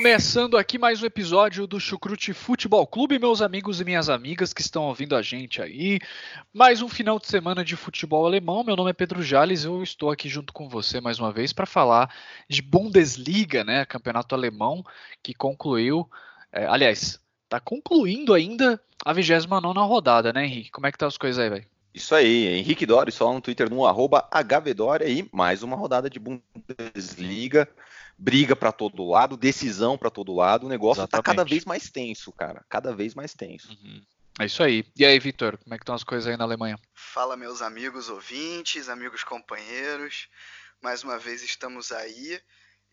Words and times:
Começando 0.00 0.56
aqui 0.56 0.78
mais 0.78 1.02
um 1.02 1.04
episódio 1.04 1.66
do 1.66 1.78
Chucrute 1.78 2.32
Futebol 2.32 2.86
Clube, 2.86 3.18
meus 3.18 3.42
amigos 3.42 3.82
e 3.82 3.84
minhas 3.84 4.08
amigas 4.08 4.50
que 4.50 4.62
estão 4.62 4.84
ouvindo 4.84 5.14
a 5.14 5.20
gente 5.20 5.60
aí. 5.60 5.98
Mais 6.54 6.80
um 6.80 6.88
final 6.88 7.18
de 7.18 7.26
semana 7.26 7.62
de 7.62 7.76
futebol 7.76 8.24
alemão. 8.24 8.64
Meu 8.64 8.74
nome 8.74 8.88
é 8.88 8.94
Pedro 8.94 9.22
Jales, 9.22 9.64
eu 9.64 9.82
estou 9.82 10.10
aqui 10.10 10.26
junto 10.26 10.54
com 10.54 10.70
você 10.70 11.02
mais 11.02 11.18
uma 11.18 11.30
vez 11.30 11.52
para 11.52 11.66
falar 11.66 12.10
de 12.48 12.62
Bundesliga, 12.62 13.62
né, 13.62 13.84
campeonato 13.84 14.34
alemão 14.34 14.82
que 15.22 15.34
concluiu, 15.34 16.08
é, 16.50 16.64
aliás, 16.64 17.20
está 17.44 17.60
concluindo 17.60 18.32
ainda 18.32 18.80
a 19.04 19.12
29 19.12 19.80
rodada, 19.80 20.32
né, 20.32 20.46
Henrique? 20.46 20.70
Como 20.70 20.86
é 20.86 20.92
que 20.92 20.96
tá 20.96 21.08
as 21.08 21.18
coisas 21.18 21.38
aí, 21.38 21.50
velho? 21.50 21.66
Isso 21.92 22.14
aí, 22.14 22.46
Henrique 22.46 22.86
Dória, 22.86 23.12
só 23.12 23.30
no 23.34 23.40
Twitter 23.42 23.68
no 23.68 23.82
HVDória 23.84 25.06
e 25.06 25.28
mais 25.30 25.62
uma 25.62 25.76
rodada 25.76 26.08
de 26.08 26.18
Bundesliga 26.18 27.68
briga 28.20 28.54
para 28.54 28.70
todo 28.70 29.08
lado, 29.08 29.36
decisão 29.36 29.96
para 29.96 30.10
todo 30.10 30.34
lado, 30.34 30.66
o 30.66 30.68
negócio 30.68 31.00
Exatamente. 31.00 31.24
tá 31.24 31.30
cada 31.30 31.44
vez 31.44 31.64
mais 31.64 31.90
tenso, 31.90 32.30
cara, 32.32 32.62
cada 32.68 32.94
vez 32.94 33.14
mais 33.14 33.32
tenso. 33.32 33.70
Uhum. 33.70 34.04
É 34.38 34.44
isso 34.44 34.62
aí. 34.62 34.84
E 34.94 35.04
aí, 35.04 35.18
Vitor, 35.18 35.56
como 35.58 35.74
é 35.74 35.78
que 35.78 35.82
estão 35.82 35.94
as 35.94 36.04
coisas 36.04 36.26
aí 36.26 36.36
na 36.36 36.44
Alemanha? 36.44 36.78
Fala, 36.94 37.36
meus 37.36 37.62
amigos 37.62 38.08
ouvintes, 38.08 38.88
amigos 38.88 39.24
companheiros. 39.24 40.28
Mais 40.82 41.02
uma 41.02 41.18
vez 41.18 41.42
estamos 41.42 41.90
aí. 41.92 42.40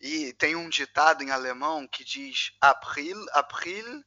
E 0.00 0.32
tem 0.34 0.56
um 0.56 0.68
ditado 0.68 1.22
em 1.22 1.30
alemão 1.30 1.86
que 1.86 2.04
diz 2.04 2.52
April, 2.60 3.16
April, 3.32 4.02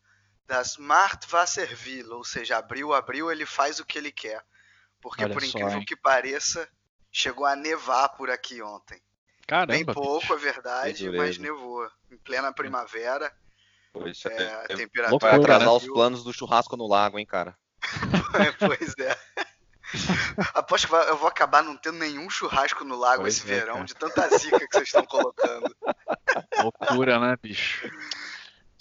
das 0.46 0.78
Macht 0.78 1.34
was 1.34 1.58
er 1.58 1.78
will, 1.86 2.12
ou 2.12 2.24
seja, 2.24 2.58
abril, 2.58 2.94
abril, 2.94 3.32
ele 3.32 3.46
faz 3.46 3.80
o 3.80 3.86
que 3.86 3.98
ele 3.98 4.12
quer. 4.12 4.44
Porque, 5.00 5.24
Olha 5.24 5.34
por 5.34 5.44
incrível 5.44 5.80
só, 5.80 5.86
que 5.86 5.96
pareça, 5.96 6.68
chegou 7.12 7.46
a 7.46 7.56
nevar 7.56 8.10
por 8.10 8.30
aqui 8.30 8.62
ontem. 8.62 9.02
Caramba, 9.48 9.74
Bem 9.74 9.86
pouco, 9.86 10.34
é 10.34 10.38
verdade, 10.38 11.10
mas 11.10 11.38
nevou. 11.38 11.90
Em 12.12 12.18
plena 12.18 12.54
primavera. 12.54 13.32
Pois 13.94 14.26
é, 14.26 14.44
é, 14.44 14.54
a 14.54 14.68
temperatura 14.68 15.32
vai 15.32 15.40
atrasar 15.40 15.74
os 15.74 15.86
planos 15.86 16.24
do 16.24 16.32
churrasco 16.32 16.78
no 16.78 16.88
lago, 16.88 17.20
hein, 17.20 17.26
cara? 17.26 17.58
pois 18.60 18.94
é. 19.00 19.18
Aposto 20.54 20.88
que 20.88 20.94
eu 20.94 21.18
vou 21.18 21.28
acabar 21.28 21.62
não 21.62 21.76
tendo 21.76 21.98
nenhum 21.98 22.30
churrasco 22.30 22.86
no 22.86 22.96
lago 22.96 23.24
pois 23.24 23.38
esse 23.38 23.52
é, 23.52 23.56
verão, 23.60 23.74
cara. 23.76 23.86
de 23.86 23.96
tanta 23.96 24.38
zica 24.38 24.60
que 24.60 24.68
vocês 24.72 24.88
estão 24.88 25.06
colocando. 25.06 25.76
Loucura, 26.64 27.20
né, 27.20 27.36
bicho? 27.42 27.92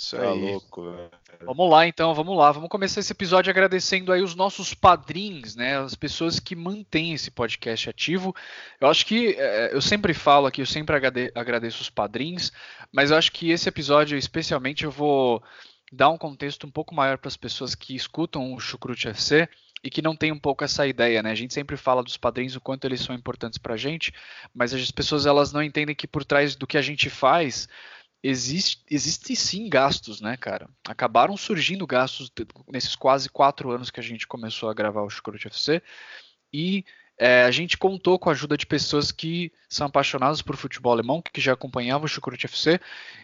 Isso 0.01 0.17
tá 0.17 0.33
aí. 0.33 0.41
louco, 0.41 0.91
velho. 0.91 1.11
Vamos 1.45 1.71
lá 1.71 1.87
então, 1.87 2.15
vamos 2.15 2.35
lá. 2.35 2.51
Vamos 2.51 2.71
começar 2.71 3.01
esse 3.01 3.13
episódio 3.13 3.51
agradecendo 3.51 4.11
aí 4.11 4.23
os 4.23 4.35
nossos 4.35 4.73
padrinhos, 4.73 5.55
né? 5.55 5.79
As 5.79 5.95
pessoas 5.95 6.41
que 6.41 6.57
mantêm 6.57 7.13
esse 7.13 7.31
podcast 7.31 7.91
ativo. 7.91 8.35
Eu 8.81 8.89
acho 8.89 9.05
que 9.05 9.35
é, 9.39 9.75
eu 9.75 9.83
sempre 9.83 10.15
falo 10.15 10.47
aqui, 10.47 10.63
eu 10.63 10.67
sempre 10.67 10.97
agradeço 11.35 11.83
os 11.83 11.91
padrinhos, 11.91 12.51
mas 12.91 13.11
eu 13.11 13.19
acho 13.19 13.31
que 13.31 13.51
esse 13.51 13.69
episódio 13.69 14.17
especialmente 14.17 14.85
eu 14.85 14.91
vou 14.91 15.43
dar 15.93 16.09
um 16.09 16.17
contexto 16.17 16.67
um 16.67 16.71
pouco 16.71 16.95
maior 16.95 17.19
para 17.19 17.29
as 17.29 17.37
pessoas 17.37 17.75
que 17.75 17.95
escutam 17.95 18.55
o 18.55 18.59
Chucrute 18.59 19.07
FC 19.07 19.47
e 19.85 19.91
que 19.91 20.01
não 20.01 20.17
tem 20.17 20.33
um 20.33 20.39
pouco 20.39 20.65
essa 20.65 20.87
ideia, 20.87 21.23
né? 21.23 21.31
A 21.31 21.35
gente 21.35 21.53
sempre 21.53 21.77
fala 21.77 22.03
dos 22.03 22.17
padrinhos 22.17 22.57
o 22.57 22.61
quanto 22.61 22.87
eles 22.87 23.03
são 23.03 23.15
importantes 23.15 23.59
para 23.59 23.75
a 23.75 23.79
gente, 23.79 24.15
mas 24.55 24.73
as 24.73 24.91
pessoas 24.91 25.27
elas 25.27 25.53
não 25.53 25.63
entendem 25.63 25.95
que 25.95 26.07
por 26.07 26.25
trás 26.25 26.57
do 26.57 26.67
que 26.67 26.79
a 26.79 26.83
gente 26.83 27.11
faz 27.11 27.69
existe, 28.23 28.83
existe 28.91 29.35
sim 29.35 29.69
gastos, 29.69 30.21
né, 30.21 30.37
cara? 30.37 30.69
Acabaram 30.87 31.37
surgindo 31.37 31.87
gastos 31.87 32.31
nesses 32.69 32.95
quase 32.95 33.29
quatro 33.29 33.71
anos 33.71 33.91
que 33.91 34.01
a 34.01 34.03
gente 34.03 34.27
começou 34.27 34.69
a 34.69 34.75
gravar 34.75 35.03
o 35.03 35.11
Chucrute 35.11 35.47
FC 35.47 35.83
e 36.53 36.85
é, 37.23 37.45
a 37.45 37.51
gente 37.51 37.77
contou 37.77 38.19
com 38.19 38.31
a 38.31 38.33
ajuda 38.33 38.57
de 38.57 38.65
pessoas 38.65 39.13
que 39.13 39.53
são 39.69 39.87
apaixonadas 39.87 40.41
por 40.41 40.57
futebol 40.57 40.91
alemão, 40.91 41.21
que 41.21 41.39
já 41.39 41.53
acompanhavam 41.53 42.07
o 42.07 42.09
Chucrute 42.09 42.47
FC, 42.47 42.81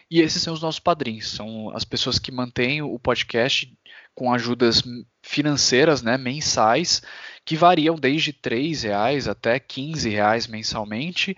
e 0.09 0.21
esses 0.21 0.39
são 0.39 0.53
os 0.53 0.61
nossos 0.61 0.79
padrinhos, 0.79 1.31
são 1.31 1.75
as 1.75 1.83
pessoas 1.83 2.19
que 2.19 2.31
mantêm 2.31 2.79
o 2.83 2.99
podcast 2.99 3.75
com 4.13 4.31
ajudas 4.31 4.83
financeiras, 5.23 6.03
né, 6.03 6.15
mensais, 6.15 7.01
que 7.43 7.55
variam 7.55 7.95
desde 7.95 8.29
R$ 8.29 8.71
reais 8.83 9.27
até 9.27 9.55
R$ 9.55 10.09
reais 10.11 10.45
mensalmente, 10.45 11.35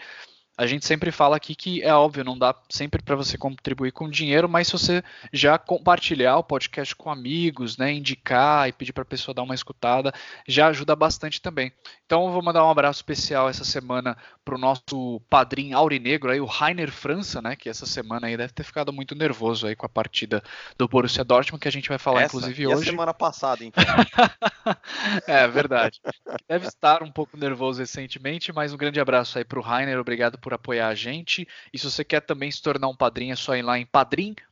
a 0.60 0.68
gente 0.68 0.86
sempre 0.86 1.10
fala 1.10 1.38
aqui 1.38 1.56
que 1.56 1.82
é 1.82 1.94
óbvio, 1.94 2.22
não 2.22 2.38
dá 2.38 2.54
sempre 2.70 3.02
para 3.02 3.16
você 3.16 3.38
contribuir 3.38 3.94
com 3.94 4.10
dinheiro, 4.10 4.50
mas 4.50 4.68
se 4.68 4.74
você 4.74 5.02
já 5.32 5.58
compartilhar 5.58 6.36
o 6.36 6.44
podcast 6.44 6.94
com 6.98 7.10
amigos, 7.10 7.78
né, 7.78 7.94
indicar 7.94 8.68
e 8.68 8.74
pedir 8.74 8.92
para 8.92 9.04
a 9.04 9.06
pessoa 9.06 9.34
dar 9.34 9.44
uma 9.44 9.56
escutada, 9.56 10.14
já 10.46 10.68
ajuda 10.68 10.98
bastante 10.98 11.42
também. 11.42 11.72
Então 12.06 12.26
eu 12.26 12.34
vou 12.34 12.44
mandar 12.44 12.66
um 12.66 12.70
abraço 12.70 12.98
especial 12.98 13.48
essa 13.48 13.64
semana 13.64 14.18
para 14.44 14.54
o 14.54 14.58
nosso 14.58 15.22
padrinho 15.30 15.78
aurinegro 15.78 16.30
aí, 16.30 16.42
o 16.42 16.46
Rainer 16.46 16.92
França, 16.92 17.42
né, 17.42 17.56
que 17.56 17.70
essa 17.70 17.86
semana 17.86 18.28
aí 18.28 18.36
deve 18.36 18.52
ter 18.52 18.64
ficado 18.64 18.92
muito 18.92 19.16
nervoso 19.16 19.66
aí 19.66 19.78
com 19.78 19.86
a 19.86 19.90
partida 19.90 20.44
do 20.78 20.90
Borussia 20.90 21.24
Dortmund 21.24 21.62
que 21.62 21.70
a 21.70 21.72
gente 21.72 21.88
vai 21.88 21.98
falar 21.98 22.24
essa, 22.24 22.36
inclusive 22.36 22.68
hoje. 22.68 22.90
Semana 22.90 23.14
passada, 23.14 23.64
então. 23.64 23.82
é 25.26 25.48
verdade. 25.48 26.02
Deve 26.50 26.68
estar 26.68 27.02
um 27.02 27.12
pouco 27.12 27.38
nervoso 27.38 27.80
recentemente, 27.80 28.52
mas 28.52 28.74
um 28.74 28.78
grande 28.78 29.00
abraço 29.00 29.38
aí 29.38 29.46
para 29.46 29.58
o 29.58 29.62
Rainer, 29.62 29.98
obrigado 29.98 30.38
por 30.38 30.49
por 30.50 30.56
apoiar 30.56 30.88
a 30.88 30.96
gente. 30.96 31.48
E 31.72 31.78
se 31.78 31.90
você 31.90 32.04
quer 32.04 32.22
também 32.22 32.50
se 32.50 32.62
tornar 32.62 32.88
um 32.88 32.96
padrinho, 32.96 33.34
é 33.34 33.36
só 33.36 33.56
ir 33.56 33.62
lá 33.62 33.78
em 33.78 33.86
padrim.com.br 33.86 34.48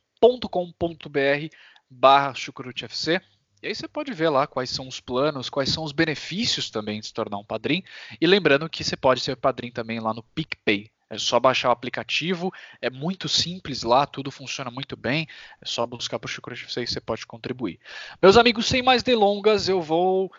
barra 1.90 2.34
chucrutefc. 2.34 3.20
E 3.60 3.66
aí 3.66 3.74
você 3.74 3.88
pode 3.88 4.12
ver 4.12 4.28
lá 4.28 4.46
quais 4.46 4.70
são 4.70 4.86
os 4.86 5.00
planos, 5.00 5.50
quais 5.50 5.70
são 5.70 5.82
os 5.82 5.90
benefícios 5.90 6.70
também 6.70 7.00
de 7.00 7.06
se 7.06 7.12
tornar 7.12 7.38
um 7.38 7.44
padrinho. 7.44 7.82
E 8.20 8.26
lembrando 8.26 8.68
que 8.68 8.84
você 8.84 8.96
pode 8.96 9.20
ser 9.20 9.36
padrinho 9.36 9.72
também 9.72 9.98
lá 9.98 10.14
no 10.14 10.22
PicPay. 10.22 10.88
É 11.10 11.18
só 11.18 11.40
baixar 11.40 11.70
o 11.70 11.72
aplicativo, 11.72 12.52
é 12.82 12.90
muito 12.90 13.28
simples 13.28 13.82
lá, 13.82 14.06
tudo 14.06 14.30
funciona 14.30 14.70
muito 14.70 14.96
bem. 14.96 15.26
É 15.60 15.64
só 15.64 15.84
buscar 15.84 16.20
por 16.20 16.28
Chucrute 16.28 16.64
FC 16.64 16.82
e 16.82 16.86
você 16.86 17.00
pode 17.00 17.26
contribuir. 17.26 17.80
Meus 18.22 18.36
amigos, 18.36 18.66
sem 18.66 18.82
mais 18.82 19.02
delongas, 19.02 19.68
eu 19.68 19.82
vou 19.82 20.30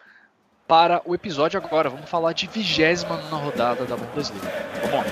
para 0.70 1.02
o 1.04 1.16
episódio 1.16 1.60
agora. 1.60 1.90
Vamos 1.90 2.08
falar 2.08 2.32
de 2.32 2.46
29 2.46 3.04
rodada 3.32 3.86
da 3.86 3.98
Bundesliga. 3.98 4.48
Vamos 4.84 4.98
lá. 4.98 5.06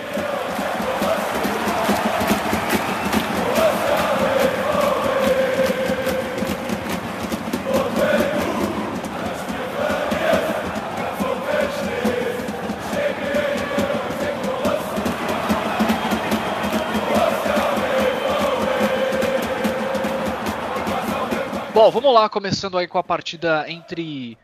Bom, 21.73 21.91
vamos 21.91 22.13
lá, 22.13 22.29
começando 22.29 22.78
aí 22.78 22.88
com 22.88 22.97
a 22.97 23.03
partida 23.03 23.66
entre 23.67 24.38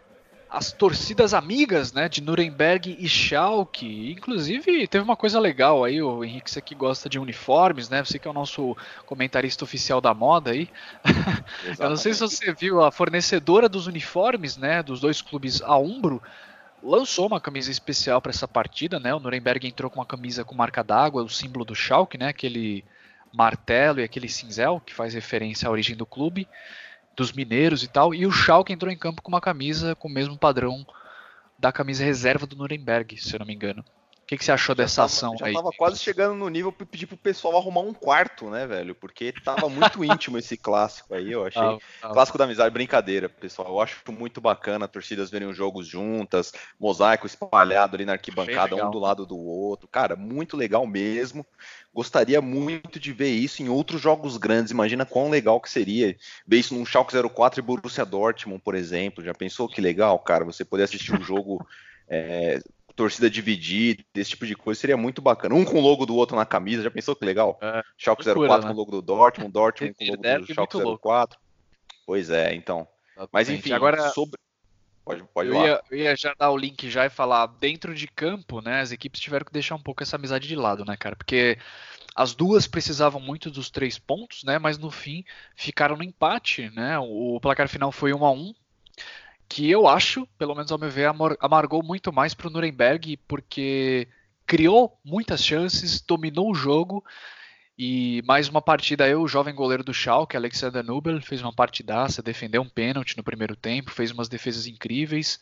as 0.54 0.72
torcidas 0.72 1.34
amigas, 1.34 1.92
né, 1.94 2.08
de 2.08 2.22
Nuremberg 2.22 2.96
e 3.00 3.10
Schalke. 3.10 4.12
Inclusive, 4.12 4.88
teve 4.88 5.04
uma 5.04 5.16
coisa 5.16 5.40
legal 5.40 5.84
aí, 5.84 6.00
o 6.00 6.24
Henrique, 6.24 6.52
você 6.52 6.62
que 6.62 6.76
gosta 6.76 7.10
de 7.10 7.18
uniformes, 7.18 7.90
né, 7.90 8.06
você 8.06 8.20
que 8.20 8.28
é 8.28 8.32
o 8.32 8.36
nosso 8.36 8.78
comentarista 9.08 9.64
oficial 9.64 10.00
da 10.00 10.14
moda 10.14 10.52
aí. 10.52 10.70
Eu 11.80 11.90
não 11.90 11.98
sei 11.98 12.14
se 12.14 12.20
você 12.20 12.54
viu, 12.54 12.84
a 12.84 12.92
fornecedora 12.92 13.68
dos 13.68 13.88
uniformes, 13.88 14.56
né, 14.56 14.84
dos 14.84 15.00
dois 15.00 15.24
clubes 15.24 15.60
a 15.64 15.76
Umbro, 15.76 16.22
lançou 16.84 17.26
uma 17.26 17.42
camisa 17.42 17.72
especial 17.72 18.22
para 18.22 18.30
essa 18.30 18.48
partida, 18.48 19.00
né, 19.00 19.12
o 19.12 19.20
Nuremberg 19.20 19.68
entrou 19.68 19.90
com 19.90 20.02
uma 20.02 20.06
camisa 20.06 20.46
com 20.46 20.54
marca 20.54 20.84
d'água, 20.84 21.24
o 21.24 21.30
símbolo 21.30 21.66
do 21.66 21.74
Schalke, 21.74 22.16
né, 22.16 22.28
aquele 22.28 22.86
martelo 23.34 24.02
e 24.02 24.04
aquele 24.04 24.30
cinzel, 24.30 24.80
que 24.86 24.94
faz 24.94 25.16
referência 25.16 25.68
à 25.68 25.72
origem 25.72 25.96
do 25.96 26.06
clube 26.06 26.48
dos 27.16 27.32
mineiros 27.32 27.84
e 27.84 27.88
tal, 27.88 28.14
e 28.14 28.26
o 28.26 28.32
Schalke 28.32 28.74
entrou 28.74 28.92
em 28.92 28.98
campo 28.98 29.22
com 29.22 29.30
uma 29.30 29.42
camisa 29.42 29.96
com 29.96 30.08
o 30.08 30.12
mesmo 30.12 30.38
padrão 30.38 30.86
da 31.58 31.72
camisa 31.72 32.04
reserva 32.04 32.46
do 32.46 32.56
Nuremberg, 32.56 33.18
se 33.18 33.34
eu 33.34 33.40
não 33.40 33.46
me 33.46 33.54
engano. 33.54 33.84
O 34.34 34.36
que, 34.36 34.40
que 34.40 34.46
você 34.46 34.52
achou 34.52 34.74
dessa 34.74 34.96
tava, 34.96 35.06
ação 35.06 35.38
já 35.38 35.46
aí? 35.46 35.54
Já 35.54 35.60
tava 35.60 35.72
quase 35.78 36.00
chegando 36.00 36.34
no 36.34 36.50
nível 36.50 36.72
pra 36.72 36.88
pedir 36.88 37.06
pro 37.06 37.16
pessoal 37.16 37.56
arrumar 37.56 37.82
um 37.82 37.94
quarto, 37.94 38.50
né, 38.50 38.66
velho? 38.66 38.96
Porque 38.96 39.32
tava 39.32 39.70
muito 39.70 40.04
íntimo 40.04 40.40
esse 40.40 40.58
clássico 40.58 41.14
aí, 41.14 41.32
eu 41.32 41.46
achei. 41.46 41.62
Ah, 41.62 41.78
ah. 42.02 42.10
Clássico 42.10 42.38
da 42.40 42.46
amizade, 42.46 42.74
brincadeira, 42.74 43.30
pessoal. 43.30 43.68
Eu 43.68 43.80
acho 43.80 44.02
muito 44.12 44.42
bacana 44.42 44.88
torcidas 44.88 45.30
verem 45.30 45.48
os 45.48 45.56
jogos 45.56 45.86
juntas, 45.86 46.52
mosaico 46.80 47.28
espalhado 47.28 47.96
ali 47.96 48.06
na 48.06 48.14
arquibancada, 48.14 48.76
um 48.76 48.90
do 48.90 48.98
lado 48.98 49.24
do 49.24 49.38
outro. 49.38 49.88
Cara, 49.88 50.16
muito 50.16 50.58
legal 50.58 50.88
mesmo. 50.88 51.46
Gostaria 51.94 52.42
muito 52.42 53.00
de 53.00 53.14
ver 53.14 53.30
isso 53.30 53.62
em 53.62 53.70
outros 53.70 54.02
jogos 54.02 54.38
grandes. 54.38 54.72
Imagina 54.72 55.06
quão 55.06 55.30
legal 55.30 55.62
que 55.62 55.70
seria 55.70 56.18
ver 56.48 56.58
isso 56.58 56.74
num 56.74 56.88
Schalke 56.88 57.14
04 57.30 57.60
e 57.60 57.62
Borussia 57.62 58.04
Dortmund, 58.04 58.64
por 58.64 58.74
exemplo. 58.74 59.24
Já 59.24 59.34
pensou 59.34 59.70
que 59.70 59.80
legal, 59.80 60.18
cara? 60.18 60.44
Você 60.44 60.66
poder 60.66 60.84
assistir 60.84 61.14
um 61.14 61.22
jogo 61.22 61.64
é, 62.08 62.60
torcida 62.96 63.30
dividida, 63.30 64.04
esse 64.16 64.32
tipo 64.32 64.46
de 64.46 64.56
coisa, 64.56 64.80
seria 64.80 64.98
muito 64.98 65.22
bacana. 65.22 65.56
Um 65.56 65.66
com 65.66 65.78
o 65.78 65.82
logo 65.82 66.06
do 66.06 66.16
outro 66.16 66.36
na 66.36 66.46
camisa, 66.46 66.84
já 66.84 66.92
pensou 66.92 67.16
que 67.16 67.26
legal? 67.26 67.58
É, 67.62 67.82
Schalke 67.98 68.24
04 68.24 68.38
né? 68.38 68.62
com 68.62 68.74
o 68.74 68.78
logo 68.78 68.92
do 68.92 69.02
Dortmund, 69.02 69.52
Dortmund 69.52 69.96
com 69.96 70.04
o 70.04 70.08
logo 70.08 70.46
do 70.46 70.54
Schalke 70.54 70.78
04. 71.02 71.40
Pois 72.06 72.30
é, 72.30 72.54
então. 72.54 72.88
Exatamente. 73.12 73.30
Mas 73.32 73.50
enfim, 73.50 73.72
agora 73.72 74.10
sobre... 74.10 74.40
Pode, 75.06 75.24
pode 75.34 75.50
eu, 75.50 75.56
ia, 75.56 75.82
eu 75.92 75.98
ia 75.98 76.16
já 76.16 76.34
dar 76.38 76.50
o 76.50 76.58
link 76.58 76.90
já 76.90 77.06
e 77.06 77.10
falar, 77.10 77.46
dentro 77.48 77.94
de 77.94 78.08
campo, 78.08 78.62
né, 78.62 78.80
as 78.80 78.92
equipes 78.92 79.20
tiveram 79.20 79.46
que 79.46 79.52
deixar 79.52 79.76
um 79.76 79.82
pouco 79.82 80.02
essa 80.02 80.16
amizade 80.16 80.48
de 80.48 80.56
lado, 80.56 80.86
né, 80.86 80.96
cara? 80.96 81.14
Porque 81.14 81.58
as 82.16 82.34
duas 82.34 82.68
precisavam 82.68 83.20
muito 83.20 83.52
dos 83.52 83.70
três 83.70 84.00
pontos, 84.00 84.46
né, 84.46 84.58
mas 84.58 84.78
no 84.78 84.90
fim 84.90 85.26
ficaram 85.58 85.98
no 85.98 86.04
empate, 86.04 86.70
né? 86.70 86.98
O 87.00 87.38
placar 87.42 87.68
final 87.68 87.92
foi 87.92 88.14
1 88.14 88.26
a 88.26 88.32
1 88.32 88.54
que 89.48 89.70
eu 89.70 89.88
acho, 89.88 90.28
pelo 90.38 90.56
menos 90.56 90.72
ao 90.72 90.78
meu 90.78 90.90
ver, 90.90 91.12
amargou 91.40 91.84
muito 91.84 92.12
mais 92.12 92.34
para 92.34 92.48
o 92.48 92.50
Nuremberg, 92.50 93.18
porque 93.28 94.08
criou 94.46 95.00
muitas 95.04 95.44
chances, 95.44 96.02
dominou 96.02 96.52
o 96.52 96.56
jogo 96.56 97.04
e 97.78 98.22
mais 98.26 98.48
uma 98.48 98.62
partida 98.62 99.04
aí, 99.04 99.16
o 99.16 99.28
jovem 99.28 99.54
goleiro 99.54 99.84
do 99.84 99.94
Schalke, 99.94 100.38
Alexander 100.38 100.84
Nubel, 100.84 101.20
fez 101.22 101.42
uma 101.42 101.54
partidaça, 101.54 102.22
defendeu 102.22 102.62
um 102.62 102.70
pênalti 102.70 103.18
no 103.18 103.24
primeiro 103.24 103.56
tempo, 103.56 103.92
fez 103.92 104.12
umas 104.12 104.30
defesas 104.30 104.68
incríveis. 104.68 105.40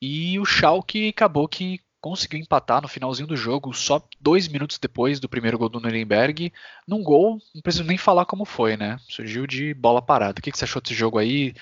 E 0.00 0.38
o 0.38 0.44
Schalke 0.44 1.08
acabou 1.08 1.48
que 1.48 1.80
conseguiu 2.00 2.40
empatar 2.40 2.80
no 2.80 2.88
finalzinho 2.88 3.28
do 3.28 3.36
jogo, 3.36 3.74
só 3.74 4.02
dois 4.20 4.48
minutos 4.48 4.78
depois 4.78 5.20
do 5.20 5.28
primeiro 5.28 5.58
gol 5.58 5.68
do 5.68 5.80
Nuremberg, 5.80 6.52
num 6.86 7.02
gol, 7.02 7.38
não 7.54 7.60
preciso 7.60 7.84
nem 7.84 7.98
falar 7.98 8.24
como 8.24 8.44
foi, 8.44 8.76
né? 8.76 8.98
Surgiu 9.08 9.46
de 9.46 9.74
bola 9.74 10.00
parada. 10.00 10.38
O 10.38 10.42
que, 10.42 10.50
que 10.50 10.56
você 10.56 10.64
achou 10.64 10.80
desse 10.80 10.94
jogo 10.94 11.18
aí? 11.18 11.52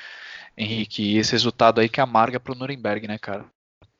Henrique, 0.58 1.02
e 1.02 1.18
esse 1.18 1.32
resultado 1.32 1.80
aí 1.80 1.88
que 1.88 2.00
amarga 2.00 2.40
pro 2.40 2.54
Nuremberg, 2.54 3.06
né, 3.06 3.16
cara? 3.18 3.46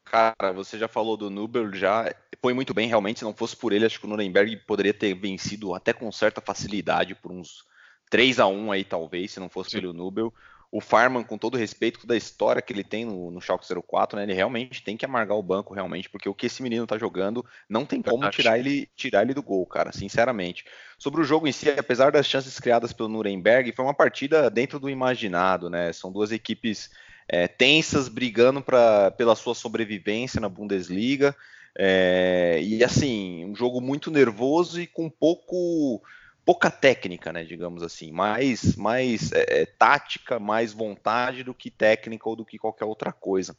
Cara, 0.05 0.53
você 0.53 0.79
já 0.79 0.89
falou 0.89 1.17
do 1.17 1.31
Nubel, 1.31 1.73
já 1.75 2.13
foi 2.41 2.55
muito 2.55 2.75
bem, 2.75 2.89
realmente. 2.89 3.21
Se 3.21 3.25
não 3.25 3.35
fosse 3.35 3.55
por 3.55 3.73
ele, 3.73 3.85
acho 3.85 4.01
que 4.01 4.07
o 4.07 4.09
Nuremberg 4.09 4.57
poderia 4.67 4.95
ter 4.95 5.15
vencido 5.15 5.75
até 5.75 5.93
com 5.93 6.11
certa 6.11 6.41
facilidade, 6.41 7.15
por 7.15 7.31
uns 7.31 7.65
3 8.11 8.41
a 8.41 8.47
1 8.47 8.73
aí, 8.73 8.85
talvez, 8.85 9.33
se 9.33 9.41
não 9.41 9.49
fosse 9.49 9.71
Sim. 9.71 9.81
pelo 9.81 9.93
Nubel 9.93 10.33
o 10.71 10.81
Farman, 10.81 11.25
com 11.25 11.39
todo 11.39 11.57
respeito 11.57 12.07
da 12.07 12.17
história 12.17 12.61
que 12.61 12.73
ele 12.73 12.85
tem 12.85 13.05
no, 13.05 13.31
no 13.31 13.41
Schalke 13.41 13.67
04, 13.67 14.19
né, 14.19 14.25
ele 14.25 14.35
realmente 14.35 14.83
tem 14.83 14.97
que 14.97 15.05
amargar 15.05 15.37
o 15.37 15.43
banco, 15.43 15.73
realmente, 15.73 16.11
porque 16.11 16.29
o 16.29 16.35
que 16.35 16.47
esse 16.47 16.63
menino 16.63 16.87
tá 16.87 16.99
jogando, 16.99 17.45
não 17.69 17.87
tem 17.87 18.03
como 18.03 18.29
tirar 18.31 18.59
ele, 18.59 18.89
tirar 18.95 19.23
ele 19.23 19.33
do 19.33 19.43
gol, 19.43 19.65
cara, 19.65 19.93
sinceramente. 19.93 20.67
Sobre 20.99 21.23
o 21.23 21.25
jogo 21.25 21.49
em 21.49 21.53
si, 21.53 21.71
apesar 21.71 22.13
das 22.13 22.27
chances 22.27 22.61
criadas 22.61 22.93
pelo 22.93 23.09
Nuremberg, 23.09 23.73
foi 23.73 23.85
uma 23.85 23.95
partida 23.95 24.51
dentro 24.51 24.79
do 24.79 24.91
imaginado, 24.91 25.71
né, 25.71 25.93
são 25.93 26.13
duas 26.13 26.33
equipes 26.33 26.91
é, 27.27 27.49
tensas, 27.49 28.09
brigando 28.09 28.61
pra, 28.61 29.11
pela 29.13 29.35
sua 29.35 29.55
sobrevivência 29.55 30.41
na 30.41 30.51
Bundesliga, 30.51 31.35
é, 31.79 32.61
e 32.63 32.85
assim, 32.85 33.45
um 33.47 33.55
jogo 33.55 33.81
muito 33.81 34.11
nervoso 34.11 34.81
e 34.81 34.87
com 34.87 35.09
pouco 35.09 36.03
pouca 36.49 36.71
técnica, 36.71 37.31
né, 37.31 37.45
digamos 37.45 37.83
assim, 37.83 38.11
mais, 38.11 38.75
mais 38.75 39.33
é, 39.33 39.61
é, 39.61 39.67
tática, 39.67 40.41
mais 40.41 40.73
vontade 40.73 41.45
do 41.45 41.53
que 41.53 41.71
técnica 41.71 42.27
ou 42.27 42.35
do 42.35 42.43
que 42.43 42.57
qualquer 42.57 42.87
outra 42.87 43.13
coisa. 43.13 43.55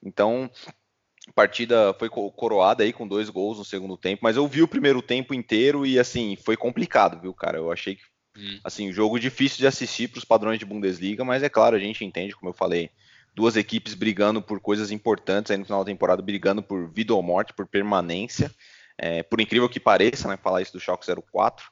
Então, 0.00 0.48
a 1.26 1.32
partida 1.32 1.92
foi 1.98 2.08
coroada 2.08 2.84
aí 2.84 2.92
com 2.92 3.08
dois 3.08 3.28
gols 3.28 3.58
no 3.58 3.64
segundo 3.64 3.96
tempo, 3.96 4.20
mas 4.22 4.36
eu 4.36 4.46
vi 4.46 4.62
o 4.62 4.68
primeiro 4.68 5.02
tempo 5.02 5.34
inteiro 5.34 5.84
e 5.84 5.98
assim, 5.98 6.36
foi 6.36 6.56
complicado, 6.56 7.20
viu, 7.20 7.34
cara? 7.34 7.58
Eu 7.58 7.72
achei 7.72 7.96
que 7.96 8.02
hum. 8.36 8.60
assim, 8.62 8.92
jogo 8.92 9.18
difícil 9.18 9.58
de 9.58 9.66
assistir 9.66 10.06
para 10.06 10.18
os 10.18 10.24
padrões 10.24 10.60
de 10.60 10.64
Bundesliga, 10.64 11.24
mas 11.24 11.42
é 11.42 11.48
claro, 11.48 11.74
a 11.74 11.80
gente 11.80 12.04
entende, 12.04 12.36
como 12.36 12.50
eu 12.50 12.54
falei, 12.54 12.88
duas 13.34 13.56
equipes 13.56 13.94
brigando 13.94 14.40
por 14.40 14.60
coisas 14.60 14.92
importantes 14.92 15.50
aí 15.50 15.58
no 15.58 15.64
final 15.64 15.82
da 15.82 15.90
temporada, 15.90 16.22
brigando 16.22 16.62
por 16.62 16.88
vida 16.88 17.12
ou 17.12 17.20
morte, 17.20 17.52
por 17.52 17.66
permanência. 17.66 18.48
É, 18.96 19.24
por 19.24 19.40
incrível 19.40 19.68
que 19.68 19.80
pareça, 19.80 20.28
né, 20.28 20.36
falar 20.36 20.62
isso 20.62 20.72
do 20.72 20.78
Schalke 20.78 21.04
04, 21.32 21.68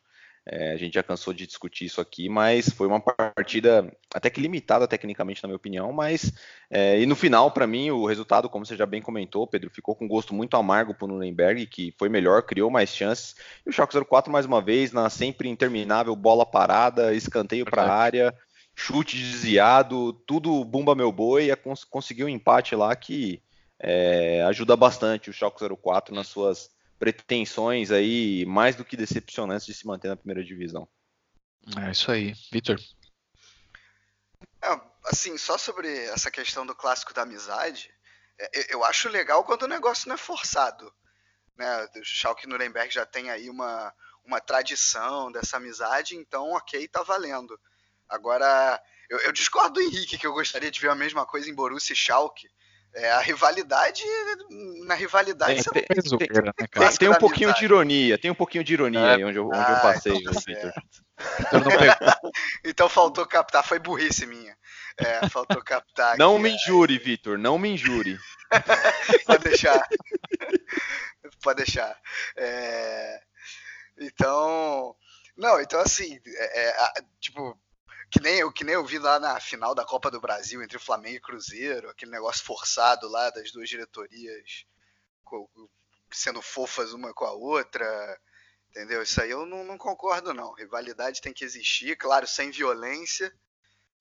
é, 0.49 0.73
a 0.73 0.77
gente 0.77 0.95
já 0.95 1.03
cansou 1.03 1.35
de 1.35 1.45
discutir 1.45 1.87
isso 1.87 2.01
aqui, 2.01 2.29
mas 2.29 2.71
foi 2.71 2.87
uma 2.87 3.01
partida 3.01 3.93
até 4.15 4.31
que 4.31 4.41
limitada 4.41 4.87
tecnicamente, 4.87 5.43
na 5.43 5.49
minha 5.49 5.57
opinião. 5.57 5.93
Mas 5.93 6.33
é, 6.71 7.01
e 7.01 7.05
no 7.05 7.17
final, 7.17 7.51
para 7.51 7.67
mim, 7.67 7.91
o 7.91 8.07
resultado, 8.07 8.49
como 8.49 8.65
você 8.65 8.77
já 8.77 8.87
bem 8.87 9.03
comentou, 9.03 9.45
Pedro, 9.45 9.71
ficou 9.71 9.97
com 9.97 10.07
gosto 10.07 10.33
muito 10.33 10.57
amargo 10.57 10.95
para 10.95 11.05
o 11.05 11.09
Nuremberg, 11.09 11.67
que 11.67 11.93
foi 11.99 12.09
melhor, 12.09 12.43
criou 12.43 12.71
mais 12.71 12.95
chances. 12.95 13.35
E 13.67 13.71
o 13.71 13.73
Schalke 13.73 13.99
04 14.05 14.31
mais 14.31 14.47
uma 14.47 14.63
vez 14.63 14.93
na 14.93 15.11
sempre 15.11 15.49
interminável 15.49 16.15
bola 16.15 16.47
parada, 16.47 17.13
escanteio 17.13 17.65
para 17.65 17.83
a 17.83 17.93
área, 17.93 18.33
chute 18.73 19.19
desviado, 19.19 20.13
tudo 20.29 20.65
bumba 20.65 20.95
meu 20.95 21.11
boi, 21.11 21.51
e 21.51 21.57
conseguiu 21.91 22.27
um 22.27 22.31
empate 22.31 22.77
lá 22.77 22.95
que 22.95 23.43
é, 23.81 24.45
ajuda 24.45 24.77
bastante 24.77 25.29
o 25.29 25.33
Schalke 25.33 25.61
04 25.77 26.15
nas 26.15 26.29
suas 26.29 26.76
pretensões 26.99 27.91
aí 27.91 28.45
mais 28.47 28.75
do 28.75 28.85
que 28.85 28.97
decepcionantes 28.97 29.67
de 29.67 29.75
se 29.75 29.87
manter 29.87 30.09
na 30.09 30.17
primeira 30.17 30.45
divisão. 30.45 30.89
É 31.85 31.91
isso 31.91 32.11
aí, 32.11 32.33
Vitor. 32.53 32.79
É, 34.63 34.81
assim, 35.05 35.37
só 35.37 35.59
sobre 35.59 35.89
essa 36.07 36.31
questão 36.31 36.65
do 36.65 36.75
clássico 36.75 37.13
da 37.13 37.23
amizade, 37.23 37.91
é, 38.39 38.75
eu 38.75 38.85
acho 38.85 39.09
legal 39.09 39.45
quando 39.45 39.63
o 39.63 39.69
negócio 39.69 40.09
não 40.09 40.15
é 40.15 40.19
forçado. 40.19 40.93
Né? 41.57 41.89
O 41.97 42.05
Schalke 42.05 42.47
Nuremberg 42.47 42.93
já 42.93 43.07
tem 43.07 43.31
aí 43.31 43.49
uma, 43.49 43.93
uma 44.25 44.41
tradição 44.41 45.31
dessa 45.33 45.57
amizade, 45.57 46.17
então 46.17 46.51
ok, 46.53 46.87
tá 46.89 47.03
valendo. 47.03 47.59
Agora, 48.09 48.81
eu, 49.11 49.19
eu 49.21 49.33
discordo 49.33 49.75
do 49.75 49.81
Henrique, 49.81 50.19
que 50.19 50.27
eu 50.27 50.33
gostaria 50.33 50.71
de 50.71 50.81
ver 50.81 50.91
a 50.91 50.95
mesma 50.95 51.27
coisa 51.27 51.51
em 51.51 51.55
Borussia 51.55 51.93
e 51.93 51.97
Schalke. 51.97 52.49
É, 52.97 53.11
a 53.11 53.21
rivalidade, 53.21 54.03
na 54.87 54.95
rivalidade 54.95 55.63
tem, 55.65 55.85
tem, 55.85 56.03
tem, 56.03 56.19
tem, 56.19 56.43
né, 56.43 56.91
tem 56.99 57.09
um 57.11 57.15
pouquinho 57.15 57.53
de 57.53 57.63
ironia, 57.63 58.17
tem 58.17 58.31
um 58.31 58.35
pouquinho 58.35 58.65
de 58.65 58.73
ironia 58.73 59.01
é. 59.01 59.15
aí 59.17 59.25
onde 59.25 59.37
eu, 59.37 59.47
onde 59.49 59.59
ah, 59.59 59.73
eu 59.73 59.81
passei, 59.83 60.15
então, 60.15 60.33
Vitor. 60.33 60.73
então 62.65 62.89
faltou 62.89 63.27
captar, 63.27 63.63
foi 63.63 63.79
burrice 63.79 64.25
minha. 64.25 64.57
É, 64.97 65.29
faltou 65.29 65.63
captar. 65.63 66.17
Não 66.17 66.37
aqui, 66.37 66.43
me 66.45 66.51
injure, 66.53 66.99
Vitor, 66.99 67.37
não 67.37 67.59
me 67.59 67.69
injure. 67.69 68.19
Pode 69.27 69.45
deixar. 69.45 69.87
Pode 71.43 71.65
deixar. 71.65 72.01
É... 72.35 73.21
Então, 73.99 74.97
não, 75.37 75.61
então 75.61 75.81
assim, 75.81 76.19
é, 76.25 76.69
é 76.71 76.93
tipo, 77.21 77.59
que 78.11 78.21
nem, 78.21 78.39
eu, 78.39 78.53
que 78.53 78.65
nem 78.65 78.75
eu 78.75 78.85
vi 78.85 78.99
lá 78.99 79.19
na 79.19 79.39
final 79.41 79.75
da 79.75 79.85
Copa 79.85 80.11
do 80.11 80.21
Brasil 80.21 80.63
entre 80.63 80.79
Flamengo 80.79 81.17
e 81.17 81.21
Cruzeiro, 81.21 81.91
aquele 81.91 82.13
negócio 82.13 82.45
forçado 82.45 83.09
lá 83.09 83.31
das 83.31 83.51
duas 83.51 83.69
diretorias 83.69 84.67
sendo 86.11 86.41
fofas 86.41 86.93
uma 86.93 87.13
com 87.13 87.25
a 87.25 87.33
outra. 87.33 88.21
Entendeu? 88.71 89.03
Isso 89.03 89.21
aí 89.21 89.31
eu 89.31 89.47
não, 89.47 89.65
não 89.65 89.79
concordo, 89.79 90.35
não. 90.35 90.53
Rivalidade 90.53 91.21
tem 91.21 91.33
que 91.33 91.45
existir, 91.45 91.97
claro, 91.97 92.27
sem 92.27 92.51
violência, 92.51 93.33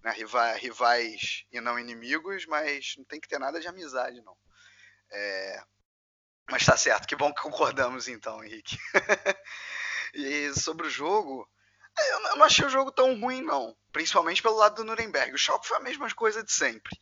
né? 0.03 0.13
rivais, 0.57 1.45
e 1.51 1.62
não 1.62 1.79
inimigos, 1.79 2.45
mas 2.45 2.93
não 2.97 3.05
tem 3.05 3.19
que 3.19 3.27
ter 3.27 3.39
nada 3.39 3.59
de 3.59 3.67
amizade, 3.67 4.21
não. 4.21 4.35
É... 5.12 5.63
Mas 6.50 6.65
tá 6.65 6.77
certo, 6.77 7.07
que 7.07 7.15
bom 7.15 7.33
que 7.33 7.41
concordamos 7.41 8.07
então, 8.07 8.43
Henrique. 8.43 8.77
e 10.13 10.53
sobre 10.53 10.88
o 10.88 10.89
jogo, 10.89 11.50
eu 11.97 12.37
não 12.37 12.43
achei 12.43 12.65
o 12.65 12.69
jogo 12.69 12.91
tão 12.91 13.19
ruim, 13.19 13.41
não. 13.41 13.75
Principalmente 13.91 14.41
pelo 14.41 14.55
lado 14.57 14.75
do 14.75 14.83
Nuremberg. 14.83 15.33
O 15.33 15.37
Schalke 15.37 15.67
foi 15.67 15.77
a 15.77 15.81
mesma 15.81 16.11
coisa 16.13 16.43
de 16.43 16.51
sempre. 16.51 16.97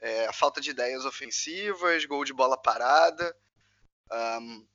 É, 0.00 0.26
a 0.26 0.32
falta 0.32 0.60
de 0.60 0.70
ideias 0.70 1.04
ofensivas, 1.04 2.04
gol 2.04 2.24
de 2.24 2.32
bola 2.32 2.60
parada, 2.60 3.34
um, 4.40 4.66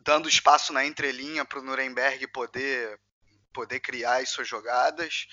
dando 0.00 0.28
espaço 0.28 0.72
na 0.72 0.84
entrelinha 0.84 1.44
para 1.44 1.60
o 1.60 1.62
Nuremberg 1.62 2.26
poder, 2.28 3.00
poder 3.52 3.80
criar 3.80 4.22
as 4.22 4.28
suas 4.28 4.46
jogadas. 4.46 5.26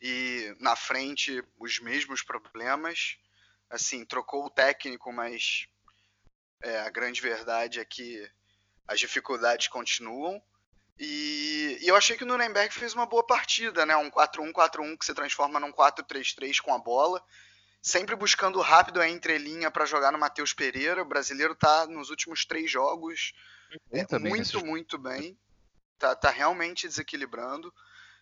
E 0.00 0.54
na 0.60 0.76
frente, 0.76 1.42
os 1.58 1.78
mesmos 1.80 2.22
problemas. 2.22 3.18
Assim, 3.68 4.04
trocou 4.04 4.46
o 4.46 4.50
técnico, 4.50 5.12
mas 5.12 5.66
é, 6.62 6.80
a 6.80 6.90
grande 6.90 7.20
verdade 7.20 7.80
é 7.80 7.84
que 7.84 8.30
as 8.86 9.00
dificuldades 9.00 9.68
continuam. 9.68 10.40
E, 10.98 11.78
e, 11.82 11.88
eu 11.88 11.96
achei 11.96 12.16
que 12.16 12.24
o 12.24 12.26
Nuremberg 12.26 12.72
fez 12.72 12.94
uma 12.94 13.06
boa 13.06 13.24
partida, 13.24 13.84
né? 13.84 13.96
Um 13.96 14.10
4-1-4-1 14.10 14.96
que 14.98 15.04
se 15.04 15.14
transforma 15.14 15.60
num 15.60 15.72
4-3-3 15.72 16.60
com 16.60 16.72
a 16.72 16.78
bola, 16.78 17.22
sempre 17.82 18.16
buscando 18.16 18.60
rápido 18.60 19.00
a 19.00 19.08
entrelinha 19.08 19.70
para 19.70 19.84
jogar 19.84 20.10
no 20.10 20.18
Matheus 20.18 20.54
Pereira. 20.54 21.02
O 21.02 21.06
brasileiro 21.06 21.52
está 21.52 21.86
nos 21.86 22.08
últimos 22.08 22.44
três 22.44 22.70
jogos 22.70 23.34
É, 23.92 24.18
muito, 24.18 24.64
muito 24.64 24.98
bem. 24.98 25.38
Tá, 25.98 26.14
tá 26.14 26.30
realmente 26.30 26.88
desequilibrando. 26.88 27.72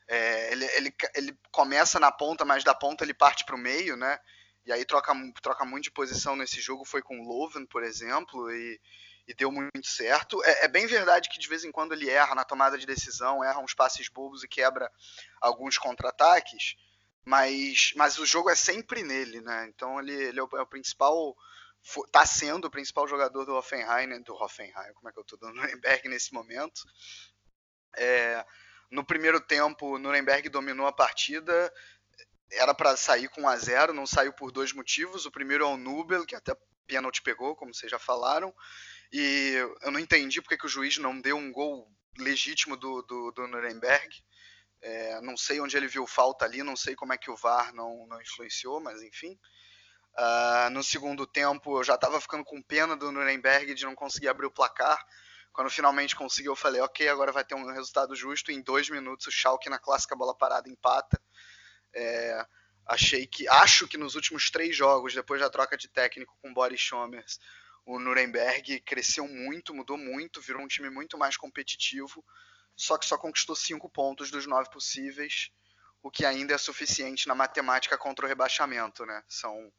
É, 0.07 0.53
ele, 0.53 0.65
ele, 0.77 0.95
ele 1.15 1.39
começa 1.51 1.99
na 1.99 2.11
ponta, 2.11 2.45
mas 2.45 2.65
da 2.65 2.75
ponta 2.75 3.05
ele 3.05 3.15
parte 3.15 3.45
para 3.45 3.55
o 3.55 3.59
meio, 3.59 3.97
né? 3.97 4.19
E 4.67 4.73
aí 4.73 4.85
troca, 4.85 5.13
troca 5.43 5.65
muito 5.65 5.85
de 5.85 5.91
posição 5.91 6.35
nesse 6.35 6.61
jogo. 6.61 6.85
Foi 6.85 7.03
com 7.03 7.21
o 7.21 7.25
Loven, 7.25 7.67
por 7.67 7.83
exemplo, 7.83 8.51
e, 8.51 8.81
e 9.27 9.35
deu 9.35 9.51
muito 9.51 9.87
certo. 9.87 10.43
É, 10.45 10.65
é, 10.65 10.69
bem 10.69 10.87
verdade 10.87 11.29
que 11.29 11.39
de 11.39 11.49
vez 11.49 11.65
em 11.65 11.73
quando 11.73 11.93
ele 11.93 12.11
erra 12.11 12.35
na 12.35 12.45
tomada 12.45 12.77
de 12.77 12.87
decisão, 12.87 13.43
erra 13.43 13.61
uns 13.61 13.75
passes 13.75 14.09
bobos 14.09 14.45
e 14.45 14.49
quebra 14.49 14.91
alguns 15.41 15.79
contra-ataques. 15.79 16.77
Mas, 17.25 17.93
mas 17.97 18.19
o 18.19 18.27
jogo 18.27 18.51
é 18.51 18.55
sempre 18.55 19.03
nele, 19.03 19.41
né? 19.41 19.67
Então 19.69 19.99
ele, 19.99 20.13
ele 20.13 20.39
é, 20.39 20.43
o, 20.43 20.49
é 20.57 20.61
o 20.61 20.67
principal 20.67 21.35
está 22.07 22.25
sendo 22.25 22.67
o 22.67 22.71
principal 22.71 23.07
jogador 23.07 23.45
do 23.45 23.55
Hoffenheim, 23.55 24.23
do 24.23 24.35
Hoffenheim, 24.35 24.93
como 24.95 25.09
é 25.09 25.13
que 25.13 25.19
eu 25.19 25.23
estou 25.23 25.39
dando 25.39 25.55
Nuremberg 25.61 26.09
nesse 26.09 26.33
momento. 26.33 26.83
É, 27.97 28.45
no 28.91 29.05
primeiro 29.05 29.41
tempo, 29.41 29.99
Nuremberg 29.99 30.49
dominou 30.49 30.87
a 30.87 30.93
partida, 30.93 31.73
era 32.53 32.75
para 32.75 32.97
sair 32.97 33.29
com 33.29 33.43
1 33.43 33.49
a 33.49 33.57
0 33.57 33.93
não 33.93 34.07
saiu 34.07 34.33
por 34.33 34.51
dois 34.51 34.73
motivos. 34.73 35.27
O 35.27 35.31
primeiro 35.31 35.65
é 35.65 35.67
o 35.67 35.77
Nubel, 35.77 36.25
que 36.25 36.35
até 36.35 36.57
pênalti 36.87 37.23
pegou, 37.23 37.57
como 37.57 37.75
vocês 37.75 37.91
já 37.91 37.99
falaram, 37.99 38.55
e 39.17 39.55
eu 39.81 39.93
não 39.93 40.01
entendi 40.01 40.43
porque 40.43 40.57
que 40.57 40.67
o 40.67 40.69
juiz 40.69 40.99
não 40.99 41.21
deu 41.21 41.37
um 41.37 41.53
gol 41.53 41.89
legítimo 42.19 42.77
do, 42.77 43.01
do, 43.03 43.31
do 43.31 43.47
Nuremberg. 43.47 44.09
É, 44.83 45.21
não 45.21 45.37
sei 45.37 45.61
onde 45.61 45.77
ele 45.77 45.87
viu 45.87 46.05
falta 46.05 46.45
ali, 46.45 46.65
não 46.65 46.75
sei 46.75 46.97
como 46.97 47.13
é 47.13 47.17
que 47.17 47.31
o 47.31 47.37
VAR 47.37 47.73
não, 47.73 48.09
não 48.09 48.21
influenciou, 48.21 48.81
mas 48.81 49.01
enfim. 49.03 49.39
Uh, 50.19 50.69
no 50.71 50.83
segundo 50.83 51.29
tempo, 51.29 51.79
eu 51.79 51.85
já 51.85 51.95
estava 51.95 52.21
ficando 52.21 52.45
com 52.45 52.61
pena 52.61 52.97
do 52.97 53.13
Nuremberg 53.13 53.73
de 53.75 53.85
não 53.85 53.95
conseguir 53.95 54.27
abrir 54.27 54.47
o 54.47 54.51
placar. 54.51 55.01
Quando 55.53 55.71
finalmente 55.71 56.17
conseguiu, 56.17 56.51
eu 56.51 56.57
falei, 56.57 56.81
ok, 56.81 57.09
agora 57.09 57.31
vai 57.31 57.45
ter 57.45 57.55
um 57.55 57.73
resultado 57.73 58.17
justo. 58.17 58.51
Em 58.51 58.61
dois 58.61 58.91
minutos, 58.91 59.29
o 59.29 59.31
Schalke 59.31 59.71
na 59.71 59.79
clássica 59.79 60.17
bola 60.17 60.37
parada 60.37 60.69
empata. 60.69 61.23
É, 61.95 62.45
achei 62.85 63.29
que, 63.29 63.47
acho 63.47 63.87
que 63.87 63.97
nos 63.97 64.17
últimos 64.17 64.51
três 64.51 64.75
jogos, 64.75 65.15
depois 65.15 65.41
da 65.41 65.49
troca 65.49 65.77
de 65.77 65.87
técnico 65.87 66.37
com 66.43 66.53
Boris 66.53 66.81
Schommers, 66.81 67.39
o 67.85 67.99
Nuremberg 67.99 68.81
cresceu 68.81 69.29
muito, 69.29 69.75
mudou 69.75 69.99
muito, 69.99 70.41
virou 70.41 70.63
um 70.63 70.69
time 70.69 70.91
muito 70.91 71.19
mais 71.19 71.37
competitivo. 71.37 72.25
Só 72.77 72.99
que 72.99 73.07
só 73.07 73.17
conquistou 73.17 73.55
cinco 73.55 73.89
pontos 73.89 74.31
dos 74.31 74.47
nove 74.47 74.71
possíveis, 74.71 75.51
o 76.03 76.11
que 76.11 76.25
ainda 76.25 76.55
é 76.55 76.59
suficiente 76.59 77.29
na 77.29 77.35
matemática 77.35 77.97
contra 77.97 78.27
o 78.27 78.29
rebaixamento, 78.29 79.07
né? 79.07 79.23
São 79.29 79.73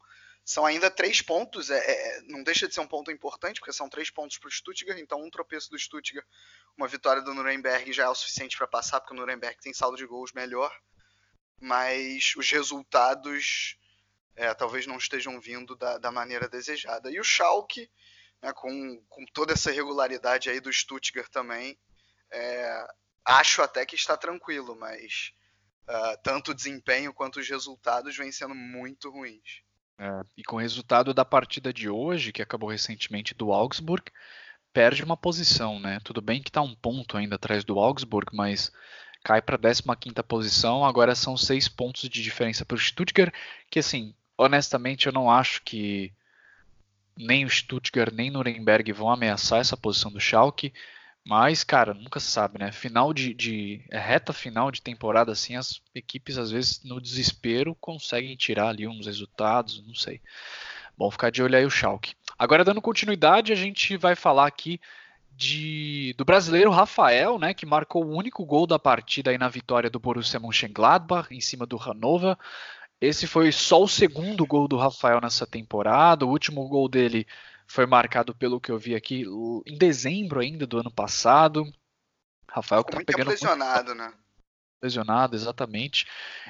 são 0.48 0.64
ainda 0.64 0.92
três 0.92 1.24
pontos, 1.24 1.72
é, 1.72 1.80
é, 1.80 2.22
não 2.28 2.44
deixa 2.44 2.68
de 2.68 2.74
ser 2.76 2.80
um 2.80 2.88
ponto 2.88 3.10
importante, 3.10 3.60
porque 3.60 3.74
são 3.74 3.90
três 3.90 4.12
pontos 4.12 4.38
para 4.38 4.48
o 4.48 4.52
Stuttgart, 4.52 5.00
então 5.00 5.20
um 5.20 5.30
tropeço 5.32 5.72
do 5.72 5.80
Stuttgart, 5.80 6.24
uma 6.78 6.88
vitória 6.88 7.24
do 7.24 7.34
Nuremberg 7.34 7.92
já 7.92 8.04
é 8.04 8.10
o 8.10 8.14
suficiente 8.14 8.56
para 8.56 8.68
passar, 8.68 9.00
porque 9.00 9.16
o 9.16 9.18
Nuremberg 9.18 9.58
tem 9.60 9.74
saldo 9.74 9.98
de 9.98 10.06
gols 10.06 10.34
melhor, 10.34 10.72
mas 11.60 12.36
os 12.38 12.48
resultados 12.52 13.76
é, 14.36 14.54
talvez 14.54 14.86
não 14.86 14.98
estejam 14.98 15.40
vindo 15.40 15.76
da, 15.76 15.98
da, 15.98 16.12
maneira 16.12 16.50
desejada. 16.50 17.10
E 17.10 17.20
o 17.20 17.24
Schalke, 17.24 17.90
né, 18.42 18.52
com, 18.54 19.02
com 19.08 19.26
toda 19.34 19.54
essa 19.54 19.72
irregularidade 19.72 20.50
aí 20.50 20.60
do 20.60 20.72
Stuttgart 20.72 21.30
também, 21.30 21.78
é, 22.32 22.88
acho 23.26 23.62
até 23.62 23.86
que 23.86 23.96
está 23.96 24.18
tranquilo, 24.18 24.76
mas 24.76 25.32
uh, 25.88 26.22
tanto 26.22 26.52
o 26.52 26.54
desempenho 26.54 27.14
quanto 27.14 27.40
os 27.40 27.50
resultados 27.50 28.16
vêm 28.16 28.32
sendo 28.32 28.54
muito 28.54 29.10
ruins. 29.10 29.64
É, 29.98 30.22
e 30.36 30.44
com 30.44 30.58
o 30.58 30.60
resultado 30.60 31.14
da 31.14 31.24
partida 31.24 31.72
de 31.72 31.90
hoje, 31.90 32.34
que 32.34 32.42
acabou 32.42 32.70
recentemente 32.70 33.34
do 33.34 33.54
Augsburg, 33.54 34.12
perde 34.74 35.04
uma 35.04 35.16
posição, 35.16 35.80
né? 35.80 36.00
Tudo 36.04 36.22
bem 36.22 36.44
que 36.44 36.50
está 36.50 36.62
um 36.62 36.76
ponto 36.76 37.16
ainda 37.16 37.36
atrás 37.36 37.64
do 37.64 37.80
Augsburg, 37.80 38.36
mas 38.36 38.74
cai 39.24 39.42
para 39.42 39.56
a 39.56 39.96
15 39.96 40.16
posição. 40.28 40.84
Agora 40.84 41.16
são 41.16 41.38
seis 41.38 41.70
pontos 41.70 42.10
de 42.10 42.22
diferença 42.22 42.66
para 42.66 42.76
o 42.76 42.80
Stuttgart, 42.80 43.34
que 43.72 43.80
assim, 43.80 44.14
honestamente 44.38 45.08
eu 45.08 45.14
não 45.14 45.30
acho 45.30 45.62
que 45.64 46.14
nem 47.18 47.46
o 47.46 47.50
Stuttgart 47.50 48.14
nem 48.14 48.30
Nuremberg 48.30 48.92
vão 48.92 49.10
ameaçar 49.10 49.60
essa 49.60 49.78
posição 49.78 50.12
do 50.12 50.20
Schalke. 50.20 50.74
Mas, 51.28 51.64
cara, 51.64 51.92
nunca 51.92 52.20
se 52.20 52.28
sabe, 52.28 52.60
né? 52.60 52.72
Final 52.72 53.12
de, 53.12 53.34
de 53.34 53.84
é 53.90 53.98
reta 53.98 54.32
final 54.32 54.70
de 54.70 54.80
temporada, 54.80 55.32
assim, 55.32 55.56
as 55.56 55.82
equipes 55.96 56.38
às 56.38 56.52
vezes 56.52 56.84
no 56.84 57.02
desespero 57.02 57.76
conseguem 57.82 58.36
tirar 58.36 58.70
ali 58.70 58.88
uns 58.88 59.08
resultados, 59.08 59.84
não 59.88 59.96
sei. 59.96 60.22
Bom, 60.96 61.10
ficar 61.10 61.32
de 61.32 61.42
olho 61.42 61.58
aí 61.58 61.66
o 61.66 61.70
Schalke. 61.70 62.14
Agora, 62.38 62.64
dando 62.64 62.82
continuidade, 62.82 63.52
a 63.52 63.56
gente 63.56 63.98
vai 63.98 64.16
falar 64.16 64.46
aqui 64.46 64.80
de, 65.36 66.14
do 66.16 66.24
brasileiro 66.24 66.70
Rafael, 66.70 67.40
né, 67.40 67.54
que 67.54 67.66
marcou 67.66 68.06
o 68.06 68.16
único 68.16 68.46
gol 68.46 68.68
da 68.68 68.78
partida 68.78 69.32
aí 69.32 69.38
na 69.38 69.50
vitória 69.50 69.90
do 69.90 70.00
Borussia 70.00 70.40
Mönchengladbach 70.40 71.34
em 71.34 71.42
cima 71.42 71.66
do 71.66 71.76
Hannover. 71.76 72.38
Esse 73.06 73.28
foi 73.28 73.52
só 73.52 73.84
o 73.84 73.88
segundo 73.88 74.46
gol 74.46 74.68
do 74.68 74.78
Rafael 74.78 75.22
nessa 75.22 75.46
temporada. 75.46 76.26
O 76.26 76.30
último 76.30 76.68
gol 76.68 76.90
dele 76.90 77.28
foi 77.68 77.86
marcado 77.86 78.34
pelo 78.34 78.60
que 78.60 78.72
eu 78.72 78.80
vi 78.80 78.96
aqui 78.96 79.24
em 79.66 79.78
dezembro 79.78 80.40
ainda 80.40 80.66
do 80.66 80.80
ano 80.80 80.92
passado. 80.92 81.64
Rafael 82.50 82.84
Ficou 82.84 83.00
tá 83.00 83.06
pegando 83.06 83.30
lesionado, 83.30 83.96
muito... 83.96 83.98
né? 83.98 84.14
Lesionado, 84.82 85.36
exatamente. 85.36 86.08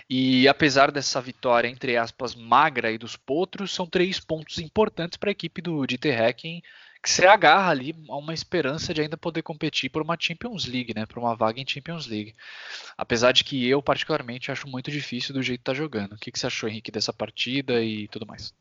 E 0.09 0.47
apesar 0.47 0.91
dessa 0.91 1.19
vitória, 1.19 1.67
entre 1.67 1.97
aspas, 1.97 2.33
magra 2.33 2.88
aí 2.88 2.97
dos 2.97 3.17
potros, 3.17 3.74
são 3.74 3.85
três 3.85 4.19
pontos 4.19 4.57
importantes 4.57 5.17
para 5.17 5.29
a 5.29 5.31
equipe 5.31 5.62
do 5.62 5.85
Dieter 5.85 6.21
Hecking, 6.21 6.62
que 7.05 7.12
se 7.12 7.24
agarra 7.24 7.69
ali 7.69 7.95
a 8.09 8.17
uma 8.17 8.33
esperança 8.33 8.91
de 8.91 9.00
ainda 9.00 9.15
poder 9.15 9.43
competir 9.43 9.91
por 9.91 10.01
uma 10.01 10.17
Champions 10.19 10.65
League, 10.65 10.91
né? 10.95 11.05
Por 11.05 11.19
uma 11.19 11.35
vaga 11.35 11.62
em 11.62 11.67
Champions 11.67 12.07
League. 12.07 12.33
Apesar 12.97 13.31
de 13.31 13.43
que 13.43 13.69
eu, 13.69 13.79
particularmente, 13.79 14.51
acho 14.51 14.67
muito 14.67 14.89
difícil 14.89 15.31
do 15.31 15.43
jeito 15.43 15.59
que 15.59 15.65
tá 15.65 15.74
jogando. 15.75 16.13
O 16.13 16.17
que, 16.17 16.31
que 16.31 16.39
você 16.39 16.47
achou, 16.47 16.67
Henrique, 16.67 16.89
dessa 16.89 17.13
partida 17.13 17.79
e 17.79 18.07
tudo 18.07 18.25
mais? 18.25 18.51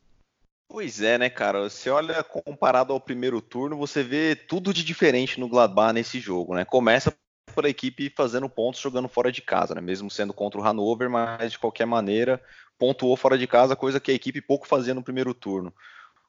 Pois 0.69 1.01
é, 1.01 1.17
né, 1.17 1.31
cara? 1.31 1.63
Você 1.63 1.89
olha 1.89 2.23
comparado 2.23 2.93
ao 2.93 3.01
primeiro 3.01 3.41
turno, 3.41 3.79
você 3.79 4.03
vê 4.03 4.37
tudo 4.37 4.75
de 4.75 4.85
diferente 4.85 5.41
no 5.41 5.49
Gladbach 5.49 5.95
nesse 5.95 6.21
jogo, 6.21 6.55
né? 6.55 6.67
Começa 6.67 7.17
por 7.55 7.65
a 7.65 7.71
equipe 7.71 8.13
fazendo 8.15 8.47
pontos 8.47 8.79
jogando 8.79 9.09
fora 9.09 9.33
de 9.33 9.41
casa, 9.41 9.75
né? 9.75 9.81
Mesmo 9.81 10.11
sendo 10.11 10.35
contra 10.35 10.61
o 10.61 10.63
Hannover, 10.63 11.09
mas 11.09 11.53
de 11.53 11.59
qualquer 11.59 11.87
maneira 11.87 12.43
pontuou 12.79 13.17
fora 13.17 13.39
de 13.39 13.47
casa, 13.47 13.75
coisa 13.75 13.99
que 13.99 14.11
a 14.11 14.15
equipe 14.15 14.43
pouco 14.43 14.67
fazia 14.67 14.93
no 14.93 15.03
primeiro 15.03 15.33
turno. 15.33 15.73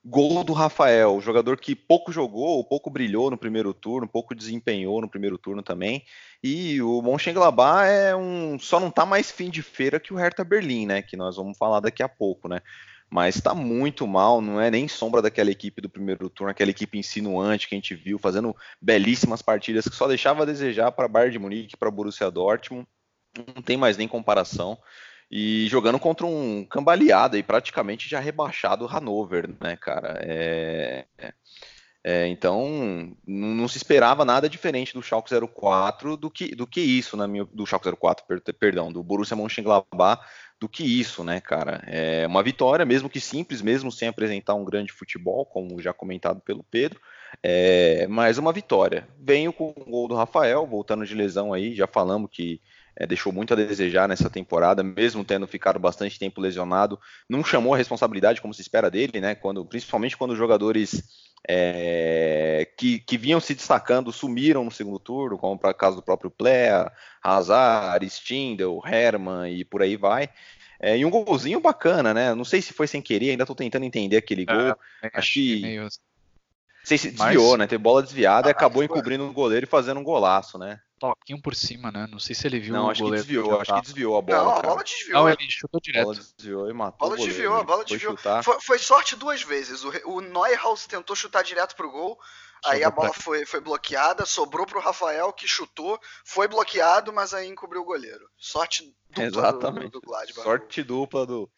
Gol 0.07 0.43
do 0.43 0.53
Rafael, 0.53 1.19
jogador 1.19 1.57
que 1.57 1.75
pouco 1.75 2.11
jogou, 2.11 2.63
pouco 2.63 2.91
brilhou 2.91 3.31
no 3.31 3.37
primeiro 3.37 3.73
turno, 3.73 4.07
pouco 4.07 4.35
desempenhou 4.35 5.01
no 5.01 5.09
primeiro 5.09 5.35
turno 5.35 5.63
também. 5.63 6.03
E 6.43 6.79
o 6.81 7.01
Mönchengladbach 7.01 7.87
é 7.89 8.15
um, 8.15 8.59
só 8.59 8.79
não 8.79 8.91
tá 8.91 9.03
mais 9.03 9.31
fim 9.31 9.49
de 9.49 9.63
feira 9.63 9.99
que 9.99 10.13
o 10.13 10.17
Hertha 10.17 10.43
Berlim, 10.43 10.85
né? 10.85 11.01
Que 11.01 11.17
nós 11.17 11.37
vamos 11.37 11.57
falar 11.57 11.79
daqui 11.79 12.03
a 12.03 12.09
pouco, 12.09 12.47
né? 12.47 12.61
mas 13.09 13.35
está 13.35 13.53
muito 13.53 14.07
mal, 14.07 14.41
não 14.41 14.59
é 14.59 14.69
nem 14.71 14.87
sombra 14.87 15.21
daquela 15.21 15.51
equipe 15.51 15.81
do 15.81 15.89
primeiro 15.89 16.29
turno, 16.29 16.51
aquela 16.51 16.71
equipe 16.71 16.97
insinuante 16.97 17.67
que 17.67 17.75
a 17.75 17.77
gente 17.77 17.95
viu, 17.95 18.17
fazendo 18.17 18.55
belíssimas 18.81 19.41
partidas 19.41 19.87
que 19.87 19.95
só 19.95 20.07
deixava 20.07 20.43
a 20.43 20.45
desejar 20.45 20.91
para 20.91 21.07
Bayern 21.07 21.31
de 21.31 21.39
Munique, 21.39 21.77
para 21.77 21.91
Borussia 21.91 22.29
Dortmund, 22.31 22.87
não 23.55 23.61
tem 23.61 23.77
mais 23.77 23.95
nem 23.95 24.07
comparação. 24.07 24.77
E 25.37 25.67
jogando 25.67 25.99
contra 25.99 26.25
um 26.25 26.63
cambaleado 26.63 27.37
e 27.37 27.43
praticamente 27.43 28.07
já 28.07 28.21
rebaixado 28.21 28.85
Hannover, 28.85 29.49
né, 29.59 29.75
cara? 29.75 30.17
É, 30.21 31.03
é, 31.17 31.33
é, 32.01 32.27
então, 32.27 33.13
não, 33.27 33.67
se 33.67 33.75
esperava 33.75 34.23
nada 34.23 34.47
diferente 34.47 34.93
do 34.93 35.03
Schalke 35.03 35.29
04 35.53 36.15
do 36.15 36.31
que, 36.31 36.55
do 36.55 36.65
que 36.65 36.79
isso, 36.79 37.17
na 37.17 37.27
minha, 37.27 37.43
do 37.51 37.65
Schalke 37.65 37.91
04, 37.91 38.25
perdão, 38.57 38.93
do 38.93 39.03
Borussia 39.03 39.35
Mönchengladbach 39.35 40.23
do 40.57 40.69
que 40.69 40.85
isso, 40.85 41.21
né, 41.21 41.41
cara? 41.41 41.83
É 41.85 42.25
uma 42.25 42.41
vitória, 42.41 42.85
mesmo 42.85 43.09
que 43.09 43.19
simples, 43.19 43.61
mesmo 43.61 43.91
sem 43.91 44.07
apresentar 44.07 44.53
um 44.53 44.63
grande 44.63 44.93
futebol, 44.93 45.45
como 45.45 45.81
já 45.81 45.91
comentado 45.91 46.39
pelo 46.39 46.63
Pedro, 46.63 47.01
é, 47.43 48.07
mas 48.07 48.37
uma 48.37 48.53
vitória. 48.53 49.05
Venho 49.19 49.51
com 49.51 49.73
o 49.75 49.83
gol 49.83 50.07
do 50.07 50.15
Rafael, 50.15 50.65
voltando 50.65 51.05
de 51.05 51.13
lesão 51.13 51.51
aí, 51.51 51.75
já 51.75 51.87
falamos 51.87 52.29
que 52.31 52.61
é, 52.97 53.05
deixou 53.05 53.33
muito 53.33 53.53
a 53.53 53.57
desejar 53.57 54.07
nessa 54.07 54.29
temporada, 54.29 54.81
mesmo 54.81 55.23
tendo 55.23 55.45
ficado 55.45 55.77
bastante 55.77 56.17
tempo 56.17 56.39
lesionado, 56.39 56.99
não 57.29 57.43
chamou 57.43 57.73
a 57.73 57.77
responsabilidade 57.77 58.41
como 58.41 58.53
se 58.53 58.61
espera 58.61 58.89
dele, 58.89 59.19
né? 59.19 59.35
Quando, 59.35 59.65
principalmente 59.65 60.15
quando 60.15 60.31
os 60.31 60.37
jogadores 60.37 61.03
é, 61.47 62.67
que, 62.77 62.99
que, 62.99 63.17
vinham 63.17 63.39
se 63.39 63.53
destacando 63.53 64.11
sumiram 64.11 64.63
no 64.63 64.71
segundo 64.71 64.99
turno, 64.99 65.37
como 65.37 65.59
para 65.59 65.71
o 65.71 65.75
caso 65.75 65.97
do 65.97 66.01
próprio 66.01 66.31
Plea, 66.31 66.91
Hazard, 67.21 68.05
Stindl, 68.05 68.79
Herman 68.85 69.51
e 69.51 69.65
por 69.65 69.81
aí 69.81 69.95
vai. 69.95 70.29
É, 70.79 70.97
e 70.97 71.05
um 71.05 71.09
golzinho 71.09 71.59
bacana, 71.59 72.13
né? 72.13 72.33
Não 72.33 72.45
sei 72.45 72.61
se 72.61 72.73
foi 72.73 72.87
sem 72.87 73.01
querer, 73.01 73.31
ainda 73.31 73.43
estou 73.43 73.55
tentando 73.55 73.85
entender 73.85 74.17
aquele 74.17 74.43
é, 74.43 74.45
gol. 74.45 74.77
É, 75.01 75.09
que. 75.21 75.61
Meio... 75.61 75.83
Não 75.83 75.89
sei 76.83 76.97
se 76.97 77.11
desviou, 77.11 77.51
Mas... 77.51 77.59
né? 77.59 77.67
Teve 77.67 77.81
bola 77.81 78.03
desviada 78.03 78.47
ah, 78.47 78.49
e 78.49 78.51
acabou 78.51 78.83
encobrindo 78.83 79.25
o 79.25 79.33
goleiro 79.33 79.65
e 79.65 79.69
fazendo 79.69 79.99
um 79.99 80.03
golaço, 80.03 80.57
né? 80.57 80.79
Toquinho 80.99 81.41
por 81.41 81.55
cima, 81.55 81.91
né? 81.91 82.07
Não 82.09 82.19
sei 82.19 82.35
se 82.35 82.47
ele 82.47 82.59
viu 82.59 82.73
não, 82.73 82.85
o 82.85 82.89
acho 82.89 83.01
goleiro. 83.01 83.25
Que 83.25 83.33
desviou, 83.33 83.61
acho 83.61 83.73
que 83.73 83.81
desviou 83.81 84.17
a 84.17 84.21
bola. 84.21 84.43
Não, 84.43 84.51
a 84.51 84.61
bola 84.61 84.83
desviou. 84.83 85.13
Não, 85.13 85.29
ele 85.29 85.49
chutou 85.49 85.81
direto. 85.81 86.01
A 86.01 86.05
bola 86.05 86.15
desviou 86.15 86.69
e 86.69 86.73
matou. 86.73 87.07
A 87.07 87.09
bola 87.09 87.27
desviou, 87.27 87.55
a 87.55 87.63
bola 87.63 87.85
desviou. 87.85 88.17
Foi, 88.43 88.61
foi, 88.61 88.79
sorte 88.79 89.15
duas 89.15 89.41
vezes. 89.43 89.83
O, 89.83 89.91
o 90.05 90.21
Neuhaus 90.21 90.85
tentou 90.85 91.15
chutar 91.15 91.43
direto 91.43 91.75
pro 91.75 91.91
gol. 91.91 92.17
aí 92.65 92.83
a 92.83 92.89
bola 92.89 93.13
foi, 93.13 93.45
foi 93.45 93.59
bloqueada, 93.59 94.25
sobrou 94.25 94.65
pro 94.65 94.79
Rafael, 94.79 95.31
que 95.33 95.47
chutou, 95.47 95.99
foi 96.23 96.47
bloqueado, 96.47 97.11
mas 97.13 97.33
aí 97.33 97.47
encobriu 97.47 97.81
o 97.81 97.85
goleiro. 97.85 98.27
Sorte 98.37 98.83
dupla 99.09 99.23
Exatamente. 99.23 99.91
do, 99.91 99.99
do 99.99 100.01
Gladbach. 100.01 100.43
Sorte 100.43 100.83
dupla 100.83 101.25
do, 101.25 101.49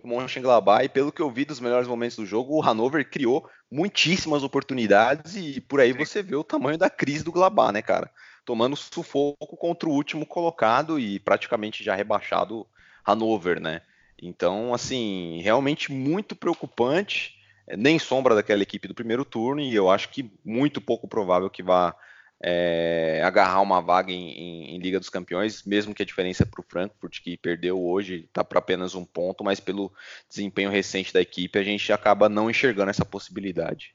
do 0.00 0.08
Mönchengladbach. 0.08 0.84
E 0.84 0.88
pelo 0.88 1.12
que 1.12 1.22
eu 1.22 1.30
vi 1.30 1.44
dos 1.44 1.60
melhores 1.60 1.88
momentos 1.88 2.16
do 2.16 2.26
jogo, 2.26 2.56
o 2.56 2.62
Hannover 2.62 3.08
criou 3.08 3.48
muitíssimas 3.70 4.42
oportunidades 4.42 5.34
e 5.36 5.60
por 5.60 5.80
aí 5.80 5.92
Sim. 5.92 5.98
você 5.98 6.22
vê 6.22 6.36
o 6.36 6.44
tamanho 6.44 6.78
da 6.78 6.88
crise 6.88 7.24
do 7.24 7.32
Gladbach, 7.32 7.72
né, 7.72 7.82
cara? 7.82 8.10
Tomando 8.44 8.76
sufoco 8.76 9.56
contra 9.56 9.88
o 9.88 9.92
último 9.92 10.26
colocado 10.26 10.98
e 10.98 11.18
praticamente 11.18 11.82
já 11.82 11.94
rebaixado 11.94 12.66
Hannover, 13.06 13.60
né? 13.60 13.82
Então, 14.20 14.72
assim, 14.72 15.40
realmente 15.42 15.92
muito 15.92 16.36
preocupante. 16.36 17.34
Nem 17.76 17.98
sombra 17.98 18.34
daquela 18.34 18.62
equipe 18.62 18.86
do 18.86 18.94
primeiro 18.94 19.24
turno, 19.24 19.60
e 19.60 19.74
eu 19.74 19.90
acho 19.90 20.10
que 20.10 20.30
muito 20.44 20.80
pouco 20.80 21.08
provável 21.08 21.48
que 21.48 21.62
vá 21.62 21.96
é, 22.42 23.22
agarrar 23.24 23.62
uma 23.62 23.80
vaga 23.80 24.12
em, 24.12 24.28
em, 24.30 24.76
em, 24.76 24.78
Liga 24.78 25.00
dos 25.00 25.08
Campeões, 25.08 25.62
mesmo 25.64 25.94
que 25.94 26.02
a 26.02 26.06
diferença 26.06 26.42
é 26.42 26.46
para 26.46 26.60
o 26.60 26.66
Frankfurt, 26.68 27.22
que 27.22 27.38
perdeu 27.38 27.82
hoje, 27.82 28.26
está 28.26 28.44
para 28.44 28.58
apenas 28.58 28.94
um 28.94 29.04
ponto, 29.04 29.42
mas 29.42 29.60
pelo 29.60 29.90
desempenho 30.28 30.70
recente 30.70 31.10
da 31.10 31.22
equipe, 31.22 31.58
a 31.58 31.62
gente 31.62 31.90
acaba 31.90 32.28
não 32.28 32.50
enxergando 32.50 32.90
essa 32.90 33.04
possibilidade. 33.04 33.94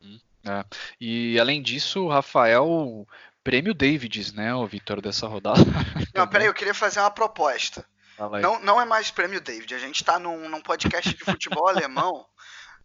Hum, 0.00 0.20
é. 0.46 0.64
E 1.00 1.40
além 1.40 1.60
disso, 1.60 2.04
o 2.04 2.08
Rafael, 2.08 3.04
prêmio 3.42 3.74
Davids, 3.74 4.32
né, 4.32 4.54
o 4.54 4.66
Vitor, 4.66 5.00
dessa 5.00 5.26
rodada. 5.26 5.60
Não, 6.14 6.26
peraí, 6.26 6.46
eu 6.46 6.54
queria 6.54 6.74
fazer 6.74 7.00
uma 7.00 7.10
proposta. 7.10 7.84
Não, 8.42 8.58
não 8.60 8.80
é 8.80 8.84
mais 8.84 9.12
prêmio 9.12 9.40
David, 9.40 9.72
a 9.72 9.78
gente 9.78 9.96
está 9.96 10.18
num, 10.18 10.48
num 10.48 10.60
podcast 10.60 11.14
de 11.14 11.24
futebol 11.24 11.68
alemão. 11.68 12.26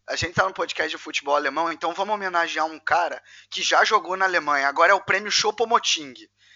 A 0.07 0.15
gente 0.15 0.33
tá 0.33 0.43
no 0.43 0.53
podcast 0.53 0.95
de 0.95 1.01
futebol 1.01 1.35
alemão, 1.35 1.71
então 1.71 1.93
vamos 1.93 2.13
homenagear 2.13 2.65
um 2.65 2.77
cara 2.77 3.21
que 3.49 3.63
já 3.63 3.83
jogou 3.85 4.17
na 4.17 4.25
Alemanha. 4.25 4.67
Agora 4.67 4.91
é 4.91 4.95
o 4.95 5.03
prêmio 5.03 5.31
Chopomoting. 5.31 6.13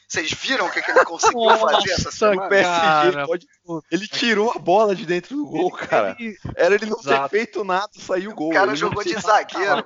Vocês 0.08 0.32
viram 0.32 0.68
o 0.68 0.72
que, 0.72 0.82
que 0.82 0.92
ele 0.92 1.04
conseguiu 1.04 1.46
Nossa, 1.46 1.70
fazer 1.70 1.92
essa 1.92 2.12
semana? 2.12 2.48
PSG 2.48 3.26
pode... 3.26 3.48
Ele 3.92 4.08
tirou 4.08 4.52
a 4.52 4.60
bola 4.60 4.96
de 4.96 5.06
dentro 5.06 5.36
do 5.36 5.46
gol, 5.46 5.72
cara. 5.72 6.16
Era 6.56 6.76
ele 6.76 6.86
não 6.86 7.00
Exato. 7.00 7.30
ter 7.30 7.38
feito 7.38 7.64
nada, 7.64 7.90
saiu 7.94 8.32
o 8.32 8.36
gol. 8.36 8.50
O 8.50 8.54
cara 8.54 8.68
ele 8.68 8.78
jogou 8.78 9.04
de 9.04 9.20
zagueiro. 9.20 9.86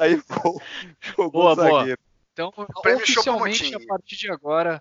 Aí 0.00 0.22
gol. 0.28 0.62
Jogou 1.00 1.30
boa, 1.30 1.54
zagueiro. 1.54 1.98
Boa. 1.98 2.07
Então, 2.38 2.52
oficialmente, 2.94 3.74
a 3.74 3.80
partir 3.80 4.16
de 4.16 4.30
agora, 4.30 4.80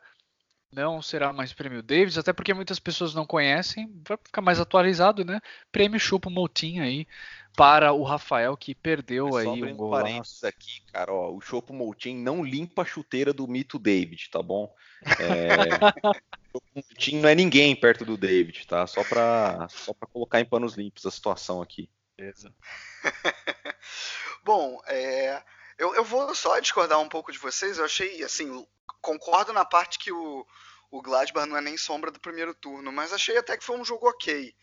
não 0.71 1.01
será 1.01 1.33
mais 1.33 1.53
prêmio 1.53 1.81
Davis, 1.81 2.17
até 2.17 2.31
porque 2.31 2.53
muitas 2.53 2.79
pessoas 2.79 3.15
não 3.15 3.25
conhecem, 3.25 3.91
vai 4.07 4.17
ficar 4.23 4.41
mais 4.41 4.59
atualizado, 4.59 5.25
né? 5.25 5.41
Prêmio 5.71 5.99
Chupo 5.99 6.29
Moutinho 6.29 6.83
aí 6.83 7.07
para 7.55 7.91
o 7.93 8.03
Rafael 8.03 8.55
que 8.55 8.75
perdeu 8.75 9.29
Mas 9.29 9.47
aí 9.47 9.63
um 9.63 9.75
gol. 9.75 9.89
parênteses 9.89 10.43
aqui, 10.43 10.81
cara, 10.93 11.11
ó, 11.11 11.33
o 11.33 11.41
Chopo 11.41 11.73
Moutinho 11.73 12.21
não 12.21 12.43
limpa 12.43 12.83
a 12.83 12.85
chuteira 12.85 13.33
do 13.33 13.47
mito 13.47 13.79
David, 13.79 14.29
tá 14.29 14.43
bom? 14.43 14.71
É... 15.19 15.47
o 16.53 16.61
Moutinho 16.75 17.23
não 17.23 17.29
é 17.29 17.33
ninguém 17.33 17.75
perto 17.75 18.05
do 18.05 18.15
David, 18.15 18.67
tá? 18.67 18.85
Só 18.85 19.03
para 19.03 19.67
só 19.69 19.95
para 19.95 20.07
colocar 20.07 20.39
em 20.39 20.45
panos 20.45 20.75
limpos 20.75 21.07
a 21.07 21.11
situação 21.11 21.59
aqui. 21.59 21.89
Beleza. 22.15 22.53
bom, 24.45 24.79
é... 24.85 25.41
eu, 25.77 25.95
eu 25.95 26.03
vou 26.03 26.33
só 26.33 26.59
discordar 26.59 26.99
um 26.99 27.09
pouco 27.09 27.31
de 27.31 27.37
vocês. 27.37 27.77
Eu 27.77 27.85
achei, 27.85 28.23
assim, 28.23 28.65
concordo 29.01 29.53
na 29.53 29.65
parte 29.65 29.99
que 29.99 30.11
o, 30.11 30.45
o 30.91 31.01
Gladbach 31.01 31.47
não 31.47 31.57
é 31.57 31.61
nem 31.61 31.77
sombra 31.77 32.11
do 32.11 32.19
primeiro 32.19 32.53
turno, 32.53 32.91
mas 32.91 33.13
achei 33.13 33.37
até 33.37 33.57
que 33.57 33.63
foi 33.63 33.77
um 33.77 33.85
jogo 33.85 34.09
ok. 34.09 34.55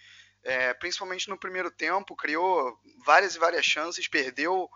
É, 0.43 0.75
principalmente 0.75 1.29
no 1.29 1.39
primeiro 1.39 1.71
tempo, 1.71 2.15
criou 2.15 2.79
várias 3.05 3.35
e 3.35 3.39
várias 3.39 3.65
chances, 3.65 4.09
perdeu 4.09 4.69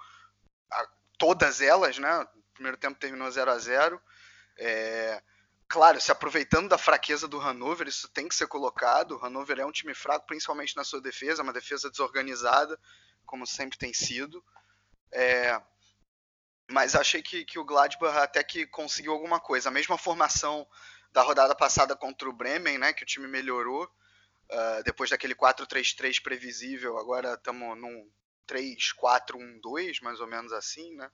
a, 0.72 0.88
todas 1.18 1.60
elas, 1.60 1.98
né? 1.98 2.20
O 2.20 2.54
primeiro 2.54 2.78
tempo 2.78 2.98
terminou 2.98 3.30
0 3.30 3.50
a 3.50 3.58
0 3.58 4.00
é, 4.58 5.22
Claro, 5.68 6.00
se 6.00 6.10
aproveitando 6.10 6.66
da 6.66 6.78
fraqueza 6.78 7.28
do 7.28 7.38
Hannover, 7.38 7.86
isso 7.86 8.08
tem 8.08 8.26
que 8.26 8.34
ser 8.34 8.46
colocado. 8.46 9.12
O 9.12 9.18
Hannover 9.18 9.58
é 9.58 9.66
um 9.66 9.70
time 9.70 9.92
fraco, 9.92 10.26
principalmente 10.26 10.74
na 10.74 10.82
sua 10.82 10.98
defesa, 10.98 11.42
uma 11.42 11.52
defesa 11.52 11.90
desorganizada, 11.90 12.80
como 13.26 13.46
sempre 13.46 13.76
tem 13.76 13.92
sido. 13.92 14.42
É, 15.12 15.60
mas 16.70 16.94
achei 16.94 17.22
que, 17.22 17.44
que 17.44 17.58
o 17.58 17.64
Gladbach 17.64 18.18
até 18.18 18.42
que 18.44 18.66
conseguiu 18.66 19.12
alguma 19.12 19.40
coisa. 19.40 19.68
A 19.68 19.72
mesma 19.72 19.96
formação 19.96 20.66
da 21.10 21.22
rodada 21.22 21.54
passada 21.54 21.96
contra 21.96 22.28
o 22.28 22.32
Bremen, 22.32 22.78
né, 22.78 22.92
que 22.92 23.02
o 23.02 23.06
time 23.06 23.26
melhorou, 23.26 23.84
uh, 23.84 24.82
depois 24.84 25.10
daquele 25.10 25.34
4-3-3 25.34 26.22
previsível, 26.22 26.98
agora 26.98 27.34
estamos 27.34 27.76
num 27.78 28.10
3-4-1-2, 28.46 30.02
mais 30.02 30.20
ou 30.20 30.26
menos 30.26 30.52
assim, 30.52 30.94
né, 30.94 31.10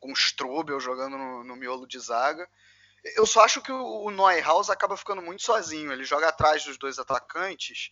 com 0.00 0.10
o 0.10 0.14
Strobel 0.14 0.80
jogando 0.80 1.18
no, 1.18 1.44
no 1.44 1.56
miolo 1.56 1.86
de 1.86 1.98
zaga. 1.98 2.48
Eu 3.16 3.26
só 3.26 3.44
acho 3.44 3.60
que 3.60 3.70
o, 3.70 4.04
o 4.04 4.10
Neuhaus 4.10 4.70
acaba 4.70 4.96
ficando 4.96 5.20
muito 5.20 5.42
sozinho, 5.42 5.92
ele 5.92 6.04
joga 6.04 6.28
atrás 6.28 6.64
dos 6.64 6.78
dois 6.78 6.98
atacantes, 6.98 7.90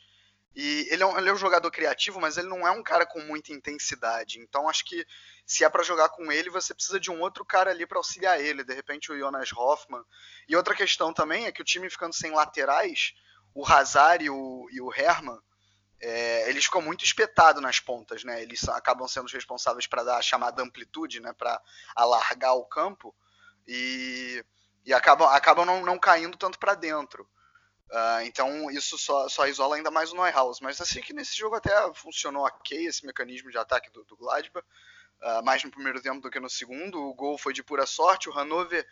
e 0.54 0.86
ele 0.90 1.02
é, 1.02 1.06
um, 1.06 1.18
ele 1.18 1.30
é 1.30 1.32
um 1.32 1.36
jogador 1.36 1.70
criativo, 1.70 2.20
mas 2.20 2.36
ele 2.36 2.48
não 2.48 2.66
é 2.66 2.70
um 2.70 2.82
cara 2.82 3.06
com 3.06 3.20
muita 3.20 3.52
intensidade. 3.52 4.38
Então 4.38 4.68
acho 4.68 4.84
que 4.84 5.06
se 5.46 5.64
é 5.64 5.68
para 5.68 5.82
jogar 5.82 6.10
com 6.10 6.30
ele, 6.30 6.50
você 6.50 6.74
precisa 6.74 7.00
de 7.00 7.10
um 7.10 7.20
outro 7.20 7.44
cara 7.44 7.70
ali 7.70 7.86
para 7.86 7.98
auxiliar 7.98 8.40
ele, 8.40 8.62
de 8.62 8.74
repente 8.74 9.10
o 9.10 9.18
Jonas 9.18 9.50
Hoffman. 9.52 10.02
E 10.48 10.54
outra 10.54 10.74
questão 10.74 11.12
também 11.12 11.46
é 11.46 11.52
que 11.52 11.62
o 11.62 11.64
time 11.64 11.88
ficando 11.88 12.14
sem 12.14 12.32
laterais, 12.32 13.14
o 13.54 13.66
Hazard 13.66 14.24
e 14.24 14.30
o, 14.30 14.66
e 14.70 14.80
o 14.80 14.92
Herman, 14.92 15.38
é, 16.00 16.48
eles 16.50 16.64
ficam 16.64 16.82
muito 16.82 17.04
espetados 17.04 17.62
nas 17.62 17.78
pontas, 17.78 18.24
né? 18.24 18.42
Eles 18.42 18.68
acabam 18.68 19.06
sendo 19.06 19.26
os 19.26 19.32
responsáveis 19.32 19.86
para 19.86 20.02
dar 20.02 20.16
a 20.16 20.22
chamada 20.22 20.62
amplitude, 20.62 21.20
né? 21.20 21.32
Para 21.32 21.60
alargar 21.94 22.54
o 22.56 22.64
campo 22.64 23.14
e, 23.66 24.44
e 24.84 24.92
acabam, 24.92 25.28
acabam 25.28 25.64
não, 25.64 25.84
não 25.84 25.98
caindo 25.98 26.36
tanto 26.36 26.58
para 26.58 26.74
dentro. 26.74 27.28
Uh, 27.92 28.22
então 28.24 28.70
isso 28.70 28.96
só, 28.96 29.28
só, 29.28 29.46
isola 29.46 29.76
ainda 29.76 29.90
mais 29.90 30.12
o 30.12 30.16
Neuhaus. 30.16 30.60
Mas 30.60 30.80
achei 30.80 31.02
que 31.02 31.12
nesse 31.12 31.36
jogo 31.36 31.56
até 31.56 31.70
funcionou 31.92 32.46
ok 32.46 32.86
esse 32.86 33.04
mecanismo 33.04 33.50
de 33.50 33.58
ataque 33.58 33.90
do, 33.92 34.02
do 34.04 34.16
Gladbach, 34.16 34.66
uh, 35.20 35.44
mais 35.44 35.62
no 35.62 35.70
primeiro 35.70 36.00
tempo 36.00 36.20
do 36.20 36.30
que 36.30 36.40
no 36.40 36.48
segundo. 36.48 36.98
O 36.98 37.14
gol 37.14 37.36
foi 37.36 37.52
de 37.52 37.62
pura 37.62 37.84
sorte. 37.84 38.30
O 38.30 38.32
Hannover 38.32 38.86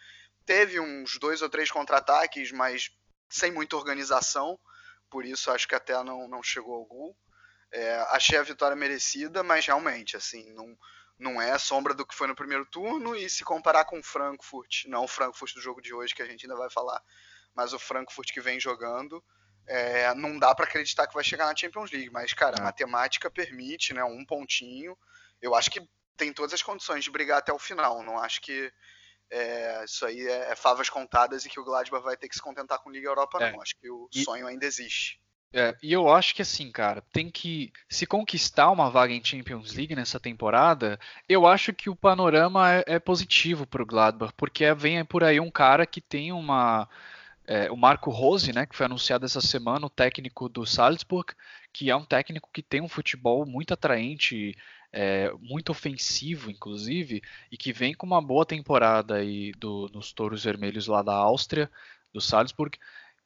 teve 0.44 0.78
uns 0.78 1.18
dois 1.18 1.40
ou 1.40 1.48
três 1.48 1.70
contra-ataques, 1.70 2.52
mas 2.52 2.90
sem 3.30 3.50
muita 3.50 3.74
organização. 3.74 4.60
Por 5.08 5.24
isso 5.24 5.50
acho 5.50 5.66
que 5.66 5.74
até 5.74 5.94
não, 6.04 6.28
não 6.28 6.42
chegou 6.42 6.74
ao 6.74 6.84
gol. 6.84 7.16
É, 7.72 7.96
achei 8.10 8.36
a 8.36 8.42
vitória 8.42 8.76
merecida, 8.76 9.42
mas 9.42 9.64
realmente 9.64 10.14
assim 10.16 10.52
não, 10.52 10.76
não 11.18 11.40
é 11.40 11.56
sombra 11.56 11.94
do 11.94 12.04
que 12.04 12.14
foi 12.14 12.26
no 12.26 12.34
primeiro 12.36 12.66
turno. 12.66 13.16
E 13.16 13.30
se 13.30 13.44
comparar 13.44 13.86
com 13.86 13.98
o 13.98 14.02
Frankfurt, 14.02 14.84
não 14.88 15.04
o 15.04 15.08
Frankfurt 15.08 15.54
do 15.54 15.62
jogo 15.62 15.80
de 15.80 15.94
hoje 15.94 16.14
que 16.14 16.22
a 16.22 16.26
gente 16.26 16.44
ainda 16.44 16.56
vai 16.56 16.68
falar 16.68 17.02
mas 17.54 17.72
o 17.72 17.78
Frankfurt 17.78 18.32
que 18.32 18.40
vem 18.40 18.60
jogando, 18.60 19.22
é, 19.66 20.12
não 20.14 20.38
dá 20.38 20.54
para 20.54 20.64
acreditar 20.64 21.06
que 21.06 21.14
vai 21.14 21.24
chegar 21.24 21.46
na 21.46 21.56
Champions 21.56 21.90
League. 21.90 22.10
Mas, 22.10 22.32
cara, 22.32 22.56
a 22.58 22.60
é. 22.60 22.64
matemática 22.64 23.30
permite, 23.30 23.94
né? 23.94 24.02
Um 24.04 24.24
pontinho. 24.24 24.96
Eu 25.40 25.54
acho 25.54 25.70
que 25.70 25.80
tem 26.16 26.32
todas 26.32 26.52
as 26.52 26.62
condições 26.62 27.04
de 27.04 27.10
brigar 27.10 27.38
até 27.38 27.52
o 27.52 27.58
final. 27.58 28.02
Não 28.02 28.18
acho 28.18 28.40
que 28.40 28.72
é, 29.30 29.84
isso 29.84 30.04
aí 30.04 30.26
é, 30.26 30.50
é, 30.50 30.56
favas 30.56 30.90
contadas 30.90 31.44
e 31.44 31.48
que 31.48 31.60
o 31.60 31.64
Gladbach 31.64 32.02
vai 32.02 32.16
ter 32.16 32.28
que 32.28 32.34
se 32.34 32.42
contentar 32.42 32.80
com 32.80 32.90
Liga 32.90 33.08
Europa, 33.08 33.38
é. 33.40 33.52
não. 33.52 33.62
Acho 33.62 33.76
que 33.78 33.88
o 33.88 34.08
e, 34.12 34.24
sonho 34.24 34.46
ainda 34.46 34.66
existe. 34.66 35.20
É, 35.52 35.76
e 35.82 35.92
eu 35.92 36.08
acho 36.08 36.34
que 36.34 36.42
assim, 36.42 36.70
cara, 36.70 37.02
tem 37.12 37.28
que 37.28 37.72
se 37.88 38.06
conquistar 38.06 38.70
uma 38.70 38.88
vaga 38.88 39.12
em 39.12 39.24
Champions 39.24 39.72
League 39.74 39.96
nessa 39.96 40.20
temporada. 40.20 40.98
Eu 41.28 41.46
acho 41.46 41.72
que 41.72 41.90
o 41.90 41.96
panorama 41.96 42.72
é, 42.72 42.84
é 42.86 42.98
positivo 42.98 43.66
para 43.66 43.82
o 43.82 43.86
Gladbach, 43.86 44.32
porque 44.36 44.72
vem 44.74 45.04
por 45.04 45.24
aí 45.24 45.40
um 45.40 45.50
cara 45.50 45.86
que 45.86 46.00
tem 46.00 46.32
uma 46.32 46.88
é, 47.50 47.68
o 47.68 47.76
Marco 47.76 48.10
Rose, 48.10 48.52
né, 48.52 48.64
que 48.64 48.76
foi 48.76 48.86
anunciado 48.86 49.26
essa 49.26 49.40
semana, 49.40 49.84
o 49.84 49.90
técnico 49.90 50.48
do 50.48 50.64
Salzburg, 50.64 51.34
que 51.72 51.90
é 51.90 51.96
um 51.96 52.04
técnico 52.04 52.48
que 52.52 52.62
tem 52.62 52.80
um 52.80 52.88
futebol 52.88 53.44
muito 53.44 53.74
atraente, 53.74 54.56
é, 54.92 55.32
muito 55.40 55.70
ofensivo, 55.70 56.48
inclusive, 56.48 57.20
e 57.50 57.56
que 57.56 57.72
vem 57.72 57.92
com 57.92 58.06
uma 58.06 58.22
boa 58.22 58.46
temporada 58.46 59.16
aí 59.16 59.50
do, 59.58 59.90
nos 59.92 60.12
Touros 60.12 60.44
Vermelhos 60.44 60.86
lá 60.86 61.02
da 61.02 61.12
Áustria, 61.12 61.68
do 62.12 62.20
Salzburg. 62.20 62.78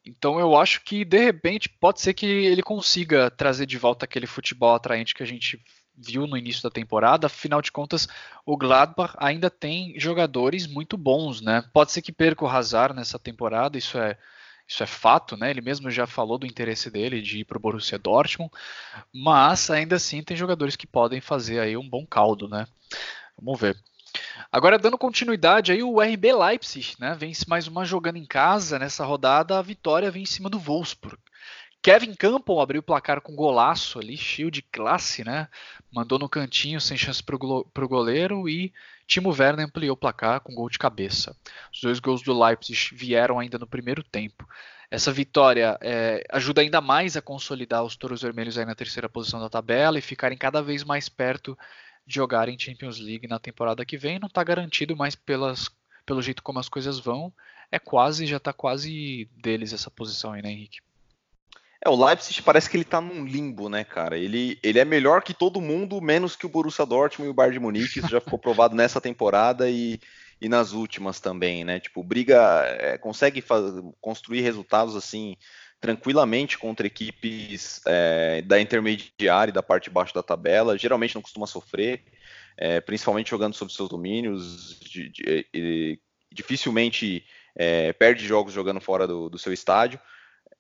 Então 0.03 0.41
eu 0.41 0.57
acho 0.57 0.83
que 0.85 1.05
de 1.05 1.23
repente 1.23 1.69
pode 1.69 2.01
ser 2.01 2.15
que 2.15 2.25
ele 2.25 2.63
consiga 2.63 3.31
trazer 3.31 3.67
de 3.67 3.77
volta 3.77 4.07
aquele 4.07 4.27
futebol 4.27 4.75
atraente 4.75 5.15
que 5.15 5.23
a 5.23 5.27
gente 5.27 5.63
viu 5.97 6.27
no 6.27 6.37
início 6.37 6.63
da 6.63 6.71
temporada, 6.71 7.27
afinal 7.27 7.63
de 7.63 7.71
contas, 7.71 8.09
o 8.45 8.57
Gladbach 8.57 9.15
ainda 9.19 9.49
tem 9.49 9.99
jogadores 9.99 10.67
muito 10.67 10.97
bons, 10.97 11.41
né? 11.41 11.65
Pode 11.73 11.93
ser 11.93 12.03
que 12.03 12.13
perca 12.13 12.45
o 12.45 12.49
Hazard 12.49 12.95
nessa 12.95 13.19
temporada, 13.19 13.79
isso 13.79 13.99
é 13.99 14.17
isso 14.67 14.83
é 14.83 14.87
fato, 14.87 15.37
né? 15.37 15.51
Ele 15.51 15.61
mesmo 15.61 15.91
já 15.91 16.07
falou 16.07 16.39
do 16.39 16.47
interesse 16.47 16.91
dele 16.91 17.21
de 17.21 17.41
ir 17.41 17.45
para 17.45 17.59
o 17.59 17.61
Borussia 17.61 17.99
Dortmund, 17.99 18.51
mas 19.13 19.71
ainda 19.71 19.97
assim 19.97 20.23
tem 20.23 20.37
jogadores 20.37 20.75
que 20.75 20.87
podem 20.87 21.21
fazer 21.21 21.61
aí 21.61 21.77
um 21.77 21.87
bom 21.87 22.07
caldo, 22.07 22.49
né? 22.49 22.67
Vamos 23.39 23.61
ver. 23.61 23.77
Agora 24.51 24.79
dando 24.79 24.97
continuidade 24.97 25.73
aí 25.73 25.83
o 25.83 26.01
RB 26.01 26.33
Leipzig, 26.33 26.95
né? 26.99 27.15
Vence 27.19 27.45
mais 27.49 27.67
uma 27.67 27.85
jogando 27.85 28.17
em 28.17 28.25
casa 28.25 28.79
nessa 28.79 29.05
rodada, 29.05 29.59
a 29.59 29.63
vitória 29.63 30.11
vem 30.11 30.23
em 30.23 30.27
cima 30.27 30.49
do 30.49 30.59
Wolfsburg. 30.59 31.19
Kevin 31.85 32.15
Campbell 32.15 32.61
abriu 32.61 32.81
o 32.81 32.83
placar 32.83 33.21
com 33.21 33.37
golaço 33.37 33.99
ali, 33.99 34.17
cheio 34.17 34.51
de 34.51 34.63
classe, 34.63 35.23
né? 35.23 35.49
Mandou 35.93 36.19
no 36.19 36.31
cantinho 36.31 36.81
sem 36.81 36.97
chance 36.97 37.23
para 37.23 37.37
o 37.37 37.89
goleiro 37.89 38.49
e 38.49 38.73
Timo 39.07 39.29
Werner 39.29 39.67
ampliou 39.67 39.93
o 39.93 39.97
placar 39.97 40.41
com 40.41 40.55
gol 40.55 40.71
de 40.71 40.79
cabeça. 40.79 41.37
Os 41.71 41.83
dois 41.83 42.01
gols 42.01 42.23
do 42.23 42.33
Leipzig 42.33 42.95
vieram 42.95 43.39
ainda 43.39 43.59
no 43.59 43.67
primeiro 43.67 44.03
tempo. 44.03 44.49
Essa 44.91 45.13
vitória 45.13 45.77
é, 45.83 46.25
ajuda 46.31 46.63
ainda 46.63 46.81
mais 46.81 47.19
a 47.19 47.21
consolidar 47.21 47.85
os 47.85 47.97
Touros 47.97 48.23
Vermelhos 48.23 48.57
aí 48.57 48.65
na 48.65 48.75
terceira 48.75 49.07
posição 49.07 49.39
da 49.39 49.51
tabela 49.51 49.99
e 49.99 50.01
ficarem 50.01 50.39
cada 50.39 50.63
vez 50.63 50.85
mais 50.85 51.11
perto 51.11 51.55
de 52.07 52.15
jogarem 52.15 52.59
Champions 52.59 52.99
League 52.99 53.29
na 53.29 53.39
temporada 53.39 53.85
que 53.85 53.99
vem. 53.99 54.19
Não 54.19 54.29
está 54.29 54.43
garantido, 54.43 54.97
mas 54.97 55.15
pelas, 55.15 55.69
pelo 56.07 56.23
jeito 56.23 56.43
como 56.43 56.59
as 56.59 56.69
coisas 56.71 56.99
vão, 56.99 57.31
é 57.71 57.79
quase, 57.79 58.25
já 58.27 58.39
está 58.39 58.55
quase 58.55 59.29
deles 59.37 59.75
essa 59.75 59.91
posição 59.91 60.33
aí, 60.33 60.41
né, 60.41 60.51
Henrique? 60.51 60.79
É, 61.85 61.89
o 61.91 62.05
Leipzig 62.07 62.41
parece 62.43 62.71
que 62.71 62.77
ele 62.79 62.85
tá 62.85 62.99
num 63.01 63.25
limbo, 63.25 63.69
né, 63.69 63.85
cara? 63.85 64.17
Ele, 64.17 64.59
ele 64.63 64.79
é 64.79 64.85
melhor 64.87 65.23
que 65.23 65.35
todo 65.35 65.61
mundo, 65.61 66.01
menos 66.01 66.35
que 66.35 66.47
o 66.47 66.49
Borussia 66.49 66.87
Dortmund 66.87 67.29
e 67.29 67.31
o 67.31 67.35
Bayern 67.35 67.59
de 67.59 67.61
Munique. 67.61 67.99
Isso 67.99 68.09
já 68.09 68.21
ficou 68.21 68.39
provado 68.39 68.75
nessa 68.75 69.03
temporada 69.03 69.69
e, 69.69 70.01
e 70.41 70.49
nas 70.49 70.73
últimas 70.73 71.21
também, 71.21 71.63
né? 71.63 71.79
Tipo, 71.79 72.03
briga, 72.03 72.65
é, 72.81 72.97
consegue 72.97 73.45
construir 74.01 74.41
resultados 74.41 74.97
assim 74.97 75.37
tranquilamente 75.79 76.57
contra 76.57 76.87
equipes 76.87 77.83
é, 77.87 78.41
da 78.41 78.59
intermediária 78.59 79.51
e 79.51 79.55
da 79.55 79.63
parte 79.63 79.85
de 79.85 79.91
baixo 79.91 80.15
da 80.15 80.23
tabela. 80.23 80.79
Geralmente 80.79 81.15
não 81.15 81.21
costuma 81.21 81.47
sofrer, 81.47 82.03
é, 82.57 82.81
principalmente 82.81 83.29
jogando 83.29 83.53
sob 83.53 83.71
seus 83.71 83.91
domínios. 83.91 84.81
De, 84.81 85.11
de, 85.11 85.47
de, 85.53 86.01
dificilmente 86.33 87.27
é, 87.55 87.93
perde 87.93 88.27
jogos 88.27 88.55
jogando 88.55 88.81
fora 88.81 89.07
do, 89.07 89.29
do 89.29 89.39
seu 89.39 89.53
estádio. 89.53 90.01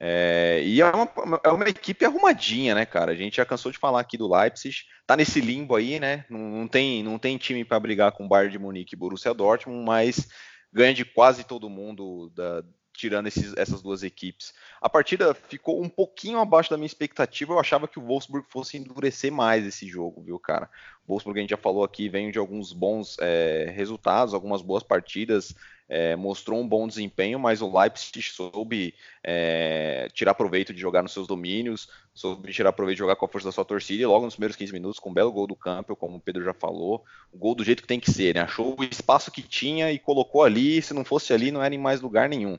É, 0.06 0.60
e 0.62 0.82
é 0.82 0.84
uma, 0.84 1.40
é 1.42 1.48
uma, 1.48 1.66
equipe 1.66 2.04
arrumadinha, 2.04 2.74
né, 2.74 2.84
cara? 2.84 3.12
A 3.12 3.14
gente 3.14 3.38
já 3.38 3.46
cansou 3.46 3.72
de 3.72 3.78
falar 3.78 4.00
aqui 4.00 4.18
do 4.18 4.30
Leipzig, 4.30 4.82
tá 5.06 5.16
nesse 5.16 5.40
limbo 5.40 5.74
aí, 5.74 5.98
né? 5.98 6.26
Não, 6.28 6.38
não 6.38 6.68
tem, 6.68 7.02
não 7.02 7.18
tem 7.18 7.38
time 7.38 7.64
para 7.64 7.80
brigar 7.80 8.12
com 8.12 8.26
o 8.26 8.28
Bayern 8.28 8.52
de 8.52 8.58
Munique 8.58 8.94
e 8.94 8.98
Borussia 8.98 9.32
Dortmund, 9.32 9.82
mas 9.82 10.28
ganha 10.70 10.92
de 10.92 11.06
quase 11.06 11.42
todo 11.44 11.70
mundo, 11.70 12.30
da, 12.34 12.62
tirando 12.92 13.28
esses, 13.28 13.56
essas 13.56 13.80
duas 13.80 14.02
equipes. 14.02 14.52
A 14.78 14.90
partida 14.90 15.32
ficou 15.32 15.82
um 15.82 15.88
pouquinho 15.88 16.38
abaixo 16.38 16.68
da 16.68 16.76
minha 16.76 16.84
expectativa. 16.84 17.54
Eu 17.54 17.58
achava 17.58 17.88
que 17.88 17.98
o 17.98 18.02
Wolfsburg 18.02 18.46
fosse 18.50 18.76
endurecer 18.76 19.32
mais 19.32 19.64
esse 19.64 19.86
jogo, 19.88 20.22
viu, 20.22 20.38
cara? 20.38 20.68
O 21.06 21.12
Wolfsburg, 21.12 21.38
a 21.38 21.42
gente 21.42 21.50
já 21.50 21.56
falou 21.56 21.82
aqui, 21.82 22.10
vem 22.10 22.30
de 22.30 22.38
alguns 22.38 22.74
bons 22.74 23.16
é, 23.22 23.72
resultados, 23.74 24.34
algumas 24.34 24.60
boas 24.60 24.82
partidas 24.82 25.54
é, 25.88 26.16
mostrou 26.16 26.60
um 26.60 26.66
bom 26.66 26.88
desempenho, 26.88 27.38
mas 27.38 27.60
o 27.60 27.78
Leipzig 27.78 28.22
soube 28.22 28.94
é, 29.22 30.08
tirar 30.12 30.34
proveito 30.34 30.72
de 30.72 30.80
jogar 30.80 31.02
nos 31.02 31.12
seus 31.12 31.26
domínios, 31.26 31.88
soube 32.14 32.52
tirar 32.52 32.72
proveito 32.72 32.96
de 32.96 33.00
jogar 33.00 33.16
com 33.16 33.26
a 33.26 33.28
força 33.28 33.48
da 33.48 33.52
sua 33.52 33.64
torcida, 33.64 34.02
e 34.02 34.06
logo 34.06 34.24
nos 34.24 34.34
primeiros 34.34 34.56
15 34.56 34.72
minutos, 34.72 34.98
com 34.98 35.10
um 35.10 35.14
belo 35.14 35.32
gol 35.32 35.46
do 35.46 35.56
campo, 35.56 35.96
como 35.96 36.16
o 36.16 36.20
Pedro 36.20 36.44
já 36.44 36.54
falou, 36.54 37.04
o 37.32 37.38
gol 37.38 37.54
do 37.54 37.64
jeito 37.64 37.82
que 37.82 37.88
tem 37.88 38.00
que 38.00 38.10
ser, 38.10 38.34
né? 38.34 38.40
achou 38.40 38.76
o 38.78 38.84
espaço 38.84 39.30
que 39.30 39.42
tinha 39.42 39.92
e 39.92 39.98
colocou 39.98 40.42
ali, 40.42 40.80
se 40.80 40.94
não 40.94 41.04
fosse 41.04 41.32
ali, 41.32 41.50
não 41.50 41.62
era 41.62 41.74
em 41.74 41.78
mais 41.78 42.00
lugar 42.00 42.28
nenhum. 42.28 42.58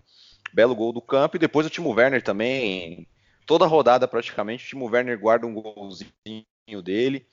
Belo 0.53 0.75
gol 0.75 0.93
do 0.93 1.01
campo, 1.01 1.35
e 1.35 1.39
depois 1.39 1.65
o 1.65 1.69
Timo 1.69 1.91
Werner 1.91 2.21
também, 2.21 3.07
toda 3.45 3.65
rodada 3.65 4.07
praticamente, 4.07 4.65
o 4.65 4.67
Timo 4.67 4.85
Werner 4.85 5.19
guarda 5.19 5.47
um 5.47 5.53
golzinho 5.53 6.45
dele, 6.83 7.25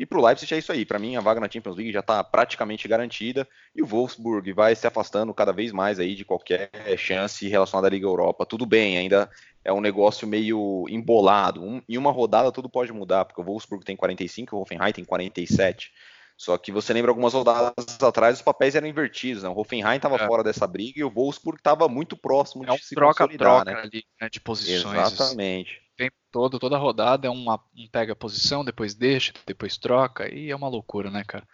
e 0.00 0.06
para 0.06 0.18
o 0.18 0.24
Leipzig 0.24 0.54
é 0.54 0.56
isso 0.56 0.72
aí. 0.72 0.86
Para 0.86 0.98
mim, 0.98 1.14
a 1.14 1.20
vaga 1.20 1.40
na 1.40 1.50
Champions 1.50 1.76
League 1.76 1.92
já 1.92 2.00
está 2.00 2.24
praticamente 2.24 2.88
garantida 2.88 3.46
e 3.76 3.82
o 3.82 3.86
Wolfsburg 3.86 4.50
vai 4.54 4.74
se 4.74 4.86
afastando 4.86 5.34
cada 5.34 5.52
vez 5.52 5.72
mais 5.72 6.00
aí 6.00 6.14
de 6.14 6.24
qualquer 6.24 6.70
chance 6.96 7.46
relacionada 7.46 7.86
à 7.86 7.90
Liga 7.90 8.06
Europa. 8.06 8.46
Tudo 8.46 8.64
bem, 8.64 8.96
ainda 8.96 9.28
é 9.62 9.70
um 9.70 9.80
negócio 9.80 10.26
meio 10.26 10.86
embolado. 10.88 11.62
Um, 11.62 11.82
em 11.86 11.98
uma 11.98 12.10
rodada 12.10 12.50
tudo 12.50 12.66
pode 12.66 12.90
mudar, 12.94 13.26
porque 13.26 13.42
o 13.42 13.44
Wolfsburg 13.44 13.84
tem 13.84 13.94
45 13.94 14.54
e 14.54 14.56
o 14.56 14.62
Hoffenheim 14.62 14.90
tem 14.90 15.04
47. 15.04 15.92
Só 16.34 16.56
que 16.56 16.72
você 16.72 16.94
lembra 16.94 17.10
algumas 17.10 17.34
rodadas 17.34 18.02
atrás 18.02 18.38
os 18.38 18.42
papéis 18.42 18.74
eram 18.74 18.88
invertidos, 18.88 19.42
né? 19.42 19.50
O 19.50 19.58
Hoffenheim 19.58 19.96
estava 19.96 20.16
é. 20.16 20.26
fora 20.26 20.42
dessa 20.42 20.66
briga 20.66 20.98
e 21.00 21.04
o 21.04 21.10
Wolfsburg 21.10 21.60
estava 21.60 21.86
muito 21.88 22.16
próximo 22.16 22.64
de 22.64 22.70
é 22.70 22.72
um 22.72 22.78
se 22.78 22.94
troca, 22.94 23.24
consolidar, 23.24 23.64
troca 23.64 23.70
né? 23.70 23.82
Ali, 23.82 24.04
né? 24.18 24.30
De 24.30 24.40
posições. 24.40 25.12
Exatamente 25.12 25.89
tempo 26.00 26.16
todo, 26.30 26.58
toda 26.58 26.78
rodada 26.78 27.26
é 27.26 27.30
uma, 27.30 27.60
um 27.76 27.86
pega 27.86 28.16
posição, 28.16 28.64
depois 28.64 28.94
deixa, 28.94 29.34
depois 29.46 29.76
troca, 29.76 30.32
e 30.34 30.50
é 30.50 30.56
uma 30.56 30.68
loucura, 30.68 31.10
né, 31.10 31.22
cara? 31.26 31.46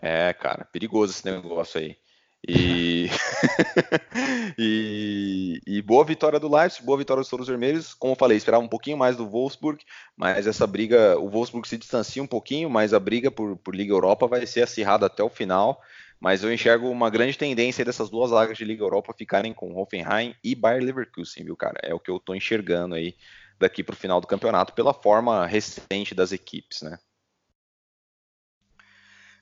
É, 0.00 0.32
cara, 0.32 0.64
perigoso 0.64 1.12
esse 1.12 1.24
negócio 1.24 1.80
aí. 1.80 1.96
E... 2.46 3.08
e... 4.56 5.60
e, 5.66 5.82
boa 5.82 6.04
vitória 6.04 6.38
do 6.38 6.48
Leipzig, 6.48 6.84
boa 6.84 6.96
vitória 6.96 7.20
dos 7.20 7.28
Touros 7.28 7.48
Vermelhos. 7.48 7.92
Como 7.92 8.12
eu 8.12 8.16
falei, 8.16 8.36
esperava 8.36 8.62
um 8.62 8.68
pouquinho 8.68 8.96
mais 8.96 9.16
do 9.16 9.28
Wolfsburg, 9.28 9.84
mas 10.16 10.46
essa 10.46 10.68
briga, 10.68 11.18
o 11.18 11.28
Wolfsburg 11.28 11.68
se 11.68 11.76
distancia 11.76 12.22
um 12.22 12.28
pouquinho, 12.28 12.70
mas 12.70 12.94
a 12.94 13.00
briga 13.00 13.28
por, 13.28 13.56
por 13.56 13.74
Liga 13.74 13.92
Europa 13.92 14.28
vai 14.28 14.46
ser 14.46 14.62
acirrada 14.62 15.06
até 15.06 15.22
o 15.22 15.28
final. 15.28 15.82
Mas 16.20 16.44
eu 16.44 16.52
enxergo 16.52 16.88
uma 16.88 17.10
grande 17.10 17.36
tendência 17.36 17.84
dessas 17.84 18.08
duas 18.08 18.30
vagas 18.30 18.56
de 18.56 18.64
Liga 18.64 18.84
Europa 18.84 19.14
ficarem 19.16 19.52
com 19.52 19.74
Hoffenheim 19.74 20.34
e 20.44 20.54
Bayer 20.54 20.84
Leverkusen, 20.84 21.44
viu, 21.44 21.56
cara? 21.56 21.80
É 21.82 21.92
o 21.92 21.98
que 21.98 22.10
eu 22.10 22.20
tô 22.20 22.34
enxergando 22.34 22.94
aí 22.94 23.16
daqui 23.60 23.84
para 23.84 23.92
o 23.92 23.96
final 23.96 24.20
do 24.20 24.26
campeonato 24.26 24.72
pela 24.72 24.94
forma 24.94 25.46
recente 25.46 26.14
das 26.14 26.32
equipes, 26.32 26.80
né? 26.80 26.98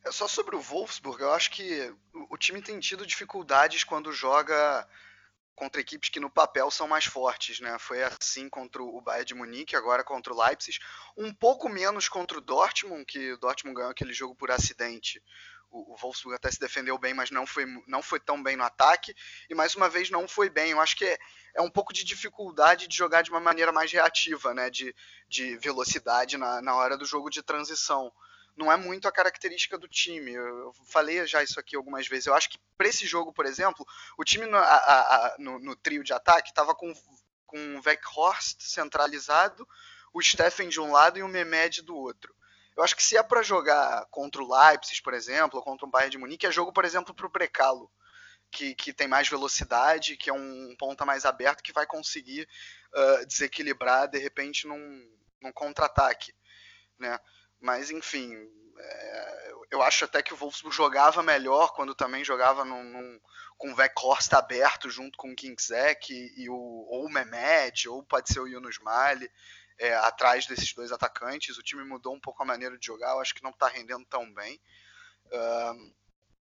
É 0.04 0.10
só 0.10 0.26
sobre 0.26 0.56
o 0.56 0.60
Wolfsburg, 0.60 1.22
eu 1.22 1.32
acho 1.32 1.50
que 1.50 1.94
o 2.30 2.36
time 2.36 2.60
tem 2.60 2.80
tido 2.80 3.06
dificuldades 3.06 3.84
quando 3.84 4.12
joga 4.12 4.86
contra 5.54 5.80
equipes 5.80 6.08
que 6.08 6.20
no 6.20 6.30
papel 6.30 6.70
são 6.70 6.86
mais 6.86 7.04
fortes, 7.04 7.60
né? 7.60 7.76
Foi 7.78 8.02
assim 8.02 8.48
contra 8.48 8.82
o 8.82 9.00
Bayern 9.00 9.26
de 9.26 9.34
Munique, 9.34 9.76
agora 9.76 10.04
contra 10.04 10.32
o 10.32 10.40
Leipzig, 10.40 10.78
um 11.16 11.32
pouco 11.32 11.68
menos 11.68 12.08
contra 12.08 12.38
o 12.38 12.40
Dortmund, 12.40 13.04
que 13.04 13.32
o 13.32 13.38
Dortmund 13.38 13.76
ganhou 13.76 13.90
aquele 13.90 14.12
jogo 14.12 14.34
por 14.34 14.50
acidente 14.50 15.22
o, 15.70 15.96
Wolfsburg 15.96 16.36
até 16.36 16.50
se 16.50 16.58
defendeu 16.58 16.98
bem, 16.98 17.14
mas 17.14 17.30
não 17.30 17.46
foi, 17.46 17.64
não 17.86 18.02
foi 18.02 18.20
tão 18.20 18.42
bem 18.42 18.56
no 18.56 18.64
ataque. 18.64 19.14
E 19.48 19.54
mais 19.54 19.74
uma 19.74 19.88
vez 19.88 20.10
não 20.10 20.26
foi 20.26 20.48
bem. 20.48 20.70
Eu 20.70 20.80
acho 20.80 20.96
que 20.96 21.04
é, 21.04 21.18
é 21.54 21.62
um 21.62 21.70
pouco 21.70 21.92
de 21.92 22.04
dificuldade 22.04 22.88
de 22.88 22.96
jogar 22.96 23.22
de 23.22 23.30
uma 23.30 23.40
maneira 23.40 23.72
mais 23.72 23.92
reativa, 23.92 24.54
né? 24.54 24.70
De, 24.70 24.94
de 25.28 25.56
velocidade 25.58 26.36
na, 26.36 26.60
na 26.62 26.74
hora 26.74 26.96
do 26.96 27.04
jogo 27.04 27.30
de 27.30 27.42
transição. 27.42 28.12
Não 28.56 28.72
é 28.72 28.76
muito 28.76 29.06
a 29.06 29.12
característica 29.12 29.78
do 29.78 29.86
time. 29.86 30.32
Eu 30.32 30.72
falei 30.86 31.24
já 31.26 31.42
isso 31.42 31.60
aqui 31.60 31.76
algumas 31.76 32.08
vezes. 32.08 32.26
Eu 32.26 32.34
acho 32.34 32.50
que 32.50 32.58
para 32.76 32.88
esse 32.88 33.06
jogo, 33.06 33.32
por 33.32 33.46
exemplo, 33.46 33.86
o 34.16 34.24
time 34.24 34.46
no, 34.46 34.56
a, 34.56 34.62
a, 34.62 35.36
no, 35.38 35.58
no 35.58 35.76
trio 35.76 36.02
de 36.02 36.12
ataque 36.12 36.50
estava 36.50 36.74
com, 36.74 36.92
com 37.46 37.76
o 37.76 37.82
Weghorst 37.84 38.60
centralizado, 38.60 39.68
o 40.12 40.20
Steffen 40.20 40.68
de 40.68 40.80
um 40.80 40.90
lado 40.90 41.18
e 41.18 41.22
o 41.22 41.28
Mehmed 41.28 41.82
do 41.82 41.94
outro. 41.94 42.34
Eu 42.78 42.84
acho 42.84 42.94
que 42.94 43.02
se 43.02 43.16
é 43.16 43.22
para 43.24 43.42
jogar 43.42 44.06
contra 44.08 44.40
o 44.40 44.48
Leipzig, 44.48 45.02
por 45.02 45.12
exemplo, 45.12 45.58
ou 45.58 45.64
contra 45.64 45.84
o 45.84 45.90
Bayern 45.90 46.12
de 46.12 46.18
Munique, 46.18 46.46
é 46.46 46.52
jogo, 46.52 46.72
por 46.72 46.84
exemplo, 46.84 47.12
para 47.12 47.26
o 47.26 47.28
Brecalo, 47.28 47.90
que, 48.52 48.72
que 48.76 48.92
tem 48.92 49.08
mais 49.08 49.28
velocidade, 49.28 50.16
que 50.16 50.30
é 50.30 50.32
um 50.32 50.76
ponta 50.78 51.04
mais 51.04 51.24
aberto, 51.24 51.60
que 51.60 51.72
vai 51.72 51.84
conseguir 51.84 52.48
uh, 52.94 53.26
desequilibrar, 53.26 54.06
de 54.06 54.18
repente, 54.18 54.64
num, 54.68 55.10
num 55.42 55.50
contra-ataque. 55.50 56.32
Né? 56.96 57.18
Mas, 57.60 57.90
enfim, 57.90 58.32
é, 58.78 59.52
eu 59.72 59.82
acho 59.82 60.04
até 60.04 60.22
que 60.22 60.32
o 60.32 60.36
Wolfsburg 60.36 60.76
jogava 60.76 61.20
melhor 61.20 61.74
quando 61.74 61.96
também 61.96 62.24
jogava 62.24 62.64
num, 62.64 62.84
num, 62.84 63.20
com 63.56 63.72
o 63.72 63.74
Weghorst 63.74 64.32
aberto 64.34 64.88
junto 64.88 65.18
com 65.18 65.32
o 65.32 65.34
Kingzek 65.34 66.14
e, 66.14 66.44
e 66.44 66.48
o, 66.48 66.54
ou 66.54 67.06
o 67.06 67.10
Mehmed, 67.10 67.88
ou 67.88 68.04
pode 68.04 68.32
ser 68.32 68.38
o 68.38 68.46
Yunus 68.46 68.78
Mali 68.78 69.28
é, 69.78 69.94
atrás 69.94 70.46
desses 70.46 70.72
dois 70.74 70.92
atacantes. 70.92 71.56
O 71.58 71.62
time 71.62 71.84
mudou 71.84 72.14
um 72.14 72.20
pouco 72.20 72.42
a 72.42 72.46
maneira 72.46 72.78
de 72.78 72.86
jogar, 72.86 73.12
eu 73.12 73.20
acho 73.20 73.34
que 73.34 73.42
não 73.42 73.50
está 73.50 73.68
rendendo 73.68 74.04
tão 74.06 74.32
bem. 74.32 74.60
Uh, 75.26 75.94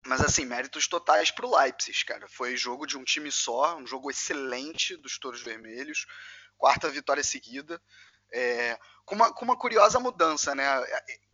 mas 0.07 0.21
assim, 0.21 0.45
méritos 0.45 0.89
totais 0.89 1.31
para 1.31 1.47
o 1.47 1.57
Leipzig, 1.59 2.05
cara. 2.05 2.27
Foi 2.29 2.57
jogo 2.57 2.87
de 2.87 2.97
um 2.97 3.05
time 3.05 3.31
só, 3.31 3.77
um 3.77 3.87
jogo 3.87 4.11
excelente 4.11 4.97
dos 4.97 5.19
Touros 5.19 5.43
Vermelhos, 5.43 6.07
quarta 6.57 6.89
vitória 6.89 7.23
seguida. 7.23 7.81
É, 8.33 8.79
com, 9.05 9.17
uma, 9.17 9.33
com 9.33 9.45
uma 9.45 9.57
curiosa 9.57 9.99
mudança, 9.99 10.55
né? 10.55 10.65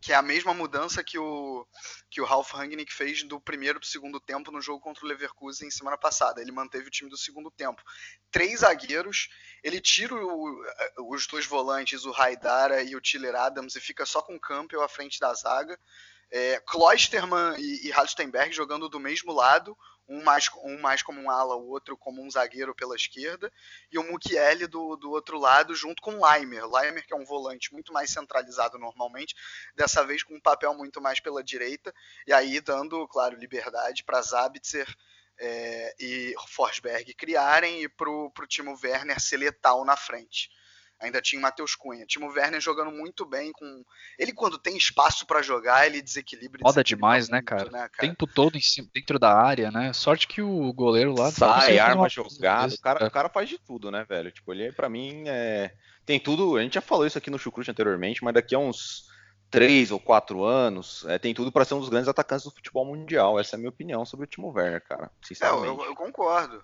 Que 0.01 0.11
é 0.11 0.15
a 0.15 0.21
mesma 0.21 0.53
mudança 0.53 1.03
que 1.03 1.19
o, 1.19 1.67
que 2.09 2.19
o 2.19 2.25
Ralf 2.25 2.51
Rangnick 2.53 2.91
fez 2.91 3.23
do 3.23 3.39
primeiro 3.39 3.79
para 3.79 3.85
o 3.85 3.89
segundo 3.89 4.19
tempo 4.19 4.51
no 4.51 4.61
jogo 4.61 4.81
contra 4.81 5.05
o 5.05 5.07
Leverkusen 5.07 5.69
semana 5.69 5.97
passada. 5.97 6.41
Ele 6.41 6.51
manteve 6.51 6.87
o 6.87 6.91
time 6.91 7.09
do 7.09 7.17
segundo 7.17 7.51
tempo. 7.51 7.81
Três 8.31 8.61
zagueiros, 8.61 9.29
ele 9.63 9.79
tira 9.79 10.15
o, 10.15 10.63
os 11.09 11.27
dois 11.27 11.45
volantes, 11.45 12.03
o 12.03 12.13
Haidara 12.13 12.81
e 12.81 12.95
o 12.95 13.01
Tiller 13.01 13.35
Adams, 13.35 13.75
e 13.75 13.79
fica 13.79 14.05
só 14.05 14.21
com 14.21 14.35
o 14.35 14.39
Campbell 14.39 14.81
à 14.81 14.89
frente 14.89 15.19
da 15.19 15.33
zaga. 15.33 15.79
É, 16.31 16.59
Kloisterman 16.61 17.55
e, 17.57 17.87
e 17.87 17.91
Halstenberg 17.91 18.51
jogando 18.53 18.89
do 18.89 18.99
mesmo 18.99 19.31
lado, 19.31 19.77
um 20.07 20.23
mais, 20.23 20.49
um 20.63 20.79
mais 20.79 21.01
como 21.01 21.21
um 21.21 21.29
ala, 21.29 21.55
o 21.55 21.69
outro 21.69 21.97
como 21.97 22.23
um 22.23 22.29
zagueiro 22.29 22.73
pela 22.73 22.95
esquerda, 22.95 23.51
e 23.91 23.97
o 23.97 24.03
Mukiele 24.03 24.67
do, 24.67 24.95
do 24.95 25.11
outro 25.11 25.37
lado, 25.37 25.75
junto 25.75 26.01
com 26.01 26.15
o 26.15 26.25
Leimer. 26.25 26.65
Leimer, 26.65 27.05
que 27.05 27.13
é 27.13 27.17
um 27.17 27.25
volante 27.25 27.73
muito 27.73 27.91
mais 27.91 28.09
centralizado 28.09 28.77
normalmente, 28.77 29.35
dessa 29.75 30.05
vez 30.05 30.23
com 30.23 30.35
um 30.35 30.41
papel 30.41 30.73
muito 30.73 31.01
mais 31.01 31.19
pela 31.19 31.43
direita, 31.43 31.93
e 32.25 32.33
aí 32.33 32.61
dando, 32.61 33.07
claro, 33.07 33.37
liberdade 33.37 34.03
para 34.03 34.21
Zabitzer 34.21 34.87
é, 35.39 35.95
e 35.99 36.35
Forsberg 36.47 37.13
criarem 37.13 37.83
e 37.83 37.89
para 37.89 38.09
o 38.09 38.31
Timo 38.47 38.77
Werner 38.81 39.19
ser 39.19 39.37
letal 39.37 39.85
na 39.85 39.95
frente. 39.95 40.49
Ainda 40.99 41.21
tinha 41.21 41.39
o 41.39 41.41
Matheus 41.41 41.75
Cunha. 41.75 42.05
Timo 42.05 42.29
Werner 42.29 42.61
jogando 42.61 42.91
muito 42.91 43.25
bem 43.25 43.51
com. 43.51 43.83
Ele, 44.17 44.33
quando 44.33 44.57
tem 44.57 44.75
espaço 44.75 45.25
para 45.25 45.41
jogar, 45.41 45.85
ele 45.85 46.01
desequilibra. 46.01 46.61
Roda 46.63 46.83
demais, 46.83 47.29
né, 47.29 47.37
muito, 47.37 47.51
né, 47.51 47.57
cara? 47.57 47.71
né, 47.71 47.89
cara? 47.89 48.09
Tempo 48.09 48.27
todo 48.27 48.59
cima, 48.61 48.89
dentro 48.93 49.19
da 49.19 49.33
área, 49.33 49.71
né? 49.71 49.93
Sorte 49.93 50.27
que 50.27 50.41
o 50.41 50.73
goleiro 50.73 51.13
lá. 51.13 51.31
Sai, 51.31 51.79
arma 51.79 52.09
jogada. 52.09 52.73
O 52.73 52.79
cara, 52.79 53.07
o 53.07 53.11
cara 53.11 53.29
faz 53.29 53.49
de 53.49 53.57
tudo, 53.57 53.91
né, 53.91 54.05
velho? 54.07 54.31
Tipo, 54.31 54.53
ele, 54.53 54.71
pra 54.71 54.89
mim, 54.89 55.23
é... 55.27 55.73
tem 56.05 56.19
tudo. 56.19 56.57
A 56.57 56.61
gente 56.61 56.75
já 56.75 56.81
falou 56.81 57.05
isso 57.05 57.17
aqui 57.17 57.29
no 57.29 57.39
Chucrute 57.39 57.71
anteriormente, 57.71 58.23
mas 58.23 58.33
daqui 58.33 58.55
a 58.55 58.59
uns 58.59 59.07
três 59.49 59.91
ou 59.91 59.99
quatro 59.99 60.43
anos, 60.43 61.05
é, 61.07 61.17
tem 61.17 61.33
tudo 61.33 61.51
para 61.51 61.65
ser 61.65 61.73
um 61.73 61.79
dos 61.79 61.89
grandes 61.89 62.07
atacantes 62.07 62.45
do 62.45 62.51
futebol 62.51 62.85
mundial. 62.85 63.39
Essa 63.39 63.55
é 63.55 63.57
a 63.57 63.59
minha 63.59 63.69
opinião 63.69 64.05
sobre 64.05 64.25
o 64.25 64.27
Timo 64.29 64.51
Werner, 64.51 64.83
cara. 64.83 65.09
Sinceramente. 65.21 65.67
É, 65.67 65.69
eu, 65.69 65.85
eu, 65.85 65.95
concordo. 65.95 66.63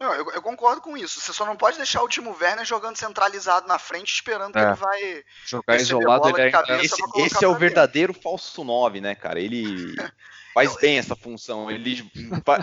Não, 0.00 0.12
eu, 0.12 0.30
eu, 0.32 0.42
concordo 0.42 0.80
com 0.80 0.96
isso. 0.96 1.20
Você 1.20 1.32
só 1.32 1.46
não 1.46 1.56
pode 1.56 1.76
deixar 1.76 2.02
o 2.02 2.08
Timo 2.08 2.36
Werner 2.40 2.64
jogando 2.64 2.96
centralizado 2.96 3.66
na 3.66 3.78
frente, 3.78 4.12
esperando 4.12 4.56
é. 4.56 4.60
que 4.60 4.66
ele 4.66 4.74
vai 4.74 5.24
jogar 5.46 5.76
isolado. 5.76 6.28
Ele 6.28 6.42
é... 6.42 6.84
Esse, 6.84 7.02
esse 7.16 7.44
é 7.44 7.48
o 7.48 7.54
verdadeiro 7.54 8.12
falso 8.12 8.64
9, 8.64 9.00
né, 9.00 9.14
cara? 9.14 9.40
Ele 9.40 9.94
faz 10.52 10.76
bem 10.76 10.98
essa 10.98 11.16
função. 11.16 11.70
Ele 11.70 12.10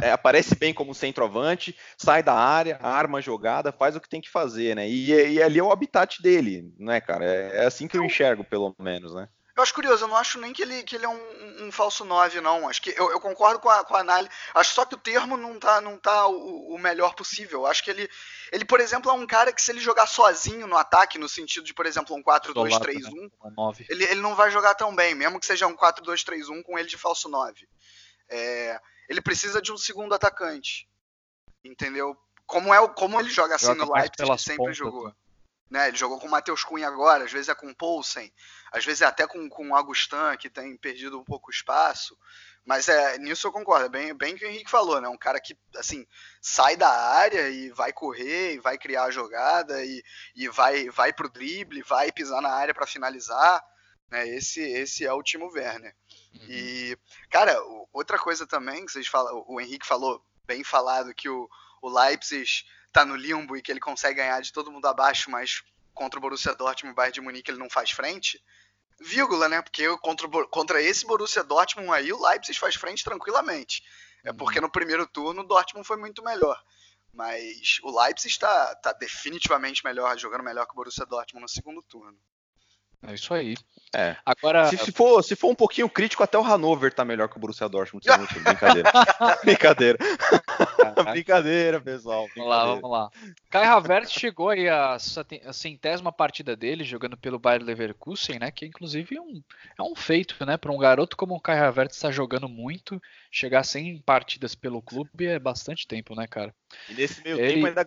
é, 0.01 0.11
aparece 0.11 0.55
bem 0.55 0.73
como 0.73 0.93
centroavante, 0.93 1.75
sai 1.97 2.21
da 2.21 2.33
área, 2.33 2.79
arma 2.81 3.19
a 3.19 3.21
jogada, 3.21 3.71
faz 3.71 3.95
o 3.95 4.01
que 4.01 4.09
tem 4.09 4.21
que 4.21 4.29
fazer, 4.29 4.75
né? 4.75 4.89
E, 4.89 5.33
e 5.33 5.41
ali 5.41 5.59
é 5.59 5.63
o 5.63 5.71
habitat 5.71 6.21
dele, 6.21 6.73
né, 6.77 7.01
cara? 7.01 7.25
É, 7.25 7.63
é 7.63 7.65
assim 7.65 7.87
que 7.87 7.97
eu 7.97 8.03
enxergo, 8.03 8.43
pelo 8.43 8.75
menos, 8.79 9.13
né? 9.13 9.27
Eu 9.55 9.63
acho 9.63 9.73
curioso, 9.73 10.05
eu 10.05 10.07
não 10.07 10.15
acho 10.15 10.39
nem 10.39 10.53
que 10.53 10.61
ele, 10.61 10.81
que 10.83 10.95
ele 10.95 11.05
é 11.05 11.09
um, 11.09 11.65
um 11.67 11.71
falso 11.71 12.05
9, 12.05 12.39
não. 12.39 12.69
Acho 12.69 12.81
que 12.81 12.91
eu, 12.91 13.11
eu, 13.11 13.19
concordo 13.19 13.59
com 13.59 13.69
a, 13.69 13.83
com 13.83 13.95
a 13.95 13.99
análise. 13.99 14.33
Acho 14.53 14.73
só 14.73 14.85
que 14.85 14.95
o 14.95 14.97
termo 14.97 15.35
não 15.35 15.59
tá, 15.59 15.81
não 15.81 15.97
tá 15.97 16.25
o, 16.27 16.73
o, 16.73 16.79
melhor 16.79 17.13
possível. 17.15 17.65
Acho 17.65 17.83
que 17.83 17.89
ele, 17.89 18.09
ele, 18.51 18.63
por 18.63 18.79
exemplo, 18.79 19.11
é 19.11 19.13
um 19.13 19.27
cara 19.27 19.51
que 19.51 19.61
se 19.61 19.71
ele 19.71 19.81
jogar 19.81 20.07
sozinho 20.07 20.67
no 20.67 20.77
ataque, 20.77 21.17
no 21.17 21.27
sentido 21.27 21.65
de, 21.65 21.73
por 21.73 21.85
exemplo, 21.85 22.15
um 22.15 22.23
4-2-3-1, 22.23 23.11
né? 23.13 23.85
ele, 23.89 24.05
ele 24.05 24.21
não 24.21 24.35
vai 24.35 24.49
jogar 24.49 24.73
tão 24.75 24.95
bem, 24.95 25.13
mesmo 25.13 25.39
que 25.39 25.45
seja 25.45 25.67
um 25.67 25.75
4-2-3-1 25.75 26.63
com 26.63 26.79
ele 26.79 26.87
de 26.87 26.97
falso 26.97 27.27
9. 27.27 27.67
É, 28.29 28.79
ele 29.09 29.21
precisa 29.21 29.61
de 29.61 29.73
um 29.73 29.77
segundo 29.77 30.15
atacante. 30.15 30.87
Entendeu? 31.63 32.17
Como, 32.45 32.73
é, 32.73 32.87
como 32.89 33.19
ele 33.19 33.29
joga 33.29 33.55
assim 33.55 33.67
joga 33.67 33.85
no 33.85 33.93
Leipzig, 33.93 34.39
sempre 34.39 34.57
pontas, 34.57 34.77
jogou. 34.77 35.07
Né? 35.07 35.13
Né? 35.71 35.87
Ele 35.87 35.97
jogou 35.97 36.19
com 36.19 36.27
o 36.27 36.29
Matheus 36.29 36.63
Cunha 36.63 36.87
agora, 36.87 37.23
às 37.23 37.31
vezes 37.31 37.47
é 37.47 37.55
com 37.55 37.67
o 37.67 37.75
Poulsen, 37.75 38.31
às 38.71 38.85
vezes 38.85 39.01
é 39.01 39.05
até 39.05 39.27
com, 39.27 39.49
com 39.49 39.69
o 39.69 39.75
Agustin, 39.75 40.37
que 40.39 40.49
tem 40.49 40.77
perdido 40.77 41.19
um 41.19 41.23
pouco 41.23 41.51
espaço. 41.51 42.17
Mas 42.65 42.87
é, 42.87 43.17
nisso 43.17 43.47
eu 43.47 43.51
concordo, 43.51 43.85
é 43.85 43.89
bem, 43.89 44.13
bem 44.13 44.35
que 44.35 44.45
o 44.45 44.47
Henrique 44.47 44.69
falou, 44.69 45.01
né? 45.01 45.09
Um 45.09 45.17
cara 45.17 45.41
que, 45.41 45.57
assim, 45.75 46.05
sai 46.39 46.77
da 46.77 46.89
área 46.89 47.49
e 47.49 47.69
vai 47.71 47.91
correr, 47.91 48.53
e 48.53 48.59
vai 48.59 48.77
criar 48.77 49.05
a 49.05 49.11
jogada, 49.11 49.83
e, 49.83 50.03
e 50.35 50.47
vai, 50.47 50.89
vai 50.89 51.11
pro 51.11 51.29
drible, 51.29 51.81
vai 51.81 52.11
pisar 52.11 52.41
na 52.41 52.51
área 52.51 52.73
para 52.73 52.87
finalizar. 52.87 53.61
Né? 54.09 54.27
Esse, 54.29 54.61
esse 54.61 55.05
é 55.05 55.11
o 55.11 55.23
Timo 55.23 55.51
Werner. 55.51 55.95
Uhum. 56.33 56.45
E, 56.49 56.97
cara, 57.29 57.57
outra 57.91 58.17
coisa 58.17 58.45
também 58.45 58.85
que 58.85 58.91
vocês 58.91 59.07
falam, 59.07 59.43
o 59.47 59.59
Henrique 59.59 59.85
falou, 59.85 60.23
bem 60.45 60.63
falado, 60.63 61.15
que 61.15 61.27
o, 61.27 61.49
o 61.81 61.89
Leipzig 61.89 62.63
tá 62.93 63.03
no 63.03 63.15
limbo 63.15 63.57
e 63.57 63.61
que 63.61 63.71
ele 63.71 63.79
consegue 63.79 64.17
ganhar 64.17 64.39
de 64.41 64.53
todo 64.53 64.71
mundo 64.71 64.85
abaixo, 64.85 65.31
mas 65.31 65.63
contra 65.93 66.19
o 66.19 66.21
Borussia 66.21 66.53
Dortmund 66.55 66.91
e 66.91 66.93
o 66.93 66.95
Bayern 66.95 67.13
de 67.13 67.21
Munique 67.21 67.51
ele 67.51 67.59
não 67.59 67.69
faz 67.69 67.91
frente, 67.91 68.43
vírgula, 68.99 69.49
né? 69.49 69.61
Porque 69.61 69.87
contra, 69.97 70.27
contra 70.47 70.81
esse 70.81 71.05
Borussia 71.05 71.43
Dortmund 71.43 71.89
aí, 71.91 72.11
o 72.11 72.21
Leipzig 72.21 72.57
faz 72.57 72.75
frente 72.75 73.03
tranquilamente. 73.03 73.83
É 74.23 74.29
uhum. 74.29 74.37
porque 74.37 74.61
no 74.61 74.69
primeiro 74.69 75.07
turno 75.07 75.41
o 75.41 75.47
Dortmund 75.47 75.85
foi 75.85 75.97
muito 75.97 76.23
melhor. 76.23 76.61
Mas 77.13 77.79
o 77.83 78.01
Leipzig 78.01 78.31
está 78.31 78.75
tá 78.75 78.93
definitivamente 78.93 79.83
melhor, 79.83 80.17
jogando 80.17 80.43
melhor 80.43 80.65
que 80.65 80.71
o 80.71 80.75
Borussia 80.75 81.05
Dortmund 81.05 81.41
no 81.41 81.49
segundo 81.49 81.81
turno. 81.81 82.17
É 83.03 83.15
isso 83.15 83.33
aí. 83.33 83.55
É. 83.93 84.15
Agora, 84.23 84.67
se, 84.67 84.77
se, 84.77 84.91
for, 84.91 85.23
se 85.23 85.35
for 85.35 85.49
um 85.49 85.55
pouquinho 85.55 85.89
crítico, 85.89 86.23
até 86.23 86.37
o 86.37 86.43
Hannover 86.43 86.93
tá 86.93 87.03
melhor 87.03 87.27
que 87.27 87.35
o 87.35 87.39
Borussia 87.39 87.67
Dortmund. 87.67 88.05
Brincadeira. 88.43 88.91
Brincadeira. 89.43 89.97
Brincadeira, 91.11 91.79
pessoal. 91.79 92.27
Vamos 92.35 92.49
lá, 92.49 92.65
vamos 92.65 92.91
lá. 92.91 93.09
Kai 93.49 93.65
Havertz 93.65 94.11
chegou 94.11 94.49
aí 94.49 94.67
a, 94.67 94.95
a 94.95 95.53
centésima 95.53 96.11
partida 96.11 96.55
dele 96.55 96.83
jogando 96.83 97.17
pelo 97.17 97.39
Bayer 97.39 97.63
Leverkusen, 97.63 98.39
né? 98.39 98.51
Que 98.51 98.65
inclusive 98.65 99.17
é 99.17 99.21
um, 99.21 99.43
é 99.79 99.83
um 99.83 99.95
feito, 99.95 100.45
né? 100.45 100.57
Para 100.57 100.71
um 100.71 100.77
garoto 100.77 101.17
como 101.17 101.35
o 101.35 101.39
Kai 101.39 101.59
Havertz 101.59 101.95
está 101.95 102.11
jogando 102.11 102.47
muito, 102.47 103.01
chegar 103.31 103.59
a 103.59 103.63
100 103.63 103.99
partidas 103.99 104.55
pelo 104.55 104.81
clube 104.81 105.25
é 105.25 105.39
bastante 105.39 105.87
tempo, 105.87 106.15
né, 106.15 106.27
cara? 106.27 106.53
E 106.89 106.93
nesse 106.93 107.23
meio 107.23 107.39
Ele... 107.39 107.53
tempo 107.53 107.67
ainda 107.67 107.85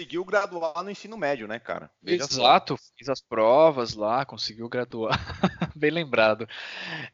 conseguiu 0.00 0.24
graduar 0.24 0.82
no 0.82 0.90
ensino 0.90 1.16
médio, 1.16 1.46
né, 1.46 1.58
cara? 1.58 1.90
Veja 2.02 2.24
Exato, 2.24 2.76
só. 2.76 2.84
fiz 2.96 3.08
as 3.08 3.20
provas 3.20 3.94
lá, 3.94 4.24
conseguiu 4.24 4.68
graduar. 4.68 5.12
Bem 5.76 5.90
lembrado. 5.90 6.48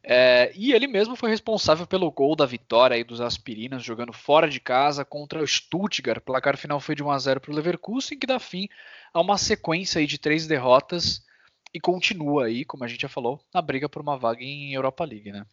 É, 0.02 0.52
e 0.54 0.72
ele 0.72 0.86
mesmo 0.86 1.16
foi 1.16 1.30
responsável 1.30 1.86
pelo 1.86 2.10
gol 2.12 2.36
da 2.36 2.46
vitória 2.46 2.94
aí 2.94 3.02
dos 3.02 3.20
Aspirinas, 3.20 3.82
jogando 3.82 4.12
fora 4.12 4.48
de 4.48 4.60
casa 4.60 5.04
contra 5.04 5.42
o 5.42 5.46
Stuttgart. 5.46 6.18
O 6.18 6.24
placar 6.24 6.56
final 6.56 6.78
foi 6.78 6.94
de 6.94 7.02
1 7.02 7.10
a 7.10 7.18
0 7.18 7.40
para 7.40 7.50
o 7.50 7.54
Leverkusen, 7.54 8.18
que 8.18 8.26
dá 8.26 8.38
fim 8.38 8.68
a 9.12 9.20
uma 9.20 9.36
sequência 9.36 9.98
aí 9.98 10.06
de 10.06 10.18
três 10.18 10.46
derrotas 10.46 11.24
e 11.74 11.80
continua 11.80 12.46
aí, 12.46 12.64
como 12.64 12.84
a 12.84 12.88
gente 12.88 13.02
já 13.02 13.08
falou, 13.08 13.40
na 13.52 13.60
briga 13.60 13.88
por 13.88 14.00
uma 14.00 14.16
vaga 14.16 14.42
em 14.42 14.74
Europa 14.74 15.04
League, 15.04 15.32
né? 15.32 15.44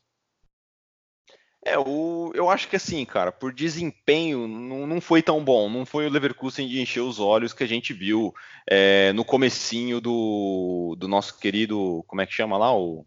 É, 1.65 1.79
o, 1.79 2.31
eu 2.35 2.49
acho 2.49 2.67
que 2.67 2.75
assim, 2.75 3.05
cara, 3.05 3.31
por 3.31 3.53
desempenho 3.53 4.47
não, 4.47 4.85
não 4.85 4.99
foi 4.99 5.21
tão 5.21 5.43
bom. 5.43 5.69
Não 5.69 5.85
foi 5.85 6.05
o 6.05 6.09
Leverkusen 6.09 6.67
de 6.67 6.81
encher 6.81 6.99
os 6.99 7.19
olhos 7.19 7.53
que 7.53 7.63
a 7.63 7.67
gente 7.67 7.93
viu 7.93 8.33
é, 8.69 9.13
no 9.13 9.23
comecinho 9.23 10.01
do, 10.01 10.95
do 10.97 11.07
nosso 11.07 11.39
querido, 11.39 12.03
como 12.05 12.21
é 12.21 12.25
que 12.25 12.33
chama 12.33 12.57
lá, 12.57 12.75
o, 12.75 13.05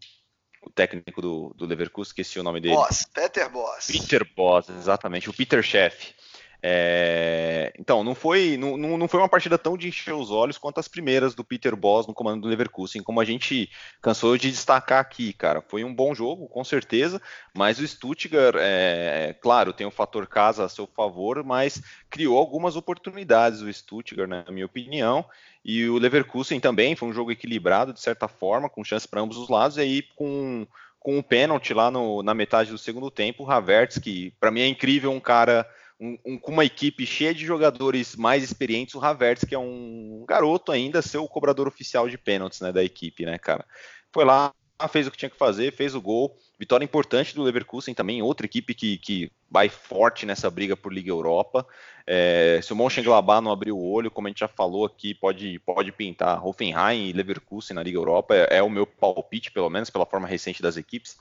o 0.63 0.69
técnico 0.71 1.21
do, 1.21 1.53
do 1.55 1.65
Leverkusen, 1.65 2.09
esqueci 2.09 2.39
o 2.39 2.43
nome 2.43 2.59
dele. 2.59 2.75
Boss, 2.75 3.05
Peter 3.13 3.49
Boss. 3.49 3.87
Peter 3.87 4.27
Boss, 4.35 4.69
exatamente, 4.69 5.29
o 5.29 5.33
Peter 5.33 5.61
Chef. 5.61 6.15
É, 6.61 7.71
então, 7.77 8.03
não 8.03 8.15
foi, 8.15 8.57
não, 8.57 8.77
não 8.77 9.07
foi 9.07 9.19
uma 9.19 9.29
partida 9.29 9.57
tão 9.57 9.77
de 9.77 9.87
encher 9.87 10.13
os 10.13 10.31
olhos 10.31 10.57
quanto 10.57 10.79
as 10.79 10.87
primeiras 10.87 11.35
do 11.35 11.43
Peter 11.43 11.75
Boss 11.75 12.07
no 12.07 12.13
comando 12.13 12.41
do 12.41 12.47
Leverkusen, 12.47 13.03
como 13.03 13.21
a 13.21 13.25
gente 13.25 13.69
cansou 14.01 14.37
de 14.37 14.49
destacar 14.49 14.99
aqui, 14.99 15.33
cara. 15.33 15.61
Foi 15.61 15.83
um 15.83 15.93
bom 15.93 16.15
jogo, 16.15 16.47
com 16.47 16.63
certeza, 16.63 17.21
mas 17.53 17.79
o 17.79 17.87
Stuttgart, 17.87 18.55
é, 18.57 19.35
claro, 19.39 19.71
tem 19.71 19.85
o 19.85 19.91
fator 19.91 20.25
casa 20.25 20.65
a 20.65 20.69
seu 20.69 20.87
favor, 20.87 21.43
mas 21.43 21.81
criou 22.09 22.37
algumas 22.37 22.75
oportunidades 22.75 23.61
o 23.61 23.71
Stuttgart, 23.71 24.27
na 24.27 24.45
minha 24.49 24.65
opinião, 24.65 25.23
e 25.63 25.87
o 25.87 25.97
Leverkusen 25.97 26.59
também 26.59 26.95
foi 26.95 27.07
um 27.09 27.13
jogo 27.13 27.31
equilibrado, 27.31 27.93
de 27.93 28.01
certa 28.01 28.27
forma, 28.27 28.69
com 28.69 28.83
chance 28.83 29.07
para 29.07 29.21
ambos 29.21 29.37
os 29.37 29.49
lados, 29.49 29.77
e 29.77 29.81
aí 29.81 30.01
com 30.15 30.65
com 30.99 31.19
um 31.19 31.21
pênalti 31.21 31.73
lá 31.73 31.89
no, 31.89 32.21
na 32.21 32.33
metade 32.33 32.69
do 32.69 32.77
segundo 32.77 33.09
tempo, 33.09 33.45
o 33.45 33.49
Havertz, 33.49 33.97
que 33.97 34.33
para 34.41 34.51
mim 34.51 34.59
é 34.59 34.67
incrível, 34.67 35.09
um 35.09 35.21
cara 35.21 35.65
um, 35.99 36.17
um, 36.25 36.39
com 36.39 36.51
uma 36.51 36.65
equipe 36.65 37.05
cheia 37.05 37.33
de 37.33 37.45
jogadores 37.45 38.15
mais 38.15 38.43
experientes, 38.43 38.95
o 38.95 39.03
Havertz, 39.03 39.43
que 39.43 39.55
é 39.55 39.59
um 39.59 40.25
garoto 40.27 40.71
ainda, 40.71 41.01
ser 41.01 41.17
o 41.17 41.27
cobrador 41.27 41.67
oficial 41.67 42.07
de 42.07 42.17
pênaltis 42.17 42.61
né, 42.61 42.71
da 42.71 42.83
equipe, 42.83 43.25
né, 43.25 43.37
cara? 43.37 43.65
Foi 44.11 44.23
lá, 44.23 44.53
fez 44.89 45.07
o 45.07 45.11
que 45.11 45.17
tinha 45.17 45.29
que 45.29 45.37
fazer, 45.37 45.73
fez 45.73 45.95
o 45.95 46.01
gol. 46.01 46.37
Vitória 46.59 46.85
importante 46.85 47.33
do 47.33 47.43
Leverkusen 47.43 47.93
também, 47.93 48.21
outra 48.21 48.45
equipe 48.45 48.73
que, 48.73 48.97
que 48.97 49.31
vai 49.49 49.69
forte 49.69 50.25
nessa 50.25 50.49
briga 50.49 50.75
por 50.77 50.93
Liga 50.93 51.09
Europa. 51.09 51.65
É, 52.05 52.59
se 52.61 52.71
o 52.71 52.75
Mönchengladbach 52.75 53.43
não 53.43 53.51
abrir 53.51 53.71
o 53.71 53.79
olho, 53.79 54.11
como 54.11 54.27
a 54.27 54.29
gente 54.29 54.39
já 54.39 54.47
falou 54.47 54.85
aqui, 54.85 55.13
pode, 55.13 55.59
pode 55.59 55.91
pintar 55.91 56.45
Hoffenheim 56.45 57.09
e 57.09 57.13
Leverkusen 57.13 57.75
na 57.75 57.83
Liga 57.83 57.97
Europa. 57.97 58.35
É, 58.35 58.57
é 58.57 58.63
o 58.63 58.69
meu 58.69 58.85
palpite, 58.85 59.51
pelo 59.51 59.69
menos 59.69 59.89
pela 59.89 60.05
forma 60.05 60.27
recente 60.27 60.61
das 60.61 60.77
equipes. 60.77 61.17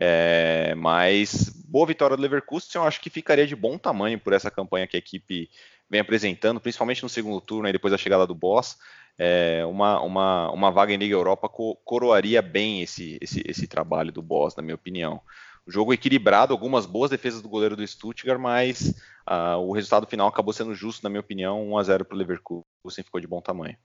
É, 0.00 0.76
mas 0.76 1.48
boa 1.66 1.84
vitória 1.84 2.16
do 2.16 2.22
Leverkusen, 2.22 2.80
eu 2.80 2.84
acho 2.84 3.00
que 3.00 3.10
ficaria 3.10 3.46
de 3.46 3.56
bom 3.56 3.76
tamanho 3.76 4.18
por 4.20 4.32
essa 4.32 4.48
campanha 4.48 4.86
que 4.86 4.96
a 4.96 5.00
equipe 5.00 5.50
vem 5.90 6.00
apresentando, 6.00 6.60
principalmente 6.60 7.02
no 7.02 7.08
segundo 7.08 7.40
turno, 7.40 7.68
e 7.68 7.72
depois 7.72 7.90
da 7.90 7.98
chegada 7.98 8.26
do 8.26 8.34
Boss. 8.34 8.78
É, 9.18 9.64
uma, 9.66 10.00
uma, 10.00 10.52
uma 10.52 10.70
vaga 10.70 10.92
em 10.92 10.96
Liga 10.96 11.14
Europa 11.14 11.48
coroaria 11.48 12.40
bem 12.40 12.82
esse, 12.82 13.18
esse, 13.20 13.42
esse 13.44 13.66
trabalho 13.66 14.12
do 14.12 14.22
Boss, 14.22 14.54
na 14.54 14.62
minha 14.62 14.76
opinião. 14.76 15.20
O 15.66 15.70
jogo 15.70 15.92
equilibrado, 15.92 16.52
algumas 16.52 16.86
boas 16.86 17.10
defesas 17.10 17.42
do 17.42 17.48
goleiro 17.48 17.74
do 17.74 17.86
Stuttgart, 17.86 18.40
mas 18.40 18.94
uh, 19.28 19.58
o 19.58 19.72
resultado 19.72 20.06
final 20.06 20.28
acabou 20.28 20.52
sendo 20.52 20.74
justo, 20.74 21.02
na 21.02 21.10
minha 21.10 21.20
opinião, 21.20 21.68
1 21.72 21.76
a 21.76 21.82
0 21.82 22.04
para 22.04 22.14
o 22.14 22.18
Leverkusen, 22.18 23.04
ficou 23.04 23.20
de 23.20 23.26
bom 23.26 23.40
tamanho. 23.40 23.76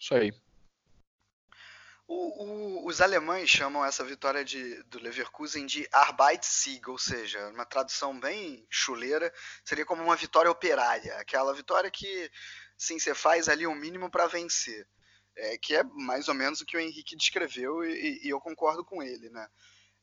Isso 0.00 0.14
aí. 0.14 0.32
O, 2.08 2.44
o, 2.44 2.86
os 2.86 3.00
alemães 3.00 3.50
chamam 3.50 3.84
essa 3.84 4.04
vitória 4.04 4.44
de, 4.44 4.80
do 4.84 5.00
Leverkusen 5.00 5.66
de 5.66 5.88
Arbeitssieg, 5.90 6.88
ou 6.88 6.98
seja, 6.98 7.48
uma 7.48 7.64
tradução 7.64 8.18
bem 8.18 8.64
chuleira, 8.70 9.32
seria 9.64 9.84
como 9.84 10.04
uma 10.04 10.14
vitória 10.14 10.50
operária, 10.50 11.16
aquela 11.18 11.52
vitória 11.52 11.90
que 11.90 12.30
sim, 12.78 12.98
você 12.98 13.12
faz 13.12 13.48
ali 13.48 13.66
o 13.66 13.70
um 13.70 13.74
mínimo 13.74 14.08
para 14.08 14.28
vencer, 14.28 14.86
é, 15.34 15.58
que 15.58 15.74
é 15.74 15.82
mais 15.82 16.28
ou 16.28 16.34
menos 16.34 16.60
o 16.60 16.66
que 16.66 16.76
o 16.76 16.80
Henrique 16.80 17.16
descreveu 17.16 17.84
e, 17.84 18.20
e 18.24 18.28
eu 18.28 18.40
concordo 18.40 18.84
com 18.84 19.02
ele, 19.02 19.28
né? 19.30 19.48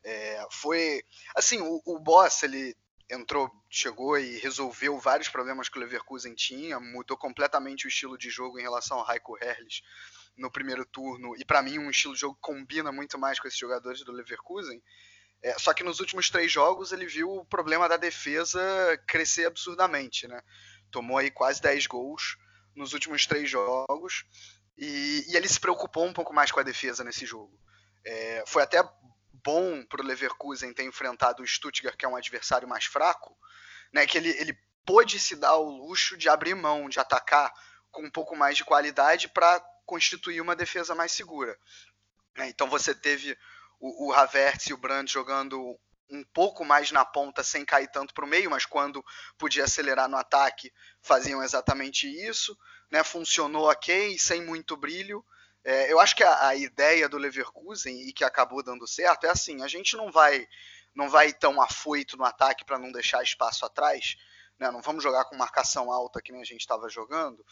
É, 0.04 0.46
foi 0.52 1.02
assim, 1.34 1.62
o, 1.62 1.82
o 1.86 1.98
Boss 2.00 2.44
ele 2.44 2.76
entrou, 3.10 3.50
chegou 3.70 4.18
e 4.18 4.39
resolveu 4.39 5.00
vários 5.00 5.30
problemas 5.30 5.70
que 5.70 5.78
o 5.78 5.82
Leverkusen 5.82 6.36
tinha, 6.36 6.82
mudou 6.82 7.16
completamente 7.18 7.86
o 7.86 7.88
estilo 7.88 8.18
de 8.18 8.30
jogo 8.30 8.60
em 8.60 8.63
relação 8.63 9.00
ao 9.00 9.10
Heiko 9.10 9.38
Herrlich 9.42 9.82
no 10.38 10.52
primeiro 10.52 10.86
turno, 10.86 11.36
e 11.38 11.46
para 11.46 11.62
mim 11.62 11.78
um 11.78 11.89
estilo 11.89 12.13
de 12.13 12.22
jogo 12.22 12.38
combina 12.41 12.91
muito 12.91 13.17
mais 13.17 13.39
com 13.39 13.48
esses 13.48 13.60
jogadores 13.60 14.04
do 14.04 14.12
Leverkusen. 14.12 14.82
É, 15.41 15.58
só 15.60 15.74
que 15.74 15.84
nos 15.84 16.00
últimos 16.00 16.30
três 16.30 16.52
jogos 16.52 16.91
ele 16.91 17.06
viu 17.06 17.30
o 17.30 17.46
problema 17.46 17.89
da 17.89 17.98
defesa 17.98 18.62
crescer 19.08 19.46
absurdamente, 19.46 20.28
né? 20.28 20.41
Tomou 20.89 21.17
aí 21.17 21.30
quase 21.30 21.62
10 21.62 21.86
gols 21.88 22.38
nos 22.76 22.93
últimos 22.93 23.26
três 23.28 23.50
jogos 23.50 24.26
e, 24.78 25.26
e 25.28 25.36
ele 25.36 25.48
se 25.48 25.60
preocupou 25.60 26.06
um 26.06 26.13
pouco 26.13 26.34
mais 26.34 26.52
com 26.52 26.60
a 26.60 26.63
defesa 26.63 27.04
nesse 27.04 27.26
jogo. 27.26 27.60
É, 28.06 28.43
foi 28.48 28.63
até 28.63 28.82
bom 29.43 29.86
para 29.86 30.02
o 30.02 30.06
Leverkusen 30.06 30.74
ter 30.74 30.84
enfrentado 30.84 31.43
o 31.43 31.48
Stuttgart, 31.48 31.98
que 31.98 32.06
é 32.06 32.08
um 32.08 32.15
adversário 32.15 32.67
mais 32.67 32.86
fraco, 32.86 33.38
né? 33.93 34.08
Que 34.08 34.17
ele, 34.17 34.30
ele 34.30 34.58
pôde 34.86 35.19
se 35.19 35.36
dar 35.36 35.56
o 35.56 35.69
luxo 35.69 36.17
de 36.17 36.30
abrir 36.30 36.56
mão, 36.56 36.89
de 36.89 37.00
atacar 37.00 37.52
com 37.91 38.04
um 38.04 38.12
pouco 38.12 38.36
mais 38.36 38.58
de 38.58 38.65
qualidade 38.65 39.28
para 39.28 39.62
constituir 39.86 40.41
uma 40.41 40.56
defesa 40.56 40.96
mais 40.96 41.12
segura. 41.12 41.58
É, 42.38 42.48
então 42.48 42.67
você 42.67 42.96
teve 42.96 43.38
o, 43.80 44.08
o 44.08 44.13
Havertz 44.13 44.67
e 44.67 44.74
o 44.74 44.78
Brandt 44.78 45.12
jogando 45.12 45.80
um 46.10 46.24
pouco 46.34 46.63
mais 46.63 46.91
na 46.91 47.04
ponta 47.04 47.43
sem 47.43 47.65
cair 47.65 47.89
tanto 47.89 48.13
para 48.13 48.26
o 48.26 48.28
meio, 48.28 48.50
mas 48.50 48.65
quando 48.65 49.04
podia 49.38 49.63
acelerar 49.63 50.08
no 50.08 50.17
ataque 50.17 50.72
faziam 51.02 51.41
exatamente 51.43 52.08
isso. 52.08 52.58
Né? 52.91 53.04
Funcionou 53.04 53.69
ok, 53.69 54.17
sem 54.19 54.43
muito 54.43 54.78
brilho. 54.78 55.26
É, 55.63 55.91
eu 55.91 56.00
acho 56.00 56.15
que 56.15 56.24
a, 56.24 56.48
a, 56.48 56.56
ideia 56.56 57.08
do 57.08 57.17
Leverkusen 57.17 58.08
e 58.08 58.13
que 58.13 58.24
acabou 58.24 58.62
dando 58.62 58.88
certo 58.88 59.26
é 59.26 59.30
assim: 59.30 59.63
a 59.63 59.67
gente 59.67 59.96
não 59.96 60.12
vai 60.12 60.48
não 60.93 61.10
vai 61.10 61.34
tão 61.34 61.60
afoito 61.60 62.15
no 62.15 62.26
ataque 62.26 62.63
para 62.63 62.78
não 62.78 62.91
deixar 62.91 63.24
espaço 63.24 63.65
atrás, 63.65 64.15
né? 64.60 64.69
não 64.69 64.82
vamos 64.82 65.02
jogar 65.02 65.26
com 65.26 65.36
marcação 65.36 65.91
alta 65.91 66.22
que 66.22 66.32
nem 66.32 66.41
a 66.41 66.46
gente 66.46 66.62
estava 66.62 66.88
jogando, 66.88 67.43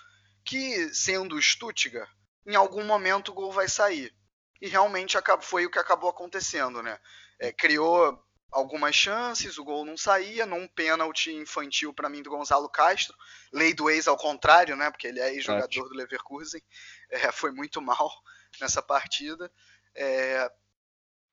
que 0.43 0.93
sendo 0.93 1.35
o 1.35 1.41
Stuttgart, 1.41 2.07
em 2.45 2.55
algum 2.55 2.83
momento 2.83 3.29
o 3.29 3.33
gol 3.33 3.51
vai 3.51 3.67
sair. 3.67 4.13
E 4.61 4.67
realmente 4.67 5.17
foi 5.41 5.65
o 5.65 5.71
que 5.71 5.79
acabou 5.79 6.09
acontecendo, 6.09 6.83
né? 6.83 6.99
É, 7.39 7.51
criou 7.51 8.23
algumas 8.51 8.93
chances, 8.93 9.57
o 9.57 9.63
gol 9.63 9.85
não 9.85 9.97
saía, 9.97 10.45
num 10.45 10.67
pênalti 10.67 11.31
infantil 11.31 11.93
para 11.93 12.09
mim 12.09 12.21
do 12.21 12.29
Gonzalo 12.29 12.69
Castro, 12.69 13.15
lei 13.51 13.73
do 13.73 13.89
ex 13.89 14.07
ao 14.07 14.17
contrário, 14.17 14.75
né? 14.75 14.91
Porque 14.91 15.07
ele 15.07 15.19
é 15.19 15.33
ex-jogador 15.33 15.87
do 15.87 15.95
Leverkusen, 15.95 16.61
é, 17.09 17.31
foi 17.31 17.51
muito 17.51 17.81
mal 17.81 18.11
nessa 18.59 18.81
partida. 18.81 19.51
É, 19.95 20.51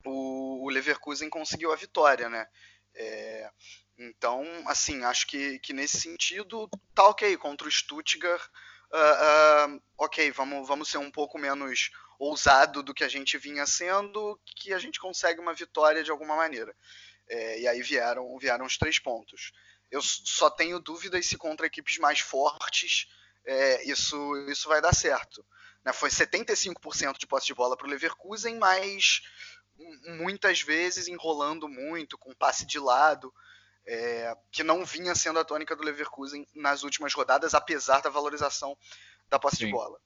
o, 0.05 0.65
o, 0.65 0.69
Leverkusen 0.69 1.29
conseguiu 1.29 1.73
a 1.73 1.75
vitória, 1.75 2.29
né? 2.29 2.47
É, 2.95 3.51
então, 3.97 4.43
assim, 4.65 5.03
acho 5.03 5.27
que, 5.27 5.59
que 5.59 5.73
nesse 5.73 5.99
sentido 5.99 6.69
tá 6.95 7.03
ok 7.07 7.35
contra 7.37 7.67
o 7.67 7.71
Stuttgart. 7.71 8.41
Uh, 8.91 9.75
uh, 9.75 9.81
ok, 9.97 10.31
vamos, 10.31 10.67
vamos 10.67 10.89
ser 10.89 10.97
um 10.97 11.11
pouco 11.11 11.37
menos 11.37 11.91
ousado 12.17 12.83
do 12.83 12.93
que 12.93 13.03
a 13.03 13.07
gente 13.07 13.37
vinha 13.37 13.65
sendo, 13.65 14.39
que 14.55 14.73
a 14.73 14.79
gente 14.79 14.99
consegue 14.99 15.39
uma 15.39 15.53
vitória 15.53 16.03
de 16.03 16.11
alguma 16.11 16.35
maneira. 16.35 16.75
É, 17.29 17.59
e 17.61 17.67
aí 17.67 17.81
vieram, 17.81 18.37
vieram 18.39 18.65
os 18.65 18.77
três 18.77 18.97
pontos. 18.97 19.51
Eu 19.91 20.01
só 20.01 20.49
tenho 20.49 20.79
dúvidas 20.79 21.27
se 21.27 21.37
contra 21.37 21.67
equipes 21.67 21.97
mais 21.97 22.19
fortes 22.19 23.07
é, 23.45 23.83
isso, 23.89 24.35
isso 24.49 24.67
vai 24.67 24.81
dar 24.81 24.93
certo. 24.93 25.45
Né? 25.83 25.93
Foi 25.93 26.09
75% 26.09 27.17
de 27.17 27.27
posse 27.27 27.47
de 27.47 27.53
bola 27.53 27.77
para 27.77 27.87
o 27.87 27.89
Leverkusen, 27.89 28.57
mas 28.57 29.21
muitas 30.19 30.61
vezes 30.61 31.07
enrolando 31.07 31.67
muito, 31.67 32.17
com 32.17 32.33
passe 32.35 32.65
de 32.65 32.77
lado, 32.77 33.33
é, 33.91 34.37
que 34.51 34.63
não 34.63 34.85
vinha 34.85 35.15
sendo 35.15 35.39
a 35.39 35.43
tônica 35.43 35.75
do 35.75 35.81
Leverkusen 35.81 36.47
nas 36.53 36.83
últimas 36.83 37.11
rodadas, 37.11 37.55
apesar 37.55 38.01
da 38.01 38.09
valorização 38.09 38.77
da 39.27 39.39
posse 39.39 39.57
Sim. 39.57 39.65
de 39.65 39.71
bola. 39.71 39.99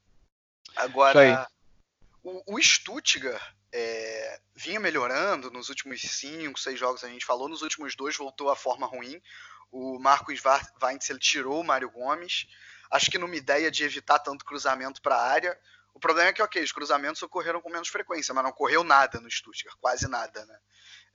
Agora, 0.74 1.46
o, 2.24 2.56
o 2.56 2.64
Stuttgart 2.64 3.44
é, 3.74 4.40
vinha 4.56 4.80
melhorando 4.80 5.52
nos 5.52 5.68
últimos 5.68 6.02
cinco, 6.02 6.58
seis 6.58 6.80
jogos, 6.80 7.04
a 7.04 7.10
gente 7.10 7.26
falou, 7.26 7.50
nos 7.50 7.62
últimos 7.62 7.94
dois 7.94 8.16
voltou 8.16 8.50
à 8.50 8.56
forma 8.56 8.88
ruim. 8.88 9.22
O 9.70 10.00
Marcos 10.00 10.42
Weinzel 10.82 11.20
tirou 11.20 11.60
o 11.60 11.64
Mário 11.64 11.92
Gomes. 11.92 12.48
Acho 12.90 13.12
que 13.12 13.18
numa 13.18 13.36
ideia 13.36 13.70
de 13.70 13.84
evitar 13.84 14.20
tanto 14.20 14.46
cruzamento 14.46 15.02
para 15.02 15.16
a 15.16 15.28
área. 15.28 15.60
O 15.94 16.00
problema 16.00 16.30
é 16.30 16.34
que, 16.34 16.42
ok, 16.42 16.64
os 16.64 16.72
cruzamentos 16.72 17.22
ocorreram 17.22 17.60
com 17.60 17.70
menos 17.70 17.90
frequência, 17.90 18.34
mas 18.34 18.44
não 18.44 18.52
ocorreu 18.52 18.84
nada 18.84 19.20
no 19.20 19.30
Stuttgart, 19.30 19.76
quase 19.82 20.08
nada, 20.08 20.46
né? 20.46 20.60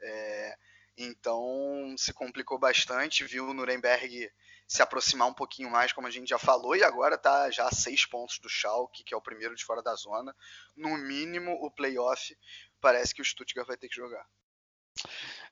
É, 0.02 0.58
então 0.98 1.94
se 1.96 2.12
complicou 2.12 2.58
bastante, 2.58 3.24
viu 3.24 3.48
o 3.48 3.54
Nuremberg 3.54 4.30
se 4.66 4.82
aproximar 4.82 5.28
um 5.28 5.34
pouquinho 5.34 5.70
mais, 5.70 5.92
como 5.92 6.06
a 6.06 6.10
gente 6.10 6.28
já 6.28 6.38
falou, 6.38 6.76
e 6.76 6.84
agora 6.84 7.14
está 7.14 7.50
já 7.50 7.66
a 7.66 7.72
seis 7.72 8.04
pontos 8.04 8.38
do 8.38 8.48
Schalke, 8.48 9.02
que 9.02 9.14
é 9.14 9.16
o 9.16 9.22
primeiro 9.22 9.54
de 9.54 9.64
fora 9.64 9.82
da 9.82 9.94
zona. 9.94 10.34
No 10.76 10.98
mínimo, 10.98 11.52
o 11.62 11.70
playoff 11.70 12.36
parece 12.80 13.14
que 13.14 13.22
o 13.22 13.24
Stuttgart 13.24 13.66
vai 13.66 13.78
ter 13.78 13.88
que 13.88 13.96
jogar. 13.96 14.26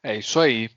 É 0.03 0.17
isso 0.17 0.39
aí. 0.39 0.71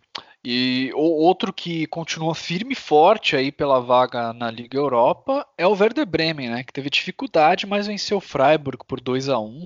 E 0.44 0.90
outro 0.94 1.52
que 1.52 1.86
continua 1.88 2.34
firme 2.34 2.72
e 2.72 2.76
forte 2.76 3.36
aí 3.36 3.52
pela 3.52 3.82
vaga 3.82 4.32
na 4.32 4.50
Liga 4.50 4.78
Europa 4.78 5.46
é 5.58 5.68
o 5.68 5.76
Werder 5.76 6.06
Bremen, 6.06 6.50
né, 6.50 6.64
que 6.64 6.72
teve 6.72 6.90
dificuldade, 6.90 7.68
mas 7.68 7.88
venceu 7.88 8.18
o 8.18 8.22
Freiburg 8.22 8.86
por 8.88 9.02
2 9.02 9.28
a 9.28 9.38
1. 9.38 9.66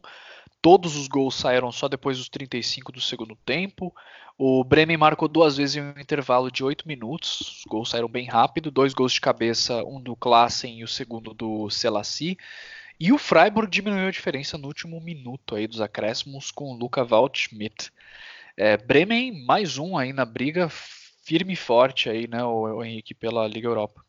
Todos 0.64 0.96
os 0.96 1.10
gols 1.10 1.36
saíram 1.36 1.74
só 1.74 1.90
depois 1.90 2.18
dos 2.18 2.30
35 2.30 2.94
do 2.94 3.02
segundo 3.02 3.36
tempo. 3.36 3.94
O 4.38 4.64
Bremen 4.64 4.96
marcou 4.96 5.28
duas 5.28 5.58
vezes 5.58 5.76
em 5.76 5.82
um 5.82 6.00
intervalo 6.00 6.50
de 6.50 6.64
8 6.64 6.88
minutos. 6.88 7.42
Os 7.42 7.64
gols 7.68 7.90
saíram 7.90 8.08
bem 8.08 8.26
rápido, 8.26 8.72
dois 8.72 8.94
gols 8.94 9.12
de 9.12 9.20
cabeça, 9.20 9.84
um 9.84 10.02
do 10.02 10.16
Klassen 10.16 10.80
e 10.80 10.84
o 10.86 10.88
segundo 10.88 11.34
do 11.34 11.70
Selassie. 11.70 12.38
E 12.98 13.12
o 13.12 13.18
Freiburg 13.18 13.70
diminuiu 13.70 14.08
a 14.08 14.12
diferença 14.12 14.58
no 14.58 14.68
último 14.68 15.02
minuto 15.02 15.54
aí 15.54 15.68
dos 15.68 15.82
acréscimos 15.82 16.50
com 16.50 16.72
o 16.72 16.78
Luca 16.78 17.04
Waldschmidt. 17.04 17.92
É, 18.56 18.78
Bremen, 18.78 19.44
mais 19.44 19.78
um 19.78 19.98
aí 19.98 20.14
na 20.14 20.24
briga, 20.24 20.70
firme 20.70 21.52
e 21.52 21.58
forte 21.58 22.10
aí, 22.10 22.26
né, 22.26 22.42
o, 22.42 22.78
o 22.78 22.86
Henrique, 22.86 23.14
pela 23.14 23.46
Liga 23.50 23.68
Europa. 23.68 24.02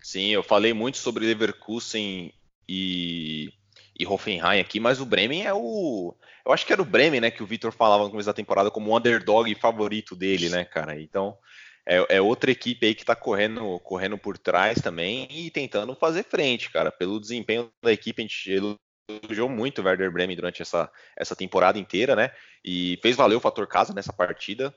Sim, 0.00 0.28
eu 0.28 0.44
falei 0.44 0.72
muito 0.72 0.98
sobre 0.98 1.26
Leverkusen 1.26 2.32
e, 2.68 3.52
e 3.98 4.06
Hoffenheim 4.06 4.60
aqui, 4.60 4.80
mas 4.80 5.00
o 5.00 5.06
Bremen 5.06 5.46
é 5.46 5.54
o. 5.54 6.14
Eu 6.44 6.52
acho 6.52 6.66
que 6.66 6.72
era 6.72 6.82
o 6.82 6.84
Bremen, 6.84 7.20
né, 7.20 7.30
que 7.30 7.42
o 7.42 7.46
Vitor 7.46 7.72
falava 7.72 8.04
no 8.04 8.10
começo 8.10 8.26
da 8.26 8.34
temporada 8.34 8.70
como 8.70 8.90
o 8.90 8.96
underdog 8.96 9.54
favorito 9.54 10.16
dele, 10.16 10.48
né, 10.48 10.64
cara? 10.64 11.00
Então, 11.00 11.38
é, 11.86 12.16
é, 12.16 12.20
outra 12.20 12.50
equipe 12.50 12.86
aí 12.86 12.94
que 12.94 13.04
tá 13.04 13.14
correndo, 13.14 13.78
correndo 13.80 14.16
por 14.16 14.38
trás 14.38 14.80
também 14.80 15.28
e 15.30 15.50
tentando 15.50 15.94
fazer 15.94 16.24
frente, 16.24 16.70
cara. 16.70 16.90
Pelo 16.90 17.20
desempenho 17.20 17.70
da 17.82 17.92
equipe, 17.92 18.20
a 18.20 18.24
gente 18.26 18.50
elogiou 18.50 19.48
muito 19.48 19.80
o 19.80 19.84
Werder 19.84 20.10
Bremen 20.10 20.36
durante 20.36 20.62
essa, 20.62 20.90
essa 21.16 21.36
temporada 21.36 21.78
inteira, 21.78 22.16
né? 22.16 22.30
E 22.64 22.98
fez 23.02 23.16
valer 23.16 23.36
o 23.36 23.40
fator 23.40 23.66
casa 23.66 23.92
nessa 23.92 24.12
partida. 24.12 24.74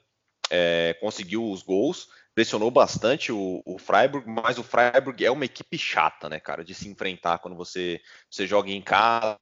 É, 0.49 0.95
conseguiu 1.01 1.49
os 1.49 1.62
gols, 1.62 2.08
pressionou 2.38 2.69
bastante 2.69 3.32
o, 3.32 3.63
o, 3.65 3.80
Freiburg, 3.80 4.30
mas 4.30 4.60
o 4.60 4.63
Freiburg 4.63 5.26
é 5.26 5.32
uma 5.32 5.45
equipe 5.45 5.76
chata, 5.76 6.30
né, 6.30 6.39
cara, 6.39 6.63
de 6.63 6.71
se 6.76 6.88
enfrentar 6.88 7.39
quando 7.39 7.58
você, 7.58 8.00
você 8.30 8.45
joga 8.45 8.69
em 8.69 8.80
casa, 8.80 9.39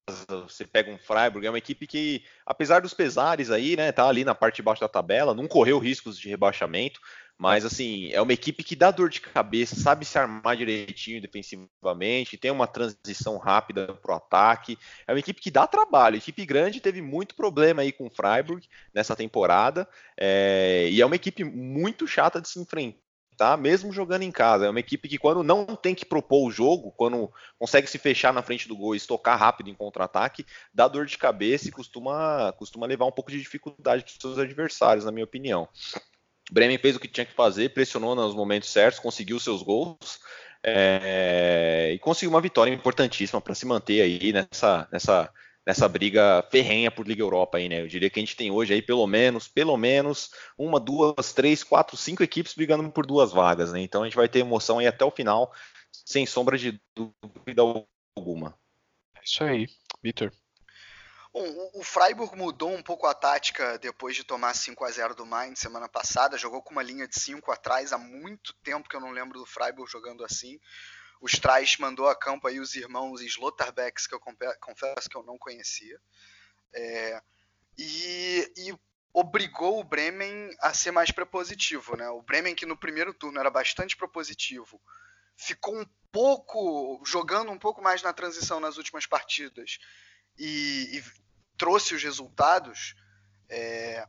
você 0.48 0.64
pega 0.66 0.90
um 0.90 0.98
Freiburg, 0.98 1.46
é 1.46 1.50
uma 1.50 1.58
equipe 1.58 1.86
que, 1.86 2.24
apesar 2.46 2.80
dos 2.80 2.94
pesares 2.94 3.52
aí, 3.52 3.76
né, 3.76 3.92
tá 3.92 4.08
ali 4.08 4.24
na 4.24 4.34
parte 4.34 4.56
de 4.56 4.62
baixo 4.62 4.80
da 4.80 4.88
tabela, 4.88 5.34
não 5.34 5.46
correu 5.46 5.78
riscos 5.78 6.18
de 6.18 6.30
rebaixamento, 6.30 7.02
mas, 7.38 7.66
assim, 7.66 8.10
é 8.14 8.22
uma 8.22 8.32
equipe 8.32 8.64
que 8.64 8.78
dá 8.78 8.92
dor 8.92 9.10
de 9.10 9.20
cabeça, 9.20 9.76
sabe 9.76 10.06
se 10.06 10.18
armar 10.18 10.56
direitinho 10.56 11.22
defensivamente, 11.22 12.38
tem 12.38 12.50
uma 12.50 12.66
transição 12.66 13.38
rápida 13.38 13.94
para 13.94 14.14
o 14.14 14.18
ataque. 14.18 14.78
É 15.06 15.12
uma 15.12 15.20
equipe 15.20 15.42
que 15.42 15.52
dá 15.52 15.68
trabalho. 15.68 16.16
A 16.16 16.18
equipe 16.18 16.46
grande 16.46 16.80
teve 16.80 17.02
muito 17.02 17.36
problema 17.36 17.82
aí 17.82 17.92
com 17.92 18.08
o 18.08 18.10
Freiburg 18.10 18.66
nessa 18.94 19.18
temporada. 19.18 19.88
É, 20.18 20.88
e 20.90 21.02
é 21.02 21.06
uma 21.06 21.18
equipe 21.18 21.44
muito 21.44 22.08
chata 22.08 22.40
de 22.40 22.48
se 22.48 22.58
enfrentar, 22.58 23.58
mesmo 23.60 23.92
jogando 23.92 24.22
em 24.22 24.32
casa. 24.32 24.68
É 24.68 24.70
uma 24.70 24.80
equipe 24.80 25.10
que, 25.10 25.18
quando 25.18 25.44
não 25.44 25.66
tem 25.76 25.94
que 25.94 26.06
propor 26.06 26.48
o 26.48 26.52
jogo, 26.52 26.94
quando 26.94 27.30
consegue 27.60 27.88
se 27.88 27.98
fechar 27.98 28.34
na 28.34 28.44
frente 28.44 28.66
do 28.66 28.78
gol 28.78 28.96
e 28.96 28.98
estocar 28.98 29.38
rápido 29.38 29.70
em 29.70 29.76
contra-ataque, 29.76 30.46
dá 30.74 30.88
dor 30.88 31.06
de 31.06 31.18
cabeça 31.18 31.68
e 31.68 31.72
costuma, 31.72 32.54
costuma 32.54 32.88
levar 32.88 33.06
um 33.06 33.12
pouco 33.12 33.30
de 33.30 33.42
dificuldade 33.42 34.04
para 34.06 34.12
os 34.12 34.18
seus 34.22 34.40
adversários, 34.40 35.04
na 35.04 35.12
minha 35.12 35.26
opinião. 35.26 35.68
Bremen 36.52 36.78
fez 36.78 36.96
o 36.96 37.00
que 37.00 37.08
tinha 37.08 37.26
que 37.26 37.34
fazer, 37.34 37.74
pressionou 37.74 38.16
nos 38.16 38.36
momentos 38.36 38.70
certos, 38.70 39.00
conseguiu 39.00 39.40
seus 39.40 39.64
gols 39.64 40.20
é, 40.64 41.92
e 41.94 42.00
conseguiu 42.00 42.32
uma 42.32 42.42
vitória 42.42 42.72
importantíssima 42.72 43.42
para 43.42 43.56
se 43.56 43.66
manter 43.66 44.02
aí 44.02 44.34
nessa, 44.34 44.88
nessa, 44.92 45.34
nessa 45.66 45.88
briga 45.88 46.44
ferrenha 46.52 46.92
por 46.92 47.08
Liga 47.08 47.22
Europa 47.22 47.58
aí, 47.58 47.70
né? 47.70 47.82
Eu 47.82 47.88
diria 47.88 48.10
que 48.10 48.20
a 48.20 48.24
gente 48.24 48.36
tem 48.36 48.52
hoje 48.52 48.74
aí 48.74 48.82
pelo 48.82 49.06
menos, 49.06 49.48
pelo 49.48 49.78
menos 49.78 50.32
uma, 50.58 50.80
duas, 50.80 51.34
três, 51.34 51.64
quatro, 51.64 51.98
cinco 51.98 52.24
equipes 52.24 52.54
brigando 52.54 52.90
por 52.92 53.06
duas 53.06 53.32
vagas, 53.32 53.72
né? 53.72 53.82
Então 53.82 54.02
a 54.02 54.06
gente 54.06 54.16
vai 54.16 54.28
ter 54.28 54.40
emoção 54.40 54.80
aí 54.80 54.88
até 54.88 55.06
o 55.06 55.12
final, 55.12 55.52
sem 55.92 56.26
sombra 56.26 56.58
de 56.58 56.80
dúvida 56.96 57.62
alguma. 58.16 58.58
É 59.16 59.22
isso 59.24 59.44
aí, 59.44 59.68
Vitor. 60.02 60.32
Bom, 61.36 61.70
o 61.74 61.84
Freiburg 61.84 62.34
mudou 62.34 62.74
um 62.74 62.82
pouco 62.82 63.06
a 63.06 63.14
tática 63.14 63.78
depois 63.78 64.16
de 64.16 64.24
tomar 64.24 64.54
5 64.54 64.86
a 64.86 64.90
0 64.90 65.16
do 65.16 65.26
Mainz 65.26 65.60
semana 65.60 65.90
passada. 65.90 66.38
Jogou 66.38 66.62
com 66.62 66.72
uma 66.72 66.82
linha 66.82 67.06
de 67.10 67.20
5 67.20 67.52
atrás. 67.52 67.92
Há 67.92 67.98
muito 67.98 68.54
tempo 68.64 68.88
que 68.88 68.96
eu 68.96 69.02
não 69.02 69.12
lembro 69.12 69.38
do 69.38 69.46
Freiburg 69.46 69.92
jogando 69.92 70.24
assim. 70.24 70.58
o 71.20 71.26
Streich 71.26 71.82
mandou 71.82 72.08
a 72.08 72.16
campo 72.16 72.48
aí 72.48 72.58
os 72.58 72.74
irmãos 72.76 73.22
Slotterbecks, 73.22 74.08
que 74.08 74.16
eu 74.16 74.20
confesso 74.62 75.10
que 75.10 75.18
eu 75.18 75.24
não 75.24 75.38
conhecia. 75.38 76.00
É, 76.74 77.22
e, 77.78 78.54
e, 78.56 78.80
obrigou 79.14 79.82
o 79.82 79.84
Bremen 79.84 80.56
a 80.62 80.74
ser 80.74 80.92
mais 80.92 81.12
propositivo. 81.12 81.98
Né? 81.98 82.08
O 82.12 82.22
Bremen, 82.22 82.56
que 82.56 82.66
no 82.66 82.78
primeiro 82.78 83.14
turno 83.14 83.42
era 83.42 83.50
bastante 83.50 83.98
propositivo, 83.98 84.82
ficou 85.36 85.78
um 85.78 85.86
pouco 86.14 87.04
jogando 87.06 87.52
um 87.52 87.60
pouco 87.60 87.82
mais 87.82 88.02
na 88.02 88.14
transição 88.14 88.62
nas 88.62 88.78
últimas 88.78 89.06
partidas 89.06 89.80
e, 90.38 90.98
e 90.98 91.25
trouxe 91.58 91.96
os 91.96 92.04
resultados. 92.04 92.96
É, 93.50 94.08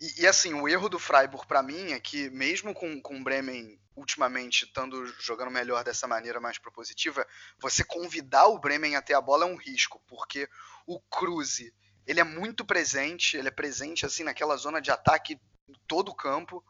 e, 0.00 0.22
e, 0.22 0.26
assim, 0.26 0.54
o 0.54 0.68
erro 0.68 0.88
do 0.88 0.98
Freiburg 0.98 1.46
para 1.46 1.62
mim 1.62 1.92
é 1.92 2.00
que, 2.00 2.30
mesmo 2.30 2.72
com, 2.74 3.00
com 3.00 3.18
o 3.18 3.24
Bremen 3.24 3.78
ultimamente 3.96 4.64
estando 4.64 5.04
jogando 5.20 5.50
melhor 5.50 5.82
dessa 5.82 6.06
maneira 6.06 6.40
mais 6.40 6.56
propositiva, 6.56 7.26
você 7.58 7.82
convidar 7.82 8.46
o 8.46 8.58
Bremen 8.58 8.94
a 8.94 9.02
ter 9.02 9.14
a 9.14 9.20
bola 9.20 9.44
é 9.44 9.48
um 9.48 9.56
risco, 9.56 10.00
porque 10.06 10.48
o 10.86 11.00
Cruze 11.00 11.74
ele 12.08 12.20
é 12.20 12.24
muito 12.24 12.64
presente, 12.64 13.36
ele 13.36 13.48
é 13.48 13.50
presente 13.50 14.06
assim 14.06 14.24
naquela 14.24 14.56
zona 14.56 14.80
de 14.80 14.90
ataque 14.90 15.38
todo 15.86 16.08
o 16.08 16.14
campo, 16.14 16.64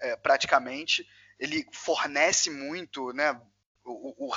é, 0.00 0.16
praticamente. 0.16 1.06
Ele 1.38 1.66
fornece 1.72 2.48
muito, 2.50 3.12
né? 3.12 3.38
O, 3.84 4.26
o 4.26 4.30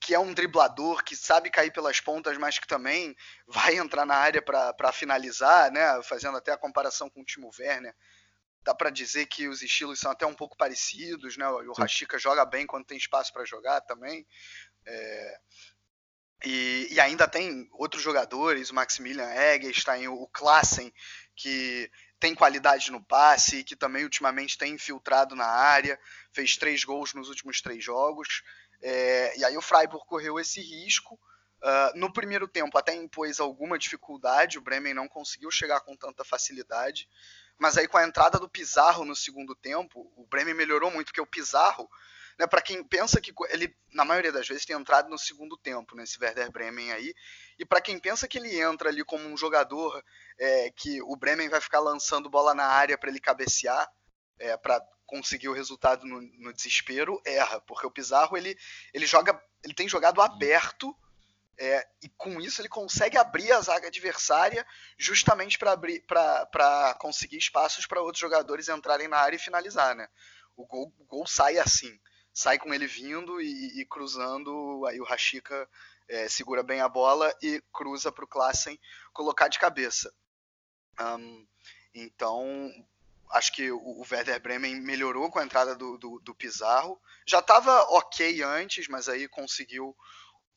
que 0.00 0.14
é 0.14 0.18
um 0.18 0.32
driblador 0.32 1.04
que 1.04 1.14
sabe 1.14 1.50
cair 1.50 1.70
pelas 1.70 2.00
pontas, 2.00 2.36
mas 2.38 2.58
que 2.58 2.66
também 2.66 3.14
vai 3.46 3.76
entrar 3.76 4.06
na 4.06 4.16
área 4.16 4.40
para 4.40 4.92
finalizar, 4.92 5.70
né? 5.70 6.02
Fazendo 6.02 6.38
até 6.38 6.52
a 6.52 6.58
comparação 6.58 7.10
com 7.10 7.20
o 7.20 7.24
Timo 7.24 7.50
Werner. 7.58 7.94
Dá 8.62 8.74
para 8.74 8.90
dizer 8.90 9.26
que 9.26 9.46
os 9.46 9.62
estilos 9.62 10.00
são 10.00 10.10
até 10.10 10.24
um 10.24 10.34
pouco 10.34 10.56
parecidos, 10.56 11.36
né? 11.36 11.46
O 11.48 11.72
Rashica 11.72 12.18
joga 12.18 12.44
bem 12.46 12.66
quando 12.66 12.86
tem 12.86 12.96
espaço 12.96 13.32
para 13.32 13.44
jogar 13.44 13.82
também. 13.82 14.26
É, 14.86 15.38
e, 16.44 16.88
e, 16.90 17.00
ainda 17.00 17.28
tem 17.28 17.68
outros 17.72 18.02
jogadores, 18.02 18.70
o 18.70 18.74
Maximilian 18.74 19.30
Eggestein, 19.30 20.08
o 20.08 20.26
Klassen, 20.28 20.90
que 21.36 21.90
tem 22.18 22.34
qualidade 22.34 22.90
no 22.90 23.02
passe 23.02 23.58
e 23.58 23.64
que 23.64 23.76
também 23.76 24.04
ultimamente 24.04 24.56
tem 24.56 24.74
infiltrado 24.74 25.34
na 25.34 25.46
área, 25.46 25.98
fez 26.32 26.56
três 26.56 26.84
gols 26.84 27.12
nos 27.12 27.28
últimos 27.28 27.60
três 27.60 27.84
jogos. 27.84 28.42
É, 28.82 29.38
e 29.38 29.44
aí 29.44 29.56
o 29.56 29.62
Freiburg 29.62 30.04
correu 30.06 30.38
esse 30.38 30.60
risco. 30.60 31.18
Uh, 31.62 31.98
no 31.98 32.10
primeiro 32.10 32.48
tempo 32.48 32.78
até 32.78 32.94
impôs 32.94 33.38
alguma 33.38 33.78
dificuldade, 33.78 34.56
o 34.56 34.62
Bremen 34.62 34.94
não 34.94 35.06
conseguiu 35.06 35.50
chegar 35.50 35.80
com 35.80 35.94
tanta 35.94 36.24
facilidade. 36.24 37.06
Mas 37.58 37.76
aí 37.76 37.86
com 37.86 37.98
a 37.98 38.06
entrada 38.06 38.38
do 38.38 38.48
Pizarro 38.48 39.04
no 39.04 39.14
segundo 39.14 39.54
tempo, 39.54 40.10
o 40.16 40.26
Bremen 40.26 40.54
melhorou 40.54 40.90
muito, 40.90 41.08
porque 41.08 41.20
o 41.20 41.26
Pizarro 41.26 41.88
né, 42.40 42.46
para 42.46 42.62
quem 42.62 42.82
pensa 42.82 43.20
que 43.20 43.34
ele, 43.50 43.76
na 43.92 44.02
maioria 44.02 44.32
das 44.32 44.48
vezes, 44.48 44.64
tem 44.64 44.74
entrado 44.74 45.10
no 45.10 45.18
segundo 45.18 45.58
tempo, 45.58 45.94
nesse 45.94 46.18
né, 46.18 46.28
Werder 46.28 46.50
Bremen 46.50 46.90
aí, 46.90 47.14
e 47.58 47.66
para 47.66 47.82
quem 47.82 47.98
pensa 47.98 48.26
que 48.26 48.38
ele 48.38 48.58
entra 48.58 48.88
ali 48.88 49.04
como 49.04 49.28
um 49.28 49.36
jogador 49.36 50.02
é, 50.38 50.70
que 50.70 51.02
o 51.02 51.14
Bremen 51.16 51.50
vai 51.50 51.60
ficar 51.60 51.80
lançando 51.80 52.30
bola 52.30 52.54
na 52.54 52.64
área 52.64 52.96
para 52.96 53.10
ele 53.10 53.20
cabecear, 53.20 53.86
é, 54.38 54.56
para 54.56 54.82
conseguir 55.10 55.48
o 55.48 55.52
resultado 55.52 56.06
no, 56.06 56.20
no, 56.20 56.52
desespero, 56.52 57.20
erra, 57.26 57.60
porque 57.62 57.86
o 57.86 57.90
Pizarro 57.90 58.36
ele, 58.36 58.56
ele 58.94 59.06
joga, 59.06 59.40
ele 59.64 59.74
tem 59.74 59.88
jogado 59.88 60.22
aberto 60.22 60.96
é, 61.58 61.84
e 62.02 62.08
com 62.16 62.40
isso 62.40 62.60
ele 62.60 62.68
consegue 62.68 63.18
abrir 63.18 63.50
a 63.52 63.60
zaga 63.60 63.88
adversária 63.88 64.64
justamente 64.96 65.58
para 65.58 66.96
conseguir 67.00 67.38
espaços 67.38 67.86
para 67.86 68.00
outros 68.00 68.20
jogadores 68.20 68.68
entrarem 68.68 69.08
na 69.08 69.18
área 69.18 69.36
e 69.36 69.40
finalizar, 69.40 69.94
né? 69.94 70.08
O 70.56 70.64
gol, 70.64 70.94
o 70.98 71.04
gol 71.04 71.26
sai 71.26 71.58
assim 71.58 71.98
sai 72.32 72.58
com 72.58 72.72
ele 72.72 72.86
vindo 72.86 73.40
e, 73.40 73.80
e 73.80 73.86
cruzando, 73.86 74.86
aí 74.86 75.00
o 75.00 75.04
Rashica 75.04 75.68
é, 76.08 76.28
segura 76.28 76.62
bem 76.62 76.80
a 76.80 76.88
bola 76.88 77.34
e 77.42 77.62
cruza 77.72 78.10
para 78.10 78.24
o 78.24 78.28
Klassen 78.28 78.78
colocar 79.12 79.48
de 79.48 79.58
cabeça. 79.58 80.12
Um, 81.00 81.46
então, 81.94 82.70
acho 83.30 83.52
que 83.52 83.70
o, 83.70 84.04
Werder 84.10 84.40
Bremen 84.40 84.80
melhorou 84.80 85.30
com 85.30 85.38
a 85.38 85.44
entrada 85.44 85.74
do, 85.74 85.96
do, 85.98 86.20
do 86.20 86.34
Pizarro. 86.34 87.00
Já 87.26 87.38
estava 87.40 87.82
ok 87.90 88.42
antes, 88.42 88.88
mas 88.88 89.08
aí 89.08 89.28
conseguiu 89.28 89.96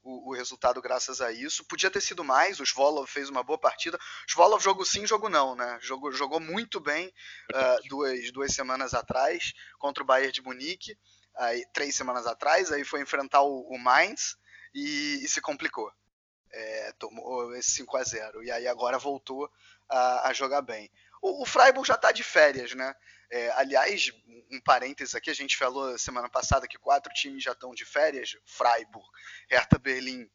o, 0.01 0.31
o, 0.31 0.33
resultado 0.33 0.81
graças 0.81 1.21
a 1.21 1.31
isso. 1.31 1.65
Podia 1.65 1.91
ter 1.91 2.01
sido 2.01 2.23
mais, 2.23 2.59
o 2.59 2.65
Svolov 2.65 3.07
fez 3.07 3.29
uma 3.29 3.43
boa 3.43 3.57
partida. 3.57 3.97
O 4.27 4.31
Svolov 4.31 4.61
jogou 4.61 4.85
sim, 4.85 5.05
jogo 5.05 5.29
não, 5.29 5.55
né? 5.55 5.77
Jogou, 5.81 6.11
jogou 6.11 6.39
muito 6.39 6.79
bem 6.79 7.07
uh, 7.07 7.87
duas, 7.87 8.31
duas 8.31 8.53
semanas 8.53 8.93
atrás 8.93 9.53
contra 9.79 10.03
o 10.03 10.05
Bayern 10.05 10.31
de 10.31 10.41
Munique 10.41 10.97
aí, 11.35 11.65
três 11.73 11.95
semanas 11.95 12.27
atrás, 12.27 12.71
aí 12.71 12.83
foi 12.83 13.01
enfrentar 13.01 13.41
o, 13.41 13.61
o 13.61 13.77
Mainz 13.77 14.37
e, 14.73 15.23
e, 15.23 15.27
se 15.27 15.41
complicou. 15.41 15.91
É, 16.51 16.91
tomou 16.99 17.55
esse 17.55 17.71
5 17.71 17.97
a 17.97 18.03
0 18.03 18.43
E 18.43 18.51
aí 18.51 18.67
agora 18.67 18.99
voltou 18.99 19.49
a, 19.89 20.29
a 20.29 20.33
jogar 20.33 20.61
bem. 20.61 20.91
O, 21.23 21.43
o, 21.43 21.45
Freiburg 21.45 21.87
já 21.87 21.95
está 21.95 22.11
de 22.11 22.21
férias, 22.21 22.75
né? 22.75 22.93
É, 23.31 23.49
aliás, 23.51 24.11
um 24.51 24.59
parênteses 24.59 25.15
aqui, 25.15 25.29
a 25.29 25.33
gente 25.33 25.55
falou 25.55 25.97
semana 25.97 26.29
passada 26.29 26.67
que 26.67 26.77
quatro 26.77 27.13
times 27.13 27.41
já 27.41 27.53
estão 27.53 27.73
de 27.73 27.85
férias: 27.85 28.35
Freiburg, 28.45 29.07
Hertha 29.49 29.79
Berlim, 29.79 30.29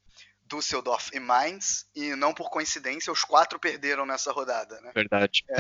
Düsseldorf 0.47 1.14
e 1.14 1.20
Mainz, 1.20 1.86
e 1.95 2.16
não 2.16 2.32
por 2.32 2.49
coincidência, 2.49 3.12
os 3.12 3.22
quatro 3.22 3.61
perderam 3.61 4.07
nessa 4.07 4.32
rodada, 4.32 4.80
né? 4.80 4.91
Verdade. 4.95 5.45
É, 5.51 5.57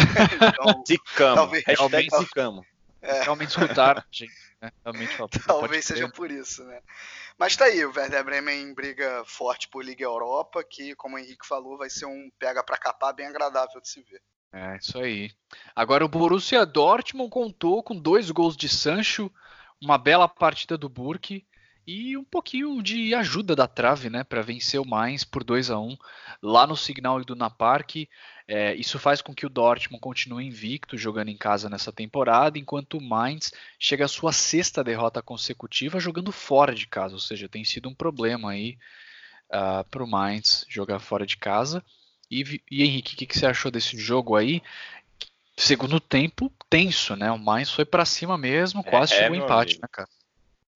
então, 0.48 0.82
zicamo. 0.88 1.36
Talvez, 1.36 1.64
Hashtag 1.66 2.08
zicamo. 2.18 2.66
É. 3.02 3.22
Realmente 3.24 3.50
escutaram, 3.50 4.02
gente. 4.10 4.32
Né? 4.62 4.72
Realmente 4.82 5.14
Talvez 5.46 5.84
seja 5.84 6.08
por 6.08 6.30
isso, 6.30 6.64
né? 6.64 6.80
Mas 7.36 7.54
tá 7.54 7.66
aí, 7.66 7.84
o 7.84 7.92
Werder 7.94 8.24
Bremen 8.24 8.72
briga 8.72 9.22
forte 9.26 9.68
por 9.68 9.84
Liga 9.84 10.04
Europa, 10.04 10.64
que, 10.64 10.94
como 10.96 11.16
o 11.16 11.18
Henrique 11.18 11.46
falou, 11.46 11.76
vai 11.76 11.90
ser 11.90 12.06
um 12.06 12.30
pega 12.38 12.64
para 12.64 12.78
capar 12.78 13.12
bem 13.12 13.26
agradável 13.26 13.78
de 13.78 13.88
se 13.88 14.02
ver. 14.02 14.22
É, 14.52 14.76
isso 14.76 14.98
aí. 14.98 15.30
Agora 15.76 16.04
o 16.04 16.08
Borussia 16.08 16.64
Dortmund 16.64 17.30
contou 17.30 17.82
com 17.82 17.94
dois 17.94 18.30
gols 18.30 18.56
de 18.56 18.68
Sancho, 18.68 19.30
uma 19.80 19.98
bela 19.98 20.26
partida 20.26 20.76
do 20.76 20.88
Burke 20.88 21.46
e 21.86 22.18
um 22.18 22.24
pouquinho 22.24 22.82
de 22.82 23.14
ajuda 23.14 23.56
da 23.56 23.66
trave, 23.66 24.10
né, 24.10 24.22
para 24.22 24.42
vencer 24.42 24.78
o 24.78 24.86
Mainz 24.86 25.24
por 25.24 25.42
2 25.42 25.70
a 25.70 25.78
1 25.78 25.96
lá 26.42 26.66
no 26.66 26.76
Signal 26.76 27.20
Iduna 27.20 27.48
Park. 27.48 27.96
É, 28.46 28.74
isso 28.74 28.98
faz 28.98 29.22
com 29.22 29.34
que 29.34 29.46
o 29.46 29.48
Dortmund 29.48 30.00
continue 30.00 30.46
invicto 30.46 30.98
jogando 30.98 31.28
em 31.28 31.36
casa 31.36 31.70
nessa 31.70 31.90
temporada, 31.90 32.58
enquanto 32.58 32.98
o 32.98 33.02
Mainz 33.02 33.52
chega 33.78 34.04
à 34.04 34.08
sua 34.08 34.32
sexta 34.32 34.84
derrota 34.84 35.22
consecutiva 35.22 35.98
jogando 35.98 36.30
fora 36.32 36.74
de 36.74 36.86
casa, 36.86 37.14
ou 37.14 37.20
seja, 37.20 37.48
tem 37.48 37.64
sido 37.64 37.88
um 37.88 37.94
problema 37.94 38.50
aí 38.50 38.78
uh, 39.50 39.80
ah, 39.80 39.84
para 39.90 40.04
o 40.04 40.06
Mainz 40.06 40.66
jogar 40.68 40.98
fora 40.98 41.24
de 41.24 41.36
casa. 41.38 41.82
E, 42.30 42.60
e 42.70 42.82
Henrique, 42.82 43.14
o 43.14 43.16
que, 43.16 43.26
que, 43.26 43.38
você 43.38 43.46
achou 43.46 43.70
desse 43.70 43.96
jogo 43.96 44.36
aí? 44.36 44.62
Segundo 45.56 45.98
tempo, 45.98 46.52
tenso, 46.70 47.16
né? 47.16 47.30
O 47.30 47.38
Mainz 47.38 47.70
foi 47.70 47.84
para 47.84 48.04
cima 48.04 48.38
mesmo, 48.38 48.84
quase 48.84 49.14
é, 49.14 49.16
chegou 49.18 49.34
é, 49.34 49.38
empate, 49.38 49.72
amigo. 49.72 49.82
né, 49.82 49.88
cara? 49.90 50.08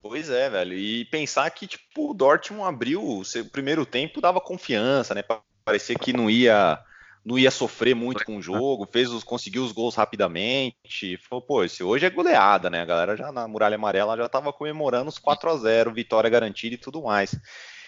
Pois 0.02 0.28
é, 0.28 0.50
velho. 0.50 0.76
E 0.76 1.04
pensar 1.04 1.48
que 1.50 1.66
tipo, 1.66 2.10
o 2.10 2.14
Dortmund 2.14 2.68
abriu 2.68 3.00
o 3.02 3.22
primeiro 3.52 3.86
tempo, 3.86 4.20
dava 4.20 4.40
confiança, 4.40 5.14
né? 5.14 5.22
Parecia 5.64 5.94
que 5.94 6.12
não 6.12 6.28
ia 6.28 6.82
não 7.24 7.38
ia 7.38 7.52
sofrer 7.52 7.94
muito 7.94 8.24
com 8.24 8.36
o 8.36 8.42
jogo, 8.42 8.88
fez 8.90 9.10
os, 9.10 9.22
conseguiu 9.22 9.62
os 9.64 9.70
gols 9.70 9.94
rapidamente. 9.94 11.16
Falou, 11.28 11.40
pô, 11.40 11.62
esse 11.62 11.82
hoje 11.82 12.04
é 12.04 12.10
goleada, 12.10 12.68
né? 12.68 12.80
A 12.80 12.84
galera 12.84 13.16
já 13.16 13.30
na 13.30 13.46
Muralha 13.46 13.76
Amarela 13.76 14.16
já 14.16 14.28
tava 14.28 14.52
comemorando 14.52 15.08
os 15.08 15.18
4 15.18 15.50
a 15.50 15.56
0 15.56 15.92
vitória 15.92 16.28
garantida 16.28 16.74
e 16.74 16.78
tudo 16.78 17.02
mais. 17.02 17.38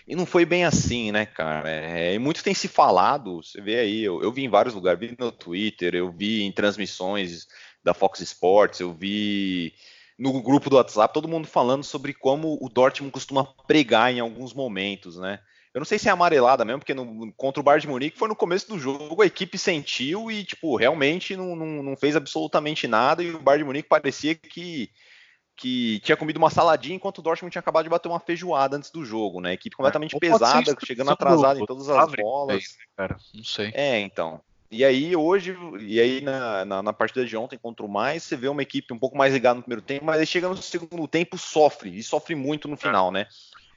E 0.06 0.14
não 0.14 0.26
foi 0.26 0.44
bem 0.44 0.64
assim, 0.64 1.10
né, 1.10 1.24
cara? 1.24 1.70
É, 1.70 2.14
e 2.14 2.18
muito 2.18 2.44
tem 2.44 2.52
se 2.52 2.68
falado, 2.68 3.42
você 3.42 3.60
vê 3.60 3.80
aí, 3.80 4.02
eu, 4.02 4.22
eu 4.22 4.30
vi 4.30 4.44
em 4.44 4.50
vários 4.50 4.74
lugares, 4.74 5.00
vi 5.00 5.16
no 5.18 5.32
Twitter, 5.32 5.94
eu 5.94 6.12
vi 6.12 6.42
em 6.42 6.52
transmissões 6.52 7.46
da 7.82 7.94
Fox 7.94 8.20
Sports, 8.20 8.80
eu 8.80 8.92
vi 8.92 9.72
no 10.18 10.42
grupo 10.42 10.68
do 10.68 10.76
WhatsApp, 10.76 11.12
todo 11.12 11.28
mundo 11.28 11.46
falando 11.46 11.82
sobre 11.82 12.12
como 12.12 12.58
o 12.60 12.68
Dortmund 12.68 13.12
costuma 13.12 13.44
pregar 13.66 14.12
em 14.12 14.20
alguns 14.20 14.52
momentos, 14.52 15.16
né? 15.16 15.40
Eu 15.72 15.80
não 15.80 15.84
sei 15.84 15.98
se 15.98 16.08
é 16.08 16.12
amarelada 16.12 16.64
mesmo, 16.64 16.78
porque 16.78 16.94
no, 16.94 17.32
contra 17.32 17.60
o 17.60 17.64
Bayern 17.64 17.82
de 17.82 17.88
Munique 17.88 18.18
foi 18.18 18.28
no 18.28 18.36
começo 18.36 18.68
do 18.68 18.78
jogo, 18.78 19.22
a 19.22 19.26
equipe 19.26 19.58
sentiu 19.58 20.30
e, 20.30 20.44
tipo, 20.44 20.76
realmente 20.76 21.34
não, 21.34 21.56
não, 21.56 21.82
não 21.82 21.96
fez 21.96 22.14
absolutamente 22.14 22.86
nada 22.86 23.24
e 23.24 23.30
o 23.30 23.40
Bayern 23.40 23.64
de 23.64 23.66
Munique 23.66 23.88
parecia 23.88 24.36
que, 24.36 24.88
que 25.56 26.00
tinha 26.00 26.16
comido 26.16 26.36
uma 26.36 26.50
saladinha 26.50 26.96
enquanto 26.96 27.18
o 27.18 27.22
Dortmund 27.22 27.52
tinha 27.52 27.60
acabado 27.60 27.84
de 27.84 27.90
bater 27.90 28.08
uma 28.08 28.20
feijoada 28.20 28.76
antes 28.76 28.90
do 28.90 29.04
jogo, 29.04 29.40
né? 29.40 29.52
Equipe 29.52 29.76
completamente 29.76 30.16
é, 30.16 30.18
pesada, 30.18 30.76
chegando 30.84 31.10
atrasada 31.10 31.60
em 31.60 31.66
todas 31.66 31.88
as 31.88 32.12
bolas. 32.12 32.76
Cara, 32.96 33.16
não 33.34 33.44
sei. 33.44 33.70
É, 33.74 34.00
então. 34.00 34.40
E 34.70 34.84
aí 34.84 35.14
hoje, 35.14 35.56
e 35.80 36.00
aí 36.00 36.20
na, 36.20 36.64
na, 36.64 36.82
na, 36.82 36.92
partida 36.92 37.24
de 37.24 37.36
ontem 37.36 37.56
contra 37.56 37.86
o 37.86 37.88
mais, 37.88 38.24
você 38.24 38.36
vê 38.36 38.48
uma 38.48 38.62
equipe 38.62 38.92
um 38.92 38.98
pouco 38.98 39.16
mais 39.16 39.32
ligada 39.32 39.56
no 39.56 39.62
primeiro 39.62 39.82
tempo, 39.82 40.04
mas 40.04 40.18
aí 40.18 40.26
chega 40.26 40.48
no 40.48 40.56
segundo 40.56 41.06
tempo 41.06 41.38
sofre, 41.38 41.96
e 41.96 42.02
sofre 42.02 42.34
muito 42.34 42.66
no 42.66 42.76
final, 42.76 43.12
né? 43.12 43.28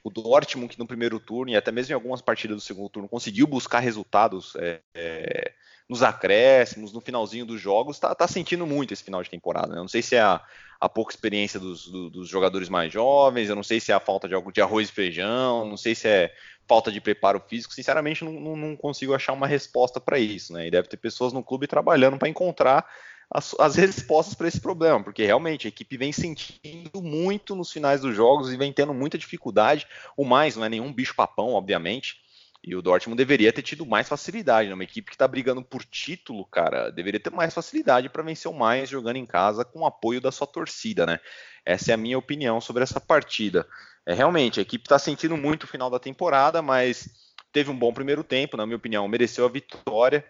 o 0.02 0.10
Dortmund, 0.10 0.72
que 0.72 0.78
no 0.78 0.86
primeiro 0.86 1.20
turno 1.20 1.52
e 1.52 1.56
até 1.56 1.70
mesmo 1.70 1.92
em 1.92 1.94
algumas 1.94 2.20
partidas 2.20 2.56
do 2.56 2.60
segundo 2.62 2.88
turno 2.88 3.08
conseguiu 3.08 3.46
buscar 3.46 3.80
resultados 3.80 4.54
é, 4.56 4.80
é, 4.94 5.52
nos 5.88 6.02
acréscimos, 6.02 6.92
no 6.92 7.00
finalzinho 7.00 7.46
dos 7.46 7.60
jogos, 7.60 7.96
está 7.96 8.14
tá 8.14 8.26
sentindo 8.26 8.66
muito 8.66 8.92
esse 8.92 9.04
final 9.04 9.22
de 9.22 9.30
temporada. 9.30 9.68
Né? 9.68 9.76
Não 9.76 9.88
sei 9.88 10.02
se 10.02 10.16
é 10.16 10.20
a, 10.20 10.40
a 10.80 10.88
pouca 10.88 11.12
experiência 11.12 11.58
dos, 11.58 11.88
do, 11.88 12.08
dos 12.10 12.28
jogadores 12.28 12.68
mais 12.68 12.92
jovens, 12.92 13.48
eu 13.48 13.56
não 13.56 13.62
sei 13.62 13.80
se 13.80 13.90
é 13.90 13.94
a 13.94 14.00
falta 14.00 14.28
de 14.28 14.34
de 14.52 14.60
arroz 14.60 14.88
e 14.88 14.92
feijão, 14.92 15.68
não 15.68 15.76
sei 15.76 15.94
se 15.94 16.06
é 16.06 16.32
falta 16.68 16.92
de 16.92 17.00
preparo 17.00 17.42
físico, 17.48 17.74
sinceramente 17.74 18.24
não, 18.24 18.32
não, 18.32 18.56
não 18.56 18.76
consigo 18.76 19.14
achar 19.14 19.32
uma 19.32 19.46
resposta 19.46 19.98
para 19.98 20.18
isso, 20.18 20.52
né? 20.52 20.66
E 20.66 20.70
deve 20.70 20.88
ter 20.88 20.98
pessoas 20.98 21.32
no 21.32 21.42
clube 21.42 21.66
trabalhando 21.66 22.18
para 22.18 22.28
encontrar 22.28 22.86
as, 23.30 23.54
as 23.58 23.74
respostas 23.76 24.34
para 24.34 24.46
esse 24.46 24.60
problema, 24.60 25.02
porque 25.02 25.24
realmente 25.24 25.66
a 25.66 25.68
equipe 25.68 25.96
vem 25.96 26.12
sentindo 26.12 27.02
muito 27.02 27.56
nos 27.56 27.72
finais 27.72 28.00
dos 28.02 28.14
jogos 28.14 28.52
e 28.52 28.56
vem 28.56 28.72
tendo 28.72 28.94
muita 28.94 29.18
dificuldade. 29.18 29.86
O 30.16 30.24
mais 30.24 30.56
não 30.56 30.64
é 30.64 30.68
nenhum 30.68 30.92
bicho-papão, 30.92 31.54
obviamente. 31.54 32.27
E 32.62 32.74
o 32.74 32.82
Dortmund 32.82 33.16
deveria 33.16 33.52
ter 33.52 33.62
tido 33.62 33.86
mais 33.86 34.08
facilidade. 34.08 34.68
Né? 34.68 34.74
Uma 34.74 34.84
equipe 34.84 35.10
que 35.10 35.14
está 35.14 35.28
brigando 35.28 35.62
por 35.62 35.84
título, 35.84 36.44
cara, 36.46 36.90
deveria 36.90 37.20
ter 37.20 37.30
mais 37.30 37.54
facilidade 37.54 38.08
para 38.08 38.22
vencer 38.22 38.50
o 38.50 38.54
mais 38.54 38.88
jogando 38.88 39.16
em 39.16 39.26
casa 39.26 39.64
com 39.64 39.80
o 39.80 39.86
apoio 39.86 40.20
da 40.20 40.32
sua 40.32 40.46
torcida, 40.46 41.06
né? 41.06 41.20
Essa 41.64 41.92
é 41.92 41.94
a 41.94 41.98
minha 41.98 42.18
opinião 42.18 42.60
sobre 42.60 42.82
essa 42.82 43.00
partida. 43.00 43.66
É 44.04 44.14
realmente 44.14 44.58
a 44.58 44.62
equipe 44.62 44.84
está 44.84 44.98
sentindo 44.98 45.36
muito 45.36 45.64
o 45.64 45.68
final 45.68 45.90
da 45.90 45.98
temporada, 45.98 46.62
mas 46.62 47.08
teve 47.52 47.70
um 47.70 47.78
bom 47.78 47.92
primeiro 47.92 48.24
tempo, 48.24 48.56
na 48.56 48.66
minha 48.66 48.76
opinião, 48.76 49.06
mereceu 49.06 49.44
a 49.44 49.50
vitória. 49.50 50.24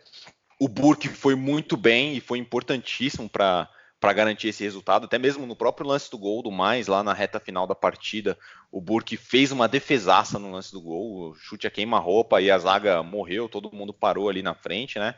O 0.60 0.68
Burke 0.68 1.08
foi 1.08 1.34
muito 1.34 1.76
bem 1.76 2.16
e 2.16 2.20
foi 2.20 2.38
importantíssimo 2.38 3.28
para 3.28 3.70
para 4.00 4.12
garantir 4.12 4.48
esse 4.48 4.62
resultado, 4.62 5.06
até 5.06 5.18
mesmo 5.18 5.44
no 5.44 5.56
próprio 5.56 5.86
lance 5.86 6.10
do 6.10 6.18
gol 6.18 6.42
do 6.42 6.50
mais, 6.50 6.86
lá 6.86 7.02
na 7.02 7.12
reta 7.12 7.40
final 7.40 7.66
da 7.66 7.74
partida, 7.74 8.38
o 8.70 8.80
Burke 8.80 9.16
fez 9.16 9.50
uma 9.50 9.66
defesaça 9.66 10.38
no 10.38 10.52
lance 10.52 10.72
do 10.72 10.80
gol, 10.80 11.34
chute 11.34 11.66
a 11.66 11.70
queima-roupa 11.70 12.40
e 12.40 12.50
a 12.50 12.58
zaga 12.58 13.02
morreu, 13.02 13.48
todo 13.48 13.74
mundo 13.74 13.92
parou 13.92 14.28
ali 14.28 14.42
na 14.42 14.54
frente, 14.54 14.98
né? 14.98 15.14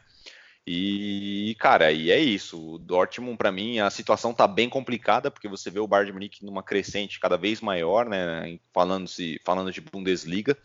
E, 0.66 1.56
cara, 1.58 1.90
e 1.90 2.10
é 2.10 2.18
isso. 2.18 2.74
O 2.74 2.78
Dortmund, 2.78 3.36
para 3.36 3.50
mim, 3.50 3.80
a 3.80 3.90
situação 3.90 4.32
tá 4.32 4.46
bem 4.46 4.68
complicada, 4.68 5.30
porque 5.30 5.48
você 5.48 5.70
vê 5.70 5.80
o 5.80 5.86
Bayern 5.86 6.12
Munique 6.12 6.44
numa 6.44 6.62
crescente 6.62 7.18
cada 7.18 7.36
vez 7.36 7.60
maior, 7.60 8.06
né? 8.06 8.58
Falando, 8.72 9.08
-se, 9.08 9.40
falando 9.44 9.72
de 9.72 9.80
Bundesliga. 9.80 10.56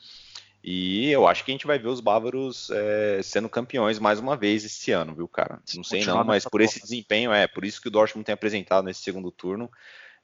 E 0.68 1.11
eu 1.11 1.28
acho 1.28 1.45
que 1.45 1.51
a 1.51 1.53
gente 1.53 1.68
vai 1.68 1.78
ver 1.78 1.89
os 1.89 1.99
bávaros 1.99 2.72
é, 2.72 3.22
sendo 3.22 3.47
campeões 3.47 3.99
mais 3.99 4.20
uma 4.20 4.36
vez 4.36 4.66
esse 4.66 4.91
ano, 4.91 5.13
viu, 5.13 5.28
cara? 5.28 5.61
Não 5.76 5.84
sei 5.84 6.03
não, 6.03 6.24
mas 6.24 6.43
por 6.43 6.59
esse 6.59 6.82
desempenho, 6.82 7.32
é 7.32 7.45
por 7.45 7.63
isso 7.63 7.80
que 7.80 7.88
o 7.88 7.91
Dortmund 7.91 8.26
tem 8.26 8.34
apresentado 8.34 8.84
nesse 8.84 9.03
segundo 9.03 9.30
turno, 9.30 9.70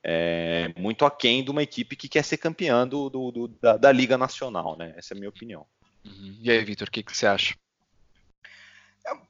é, 0.03 0.73
muito 0.75 1.05
aquém 1.05 1.43
de 1.43 1.51
uma 1.51 1.61
equipe 1.61 1.95
que 1.95 2.09
quer 2.09 2.23
ser 2.23 2.37
campeã 2.37 2.87
do, 2.87 3.07
do, 3.07 3.31
do 3.31 3.47
da, 3.49 3.77
da, 3.77 3.91
Liga 3.91 4.17
Nacional, 4.17 4.75
né? 4.75 4.95
Essa 4.97 5.13
é 5.13 5.15
a 5.15 5.19
minha 5.19 5.29
opinião. 5.29 5.63
Uhum. 6.03 6.35
E 6.41 6.49
aí, 6.49 6.65
Vitor, 6.65 6.87
o 6.87 6.91
que, 6.91 7.03
que 7.03 7.15
você 7.15 7.27
acha? 7.27 7.53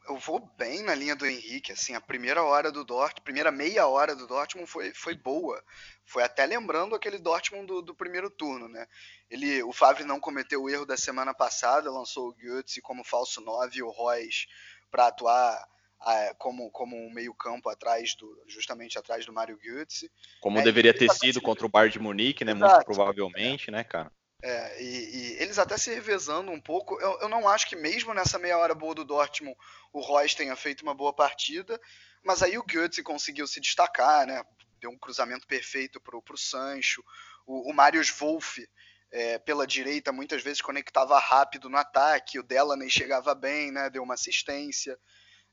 Eu 0.07 0.17
vou 0.17 0.39
bem 0.57 0.84
na 0.84 0.93
linha 0.93 1.15
do 1.15 1.26
Henrique, 1.26 1.72
assim, 1.72 1.95
a 1.95 2.01
primeira 2.01 2.43
hora 2.43 2.72
do 2.72 2.84
Dortmund, 2.84 3.22
primeira 3.22 3.51
meia 3.51 3.88
hora 3.88 4.15
do 4.15 4.28
Dortmund 4.28 4.69
foi, 4.69 4.93
foi 4.93 5.15
boa. 5.15 5.63
Foi 6.05 6.24
até 6.24 6.45
lembrando 6.45 6.93
aquele 6.93 7.17
Dortmund 7.17 7.67
do, 7.67 7.82
do 7.82 7.95
primeiro 7.95 8.30
turno, 8.30 8.67
né? 8.67 8.86
Ele, 9.30 9.63
o 9.63 9.72
Favre 9.72 10.03
não 10.03 10.19
cometeu 10.19 10.63
o 10.63 10.69
erro 10.69 10.86
da 10.86 10.97
semana 10.97 11.34
passada, 11.34 11.89
lançou 11.89 12.30
o 12.30 12.34
Götze 12.34 12.82
como 12.82 13.03
falso 13.03 13.39
9 13.39 13.78
e 13.78 13.84
o 13.84 13.89
Royce 13.89 14.45
para 14.91 15.07
atuar 15.07 15.65
ah, 16.01 16.36
como, 16.38 16.69
como 16.72 16.97
um 16.97 17.13
meio 17.13 17.34
campo 17.34 17.69
atrás 17.69 18.15
do, 18.15 18.43
justamente 18.47 18.97
atrás 18.97 19.26
do 19.26 19.32
Mário 19.32 19.57
Götze. 19.57 20.11
Como 20.41 20.59
é, 20.59 20.63
deveria 20.63 20.93
ter 20.93 21.09
sido 21.13 21.39
contra 21.39 21.65
o 21.65 21.69
Bayern 21.69 21.93
de 21.93 21.99
Munique, 21.99 22.43
né? 22.43 22.51
Exato. 22.51 22.74
Muito 22.74 22.86
provavelmente, 22.86 23.69
é. 23.69 23.72
né, 23.72 23.84
cara? 23.84 24.11
É, 24.44 24.82
e, 24.82 24.86
e, 24.88 25.34
eles 25.42 25.60
até 25.60 25.78
se 25.78 25.94
revezando 25.94 26.52
um 26.52 26.60
pouco. 26.60 27.00
Eu, 27.00 27.20
eu, 27.22 27.30
não 27.30 27.48
acho 27.48 27.68
que 27.68 27.76
mesmo 27.76 28.14
nessa 28.14 28.39
meia 28.39 28.58
hora 28.58 28.74
boa 28.74 28.96
do 28.96 29.06
Dortmund 29.06 29.56
o 29.94 30.00
Royce 30.00 30.36
tenha 30.36 30.56
feito 30.56 30.82
uma 30.82 30.96
boa 30.96 31.14
partida, 31.14 31.80
mas 32.24 32.42
aí 32.42 32.58
o 32.58 32.64
Götze 32.64 33.04
conseguiu 33.04 33.46
se 33.46 33.60
destacar, 33.60 34.26
né? 34.26 34.44
Deu 34.80 34.89
um 34.89 34.98
cruzamento 34.98 35.46
perfeito 35.46 36.02
pro, 36.02 36.22
pro 36.22 36.38
Sancho. 36.38 37.04
O, 37.46 37.70
o 37.70 37.74
Marius 37.74 38.10
Wolff, 38.10 38.68
é, 39.12 39.38
pela 39.38 39.68
direita, 39.68 40.12
muitas 40.12 40.42
vezes 40.42 40.62
conectava 40.62 41.20
rápido 41.20 41.70
no 41.70 41.78
ataque. 41.78 42.39
O 42.39 42.44
Delaney 42.44 42.89
chegava 42.89 43.36
bem, 43.36 43.72
né? 43.72 43.92
Deu 43.92 44.02
uma 44.02 44.16
assistência. 44.16 44.98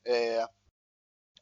É, 0.02 0.48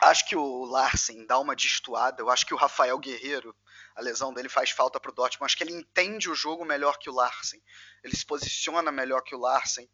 acho 0.01 0.29
que 0.29 0.37
o 0.37 0.65
Larsen 0.65 1.27
dá 1.27 1.39
uma 1.39 1.57
destoada. 1.57 2.23
Eu 2.23 2.31
acho 2.31 2.47
que 2.47 2.55
o 2.55 2.57
Rafael 2.57 2.99
Guerreiro 2.99 3.55
a 3.97 4.03
lesão 4.03 4.33
dele 4.33 4.49
faz 4.49 4.71
falta 4.71 5.01
para 5.01 5.11
o 5.11 5.15
Dortmund. 5.15 5.47
Acho 5.47 5.57
que 5.57 5.65
ele 5.65 5.73
entende 5.73 6.29
o 6.31 6.35
jogo 6.35 6.65
melhor 6.65 6.99
que 6.99 7.09
o 7.09 7.15
Larsen. 7.15 7.63
Ele 8.05 8.15
se 8.15 8.27
posiciona 8.27 8.93
melhor 8.93 9.23
que 9.23 9.35
o 9.35 9.39
Larsen. 9.39 9.89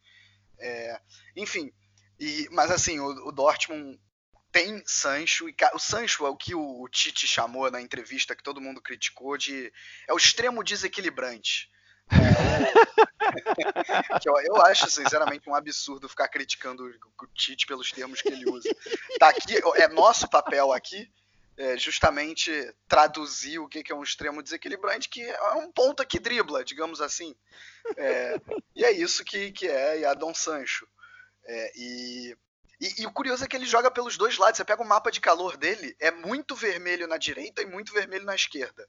É, 0.59 1.01
enfim, 1.37 1.73
e, 2.19 2.49
mas 2.51 2.71
assim, 2.71 2.99
o, 2.99 3.29
o, 3.29 3.33
Dortmund 3.33 4.01
tem 4.51 4.83
Sancho, 4.87 5.49
e 5.49 5.57
o 5.73 5.79
Sancho 5.79 6.27
é 6.27 6.29
o 6.29 6.37
que 6.37 6.55
o, 6.55 6.83
o 6.83 6.89
Tite 6.89 7.27
chamou 7.27 7.71
na 7.71 7.81
entrevista 7.81 8.37
que 8.37 8.43
todo 8.43 8.61
mundo 8.61 8.83
criticou 8.83 9.39
de 9.39 9.73
é 10.07 10.13
o 10.13 10.17
extremo 10.17 10.63
desequilibrante. 10.63 11.71
É, 14.15 14.19
que 14.19 14.29
eu, 14.29 14.35
eu, 14.45 14.57
acho, 14.63 14.91
sinceramente, 14.91 15.49
um 15.49 15.55
absurdo 15.55 16.09
ficar 16.09 16.29
criticando 16.29 16.85
o 16.85 17.27
Tite 17.35 17.67
pelos 17.67 17.91
termos 17.91 18.21
que 18.21 18.29
ele 18.29 18.49
usa. 18.51 18.69
Tá 19.19 19.29
aqui, 19.29 19.55
é 19.77 19.89
nosso 19.89 20.29
papel 20.29 20.73
aqui 20.73 21.11
é, 21.57 21.77
justamente 21.77 22.51
traduzir 22.89 23.59
o 23.59 23.69
que 23.69 23.85
é 23.91 23.95
um 23.95 24.03
extremo 24.03 24.43
desequilibrante, 24.43 25.09
que 25.09 25.23
é 25.23 25.53
um 25.55 25.71
ponta 25.71 26.05
que 26.05 26.19
dribla, 26.19 26.65
digamos 26.65 27.01
assim. 27.01 27.35
É, 27.97 28.41
e 28.75 28.85
é 28.85 28.93
isso 28.93 29.25
que, 29.25 29.53
que 29.53 29.69
é 29.69 30.01
Yadon 30.01 30.35
Sancho. 30.35 30.87
É, 31.45 31.73
e, 31.77 32.37
e, 32.81 33.03
e, 33.03 33.07
o 33.07 33.13
curioso 33.13 33.45
é 33.45 33.49
que 33.49 33.57
ele 33.57 33.67
joga 33.67 33.91
pelos 33.91 34.17
dois 34.17 34.39
lados. 34.39 34.57
Você 34.57 34.65
pega 34.65 34.83
o 34.83 34.89
mapa 34.89 35.11
de 35.11 35.21
calor 35.21 35.57
dele, 35.57 35.95
é 36.01 36.11
muito 36.11 36.55
vermelho 36.55 37.07
na 37.07 37.17
direita 37.17 37.63
e 37.63 37.67
muito 37.67 37.93
vermelho 37.93 38.25
na 38.25 38.35
esquerda. 38.35 38.89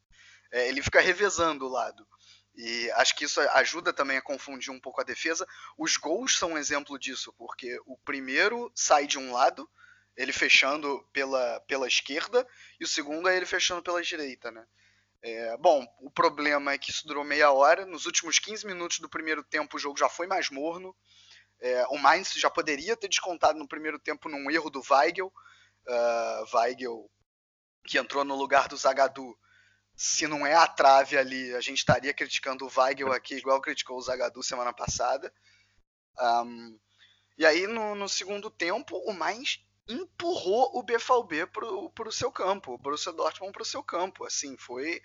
É, 0.51 0.67
ele 0.67 0.81
fica 0.81 1.01
revezando 1.01 1.65
o 1.65 1.69
lado. 1.69 2.05
E 2.55 2.91
acho 2.91 3.15
que 3.15 3.25
isso 3.25 3.41
ajuda 3.41 3.91
também 3.91 4.17
a 4.17 4.21
confundir 4.21 4.71
um 4.71 4.79
pouco 4.79 5.01
a 5.01 5.03
defesa. 5.03 5.47
Os 5.77 5.97
gols 5.97 6.37
são 6.37 6.51
um 6.53 6.57
exemplo 6.57 6.99
disso, 6.99 7.33
porque 7.37 7.79
o 7.85 7.97
primeiro 7.97 8.71
sai 8.75 9.07
de 9.07 9.17
um 9.17 9.33
lado, 9.33 9.69
ele 10.15 10.31
fechando 10.31 11.03
pela, 11.11 11.59
pela 11.61 11.87
esquerda, 11.87 12.47
e 12.79 12.83
o 12.83 12.87
segundo 12.87 13.27
é 13.27 13.35
ele 13.35 13.45
fechando 13.45 13.81
pela 13.81 14.01
direita, 14.01 14.51
né? 14.51 14.65
É, 15.25 15.55
bom, 15.57 15.87
o 16.01 16.11
problema 16.11 16.73
é 16.73 16.77
que 16.77 16.91
isso 16.91 17.07
durou 17.07 17.23
meia 17.23 17.49
hora. 17.51 17.85
Nos 17.85 18.05
últimos 18.05 18.39
15 18.39 18.67
minutos 18.67 18.99
do 18.99 19.09
primeiro 19.09 19.41
tempo, 19.41 19.77
o 19.77 19.79
jogo 19.79 19.97
já 19.97 20.09
foi 20.09 20.27
mais 20.27 20.49
morno. 20.49 20.93
É, 21.61 21.87
o 21.87 21.97
Mainz 21.97 22.33
já 22.33 22.49
poderia 22.49 22.97
ter 22.97 23.07
descontado 23.07 23.57
no 23.57 23.67
primeiro 23.67 23.97
tempo 23.97 24.27
num 24.27 24.51
erro 24.51 24.69
do 24.69 24.83
Weigel. 24.91 25.31
Uh, 25.87 26.57
Weigel, 26.57 27.09
que 27.85 27.97
entrou 27.97 28.25
no 28.25 28.35
lugar 28.35 28.67
do 28.67 28.75
Zagadou. 28.75 29.37
Se 29.95 30.27
não 30.27 30.45
é 30.45 30.55
a 30.55 30.67
trave 30.67 31.17
ali, 31.17 31.53
a 31.55 31.61
gente 31.61 31.77
estaria 31.77 32.13
criticando 32.13 32.65
o 32.65 32.71
Weigel 32.75 33.11
aqui, 33.11 33.35
igual 33.35 33.61
criticou 33.61 33.97
o 33.97 34.01
Zagadou 34.01 34.41
semana 34.41 34.73
passada. 34.73 35.33
Um, 36.19 36.79
e 37.37 37.45
aí, 37.45 37.67
no, 37.67 37.95
no 37.95 38.09
segundo 38.09 38.49
tempo, 38.49 38.97
o 38.97 39.13
Mainz 39.13 39.59
empurrou 39.87 40.71
o 40.77 40.83
BVB 40.83 41.45
para 41.47 42.07
o 42.07 42.11
seu 42.11 42.31
campo, 42.31 42.73
o 42.73 42.77
Borussia 42.77 43.11
Dortmund 43.11 43.51
para 43.51 43.63
o 43.63 43.65
seu 43.65 43.83
campo. 43.83 44.25
Assim, 44.25 44.55
foi, 44.57 45.01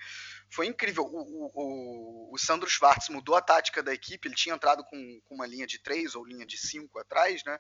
foi 0.51 0.67
incrível. 0.67 1.05
O, 1.05 1.51
o, 1.55 2.35
o, 2.35 2.39
Sandro 2.39 2.69
Schwartz 2.69 3.09
mudou 3.09 3.35
a 3.35 3.43
tática 3.43 3.83
da 3.83 3.93
equipe, 3.93 4.29
ele 4.29 4.35
tinha 4.35 4.55
entrado 4.55 4.85
com, 4.85 5.21
com 5.25 5.35
uma 5.35 5.47
linha 5.47 5.67
de 5.67 5.79
3 5.81 6.15
ou 6.15 6.25
linha 6.25 6.47
de 6.47 6.57
5 6.57 6.99
atrás, 6.99 7.43
né? 7.45 7.59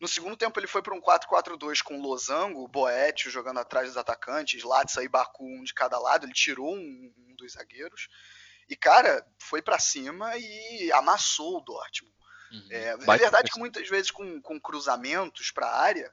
No 0.00 0.08
segundo 0.08 0.36
tempo 0.36 0.58
ele 0.58 0.66
foi 0.66 0.82
para 0.82 0.94
um 0.94 1.00
4-4-2 1.00 1.82
com 1.82 2.00
Losango, 2.00 2.66
Boetio 2.66 3.30
jogando 3.30 3.60
atrás 3.60 3.88
dos 3.88 3.98
atacantes, 3.98 4.62
Latsa 4.62 5.04
e 5.04 5.08
Baku 5.08 5.44
um 5.44 5.62
de 5.62 5.74
cada 5.74 5.98
lado, 5.98 6.24
ele 6.24 6.32
tirou 6.32 6.74
um, 6.74 7.12
um 7.28 7.36
dos 7.36 7.52
zagueiros. 7.52 8.08
E, 8.68 8.74
cara, 8.76 9.26
foi 9.38 9.60
para 9.60 9.78
cima 9.78 10.36
e 10.38 10.90
amassou 10.92 11.58
o 11.58 11.60
Dortmund. 11.60 12.14
Uhum. 12.52 12.68
É, 12.70 12.88
é, 12.88 12.96
verdade 12.96 13.50
que 13.50 13.58
muitas 13.58 13.88
vezes 13.88 14.10
com, 14.10 14.40
com 14.40 14.60
cruzamentos 14.60 15.50
para 15.50 15.66
a 15.66 15.80
área, 15.80 16.12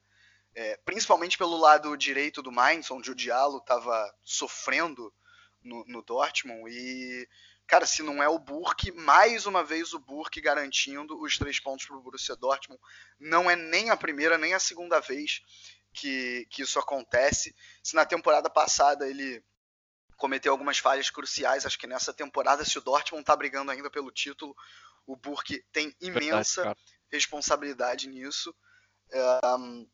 é, 0.53 0.77
principalmente 0.83 1.37
pelo 1.37 1.57
lado 1.57 1.95
direito 1.95 2.41
do 2.41 2.51
Mainz, 2.51 2.91
onde 2.91 3.11
o 3.11 3.15
Diallo 3.15 3.59
estava 3.59 4.13
sofrendo 4.23 5.13
no, 5.63 5.85
no, 5.85 6.01
Dortmund. 6.01 6.69
E, 6.69 7.29
cara, 7.67 7.85
se 7.85 8.01
não 8.01 8.23
é 8.23 8.29
o 8.29 8.39
Burke, 8.39 8.91
mais 8.91 9.45
uma 9.45 9.63
vez 9.63 9.93
o 9.93 9.99
Burke 9.99 10.39
garantindo 10.39 11.21
os 11.21 11.37
três 11.37 11.59
pontos 11.59 11.85
para 11.85 11.97
o 11.97 12.01
Borussia 12.01 12.35
Dortmund. 12.35 12.81
Não 13.19 13.49
é 13.49 13.55
nem 13.55 13.89
a 13.89 13.97
primeira, 13.97 14.37
nem 14.37 14.53
a 14.53 14.59
segunda 14.59 14.99
vez 15.01 15.41
que, 15.93 16.47
que 16.49 16.61
isso 16.61 16.79
acontece. 16.79 17.53
Se 17.83 17.95
na 17.95 18.05
temporada 18.05 18.49
passada 18.49 19.07
ele 19.07 19.43
cometeu 20.15 20.51
algumas 20.51 20.79
falhas 20.79 21.09
cruciais, 21.09 21.65
acho 21.65 21.77
que 21.77 21.85
nessa 21.85 22.13
temporada, 22.13 22.63
se 22.63 22.77
o 22.77 22.81
Dortmund 22.81 23.21
está 23.21 23.35
brigando 23.35 23.71
ainda 23.71 23.89
pelo 23.89 24.11
título, 24.11 24.55
o 25.05 25.15
Burke 25.15 25.63
tem 25.71 25.95
imensa 26.01 26.63
Verdade, 26.63 26.79
responsabilidade 27.11 28.07
nisso. 28.07 28.55
Um, 29.43 29.87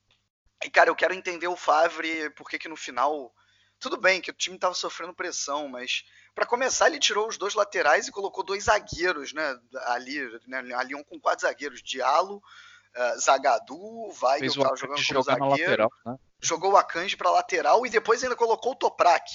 e, 0.63 0.69
cara, 0.69 0.89
eu 0.89 0.95
quero 0.95 1.13
entender 1.13 1.47
o 1.47 1.57
Favre, 1.57 2.29
porque 2.31 2.57
que 2.57 2.69
no 2.69 2.77
final. 2.77 3.33
Tudo 3.79 3.97
bem 3.97 4.21
que 4.21 4.31
o 4.31 4.33
time 4.33 4.55
estava 4.55 4.73
sofrendo 4.73 5.13
pressão, 5.13 5.67
mas 5.67 6.05
para 6.33 6.45
começar 6.45 6.87
ele 6.87 6.99
tirou 6.99 7.27
os 7.27 7.37
dois 7.37 7.53
laterais 7.53 8.07
e 8.07 8.11
colocou 8.11 8.43
dois 8.43 8.65
zagueiros, 8.65 9.33
né? 9.33 9.57
Ali, 9.87 10.19
né, 10.47 10.73
ali 10.75 10.95
um 10.95 11.03
com 11.03 11.19
quatro 11.19 11.45
zagueiros, 11.47 11.81
Diallo, 11.81 12.37
uh, 12.37 13.19
Zagadou, 13.19 14.13
Weigl 14.21 14.47
estava 14.47 14.75
jogando 14.75 15.05
como 15.05 15.23
zagueiro, 15.23 15.49
lateral, 15.49 15.91
né? 16.05 16.17
jogou 16.41 16.73
o 16.73 16.77
Akanji 16.77 17.15
para 17.15 17.31
lateral 17.31 17.85
e 17.85 17.89
depois 17.89 18.23
ainda 18.23 18.35
colocou 18.35 18.73
o 18.73 18.75
Toprak. 18.75 19.29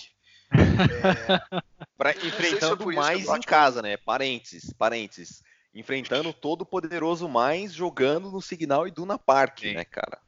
É... 0.52 0.58
Pra, 1.98 2.12
enfrentando 2.12 2.88
se 2.88 2.94
mais 2.94 3.26
em 3.26 3.40
casa, 3.40 3.82
né? 3.82 3.96
Parênteses, 3.96 4.72
parênteses. 4.72 5.42
Enfrentando 5.74 6.32
todo 6.32 6.62
o 6.62 6.66
poderoso 6.66 7.28
mais 7.28 7.72
jogando 7.72 8.30
no 8.30 8.40
Signal 8.40 8.86
e 8.86 8.92
Duna 8.92 9.18
Park, 9.18 9.60
Sim. 9.60 9.74
né, 9.74 9.84
cara? 9.84 10.20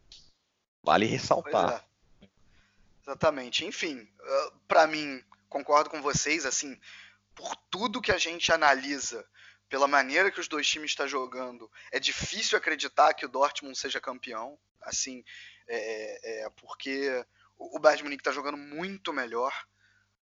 Vale 0.83 1.07
ressaltar. 1.07 1.85
É. 2.21 2.27
Exatamente. 3.03 3.65
Enfim, 3.65 4.01
uh, 4.01 4.53
para 4.67 4.89
mim, 4.89 5.23
concordo 5.51 5.91
com 5.91 6.01
vocês, 6.01 6.47
assim, 6.47 6.81
por 7.35 7.55
tudo 7.71 8.01
que 8.01 8.13
a 8.13 8.17
gente 8.17 8.51
analisa, 8.51 9.27
pela 9.69 9.87
maneira 9.87 10.31
que 10.31 10.41
os 10.41 10.49
dois 10.49 10.67
times 10.67 10.93
estão 10.93 11.07
jogando, 11.07 11.71
é 11.93 12.01
difícil 12.01 12.57
acreditar 12.57 13.13
que 13.13 13.27
o 13.27 13.29
Dortmund 13.29 13.77
seja 13.77 14.01
campeão, 14.01 14.59
assim, 14.81 15.23
é, 15.69 16.45
é 16.45 16.51
porque 16.51 17.25
o 17.59 17.79
Bayern 17.79 18.05
Munique 18.05 18.23
está 18.23 18.33
jogando 18.33 18.57
muito 18.57 19.13
melhor. 19.13 19.53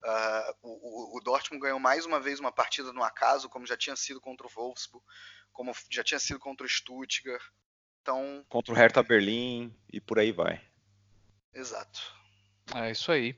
Uh, 0.04 0.56
o, 0.62 1.18
o, 1.18 1.22
Dortmund 1.22 1.62
ganhou 1.62 1.80
mais 1.80 2.06
uma 2.06 2.20
vez 2.20 2.40
uma 2.40 2.52
partida 2.52 2.92
no 2.92 3.04
acaso, 3.04 3.50
como 3.50 3.66
já 3.66 3.78
tinha 3.78 3.96
sido 3.96 4.20
contra 4.20 4.46
o 4.46 4.50
Wolfsburg, 4.50 5.06
como 5.52 5.72
já 5.90 6.04
tinha 6.04 6.20
sido 6.20 6.40
contra 6.40 6.66
o 6.66 6.70
Stuttgart. 6.70 7.42
Então, 8.02 8.46
contra 8.50 8.74
o 8.74 8.78
Hertha 8.78 9.02
Berlim 9.02 9.74
e 9.92 10.02
por 10.02 10.20
aí 10.20 10.34
vai. 10.34 10.62
Exato. 11.54 12.02
É 12.76 12.92
isso 12.92 13.12
aí. 13.12 13.38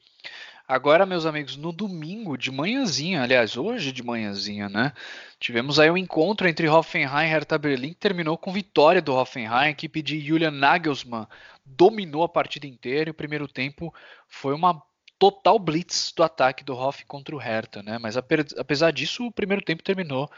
Agora, 0.68 1.06
meus 1.06 1.28
amigos, 1.28 1.56
no 1.56 1.72
domingo 1.72 2.36
de 2.36 2.52
manhãzinha, 2.52 3.22
aliás, 3.22 3.56
hoje 3.56 3.92
de 3.92 4.02
manhãzinha, 4.02 4.68
né? 4.68 4.94
Tivemos 5.40 5.80
aí 5.80 5.92
um 5.92 5.98
encontro 5.98 6.48
entre 6.48 6.68
Hoffenheim 6.68 7.28
e 7.28 7.30
Hertha 7.30 7.56
Berlim, 7.56 7.90
que 7.90 8.00
terminou 8.00 8.36
com 8.36 8.52
vitória 8.52 9.00
do 9.00 9.14
Hoffenheim. 9.14 9.68
A 9.68 9.70
equipe 9.70 10.02
de 10.02 10.20
Julian 10.20 10.50
Nagelsmann 10.50 11.28
dominou 11.64 12.24
a 12.24 12.30
partida 12.30 12.66
inteira 12.66 13.10
e 13.10 13.12
o 13.12 13.16
primeiro 13.16 13.48
tempo 13.48 13.94
foi 14.28 14.56
uma 14.56 14.82
total 15.18 15.58
blitz 15.58 16.12
do 16.16 16.24
ataque 16.24 16.64
do 16.64 16.76
Hoff 16.76 17.06
contra 17.06 17.36
o 17.36 17.40
Hertha, 17.40 17.82
né? 17.82 17.98
Mas 17.98 18.16
apesar 18.18 18.92
disso, 18.92 19.26
o 19.26 19.32
primeiro 19.32 19.64
tempo 19.64 19.84
terminou 19.84 20.30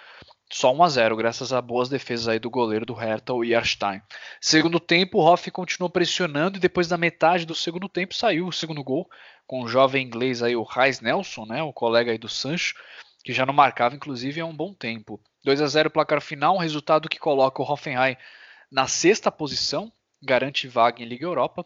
só 0.50 0.74
1 0.74 0.84
a 0.84 0.90
0 0.90 1.16
graças 1.18 1.52
a 1.52 1.62
boas 1.62 1.90
defesas 1.90 2.28
aí 2.28 2.40
do 2.40 2.50
goleiro 2.50 2.86
do 2.86 2.94
Hertha, 2.94 3.34
o 3.34 3.44
Jarstein. 3.44 4.02
Segundo 4.40 4.80
tempo, 4.80 5.18
o 5.18 5.22
Hoff 5.22 5.50
continuou 5.52 5.90
pressionando 5.90 6.58
e 6.58 6.62
depois 6.62 6.88
da 6.88 6.98
metade 6.98 7.46
do 7.46 7.56
segundo 7.56 7.90
tempo 7.90 8.16
saiu 8.16 8.48
o 8.48 8.54
segundo 8.54 8.84
gol 8.84 9.10
com 9.46 9.62
o 9.62 9.68
jovem 9.68 10.06
inglês 10.06 10.42
aí, 10.44 10.56
o 10.56 10.64
Reis 10.64 11.02
Nelson, 11.02 11.46
né, 11.46 11.64
o 11.64 11.74
colega 11.74 12.12
aí 12.12 12.18
do 12.18 12.30
Sancho, 12.30 12.76
que 13.24 13.34
já 13.34 13.46
não 13.46 13.54
marcava 13.54 13.96
inclusive 13.96 14.40
há 14.42 14.46
um 14.46 14.56
bom 14.56 14.74
tempo. 14.74 15.20
2 15.44 15.62
a 15.62 15.68
0 15.68 15.90
placar 15.90 16.22
final, 16.22 16.56
um 16.56 16.60
resultado 16.60 17.10
que 17.10 17.20
coloca 17.20 17.62
o 17.62 17.66
Hoffenheim 17.66 18.18
na 18.72 18.88
sexta 18.88 19.32
posição, 19.32 19.92
garante 20.22 20.68
vaga 20.68 21.02
em 21.02 21.06
Liga 21.06 21.26
Europa. 21.26 21.66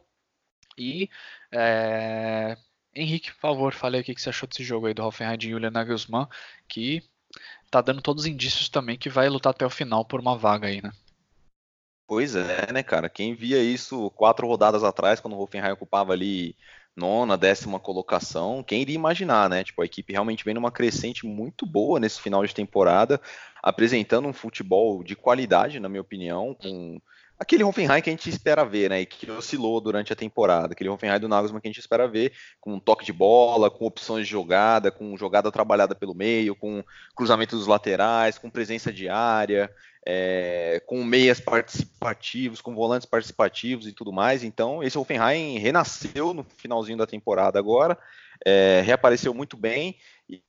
E 0.77 1.09
é... 1.51 2.57
Henrique, 2.93 3.31
por 3.33 3.39
favor, 3.39 3.73
fale 3.73 3.97
aí 3.97 4.01
o 4.01 4.05
que 4.05 4.19
você 4.19 4.29
achou 4.29 4.47
desse 4.47 4.63
jogo 4.63 4.87
aí 4.87 4.93
do 4.93 5.03
Hoffenheim 5.03 5.37
de 5.37 5.49
Julian 5.49 5.71
Nagelsmann, 5.71 6.27
que 6.67 7.01
tá 7.69 7.81
dando 7.81 8.01
todos 8.01 8.23
os 8.23 8.29
indícios 8.29 8.67
também 8.67 8.97
que 8.97 9.09
vai 9.09 9.29
lutar 9.29 9.51
até 9.51 9.65
o 9.65 9.69
final 9.69 10.03
por 10.03 10.19
uma 10.19 10.37
vaga 10.37 10.67
aí, 10.67 10.81
né? 10.81 10.91
Pois 12.05 12.35
é, 12.35 12.71
né, 12.73 12.83
cara? 12.83 13.07
Quem 13.07 13.33
via 13.33 13.63
isso 13.63 14.09
quatro 14.11 14.45
rodadas 14.45 14.83
atrás, 14.83 15.21
quando 15.21 15.33
o 15.33 15.41
Hoffenheim 15.41 15.71
ocupava 15.71 16.11
ali 16.11 16.57
nona, 16.93 17.37
décima 17.37 17.79
colocação, 17.79 18.61
quem 18.61 18.81
iria 18.81 18.95
imaginar, 18.95 19.49
né? 19.49 19.63
Tipo, 19.63 19.81
a 19.81 19.85
equipe 19.85 20.11
realmente 20.11 20.43
vem 20.43 20.53
numa 20.53 20.71
crescente 20.71 21.25
muito 21.25 21.65
boa 21.65 21.99
nesse 21.99 22.19
final 22.19 22.45
de 22.45 22.53
temporada, 22.53 23.21
apresentando 23.63 24.27
um 24.27 24.33
futebol 24.33 25.01
de 25.01 25.15
qualidade, 25.15 25.79
na 25.79 25.87
minha 25.87 26.01
opinião, 26.01 26.53
com 26.53 27.01
aquele 27.41 27.63
Hoffenheim 27.63 28.03
que 28.03 28.09
a 28.09 28.13
gente 28.13 28.29
espera 28.29 28.63
ver, 28.63 28.91
né? 28.91 29.01
E 29.01 29.05
que 29.05 29.29
oscilou 29.31 29.81
durante 29.81 30.13
a 30.13 30.15
temporada. 30.15 30.73
Aquele 30.73 30.89
Hoffenheim 30.91 31.19
do 31.19 31.27
Nagelsmann 31.27 31.59
que 31.59 31.67
a 31.67 31.71
gente 31.71 31.79
espera 31.79 32.07
ver, 32.07 32.33
com 32.59 32.75
um 32.75 32.79
toque 32.79 33.03
de 33.03 33.11
bola, 33.11 33.71
com 33.71 33.83
opções 33.83 34.27
de 34.27 34.31
jogada, 34.31 34.91
com 34.91 35.17
jogada 35.17 35.51
trabalhada 35.51 35.95
pelo 35.95 36.13
meio, 36.13 36.55
com 36.55 36.83
cruzamento 37.15 37.57
dos 37.57 37.65
laterais, 37.65 38.37
com 38.37 38.47
presença 38.47 38.93
de 38.93 39.09
área, 39.09 39.73
é, 40.05 40.83
com 40.85 41.03
meias 41.03 41.39
participativos, 41.39 42.61
com 42.61 42.75
volantes 42.75 43.07
participativos 43.07 43.87
e 43.87 43.91
tudo 43.91 44.13
mais. 44.13 44.43
Então, 44.43 44.83
esse 44.83 44.97
Hoffenheim 44.99 45.57
renasceu 45.57 46.35
no 46.35 46.45
finalzinho 46.57 46.99
da 46.99 47.07
temporada 47.07 47.57
agora, 47.57 47.97
é, 48.45 48.83
reapareceu 48.85 49.33
muito 49.33 49.57
bem. 49.57 49.95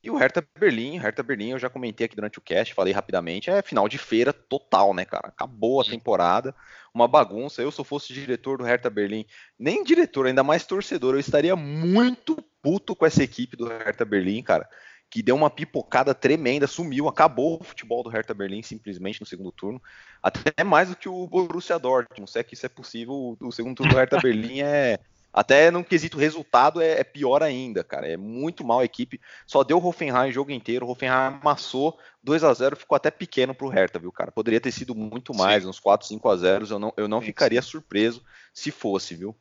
E, 0.01 0.09
o 0.09 0.15
Hertha 0.15 0.45
Berlim, 0.57 0.97
Hertha 0.97 1.21
Berlim, 1.21 1.49
eu 1.49 1.59
já 1.59 1.69
comentei 1.69 2.05
aqui 2.05 2.15
durante 2.15 2.39
o 2.39 2.41
cast, 2.41 2.73
falei 2.73 2.93
rapidamente, 2.93 3.49
é 3.49 3.61
final 3.61 3.89
de 3.89 3.97
feira 3.97 4.31
total, 4.31 4.93
né, 4.93 5.03
cara? 5.03 5.27
Acabou 5.27 5.81
a 5.81 5.83
temporada, 5.83 6.55
uma 6.93 7.07
bagunça. 7.07 7.61
Eu, 7.61 7.69
se 7.69 7.81
eu 7.81 7.83
fosse 7.83 8.13
diretor 8.13 8.57
do 8.57 8.63
Hertha 8.63 8.89
Berlim, 8.89 9.25
nem 9.59 9.83
diretor, 9.83 10.25
ainda 10.25 10.43
mais 10.43 10.65
torcedor, 10.65 11.15
eu 11.15 11.19
estaria 11.19 11.55
muito 11.55 12.37
puto 12.61 12.95
com 12.95 13.05
essa 13.05 13.21
equipe 13.21 13.57
do 13.57 13.67
Hertha 13.67 14.05
Berlim, 14.05 14.41
cara 14.41 14.69
que 15.13 15.21
deu 15.21 15.35
uma 15.35 15.47
pipocada 15.47 16.15
tremenda, 16.15 16.65
sumiu, 16.65 17.07
acabou 17.07 17.59
o 17.61 17.63
futebol 17.63 18.01
do 18.01 18.09
Hertha 18.09 18.33
Berlim 18.33 18.63
simplesmente 18.63 19.21
no 19.21 19.27
segundo 19.27 19.51
turno, 19.51 19.79
até 20.23 20.63
mais 20.63 20.89
do 20.89 20.95
que 20.95 21.07
o 21.07 21.27
Borussia 21.27 21.77
Dortmund, 21.77 22.31
se 22.31 22.39
é 22.39 22.43
que 22.43 22.55
isso 22.55 22.65
é 22.65 22.69
possível, 22.69 23.37
o 23.39 23.51
segundo 23.51 23.75
turno 23.75 23.93
do 23.93 23.97
Hertha 23.99 24.17
Berlim 24.23 24.61
é 24.61 24.97
até 25.33 25.71
no 25.71 25.83
quesito 25.83 26.17
resultado 26.17 26.79
é, 26.79 26.99
é, 26.99 27.03
pior 27.03 27.41
ainda, 27.41 27.83
cara. 27.83 28.07
É 28.07 28.15
muito 28.15 28.63
mal 28.63 28.81
a 28.81 28.85
equipe. 28.85 29.19
Só 29.47 29.63
deu 29.63 29.77
o 29.79 29.85
Hoffenheim 29.85 30.29
o 30.29 30.31
jogo 30.31 30.51
inteiro. 30.51 30.85
O 30.85 30.89
Hoffenheim 30.91 31.39
amassou 31.41 31.97
2 32.21 32.43
a 32.43 32.53
0 32.53 32.75
ficou 32.75 32.95
até 32.95 33.09
pequeno 33.09 33.55
pro 33.55 33.67
Hertha, 33.67 33.97
viu, 33.97 34.11
cara? 34.11 34.31
Poderia 34.31 34.61
ter 34.61 34.71
sido 34.71 34.93
muito 34.93 35.33
mais, 35.33 35.63
Sim. 35.63 35.69
uns 35.69 35.79
4, 35.79 36.07
5 36.07 36.29
a 36.29 36.37
0 36.37 36.67
Eu 36.69 36.79
não, 36.79 36.93
eu 36.95 37.07
não 37.07 37.19
ficaria 37.19 37.61
surpreso 37.63 38.23
se 38.53 38.69
fosse, 38.69 39.15
viu? 39.15 39.35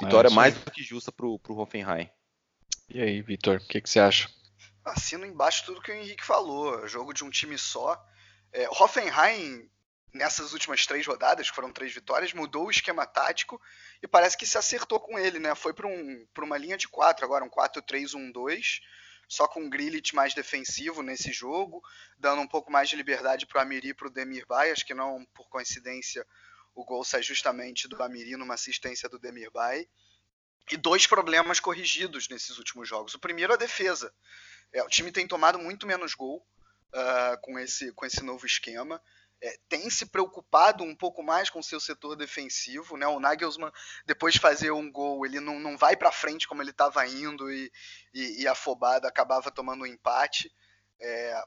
Vitória 0.00 0.28
é, 0.28 0.32
mais 0.32 0.54
do 0.54 0.70
que 0.70 0.82
justa 0.82 1.12
pro, 1.12 1.38
pro 1.38 1.56
Hoffenheim. 1.56 2.10
E 2.88 3.00
aí, 3.00 3.22
Vitor, 3.22 3.56
o 3.56 3.68
que, 3.68 3.80
que 3.80 3.88
você 3.88 4.00
acha? 4.00 4.28
Assino 4.84 5.24
embaixo 5.24 5.64
tudo 5.66 5.80
que 5.80 5.92
o 5.92 5.94
Henrique 5.94 6.24
falou. 6.24 6.86
Jogo 6.88 7.12
de 7.12 7.24
um 7.24 7.30
time 7.30 7.56
só. 7.56 8.00
É, 8.52 8.68
Hoffenheim 8.68 9.68
nessas 10.12 10.52
últimas 10.52 10.86
três 10.86 11.06
rodadas, 11.06 11.48
que 11.50 11.54
foram 11.56 11.72
três 11.72 11.92
vitórias, 11.92 12.32
mudou 12.32 12.66
o 12.66 12.70
esquema 12.70 13.06
tático 13.06 13.60
e 14.02 14.08
parece 14.08 14.36
que 14.36 14.46
se 14.46 14.56
acertou 14.56 15.00
com 15.00 15.18
ele, 15.18 15.38
né? 15.38 15.54
Foi 15.54 15.72
para 15.72 15.86
um, 15.86 16.26
uma 16.38 16.56
linha 16.56 16.76
de 16.76 16.88
quatro 16.88 17.24
agora, 17.24 17.44
um 17.44 17.50
4-3-1-2, 17.50 18.80
só 19.28 19.46
com 19.46 19.64
o 19.64 19.70
Grilich 19.70 20.14
mais 20.14 20.34
defensivo 20.34 21.02
nesse 21.02 21.32
jogo, 21.32 21.82
dando 22.18 22.40
um 22.40 22.48
pouco 22.48 22.70
mais 22.70 22.88
de 22.88 22.96
liberdade 22.96 23.46
para 23.46 23.58
o 23.58 23.62
Amiri 23.62 23.88
e 23.88 23.94
para 23.94 24.08
o 24.08 24.10
Demir 24.10 24.46
acho 24.72 24.86
que 24.86 24.94
não 24.94 25.24
por 25.34 25.48
coincidência 25.48 26.26
o 26.74 26.84
gol 26.84 27.02
sai 27.02 27.22
justamente 27.22 27.88
do 27.88 28.00
Amiri 28.02 28.36
numa 28.36 28.54
assistência 28.54 29.08
do 29.08 29.18
Demir 29.18 29.50
Bay. 29.50 29.88
E 30.70 30.76
dois 30.76 31.06
problemas 31.06 31.60
corrigidos 31.60 32.28
nesses 32.28 32.58
últimos 32.58 32.88
jogos. 32.88 33.14
O 33.14 33.20
primeiro, 33.20 33.52
a 33.52 33.56
defesa. 33.56 34.12
É, 34.72 34.82
o 34.82 34.88
time 34.88 35.12
tem 35.12 35.26
tomado 35.26 35.58
muito 35.58 35.86
menos 35.86 36.12
gol 36.12 36.44
uh, 36.92 37.40
com, 37.40 37.58
esse, 37.58 37.92
com 37.92 38.04
esse 38.04 38.22
novo 38.22 38.44
esquema 38.44 39.00
é, 39.42 39.58
tem 39.68 39.90
se 39.90 40.06
preocupado 40.06 40.82
um 40.82 40.94
pouco 40.94 41.22
mais 41.22 41.50
com 41.50 41.58
o 41.58 41.64
seu 41.64 41.78
setor 41.78 42.16
defensivo, 42.16 42.96
né? 42.96 43.06
O 43.06 43.20
Nagelsmann, 43.20 43.70
depois 44.06 44.34
de 44.34 44.40
fazer 44.40 44.70
um 44.70 44.90
gol, 44.90 45.26
ele 45.26 45.40
não, 45.40 45.58
não 45.58 45.76
vai 45.76 45.96
para 45.96 46.12
frente 46.12 46.48
como 46.48 46.62
ele 46.62 46.70
estava 46.70 47.06
indo 47.06 47.50
e, 47.50 47.70
e, 48.14 48.42
e, 48.42 48.48
afobado 48.48 49.06
acabava 49.06 49.50
tomando 49.50 49.82
um 49.82 49.86
empate. 49.86 50.50
É, 51.00 51.42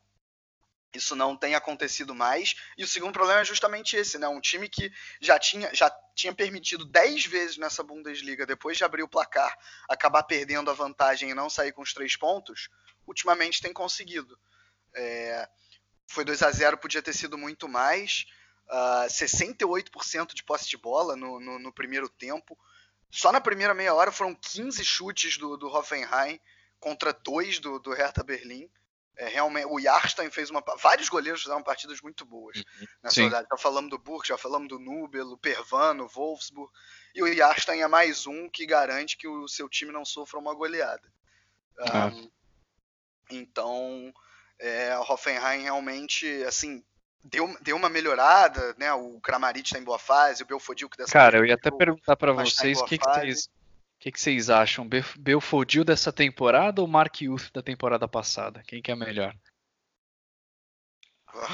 isso 0.93 1.15
não 1.15 1.35
tem 1.35 1.55
acontecido 1.55 2.15
mais. 2.15 2.55
E 2.77 2.83
o 2.83 2.87
segundo 2.87 3.13
problema 3.13 3.41
é 3.41 3.45
justamente 3.45 3.95
esse, 3.95 4.17
né? 4.17 4.27
Um 4.27 4.41
time 4.41 4.69
que 4.69 4.91
já 5.19 5.39
tinha, 5.39 5.73
já 5.73 5.89
tinha 6.15 6.33
permitido 6.33 6.85
10 6.85 7.25
vezes 7.25 7.57
nessa 7.57 7.83
Bundesliga, 7.83 8.45
depois 8.45 8.77
de 8.77 8.83
abrir 8.83 9.03
o 9.03 9.09
placar, 9.09 9.55
acabar 9.87 10.23
perdendo 10.23 10.69
a 10.69 10.73
vantagem 10.73 11.29
e 11.29 11.35
não 11.35 11.49
sair 11.49 11.71
com 11.71 11.81
os 11.81 11.93
três 11.93 12.15
pontos, 12.15 12.69
ultimamente 13.07 13.61
tem 13.61 13.73
conseguido. 13.73 14.39
É, 14.95 15.47
foi 16.10 16.26
2 16.26 16.41
a 16.41 16.51
0 16.51 16.78
podia 16.78 17.01
ter 17.01 17.14
sido 17.14 17.38
muito 17.38 17.68
mais. 17.68 18.26
Uh, 18.68 19.05
ah, 19.05 19.07
68% 19.07 20.34
de 20.34 20.43
posse 20.43 20.70
de 20.70 20.78
bola 20.78 21.16
no, 21.16 21.39
no, 21.39 21.60
no, 21.60 21.74
primeiro 21.74 22.10
tempo. 22.10 22.57
Só 23.10 23.32
na 23.32 23.39
primeira 23.39 23.74
meia 23.74 23.93
hora 23.93 24.12
foram 24.12 24.36
15 24.36 24.84
chutes 24.84 25.38
do, 25.38 25.55
do 25.57 25.68
Hoffenheim 25.68 26.39
contra 26.80 27.14
dois 27.14 27.60
do, 27.60 27.80
do 27.80 27.93
Hertha 27.93 28.24
Berlim. 28.24 28.70
É, 29.18 29.28
realmente, 29.28 29.68
o 29.68 29.80
Jarstein 29.80 30.32
fez 30.32 30.49
uma. 30.49 30.64
Vários 30.82 31.10
goleiros 31.10 31.41
fizeram 31.41 31.62
partidas 31.62 31.99
muito 32.01 32.26
boas. 32.26 32.57
Uhum. 32.57 32.88
Nessa 33.03 33.22
verdade, 33.22 33.47
já 33.51 33.57
falamos 33.57 33.89
do 33.89 33.97
Burke, 33.97 34.30
já 34.30 34.38
falamos 34.38 34.70
do 34.70 34.80
Nubel, 34.80 35.28
o 35.28 35.38
Pervano, 35.38 36.05
o 36.05 36.07
Wolfsburg. 36.07 36.72
E 37.14 37.22
o 37.22 37.36
Jarstein 37.36 37.82
é 37.82 37.88
mais 37.88 38.26
um 38.26 38.49
que 38.49 38.66
garante 38.66 39.18
que 39.18 39.28
o 39.28 39.47
seu 39.47 39.68
time 39.68 39.91
não 39.91 40.05
sofra 40.05 40.39
uma 40.39 40.53
goleada. 40.53 41.12
Ah. 41.80 42.07
Um, 42.07 42.32
então, 43.32 44.14
é, 44.60 44.97
o 44.97 45.01
Hoffenheim 45.01 45.64
realmente, 45.64 46.28
assim, 46.43 46.84
deu, 47.24 47.55
deu 47.62 47.76
uma 47.76 47.89
melhorada, 47.89 48.76
né? 48.78 48.91
O 48.93 49.20
Kramaric 49.22 49.68
está 49.68 49.80
em 49.80 49.84
boa 49.84 49.99
fase, 49.99 50.43
o 50.43 50.45
Belfodil 50.45 50.89
que 50.89 50.97
dessa 50.97 51.12
Cara, 51.12 51.38
eu 51.38 51.45
ia 51.45 51.55
até 51.55 51.72
perguntar 51.72 52.16
para 52.16 52.34
tá 52.34 52.43
vocês 52.43 52.80
o 52.80 52.86
que, 52.86 52.97
que, 52.97 53.10
vocês, 53.10 53.49
que, 53.99 54.12
que 54.12 54.20
vocês 54.20 54.49
acham? 54.49 54.88
Belfodil 55.18 55.84
dessa 55.84 56.12
temporada 56.12 56.82
ou 56.82 56.88
Mark 56.88 57.22
Youth 57.22 57.51
da 57.53 57.62
temporada 57.62 58.07
passada? 58.07 58.62
Quem 58.68 58.82
que 58.82 58.91
é 58.91 58.95
melhor? 58.95 59.34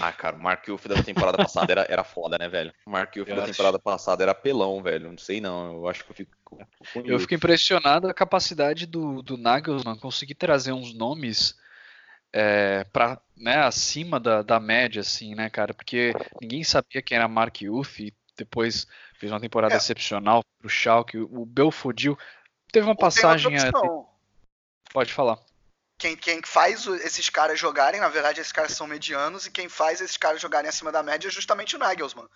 Ah, 0.02 0.12
cara, 0.12 0.36
o 0.36 0.42
Mark 0.42 0.66
Uff 0.70 0.88
da 0.88 1.02
temporada 1.04 1.38
passada 1.38 1.72
era, 1.72 1.86
era 1.90 2.04
foda, 2.04 2.38
né, 2.38 2.48
velho? 2.48 2.74
O 2.86 2.90
Mark 2.90 3.14
Uff 3.18 3.34
da 3.34 3.46
temporada 3.46 3.78
passada 3.78 4.24
era 4.24 4.34
pelão, 4.34 4.82
velho. 4.82 5.10
Não 5.10 5.18
sei 5.18 5.42
não, 5.42 5.76
eu 5.76 5.88
acho 5.88 6.04
que 6.04 6.12
eu 6.12 6.16
fico. 6.16 6.32
Eu 6.96 7.20
fico 7.20 7.34
impressionado 7.34 8.08
a 8.08 8.14
capacidade 8.14 8.86
do, 8.86 9.22
do 9.22 9.38
Nagelsmann 9.38 10.00
conseguir 10.00 10.36
trazer 10.36 10.72
uns 10.72 10.94
nomes 10.94 11.56
é, 12.38 12.84
para 12.92 13.22
né, 13.38 13.60
acima 13.60 14.20
da, 14.20 14.42
da 14.42 14.60
média, 14.60 15.00
assim, 15.00 15.34
né, 15.34 15.50
cara? 15.50 15.74
Porque 15.74 16.14
ninguém 16.42 16.66
sabia 16.66 17.02
quem 17.02 17.16
era 17.16 17.30
Mark 17.30 17.62
Uff 17.70 18.04
e 18.04 18.14
depois 18.36 18.86
fez 19.18 19.32
uma 19.32 19.40
temporada 19.40 19.74
é. 19.74 19.78
excepcional 19.78 20.44
pro 20.60 20.68
Schalke. 20.68 21.18
O 21.18 21.46
Belfodil 21.46 22.18
teve 22.74 22.86
uma 22.86 22.96
passagem. 22.96 23.54
Pode 24.92 25.14
falar 25.14 25.40
quem, 25.98 26.16
quem 26.16 26.42
faz 26.44 26.86
esses 26.86 27.30
caras 27.30 27.58
jogarem, 27.58 28.02
na 28.02 28.10
verdade, 28.10 28.42
esses 28.42 28.52
caras 28.52 28.74
são 28.74 28.86
medianos, 28.86 29.46
e 29.46 29.52
quem 29.52 29.70
faz 29.70 30.02
esses 30.02 30.18
caras 30.18 30.42
jogarem 30.42 30.68
acima 30.68 30.92
da 30.92 31.02
média 31.02 31.30
é 31.30 31.32
justamente 31.32 31.76
o 31.76 31.80
Nagelsmann. 31.80 32.28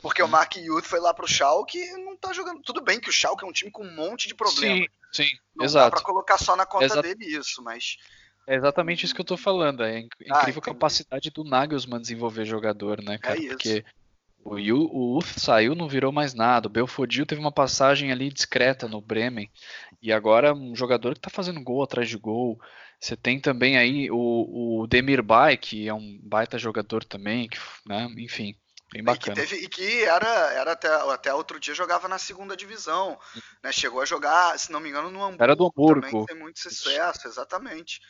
Porque 0.00 0.22
o 0.22 0.28
Mark 0.28 0.56
Youth 0.56 0.86
foi 0.86 0.98
lá 0.98 1.12
pro 1.12 1.28
Schalke 1.28 1.78
e 1.78 1.92
não 1.98 2.16
tá 2.16 2.32
jogando. 2.32 2.62
Tudo 2.62 2.80
bem 2.80 2.98
que 2.98 3.10
o 3.10 3.12
Schalke 3.12 3.44
é 3.44 3.46
um 3.46 3.52
time 3.52 3.70
com 3.70 3.84
um 3.84 3.94
monte 3.94 4.26
de 4.26 4.34
problemas. 4.34 4.88
Sim, 5.12 5.24
sim, 5.24 5.30
não 5.54 5.64
exato. 5.64 5.90
dá 5.90 5.96
pra 5.96 6.04
colocar 6.04 6.38
só 6.38 6.56
na 6.56 6.66
conta 6.66 6.86
Exato. 6.86 7.02
dele 7.02 7.26
isso, 7.26 7.62
mas... 7.62 7.98
É 8.46 8.56
exatamente 8.56 9.04
isso 9.04 9.14
que 9.14 9.20
eu 9.20 9.24
tô 9.24 9.36
falando. 9.36 9.82
É 9.82 9.98
incrível 9.98 10.34
ah, 10.34 10.48
a 10.48 10.60
capacidade 10.60 11.30
do 11.30 11.44
Nagelsmann 11.44 12.00
desenvolver 12.00 12.44
jogador, 12.44 13.02
né, 13.02 13.18
cara? 13.18 13.38
É 13.38 13.48
Porque 13.48 13.84
o, 14.44 14.56
o 14.56 15.18
Uth 15.18 15.38
saiu, 15.38 15.74
não 15.74 15.88
virou 15.88 16.10
mais 16.10 16.34
nada. 16.34 16.66
O 16.66 16.70
Belfodil 16.70 17.24
teve 17.24 17.40
uma 17.40 17.52
passagem 17.52 18.10
ali 18.10 18.30
discreta 18.30 18.88
no 18.88 19.00
Bremen. 19.00 19.50
E 20.00 20.12
agora 20.12 20.52
um 20.52 20.74
jogador 20.74 21.14
que 21.14 21.20
tá 21.20 21.30
fazendo 21.30 21.62
gol 21.62 21.82
atrás 21.82 22.08
de 22.08 22.18
gol. 22.18 22.60
Você 22.98 23.16
tem 23.16 23.40
também 23.40 23.76
aí 23.76 24.10
o, 24.10 24.80
o 24.82 24.86
Demir 24.86 25.22
Bay, 25.22 25.56
que 25.56 25.88
é 25.88 25.94
um 25.94 26.18
baita 26.22 26.58
jogador 26.58 27.04
também, 27.04 27.48
que, 27.48 27.58
né, 27.86 28.08
enfim, 28.16 28.54
bem 28.92 29.02
bacana. 29.02 29.40
E 29.40 29.44
que, 29.44 29.48
teve, 29.48 29.64
e 29.64 29.68
que 29.68 30.04
era, 30.04 30.52
era 30.52 30.72
até, 30.72 30.88
até 30.88 31.34
outro 31.34 31.58
dia 31.58 31.74
jogava 31.74 32.06
na 32.06 32.18
segunda 32.18 32.56
divisão, 32.56 33.18
né? 33.62 33.72
Chegou 33.72 34.00
a 34.00 34.04
jogar, 34.04 34.56
se 34.58 34.70
não 34.70 34.78
me 34.78 34.88
engano, 34.88 35.10
no 35.10 35.22
Hamburgo. 35.22 35.42
Era 35.42 35.56
do 35.56 35.66
Hamburgo. 35.66 36.00
Também 36.02 36.26
tem 36.26 36.36
muito 36.36 36.60
sucesso, 36.60 37.26
exatamente. 37.26 38.00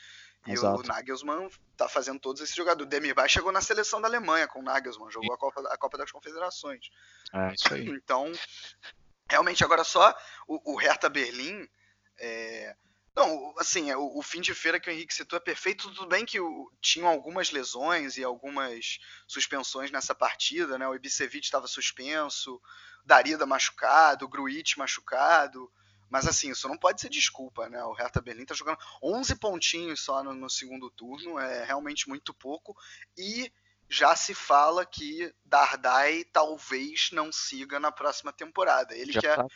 E 0.47 0.53
Exato. 0.53 0.80
o 0.80 0.86
Nagelsmann 0.86 1.49
tá 1.76 1.88
fazendo 1.88 2.18
todos 2.18 2.43
esses 2.43 2.55
jogadores. 2.55 2.86
O 2.86 2.90
Demir 2.90 3.14
Bay 3.14 3.28
chegou 3.28 3.53
na 3.53 3.61
seleção 3.61 4.01
da 4.01 4.09
Alemanha 4.09 4.49
com 4.49 4.59
o 4.59 4.62
Nagelsmann, 4.62 5.11
jogou 5.11 5.32
a 5.32 5.38
Copa, 5.38 5.61
a 5.68 5.76
Copa 5.76 5.99
das 5.99 6.11
Confederações. 6.11 6.90
É, 7.32 7.55
isso 7.55 7.72
aí. 7.72 7.88
Então, 8.03 8.30
realmente, 9.28 9.62
agora 9.62 9.84
só 9.84 10.12
o, 10.49 10.72
o 10.72 10.76
Hertha 10.76 11.09
Berlim. 11.09 11.68
É, 12.18 12.74
não, 13.14 13.55
assim, 13.59 13.90
é, 13.90 13.97
o, 13.97 14.18
o, 14.18 14.22
fim 14.22 14.40
de 14.40 14.55
feira 14.55 14.80
que 14.80 14.88
o 14.88 14.93
Henrique 14.93 15.14
citou 15.14 15.36
é 15.36 15.40
perfeito. 15.40 15.93
Tudo 15.93 16.09
bem 16.09 16.24
que 16.24 16.40
o, 16.40 16.72
tinham 16.80 17.09
algumas 17.09 17.51
lesões 17.51 18.16
e 18.16 18.24
algumas 18.24 18.99
suspensões 19.28 19.90
nessa 19.90 20.14
partida, 20.14 20.76
né? 20.78 20.88
O 20.88 20.95
Ibisevic 20.95 21.45
estava 21.45 21.66
suspenso, 21.68 22.61
Darida 23.05 23.47
machucado, 23.47 24.24
o 24.24 24.28
Gruitch 24.28 24.76
machucado. 24.76 25.70
Mas 26.13 26.27
assim, 26.27 26.51
isso 26.51 26.69
não 26.69 26.77
pode 26.77 27.01
ser 27.01 27.09
desculpa, 27.09 27.71
né? 27.71 27.83
O 27.85 27.95
Hertha 27.95 28.21
Berlim 28.21 28.45
tá 28.45 28.55
jogando 28.55 28.77
11 29.03 29.35
pontinhos 29.37 30.05
só 30.05 30.23
no, 30.23 30.35
no 30.35 30.51
segundo 30.51 30.91
turno, 30.91 31.39
é 31.39 31.65
realmente 31.65 32.07
muito 32.07 32.35
pouco. 32.35 32.77
E 33.17 33.51
já 33.89 34.15
se 34.15 34.35
fala 34.35 34.85
que 34.85 35.35
Dardai 35.43 36.25
talvez 36.31 37.09
não 37.13 37.33
siga 37.33 37.81
na 37.81 37.91
próxima 37.91 38.31
temporada. 38.31 38.95
Ele 38.95 39.11
já 39.11 39.21
que 39.21 39.27
é... 39.27 39.37
Tá 39.37 39.47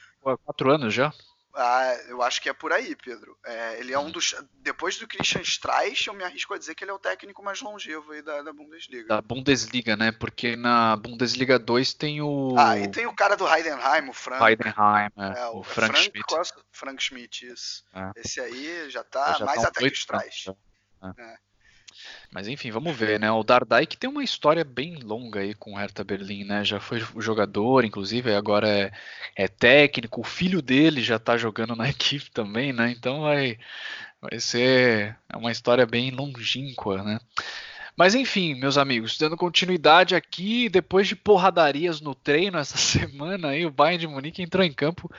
quatro 0.45 0.73
anos 0.73 0.95
já? 0.95 1.13
Ah, 1.59 1.99
eu 2.09 2.23
acho 2.23 2.43
que 2.43 2.51
é 2.51 2.53
por 2.53 2.71
aí, 2.71 2.95
Pedro. 2.95 3.35
É, 3.43 3.81
ele 3.81 3.91
é 3.91 3.99
um 3.99 4.11
dos. 4.11 4.35
Depois 4.61 4.99
do 4.99 5.09
Christian 5.09 5.41
Streich, 5.41 6.07
eu 6.07 6.13
me 6.13 6.23
arrisco 6.23 6.53
a 6.53 6.59
dizer 6.59 6.75
que 6.75 6.85
ele 6.85 6.91
é 6.91 6.95
o 6.95 6.99
técnico 6.99 7.43
mais 7.43 7.63
longevo 7.63 8.13
aí 8.13 8.21
da, 8.21 8.43
da 8.43 8.53
Bundesliga. 8.53 9.09
Da 9.09 9.23
Bundesliga, 9.23 9.97
né? 9.97 10.13
Porque 10.13 10.55
na 10.55 10.97
Bundesliga 10.97 11.59
2 11.59 11.95
tem 11.95 12.21
o. 12.21 12.55
Ah, 12.59 12.79
e 12.79 12.89
tem 12.89 13.07
o 13.07 13.15
cara 13.15 13.37
do 13.37 13.49
Heidenheim, 13.49 14.07
o 14.11 14.13
Frank. 14.13 14.45
Heidenheim, 14.45 15.11
é, 15.17 15.39
é 15.41 15.47
o, 15.47 15.61
o 15.61 15.63
Frank, 15.63 15.93
Frank, 15.93 16.11
Schmidt. 16.11 16.27
Costa, 16.27 16.63
Frank 16.71 17.03
Schmidt, 17.03 17.47
isso. 17.47 17.85
É. 17.95 18.11
Esse 18.17 18.39
aí 18.39 18.91
já 18.91 19.03
tá 19.03 19.39
já 19.39 19.47
mais 19.47 19.63
tá 19.63 19.69
até 19.69 19.81
que 19.81 19.87
o 19.87 19.93
Streich. 19.93 20.51
É. 21.19 21.39
Mas 22.31 22.49
enfim, 22.49 22.71
vamos 22.71 22.97
ver, 22.97 23.19
né? 23.21 23.31
O 23.31 23.43
Dardai 23.43 23.87
que 23.87 23.97
tem 23.97 24.11
uma 24.11 24.25
história 24.25 24.65
bem 24.65 24.97
longa 24.97 25.41
aí 25.41 25.55
com 25.55 25.73
o 25.73 25.77
Hertha 25.77 26.05
Berlim, 26.05 26.45
né? 26.45 26.65
Já 26.65 26.81
foi 26.81 27.01
jogador, 27.19 27.85
inclusive, 27.85 28.35
agora 28.35 28.69
é, 28.69 28.93
é 29.35 29.49
técnico. 29.49 30.21
O 30.21 30.25
filho 30.25 30.61
dele 30.61 31.03
já 31.03 31.19
tá 31.19 31.37
jogando 31.37 31.75
na 31.77 31.89
equipe 31.91 32.31
também, 32.31 32.73
né? 32.73 32.91
Então 32.91 33.23
vai, 33.23 33.59
vai 34.21 34.39
ser 34.41 35.17
uma 35.35 35.53
história 35.53 35.87
bem 35.87 36.11
longínqua, 36.11 37.03
né? 37.03 37.19
Mas 37.97 38.15
enfim, 38.15 38.55
meus 38.55 38.77
amigos, 38.77 39.17
dando 39.17 39.39
continuidade 39.39 40.15
aqui, 40.15 40.69
depois 40.69 41.09
de 41.09 41.17
porradarias 41.17 42.01
no 42.01 42.15
treino 42.15 42.59
essa 42.59 42.77
semana, 42.77 43.49
aí 43.49 43.65
o 43.65 43.71
Bayern 43.71 43.99
de 43.99 44.07
Munique 44.07 44.43
entrou 44.43 44.63
em 44.63 44.73
campo 44.73 45.11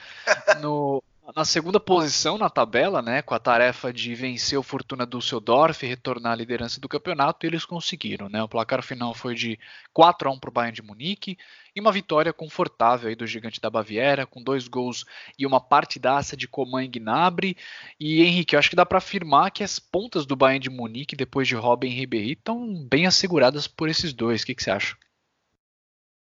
no 0.61 1.03
na 1.35 1.43
segunda 1.43 1.79
posição 1.79 2.37
na 2.37 2.49
tabela, 2.49 3.01
né, 3.01 3.21
com 3.21 3.33
a 3.33 3.39
tarefa 3.39 3.91
de 3.91 4.15
vencer 4.15 4.57
o 4.57 4.63
Fortuna 4.63 5.05
Düsseldorf 5.05 5.83
e 5.83 5.87
retornar 5.87 6.31
à 6.31 6.35
liderança 6.35 6.79
do 6.79 6.87
campeonato, 6.87 7.45
eles 7.45 7.65
conseguiram. 7.65 8.29
Né? 8.29 8.41
O 8.41 8.47
placar 8.47 8.81
final 8.81 9.13
foi 9.13 9.35
de 9.35 9.59
4 9.91 10.29
a 10.29 10.31
1 10.31 10.39
para 10.39 10.49
o 10.49 10.53
Bayern 10.53 10.75
de 10.75 10.81
Munique 10.81 11.37
e 11.75 11.81
uma 11.81 11.91
vitória 11.91 12.31
confortável 12.31 13.09
aí 13.09 13.15
do 13.15 13.27
gigante 13.27 13.59
da 13.59 13.69
Baviera, 13.69 14.25
com 14.25 14.41
dois 14.41 14.67
gols 14.67 15.05
e 15.37 15.45
uma 15.45 15.59
partidaça 15.59 16.37
de 16.37 16.47
Coman 16.47 16.85
e 16.85 16.87
Gnabry. 16.87 17.57
E 17.99 18.21
Henrique, 18.21 18.55
eu 18.55 18.59
acho 18.59 18.69
que 18.69 18.75
dá 18.75 18.85
para 18.85 18.99
afirmar 18.99 19.51
que 19.51 19.63
as 19.63 19.79
pontas 19.79 20.25
do 20.25 20.35
Bayern 20.35 20.63
de 20.63 20.69
Munique, 20.69 21.15
depois 21.15 21.47
de 21.47 21.55
Robin 21.55 21.87
e 21.89 21.95
Ribéry, 21.95 22.31
estão 22.33 22.73
bem 22.85 23.05
asseguradas 23.05 23.67
por 23.67 23.89
esses 23.89 24.13
dois. 24.13 24.43
O 24.43 24.45
que, 24.45 24.55
que 24.55 24.63
você 24.63 24.71
acha? 24.71 24.95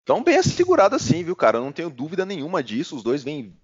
Estão 0.01 0.23
bem 0.23 0.37
asseguradas 0.37 1.03
sim, 1.03 1.23
viu, 1.23 1.35
cara? 1.35 1.59
Eu 1.59 1.63
não 1.63 1.71
tenho 1.71 1.89
dúvida 1.89 2.25
nenhuma 2.25 2.63
disso. 2.63 2.95
Os 2.95 3.03
dois 3.03 3.23
vêm 3.23 3.55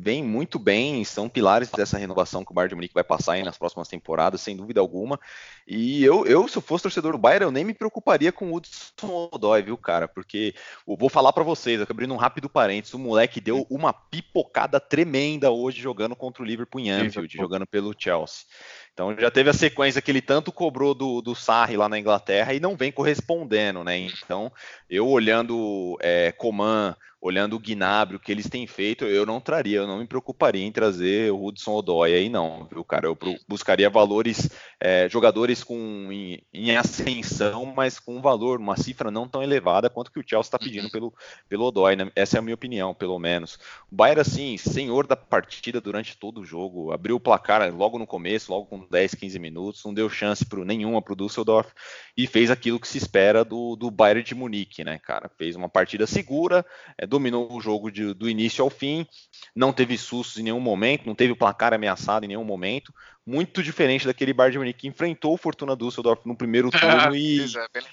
vem 0.00 0.24
muito 0.24 0.58
bem, 0.58 1.04
são 1.04 1.28
pilares 1.28 1.70
dessa 1.70 1.98
renovação 1.98 2.42
que 2.42 2.50
o 2.50 2.54
Bayern 2.54 2.70
de 2.70 2.74
Munique 2.74 2.94
vai 2.94 3.04
passar 3.04 3.34
aí 3.34 3.42
nas 3.42 3.58
próximas 3.58 3.86
temporadas, 3.86 4.40
sem 4.40 4.56
dúvida 4.56 4.80
alguma. 4.80 5.20
E 5.66 6.02
eu, 6.02 6.26
eu 6.26 6.48
se 6.48 6.56
eu 6.56 6.62
fosse 6.62 6.84
torcedor 6.84 7.12
do 7.12 7.18
Bayern, 7.18 7.44
eu 7.44 7.50
nem 7.50 7.64
me 7.64 7.74
preocuparia 7.74 8.32
com 8.32 8.50
o 8.50 8.56
Hudson 8.56 9.28
Odoi, 9.30 9.62
viu, 9.62 9.76
cara? 9.76 10.08
Porque 10.08 10.54
eu 10.88 10.96
vou 10.96 11.10
falar 11.10 11.32
para 11.34 11.44
vocês, 11.44 11.80
abrindo 11.82 12.14
um 12.14 12.16
rápido 12.16 12.48
parênteses, 12.48 12.94
o 12.94 12.98
moleque 12.98 13.40
deu 13.40 13.66
uma 13.68 13.92
pipocada 13.92 14.80
tremenda 14.80 15.50
hoje 15.50 15.82
jogando 15.82 16.16
contra 16.16 16.42
o 16.42 16.46
Liverpool 16.46 16.80
em 16.80 16.90
Anfield, 16.90 17.36
jogando 17.36 17.66
pelo 17.66 17.94
Chelsea. 17.96 18.46
Então 18.92 19.14
já 19.18 19.30
teve 19.30 19.50
a 19.50 19.54
sequência 19.54 20.00
que 20.00 20.10
ele 20.10 20.22
tanto 20.22 20.50
cobrou 20.50 20.94
do, 20.94 21.20
do 21.20 21.34
Sarri 21.34 21.76
lá 21.76 21.88
na 21.88 21.98
Inglaterra 21.98 22.54
e 22.54 22.60
não 22.60 22.76
vem 22.76 22.90
correspondendo, 22.90 23.84
né? 23.84 23.98
Então, 23.98 24.50
eu 24.88 25.06
olhando 25.06 25.96
é, 26.00 26.32
Coman, 26.32 26.96
olhando 27.20 27.54
o 27.54 27.58
Gnabry, 27.58 28.16
o 28.16 28.20
que 28.20 28.32
eles 28.32 28.48
têm 28.48 28.66
feito, 28.66 29.04
eu 29.04 29.26
não 29.26 29.40
traria, 29.40 29.78
eu 29.78 29.86
não 29.86 29.98
me 29.98 30.06
preocuparia 30.06 30.64
em 30.64 30.72
trazer 30.72 31.30
o 31.30 31.44
Hudson 31.44 31.72
Odoi 31.72 32.14
aí 32.14 32.28
não, 32.30 32.66
viu, 32.70 32.82
cara? 32.82 33.06
Eu 33.06 33.18
buscaria 33.46 33.90
valores, 33.90 34.48
é, 34.80 35.06
jogadores 35.08 35.62
com 35.62 36.08
em, 36.10 36.42
em, 36.52 36.76
ascensão, 36.76 37.66
mas 37.66 37.98
com 37.98 38.16
um 38.16 38.22
valor, 38.22 38.58
uma 38.58 38.76
cifra 38.76 39.10
não 39.10 39.28
tão 39.28 39.42
elevada 39.42 39.90
quanto 39.90 40.10
que 40.10 40.18
o 40.18 40.24
Chelsea 40.26 40.48
está 40.48 40.58
pedindo 40.58 40.84
uhum. 40.84 40.90
pelo, 40.90 41.14
pelo 41.48 41.64
Odoi, 41.66 41.94
né? 41.94 42.10
Essa 42.16 42.36
é 42.36 42.38
a 42.38 42.42
minha 42.42 42.54
opinião, 42.54 42.94
pelo 42.94 43.18
menos. 43.18 43.58
O 43.90 43.94
Bayern, 43.94 44.22
assim, 44.22 44.56
senhor 44.56 45.06
da 45.06 45.16
partida 45.16 45.80
durante 45.80 46.16
todo 46.16 46.40
o 46.40 46.44
jogo, 46.44 46.90
abriu 46.90 47.16
o 47.16 47.20
placar 47.20 47.70
logo 47.74 47.98
no 47.98 48.06
começo, 48.06 48.50
logo 48.50 48.66
com 48.66 48.86
10, 48.90 49.14
15 49.14 49.38
minutos, 49.38 49.84
não 49.84 49.92
deu 49.92 50.08
chance 50.08 50.44
pro, 50.46 50.64
nenhuma 50.64 51.02
para 51.02 51.12
o 51.12 51.16
Düsseldorf 51.16 51.70
e 52.16 52.26
fez 52.26 52.50
aquilo 52.50 52.80
que 52.80 52.88
se 52.88 52.96
espera 52.96 53.44
do, 53.44 53.76
do 53.76 53.90
Bayern 53.90 54.22
de 54.22 54.34
Munique, 54.34 54.82
né, 54.82 54.98
cara? 54.98 55.28
Fez 55.36 55.54
uma 55.54 55.68
partida 55.68 56.06
segura, 56.06 56.64
é, 56.96 57.06
dominou 57.10 57.52
o 57.52 57.60
jogo 57.60 57.90
de, 57.90 58.14
do 58.14 58.30
início 58.30 58.64
ao 58.64 58.70
fim, 58.70 59.06
não 59.54 59.72
teve 59.72 59.98
sustos 59.98 60.38
em 60.38 60.44
nenhum 60.44 60.60
momento, 60.60 61.06
não 61.06 61.14
teve 61.14 61.32
o 61.32 61.36
placar 61.36 61.74
ameaçado 61.74 62.24
em 62.24 62.28
nenhum 62.28 62.44
momento, 62.44 62.94
muito 63.26 63.62
diferente 63.62 64.06
daquele 64.06 64.32
Bayern 64.32 64.52
de 64.52 64.58
Munique 64.58 64.80
que 64.80 64.88
enfrentou 64.88 65.34
o 65.34 65.36
Fortuna 65.36 65.76
Düsseldorf 65.76 66.26
no 66.26 66.36
primeiro 66.36 66.70
turno 66.72 67.14
e, 67.14 67.44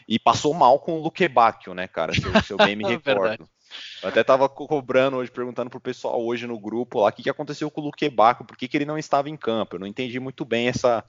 e 0.07 0.17
passou 0.17 0.53
mal 0.53 0.79
com 0.79 0.97
o 0.97 1.01
Luque 1.01 1.27
Bacchio, 1.27 1.73
né, 1.73 1.87
cara? 1.87 2.13
Se 2.13 2.25
eu, 2.25 2.43
se 2.43 2.53
eu 2.53 2.57
bem 2.57 2.75
me 2.77 2.85
recordo. 2.85 3.49
Eu 4.01 4.09
até 4.09 4.23
tava 4.23 4.47
cobrando 4.47 5.17
hoje, 5.17 5.29
perguntando 5.29 5.69
pro 5.69 5.79
pessoal 5.79 6.23
hoje 6.23 6.47
no 6.47 6.57
grupo 6.57 7.01
lá 7.01 7.09
o 7.09 7.11
que, 7.11 7.23
que 7.23 7.29
aconteceu 7.29 7.69
com 7.69 7.81
o 7.81 7.83
Luque 7.85 8.09
Bacchio, 8.09 8.45
por 8.45 8.55
que, 8.55 8.67
que 8.67 8.77
ele 8.77 8.85
não 8.85 8.97
estava 8.97 9.29
em 9.29 9.35
campo. 9.35 9.75
Eu 9.75 9.79
não 9.79 9.87
entendi 9.87 10.19
muito 10.19 10.45
bem 10.45 10.69
essa, 10.69 11.03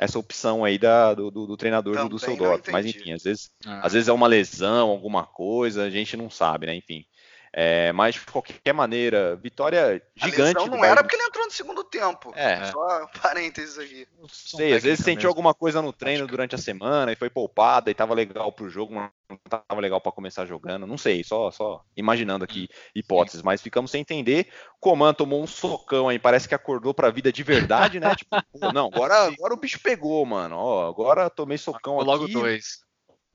essa 0.00 0.18
opção 0.18 0.64
aí 0.64 0.78
da, 0.78 1.12
do, 1.12 1.30
do, 1.30 1.46
do 1.46 1.56
treinador 1.58 1.94
Também 1.94 2.08
do 2.08 2.16
Düsseldorf. 2.16 2.70
Mas 2.70 2.86
enfim, 2.86 3.12
às 3.12 3.22
vezes, 3.22 3.50
ah. 3.66 3.86
às 3.86 3.92
vezes 3.92 4.08
é 4.08 4.12
uma 4.12 4.26
lesão, 4.26 4.88
alguma 4.88 5.24
coisa, 5.26 5.84
a 5.84 5.90
gente 5.90 6.16
não 6.16 6.30
sabe, 6.30 6.66
né? 6.66 6.74
Enfim. 6.74 7.04
É, 7.52 7.92
mas 7.92 8.14
de 8.14 8.20
qualquer 8.20 8.72
maneira, 8.72 9.34
vitória 9.34 10.00
gigante. 10.14 10.62
A 10.62 10.66
não 10.66 10.84
era 10.84 11.02
porque 11.02 11.16
ele 11.16 11.24
entrou 11.24 11.44
no 11.44 11.50
segundo 11.50 11.82
tempo. 11.82 12.32
É. 12.36 12.66
Só 12.66 13.06
parênteses 13.20 13.76
aqui. 13.76 14.06
Não 14.18 14.28
sei, 14.28 14.72
às 14.72 14.84
vezes 14.84 15.04
sentiu 15.04 15.28
alguma 15.28 15.52
coisa 15.52 15.82
no 15.82 15.92
treino 15.92 16.28
durante 16.28 16.54
a 16.54 16.58
semana 16.58 17.12
e 17.12 17.16
foi 17.16 17.28
poupada 17.28 17.90
e 17.90 17.94
tava 17.94 18.14
legal 18.14 18.52
pro 18.52 18.70
jogo, 18.70 18.94
mas 18.94 19.10
não 19.28 19.36
tava 19.48 19.80
legal 19.80 20.00
para 20.00 20.12
começar 20.12 20.46
jogando. 20.46 20.86
Não 20.86 20.96
sei, 20.96 21.24
só, 21.24 21.50
só 21.50 21.84
imaginando 21.96 22.44
aqui 22.44 22.68
hipóteses, 22.94 23.40
Sim. 23.40 23.46
mas 23.46 23.60
ficamos 23.60 23.90
sem 23.90 24.02
entender. 24.02 24.48
Coman 24.78 25.12
tomou 25.12 25.42
um 25.42 25.46
socão 25.46 26.08
aí, 26.08 26.20
parece 26.20 26.48
que 26.48 26.54
acordou 26.54 26.94
pra 26.94 27.10
vida 27.10 27.32
de 27.32 27.42
verdade, 27.42 27.98
né? 27.98 28.14
tipo, 28.14 28.30
pô, 28.52 28.72
não, 28.72 28.86
agora, 28.86 29.24
agora 29.24 29.54
o 29.54 29.60
bicho 29.60 29.80
pegou, 29.82 30.24
mano. 30.24 30.56
Ó, 30.56 30.88
agora 30.88 31.28
tomei 31.28 31.58
socão 31.58 31.96
Logo 31.96 32.24
aqui. 32.24 32.32
Logo 32.34 32.46
dois. 32.46 32.88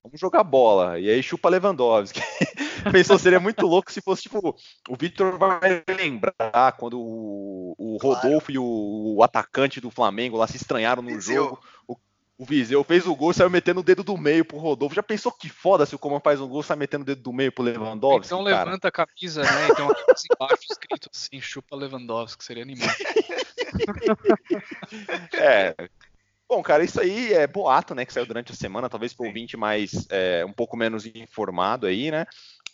Vamos 0.05 0.19
jogar 0.19 0.43
bola. 0.43 0.99
E 0.99 1.09
aí 1.09 1.21
chupa 1.21 1.49
Lewandowski. 1.49 2.21
Pensou, 2.91 3.17
seria 3.17 3.39
muito 3.39 3.65
louco 3.65 3.91
se 3.91 4.01
fosse 4.01 4.23
tipo, 4.23 4.55
o 4.87 4.95
Victor 4.95 5.37
vai 5.37 5.83
lembrar 5.87 6.71
quando 6.77 6.99
o, 6.99 7.75
o 7.77 7.97
Rodolfo 7.97 8.47
claro. 8.47 8.53
e 8.53 8.59
o, 8.59 9.15
o, 9.17 9.23
atacante 9.23 9.81
do 9.81 9.89
Flamengo 9.89 10.37
lá 10.37 10.47
se 10.47 10.57
estranharam 10.57 11.01
no 11.01 11.09
Viseu. 11.09 11.45
jogo. 11.45 11.59
O, 11.87 11.97
o 12.37 12.45
Viseu 12.45 12.83
fez 12.83 13.07
o 13.07 13.15
gol 13.15 13.31
e 13.31 13.33
saiu 13.33 13.49
metendo 13.49 13.79
o 13.79 13.83
dedo 13.83 14.03
do 14.03 14.17
meio 14.17 14.45
pro 14.45 14.57
Rodolfo. 14.57 14.95
Já 14.95 15.01
pensou 15.01 15.31
que 15.31 15.49
foda 15.49 15.85
se 15.85 15.95
o 15.95 15.99
Coman 15.99 16.19
faz 16.19 16.39
um 16.39 16.47
gol 16.47 16.61
e 16.61 16.63
sai 16.63 16.77
metendo 16.77 17.01
o 17.01 17.05
dedo 17.05 17.23
do 17.23 17.33
meio 17.33 17.51
pro 17.51 17.63
Lewandowski? 17.63 18.27
Então 18.27 18.43
cara? 18.43 18.65
levanta 18.65 18.89
a 18.89 18.91
camisa, 18.91 19.41
né? 19.41 19.67
Então 19.71 19.89
aqui 19.89 20.03
embaixo 20.31 20.63
escrito 20.69 21.09
assim, 21.11 21.41
chupa 21.41 21.75
Lewandowski, 21.75 22.43
seria 22.43 22.63
animal. 22.63 22.89
é, 25.33 25.75
Bom, 26.47 26.61
cara, 26.61 26.83
isso 26.83 27.01
aí 27.01 27.33
é 27.33 27.47
boato, 27.47 27.95
né, 27.95 28.05
que 28.05 28.13
saiu 28.13 28.25
durante 28.25 28.51
a 28.51 28.55
semana, 28.55 28.89
talvez 28.89 29.13
para 29.13 29.23
o 29.23 29.27
ouvinte 29.27 29.57
mais, 29.57 30.05
é, 30.09 30.45
um 30.45 30.53
pouco 30.53 30.77
menos 30.77 31.05
informado 31.05 31.87
aí, 31.87 32.11
né, 32.11 32.25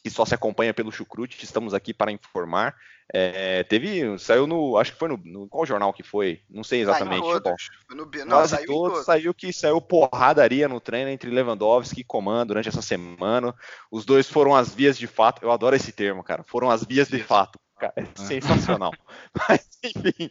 que 0.03 0.09
só 0.09 0.25
se 0.25 0.35
acompanha 0.35 0.73
pelo 0.73 0.91
Chucrute, 0.91 1.43
estamos 1.43 1.73
aqui 1.73 1.93
para 1.93 2.11
informar. 2.11 2.75
É, 3.13 3.63
teve, 3.63 4.17
saiu 4.17 4.47
no, 4.47 4.77
acho 4.77 4.93
que 4.93 4.99
foi 4.99 5.09
no, 5.09 5.17
no, 5.23 5.47
qual 5.47 5.65
jornal 5.65 5.93
que 5.93 6.01
foi? 6.01 6.41
Não 6.49 6.63
sei 6.63 6.81
exatamente. 6.81 7.27
Ah, 7.29 7.39
todos. 7.41 7.69
Foi 7.87 7.95
no, 7.95 8.05
não, 8.25 8.37
Quase 8.37 8.55
saiu 8.55 8.67
todos, 8.67 8.91
todos, 8.91 9.05
saiu 9.05 9.33
que 9.33 9.53
saiu 9.53 9.81
porradaria 9.81 10.67
no 10.67 10.79
treino 10.79 11.09
entre 11.09 11.29
Lewandowski 11.29 12.01
e 12.01 12.03
Coman 12.05 12.47
durante 12.47 12.69
essa 12.69 12.81
semana. 12.81 13.53
Os 13.91 14.05
dois 14.05 14.29
foram 14.29 14.55
as 14.55 14.73
vias 14.73 14.97
de 14.97 15.07
fato. 15.07 15.43
Eu 15.43 15.51
adoro 15.51 15.75
esse 15.75 15.91
termo, 15.91 16.23
cara. 16.23 16.41
Foram 16.43 16.69
as 16.69 16.83
vias 16.83 17.09
de 17.09 17.21
fato 17.21 17.59
cara. 17.81 17.93
É 17.95 18.05
sensacional. 18.15 18.91
Mas, 19.49 19.67
enfim, 19.83 20.29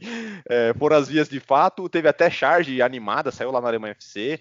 é, 0.49 0.73
foram 0.79 0.97
as 0.97 1.09
vias 1.09 1.29
de 1.29 1.41
fato. 1.41 1.89
Teve 1.89 2.09
até 2.09 2.31
charge 2.31 2.81
animada, 2.81 3.33
saiu 3.33 3.51
lá 3.51 3.61
na 3.61 3.69
Alemanha 3.69 3.93
FC. 3.93 4.41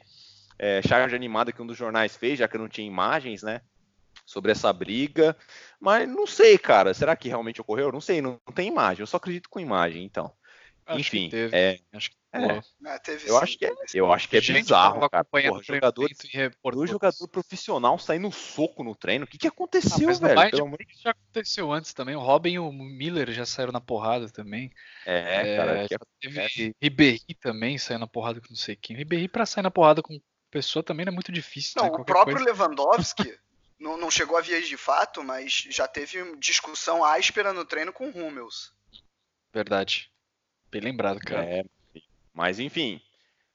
É, 0.57 0.82
charge 0.82 1.16
animada 1.16 1.51
que 1.51 1.62
um 1.62 1.68
dos 1.68 1.78
jornais 1.78 2.16
fez, 2.16 2.38
já 2.38 2.47
que 2.47 2.57
não 2.57 2.70
tinha 2.70 2.86
imagens, 2.86 3.41
né? 3.41 3.62
Sobre 4.26 4.51
essa 4.51 4.72
briga. 4.72 5.36
Mas 5.80 6.07
não 6.07 6.28
sei, 6.28 6.57
cara. 6.57 6.93
Será 6.93 7.16
que 7.16 7.30
realmente 7.30 7.62
ocorreu? 7.62 7.91
Não 7.91 8.01
sei, 8.01 8.22
não, 8.22 8.39
não 8.45 8.53
tem 8.53 8.68
imagem. 8.68 9.01
Eu 9.01 9.07
só 9.07 9.18
acredito 9.18 9.49
com 9.49 9.60
imagem, 9.60 10.03
então. 10.03 10.32
Acho 10.86 10.99
Enfim, 10.99 11.30
é, 11.53 11.80
acho 11.93 12.12
que 12.12 12.18
é, 12.32 12.57
é. 12.57 12.61
eu, 13.25 13.38
acho 13.38 13.57
que 13.57 13.65
é, 13.65 13.73
eu 13.93 14.13
acho 14.13 14.30
que 14.30 14.38
é 14.38 14.41
bizarro, 14.41 15.09
cara. 15.09 15.23
Porra, 15.23 15.63
jogador, 15.63 16.09
jogador 16.88 17.27
profissional 17.27 17.97
sair 17.97 18.19
no 18.19 18.32
soco 18.32 18.84
no 18.84 18.95
treino. 18.95 19.25
O 19.25 19.27
que, 19.27 19.38
que 19.38 19.47
aconteceu, 19.47 20.09
ah, 20.09 20.13
velho? 20.13 20.51
Pelo 20.51 20.67
amor... 20.67 20.80
já 20.95 21.09
aconteceu 21.09 21.71
antes 21.71 21.91
também. 21.93 22.15
O 22.15 22.19
Robin 22.19 22.51
e 22.51 22.59
o 22.59 22.71
Miller 22.71 23.32
já 23.32 23.45
saíram 23.45 23.71
na 23.71 23.82
porrada 23.82 24.30
também. 24.30 24.71
É, 25.05 25.53
é 25.53 25.57
cara. 25.57 25.88
Já 25.89 25.97
teve 26.21 26.75
Ribéry 26.82 27.36
também 27.41 27.77
saiu 27.80 27.99
na 27.99 28.07
porrada 28.07 28.39
com 28.39 28.47
não 28.49 28.55
sei 28.55 28.75
quem. 28.75 28.95
Ribéry 28.95 29.27
pra 29.27 29.45
sair 29.45 29.63
na 29.63 29.71
porrada 29.71 30.03
com 30.03 30.21
pessoa 30.51 30.84
também 30.84 31.05
não 31.05 31.11
é 31.11 31.13
muito 31.13 31.32
difícil. 31.32 31.82
Não, 31.82 31.91
né? 31.91 31.97
o 31.97 32.05
próprio 32.05 32.38
coisa. 32.38 32.51
Lewandowski 32.51 33.39
não, 33.80 33.97
não 33.97 34.11
chegou 34.11 34.38
a 34.38 34.41
vias 34.41 34.67
de 34.67 34.77
fato, 34.77 35.23
mas 35.23 35.65
já 35.69 35.88
teve 35.88 36.36
discussão 36.38 37.03
áspera 37.03 37.53
no 37.53 37.65
treino 37.65 37.91
com 37.91 38.07
o 38.07 38.11
Hummels. 38.11 38.71
Verdade. 39.51 40.11
Bem 40.69 40.82
lembrado, 40.82 41.19
cara. 41.19 41.43
É, 41.43 41.63
mas 42.39 42.57
enfim, 42.57 43.01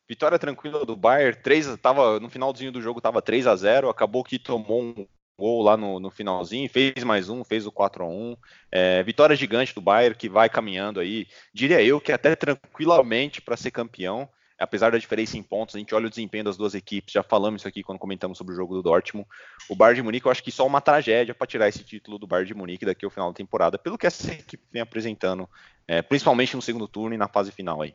vitória 0.07 0.39
tranquila 0.39 0.85
do 0.85 0.95
Bayern, 0.95 1.35
3, 1.43 1.79
tava, 1.79 2.21
no 2.21 2.29
finalzinho 2.29 2.71
do 2.71 2.83
jogo 2.83 3.01
tava 3.01 3.23
3 3.23 3.47
a 3.47 3.57
0 3.57 3.89
acabou 3.89 4.23
que 4.23 4.39
tomou 4.39 4.83
um 4.83 5.07
gol 5.39 5.63
lá 5.63 5.75
no, 5.75 5.99
no 5.99 6.11
finalzinho, 6.11 6.69
fez 6.69 7.03
mais 7.03 7.31
um, 7.31 7.43
fez 7.43 7.65
o 7.65 7.73
4 7.73 8.05
a 8.05 8.07
1 8.07 8.37
é, 8.71 9.03
Vitória 9.03 9.35
gigante 9.35 9.75
do 9.75 9.81
Bayern, 9.81 10.15
que 10.15 10.29
vai 10.29 10.51
caminhando 10.51 11.01
aí, 11.01 11.27
diria 11.51 11.83
eu 11.83 11.99
que 11.99 12.13
até 12.13 12.37
tranquilamente 12.37 13.41
para 13.41 13.57
ser 13.57 13.71
campeão, 13.71 14.29
apesar 14.59 14.93
da 14.93 14.99
diferença 14.99 15.39
em 15.39 15.43
pontos, 15.43 15.75
a 15.75 15.79
gente 15.79 15.95
olha 15.95 16.07
o 16.07 16.11
desempenho 16.11 16.45
das 16.45 16.59
duas 16.59 16.75
equipes, 16.75 17.15
já 17.15 17.23
falamos 17.23 17.63
isso 17.63 17.69
aqui 17.69 17.83
quando 17.83 17.99
comentamos 17.99 18.37
sobre 18.37 18.53
o 18.53 18.57
jogo 18.57 18.75
do 18.75 18.83
Dortmund. 18.83 19.27
O 19.69 19.75
Bayern 19.75 19.97
de 19.97 20.03
Munique, 20.03 20.27
eu 20.27 20.31
acho 20.31 20.43
que 20.43 20.53
só 20.53 20.67
uma 20.67 20.83
tragédia 20.83 21.35
para 21.35 21.47
tirar 21.47 21.69
esse 21.69 21.83
título 21.83 22.19
do 22.19 22.27
Bayern 22.27 22.49
de 22.49 22.55
Munique 22.55 22.85
daqui 22.85 23.07
ao 23.07 23.11
final 23.11 23.31
da 23.31 23.37
temporada, 23.37 23.79
pelo 23.79 23.97
que 23.97 24.07
essa 24.07 24.31
equipe 24.33 24.63
vem 24.71 24.83
apresentando, 24.83 25.49
é, 25.89 26.03
principalmente 26.03 26.55
no 26.55 26.63
segundo 26.63 26.87
turno 26.87 27.15
e 27.15 27.19
na 27.19 27.29
fase 27.29 27.51
final 27.51 27.81
aí. 27.81 27.95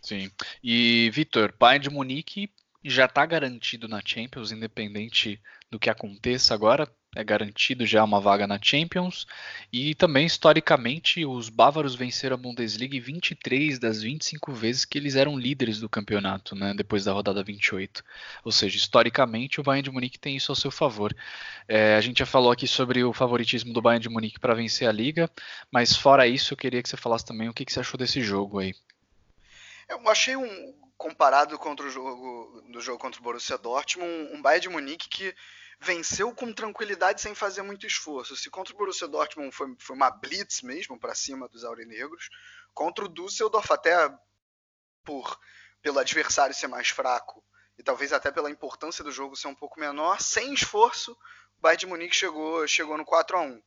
Sim. 0.00 0.30
E, 0.62 1.10
Vitor, 1.12 1.54
Bayern 1.58 1.82
de 1.82 1.90
Munique 1.90 2.50
já 2.84 3.06
está 3.06 3.26
garantido 3.26 3.88
na 3.88 4.00
Champions, 4.04 4.52
independente 4.52 5.40
do 5.70 5.78
que 5.78 5.90
aconteça 5.90 6.54
agora, 6.54 6.88
é 7.16 7.24
garantido 7.24 7.86
já 7.86 8.04
uma 8.04 8.20
vaga 8.20 8.46
na 8.46 8.58
Champions. 8.62 9.26
E 9.72 9.94
também, 9.94 10.26
historicamente, 10.26 11.24
os 11.24 11.48
bávaros 11.48 11.94
venceram 11.94 12.34
a 12.34 12.38
Bundesliga 12.38 13.00
23 13.00 13.78
das 13.78 14.02
25 14.02 14.52
vezes 14.52 14.84
que 14.84 14.98
eles 14.98 15.16
eram 15.16 15.38
líderes 15.38 15.80
do 15.80 15.88
campeonato, 15.88 16.54
né, 16.54 16.74
depois 16.74 17.04
da 17.04 17.12
rodada 17.12 17.42
28. 17.42 18.04
Ou 18.44 18.52
seja, 18.52 18.76
historicamente, 18.76 19.60
o 19.60 19.64
Bayern 19.64 19.82
de 19.82 19.90
Munique 19.90 20.18
tem 20.18 20.36
isso 20.36 20.52
ao 20.52 20.56
seu 20.56 20.70
favor. 20.70 21.14
É, 21.66 21.96
a 21.96 22.00
gente 22.00 22.18
já 22.18 22.26
falou 22.26 22.52
aqui 22.52 22.66
sobre 22.66 23.02
o 23.02 23.12
favoritismo 23.12 23.72
do 23.72 23.82
Bayern 23.82 24.02
de 24.02 24.08
Munique 24.08 24.38
para 24.38 24.54
vencer 24.54 24.88
a 24.88 24.92
liga, 24.92 25.30
mas 25.72 25.96
fora 25.96 26.26
isso, 26.26 26.52
eu 26.52 26.58
queria 26.58 26.82
que 26.82 26.88
você 26.88 26.96
falasse 26.96 27.24
também 27.24 27.48
o 27.48 27.54
que, 27.54 27.64
que 27.64 27.72
você 27.72 27.80
achou 27.80 27.98
desse 27.98 28.22
jogo 28.22 28.58
aí. 28.58 28.74
Eu 29.88 30.06
achei 30.08 30.36
um 30.36 30.78
comparado 30.96 31.58
contra 31.58 31.86
o 31.86 31.90
jogo 31.90 32.60
do 32.72 32.80
jogo 32.80 32.98
contra 32.98 33.20
o 33.20 33.22
Borussia 33.22 33.56
Dortmund, 33.56 34.08
um, 34.08 34.36
um 34.36 34.42
Bayern 34.42 34.62
de 34.62 34.68
Munique 34.68 35.08
que 35.08 35.34
venceu 35.80 36.34
com 36.34 36.52
tranquilidade 36.52 37.20
sem 37.20 37.34
fazer 37.34 37.62
muito 37.62 37.86
esforço. 37.86 38.36
Se 38.36 38.50
contra 38.50 38.74
o 38.74 38.76
Borussia 38.76 39.06
Dortmund 39.06 39.54
foi, 39.54 39.74
foi 39.78 39.96
uma 39.96 40.10
blitz 40.10 40.62
mesmo 40.62 40.98
para 40.98 41.14
cima 41.14 41.48
dos 41.48 41.64
aurinegros, 41.64 42.28
contra 42.74 43.04
o 43.04 43.08
Düsseldorf 43.08 43.70
até 43.72 44.12
por 45.04 45.38
pelo 45.80 46.00
adversário 46.00 46.54
ser 46.54 46.66
mais 46.66 46.88
fraco 46.88 47.42
e 47.78 47.82
talvez 47.82 48.12
até 48.12 48.32
pela 48.32 48.50
importância 48.50 49.04
do 49.04 49.12
jogo 49.12 49.36
ser 49.36 49.46
um 49.46 49.54
pouco 49.54 49.78
menor, 49.78 50.20
sem 50.20 50.52
esforço, 50.52 51.12
o 51.12 51.60
Bayern 51.60 51.80
de 51.80 51.86
Munique 51.86 52.16
chegou, 52.16 52.66
chegou 52.66 52.98
no 52.98 53.04
4 53.04 53.38
a 53.38 53.40
1 53.42 53.62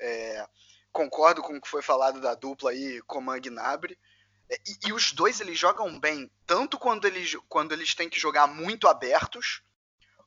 é, 0.00 0.46
Concordo 0.92 1.42
com 1.42 1.56
o 1.56 1.60
que 1.60 1.68
foi 1.68 1.80
falado 1.80 2.20
da 2.20 2.34
dupla 2.34 2.70
aí, 2.70 3.00
Coman 3.06 3.40
Gnabry. 3.40 3.98
E, 4.66 4.88
e, 4.88 4.92
os 4.92 5.12
dois 5.12 5.40
eles 5.40 5.58
jogam 5.58 5.98
bem, 5.98 6.30
tanto 6.46 6.78
quando 6.78 7.06
eles, 7.06 7.36
quando 7.48 7.72
eles 7.72 7.94
têm 7.94 8.08
que 8.08 8.20
jogar 8.20 8.46
muito 8.46 8.88
abertos, 8.88 9.62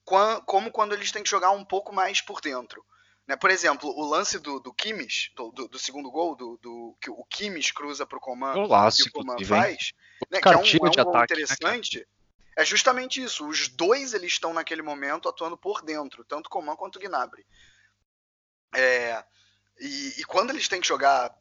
como 0.03 0.71
quando 0.71 0.93
eles 0.93 1.11
têm 1.11 1.23
que 1.23 1.29
jogar 1.29 1.51
um 1.51 1.65
pouco 1.65 1.93
mais 1.93 2.21
por 2.21 2.41
dentro. 2.41 2.85
Né? 3.27 3.35
Por 3.35 3.49
exemplo, 3.49 3.89
o 3.89 4.07
lance 4.07 4.37
do, 4.39 4.59
do 4.59 4.73
Kimmich, 4.73 5.31
do, 5.35 5.51
do, 5.51 5.67
do 5.67 5.79
segundo 5.79 6.11
gol, 6.11 6.35
do, 6.35 6.57
do, 6.61 6.95
que 7.01 7.09
o 7.09 7.23
Kimmich 7.25 7.73
cruza 7.73 8.05
para 8.05 8.17
o 8.17 8.21
Coman 8.21 8.53
e 8.55 9.09
o 9.09 9.11
Coman 9.11 9.35
faz, 9.45 9.93
né, 10.29 10.39
que 10.39 10.47
é 10.47 10.57
um, 10.57 10.63
é 10.63 10.75
um 10.75 10.77
gol 10.77 10.87
ataque, 10.87 11.33
né, 11.33 11.41
interessante, 11.41 11.99
né, 11.99 12.05
é 12.57 12.63
justamente 12.63 13.21
isso. 13.21 13.47
Os 13.47 13.67
dois 13.67 14.13
eles 14.13 14.33
estão 14.33 14.53
naquele 14.53 14.81
momento 14.81 15.27
atuando 15.27 15.57
por 15.57 15.81
dentro, 15.81 16.23
tanto 16.23 16.49
Coman 16.49 16.75
quanto 16.75 16.97
o 16.97 16.99
Gnabry. 16.99 17.45
É, 18.75 19.23
e, 19.79 20.21
e, 20.21 20.23
quando 20.25 20.51
eles 20.51 20.67
têm 20.67 20.81
que 20.81 20.87
jogar 20.87 21.35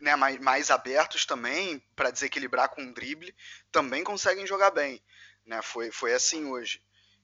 né, 0.00 0.14
mais, 0.16 0.38
mais 0.38 0.70
abertos 0.70 1.24
também, 1.26 1.82
para 1.94 2.10
desequilibrar 2.10 2.68
com 2.68 2.82
um 2.82 2.92
drible, 2.92 3.34
também 3.70 4.04
conseguem 4.04 4.46
jogar 4.46 4.70
bem. 4.70 5.02
Né? 5.44 5.60
Foi, 5.62 5.90
foi 5.90 6.12
assim 6.12 6.46
hoje. 6.46 6.82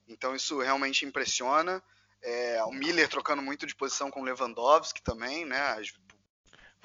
Então 0.08 0.34
isso 0.34 0.60
realmente 0.60 1.04
impressiona. 1.04 1.82
É, 2.22 2.62
o 2.64 2.72
Miller 2.72 3.08
trocando 3.08 3.42
muito 3.42 3.66
de 3.66 3.74
posição 3.74 4.10
com 4.10 4.20
o 4.20 4.24
Lewandowski 4.24 5.02
também, 5.02 5.44
né? 5.44 5.76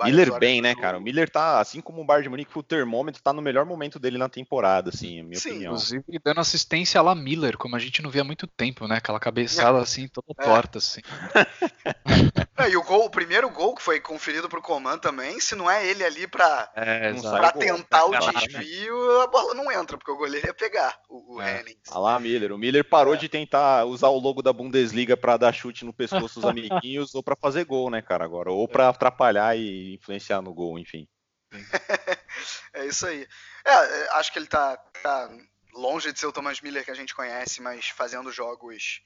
Miller 0.05 0.39
bem, 0.39 0.61
né, 0.61 0.75
cara? 0.75 0.97
O 0.97 1.01
Miller 1.01 1.29
tá, 1.29 1.59
assim 1.59 1.81
como 1.81 2.01
o 2.01 2.05
Bayern 2.05 2.23
de 2.23 2.29
Munique, 2.29 2.57
o 2.57 2.63
termômetro 2.63 3.21
tá 3.21 3.33
no 3.33 3.41
melhor 3.41 3.65
momento 3.65 3.99
dele 3.99 4.17
na 4.17 4.29
temporada, 4.29 4.89
assim, 4.89 5.19
a 5.19 5.23
minha 5.23 5.39
Sim, 5.39 5.49
opinião. 5.49 5.73
Inclusive 5.73 6.19
dando 6.23 6.39
assistência 6.39 7.01
lá 7.01 7.13
Miller, 7.15 7.57
como 7.57 7.75
a 7.75 7.79
gente 7.79 8.01
não 8.01 8.09
vê 8.09 8.19
há 8.19 8.23
muito 8.23 8.47
tempo, 8.47 8.87
né? 8.87 8.97
Aquela 8.97 9.19
cabeçada 9.19 9.77
é. 9.77 9.81
assim, 9.81 10.07
toda 10.07 10.33
é. 10.37 10.43
torta, 10.43 10.77
assim. 10.77 11.01
É, 12.59 12.69
e 12.69 12.75
o 12.75 12.83
gol, 12.83 13.05
o 13.05 13.09
primeiro 13.09 13.49
gol 13.49 13.73
que 13.73 13.81
foi 13.81 14.01
conferido 14.01 14.49
pro 14.49 14.61
Coman 14.61 14.97
também, 14.97 15.39
se 15.39 15.55
não 15.55 15.71
é 15.71 15.87
ele 15.87 16.03
ali 16.03 16.27
pra, 16.27 16.69
é, 16.75 17.13
pra 17.13 17.53
tentar 17.53 18.03
o 18.03 18.11
desvio, 18.11 19.21
a 19.21 19.27
bola 19.27 19.53
não 19.53 19.71
entra, 19.71 19.97
porque 19.97 20.11
o 20.11 20.17
goleiro 20.17 20.45
ia 20.45 20.53
pegar 20.53 20.99
o, 21.07 21.35
o 21.35 21.41
é. 21.41 21.61
Hennings. 21.61 21.79
Ah 21.89 21.99
lá, 21.99 22.19
Miller. 22.19 22.51
O 22.51 22.57
Miller 22.57 22.83
parou 22.83 23.13
é. 23.13 23.17
de 23.17 23.29
tentar 23.29 23.85
usar 23.85 24.09
o 24.09 24.19
logo 24.19 24.41
da 24.41 24.51
Bundesliga 24.51 25.15
para 25.15 25.37
dar 25.37 25.53
chute 25.53 25.85
no 25.85 25.93
pescoço 25.93 26.41
dos 26.41 26.49
amiguinhos 26.49 27.15
ou 27.15 27.23
para 27.23 27.37
fazer 27.37 27.63
gol, 27.63 27.89
né, 27.89 28.01
cara, 28.01 28.25
agora. 28.25 28.51
Ou 28.51 28.67
para 28.67 28.89
atrapalhar 28.89 29.57
e 29.57 29.88
influenciar 29.95 30.41
no 30.41 30.53
gol, 30.53 30.77
enfim. 30.77 31.07
é 32.73 32.85
isso 32.85 33.07
aí. 33.07 33.27
É, 33.65 33.73
acho 34.13 34.31
que 34.31 34.39
ele 34.39 34.47
tá, 34.47 34.77
tá 34.77 35.29
longe 35.73 36.11
de 36.11 36.19
ser 36.19 36.27
o 36.27 36.31
Thomas 36.31 36.61
Miller 36.61 36.83
que 36.83 36.91
a 36.91 36.95
gente 36.95 37.15
conhece, 37.15 37.61
mas 37.61 37.89
fazendo 37.89 38.31
jogos 38.31 39.01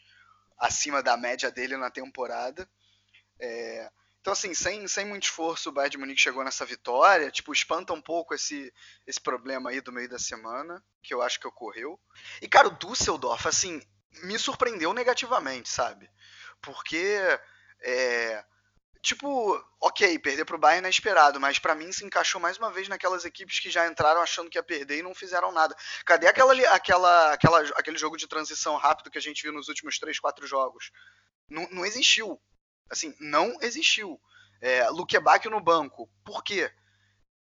acima 0.57 1.01
da 1.01 1.17
média 1.17 1.51
dele 1.51 1.77
na 1.77 1.89
temporada. 1.89 2.69
É, 3.39 3.89
então, 4.23 4.31
assim, 4.31 4.53
sem, 4.53 4.87
sem 4.87 5.05
muito 5.05 5.23
esforço, 5.23 5.67
o 5.67 5.71
Bayern 5.73 5.91
de 5.91 5.97
Munique 5.97 6.21
chegou 6.21 6.45
nessa 6.45 6.65
vitória. 6.65 7.29
Tipo, 7.29 7.51
espanta 7.51 7.91
um 7.91 8.01
pouco 8.01 8.33
esse, 8.33 8.73
esse 9.05 9.19
problema 9.19 9.69
aí 9.69 9.81
do 9.81 9.91
meio 9.91 10.07
da 10.07 10.17
semana, 10.17 10.81
que 11.01 11.13
eu 11.13 11.21
acho 11.21 11.37
que 11.37 11.45
ocorreu. 11.45 11.99
E, 12.41 12.47
cara, 12.47 12.69
o 12.69 12.77
Düsseldorf, 12.77 13.45
assim, 13.45 13.81
me 14.23 14.39
surpreendeu 14.39 14.93
negativamente, 14.93 15.67
sabe? 15.67 16.09
Porque 16.61 17.17
é, 17.81 18.45
tipo, 19.03 19.61
ok, 19.81 20.17
perder 20.19 20.45
pro 20.45 20.57
Bayern 20.57 20.87
é 20.87 20.89
esperado, 20.89 21.39
mas 21.39 21.59
para 21.59 21.75
mim 21.75 21.91
se 21.91 22.05
encaixou 22.05 22.39
mais 22.39 22.57
uma 22.57 22.71
vez 22.71 22.87
naquelas 22.87 23.25
equipes 23.25 23.59
que 23.59 23.69
já 23.69 23.85
entraram 23.85 24.21
achando 24.21 24.49
que 24.49 24.57
ia 24.57 24.63
perder 24.63 24.99
e 24.99 25.03
não 25.03 25.13
fizeram 25.13 25.51
nada. 25.51 25.75
Cadê 26.05 26.25
aquela, 26.25 26.53
aquela, 26.73 27.33
aquela, 27.33 27.59
aquele 27.75 27.97
jogo 27.97 28.15
de 28.15 28.27
transição 28.27 28.77
rápido 28.77 29.11
que 29.11 29.17
a 29.17 29.21
gente 29.21 29.43
viu 29.43 29.51
nos 29.51 29.67
últimos 29.67 29.99
3, 29.99 30.17
4 30.19 30.47
jogos? 30.47 30.89
Não, 31.49 31.67
não 31.69 31.85
existiu. 31.85 32.41
Assim, 32.89 33.13
não 33.19 33.57
existiu. 33.61 34.19
É, 34.61 34.89
Luquebaque 34.89 35.49
no 35.49 35.59
banco. 35.59 36.09
Por 36.23 36.41
quê? 36.41 36.71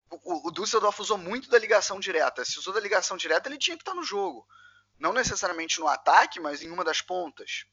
O, 0.08 0.48
o 0.48 0.50
Düsseldorf 0.52 1.00
usou 1.00 1.18
muito 1.18 1.50
da 1.50 1.58
ligação 1.58 1.98
direta. 1.98 2.44
Se 2.44 2.60
usou 2.60 2.72
da 2.72 2.80
ligação 2.80 3.16
direta, 3.16 3.48
ele 3.48 3.58
tinha 3.58 3.76
que 3.76 3.82
estar 3.82 3.94
no 3.94 4.04
jogo. 4.04 4.46
Não 5.00 5.12
necessariamente 5.12 5.80
no 5.80 5.88
ataque, 5.88 6.38
mas 6.38 6.62
em 6.62 6.70
uma 6.70 6.84
das 6.84 7.02
pontas 7.02 7.64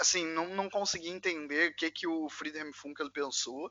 assim, 0.00 0.24
não, 0.26 0.48
não 0.54 0.70
consegui 0.70 1.08
entender 1.08 1.70
o 1.70 1.74
que, 1.74 1.90
que 1.90 2.06
o 2.06 2.28
Friedhelm 2.28 2.72
Funkel 2.72 3.10
pensou. 3.10 3.70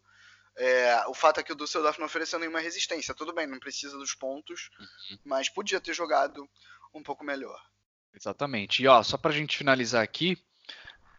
É, 0.57 1.05
o 1.07 1.13
fato 1.13 1.39
é 1.39 1.43
que 1.43 1.53
o 1.53 1.55
Düsseldorf 1.55 1.99
não 1.99 2.07
ofereceu 2.07 2.39
nenhuma 2.39 2.59
resistência. 2.59 3.13
Tudo 3.13 3.33
bem, 3.33 3.45
não 3.45 3.59
precisa 3.59 3.97
dos 3.97 4.15
pontos, 4.15 4.69
uhum. 4.79 5.19
mas 5.23 5.49
podia 5.49 5.79
ter 5.79 5.93
jogado 5.93 6.47
um 6.93 7.03
pouco 7.03 7.23
melhor. 7.23 7.61
Exatamente. 8.13 8.81
E 8.81 8.88
ó, 8.88 9.03
só 9.03 9.17
pra 9.17 9.31
gente 9.31 9.57
finalizar 9.57 10.03
aqui, 10.03 10.38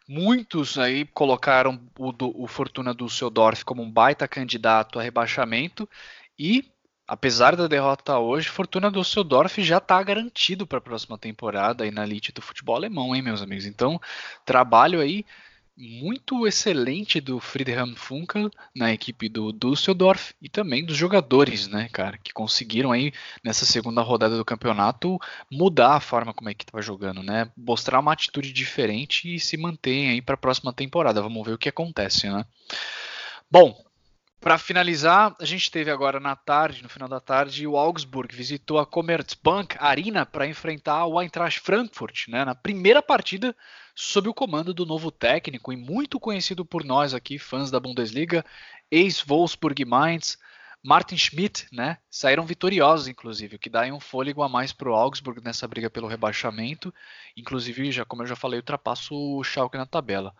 muitos 0.08 0.76
aí 0.78 1.06
colocaram 1.06 1.88
o, 1.96 2.42
o 2.42 2.48
Fortuna 2.48 2.94
Düsseldorf 2.94 3.64
como 3.64 3.82
um 3.82 3.90
baita 3.90 4.26
candidato 4.26 4.98
a 4.98 5.02
rebaixamento 5.02 5.88
e 6.36 6.72
apesar 7.08 7.56
da 7.56 7.66
derrota 7.66 8.18
hoje, 8.18 8.48
Fortuna 8.48 8.90
Düsseldorf 8.90 9.58
já 9.62 9.78
está 9.78 10.00
garantido 10.02 10.66
para 10.66 10.78
a 10.78 10.82
próxima 10.82 11.16
temporada 11.16 11.82
aí 11.82 11.90
na 11.90 12.04
elite 12.04 12.30
do 12.30 12.42
futebol 12.42 12.76
alemão, 12.76 13.16
hein, 13.16 13.22
meus 13.22 13.40
amigos? 13.40 13.64
Então, 13.64 13.98
trabalho 14.44 15.00
aí 15.00 15.24
muito 15.78 16.44
excelente 16.46 17.20
do 17.20 17.38
Friedhelm 17.38 17.94
Funkel 17.94 18.50
na 18.74 18.92
equipe 18.92 19.28
do 19.28 19.52
Düsseldorf 19.52 20.34
e 20.42 20.48
também 20.48 20.84
dos 20.84 20.96
jogadores, 20.96 21.68
né, 21.68 21.88
cara, 21.92 22.18
que 22.18 22.32
conseguiram 22.32 22.90
aí 22.90 23.12
nessa 23.44 23.64
segunda 23.64 24.02
rodada 24.02 24.36
do 24.36 24.44
campeonato 24.44 25.20
mudar 25.48 25.94
a 25.94 26.00
forma 26.00 26.34
como 26.34 26.48
a 26.48 26.52
equipe 26.52 26.68
estava 26.68 26.82
jogando, 26.82 27.22
né, 27.22 27.48
mostrar 27.56 28.00
uma 28.00 28.12
atitude 28.12 28.52
diferente 28.52 29.32
e 29.32 29.38
se 29.38 29.56
manter 29.56 30.08
aí 30.10 30.20
para 30.20 30.34
a 30.34 30.38
próxima 30.38 30.72
temporada. 30.72 31.22
Vamos 31.22 31.46
ver 31.46 31.52
o 31.52 31.58
que 31.58 31.68
acontece, 31.68 32.28
né? 32.28 32.44
Bom, 33.48 33.87
para 34.40 34.56
finalizar, 34.56 35.34
a 35.40 35.44
gente 35.44 35.70
teve 35.70 35.90
agora 35.90 36.20
na 36.20 36.36
tarde, 36.36 36.82
no 36.82 36.88
final 36.88 37.08
da 37.08 37.20
tarde, 37.20 37.66
o 37.66 37.76
Augsburg 37.76 38.34
visitou 38.34 38.78
a 38.78 38.86
Commerzbank 38.86 39.76
Arena 39.80 40.24
para 40.24 40.46
enfrentar 40.46 41.06
o 41.06 41.20
Eintracht 41.20 41.60
Frankfurt, 41.60 42.28
né, 42.28 42.44
na 42.44 42.54
primeira 42.54 43.02
partida 43.02 43.54
sob 43.94 44.28
o 44.28 44.34
comando 44.34 44.72
do 44.72 44.86
novo 44.86 45.10
técnico 45.10 45.72
e 45.72 45.76
muito 45.76 46.20
conhecido 46.20 46.64
por 46.64 46.84
nós 46.84 47.14
aqui, 47.14 47.36
fãs 47.36 47.68
da 47.68 47.80
Bundesliga, 47.80 48.44
ex-Wolfsburg 48.90 49.84
Mainz, 49.84 50.38
Martin 50.84 51.16
Schmidt, 51.16 51.66
né, 51.72 51.98
saíram 52.08 52.46
vitoriosos, 52.46 53.08
inclusive, 53.08 53.56
o 53.56 53.58
que 53.58 53.68
dá 53.68 53.82
um 53.86 53.98
fôlego 53.98 54.44
a 54.44 54.48
mais 54.48 54.72
para 54.72 54.88
o 54.88 54.94
Augsburg 54.94 55.42
nessa 55.44 55.66
briga 55.66 55.90
pelo 55.90 56.06
rebaixamento. 56.06 56.94
Inclusive, 57.36 57.90
já 57.90 58.04
como 58.04 58.22
eu 58.22 58.26
já 58.28 58.36
falei, 58.36 58.60
ultrapassa 58.60 59.12
o 59.12 59.42
Schalke 59.42 59.76
na 59.76 59.84
tabela 59.84 60.32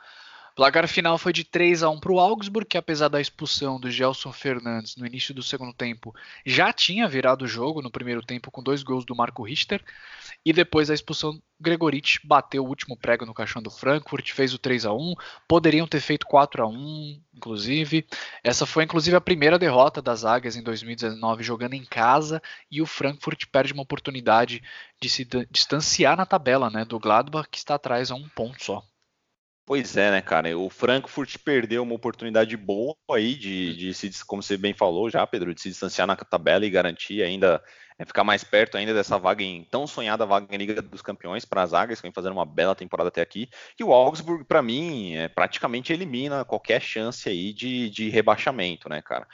placar 0.59 0.89
final 0.89 1.17
foi 1.17 1.33
de 1.33 1.45
3 1.45 1.85
a 1.85 1.89
1 1.89 2.01
para 2.01 2.11
o 2.11 2.19
Augsburg, 2.19 2.69
que 2.69 2.77
apesar 2.77 3.07
da 3.07 3.21
expulsão 3.21 3.79
do 3.79 3.89
Gelson 3.89 4.33
Fernandes 4.33 4.97
no 4.97 5.07
início 5.07 5.33
do 5.33 5.41
segundo 5.41 5.73
tempo, 5.73 6.13
já 6.45 6.73
tinha 6.73 7.07
virado 7.07 7.45
o 7.45 7.47
jogo 7.47 7.81
no 7.81 7.93
primeiro 7.93 8.21
tempo 8.23 8.51
com 8.51 8.61
dois 8.61 8.83
gols 8.83 9.05
do 9.05 9.15
Marco 9.15 9.45
Richter. 9.45 9.81
E 10.45 10.53
depois 10.53 10.89
da 10.89 10.95
expulsão, 10.95 11.41
Gregorich 11.61 12.19
bateu 12.25 12.65
o 12.65 12.69
último 12.69 12.97
prego 12.97 13.25
no 13.25 13.33
caixão 13.33 13.63
do 13.63 13.71
Frankfurt, 13.71 14.33
fez 14.33 14.53
o 14.53 14.59
3 14.59 14.87
a 14.87 14.93
1 14.93 15.15
Poderiam 15.47 15.87
ter 15.87 16.01
feito 16.01 16.27
4 16.27 16.65
a 16.65 16.67
1 16.67 17.23
inclusive. 17.37 18.05
Essa 18.43 18.67
foi 18.67 18.83
inclusive 18.83 19.17
a 19.17 19.21
primeira 19.21 19.61
derrota 19.61 20.03
das 20.03 20.25
Águias 20.25 20.57
em 20.57 20.63
2019 20.65 21.45
jogando 21.45 21.75
em 21.75 21.85
casa. 21.85 22.43
E 22.69 22.83
o 22.83 22.87
Frankfurt 22.87 23.45
perde 23.53 23.73
uma 23.73 23.85
oportunidade 23.85 24.61
de 25.01 25.09
se 25.09 25.25
distanciar 25.49 26.17
na 26.17 26.27
tabela 26.27 26.69
né, 26.69 26.85
do 26.85 26.99
Gladbach, 26.99 27.49
que 27.49 27.59
está 27.59 27.77
atrás 27.77 28.11
a 28.11 28.17
um 28.17 28.29
ponto 28.29 28.65
só. 28.65 28.83
Pois 29.69 29.99
é, 29.99 30.11
né, 30.11 30.23
cara? 30.23 30.57
O 30.59 30.71
Frankfurt 30.71 31.37
perdeu 31.45 31.83
uma 31.83 31.95
oportunidade 31.95 32.57
boa 32.57 32.97
aí 33.11 33.35
de, 33.35 33.77
de 33.77 33.93
se, 33.93 34.25
como 34.25 34.43
você 34.43 34.57
bem 34.57 34.73
falou 34.73 35.11
já, 35.11 35.27
Pedro, 35.27 35.55
de 35.55 35.61
se 35.61 35.69
distanciar 35.69 36.07
na 36.07 36.16
tabela 36.16 36.64
e 36.64 36.71
garantir 36.71 37.23
ainda 37.23 37.62
é, 37.99 38.05
ficar 38.07 38.25
mais 38.25 38.43
perto 38.43 38.79
ainda 38.79 38.95
dessa 38.95 39.19
vaga 39.19 39.45
em 39.45 39.62
tão 39.64 39.87
sonhada 39.87 40.25
vaga 40.25 40.55
em 40.55 40.57
Liga 40.57 40.81
dos 40.81 41.03
Campeões 41.03 41.45
para 41.45 41.62
as 41.62 41.75
Águias, 41.75 42.01
que 42.01 42.07
vem 42.07 42.14
fazendo 42.14 42.33
uma 42.33 42.47
bela 42.47 42.75
temporada 42.75 43.09
até 43.09 43.21
aqui. 43.21 43.51
E 43.79 43.85
o 43.85 43.93
Augsburg, 43.93 44.43
para 44.45 44.62
mim, 44.62 45.14
é, 45.16 45.29
praticamente 45.29 45.93
elimina 45.93 46.47
qualquer 46.47 46.81
chance 46.81 47.29
aí 47.29 47.53
de, 47.53 47.91
de 47.91 48.09
rebaixamento, 48.09 48.89
né, 48.89 49.03
cara? 49.03 49.29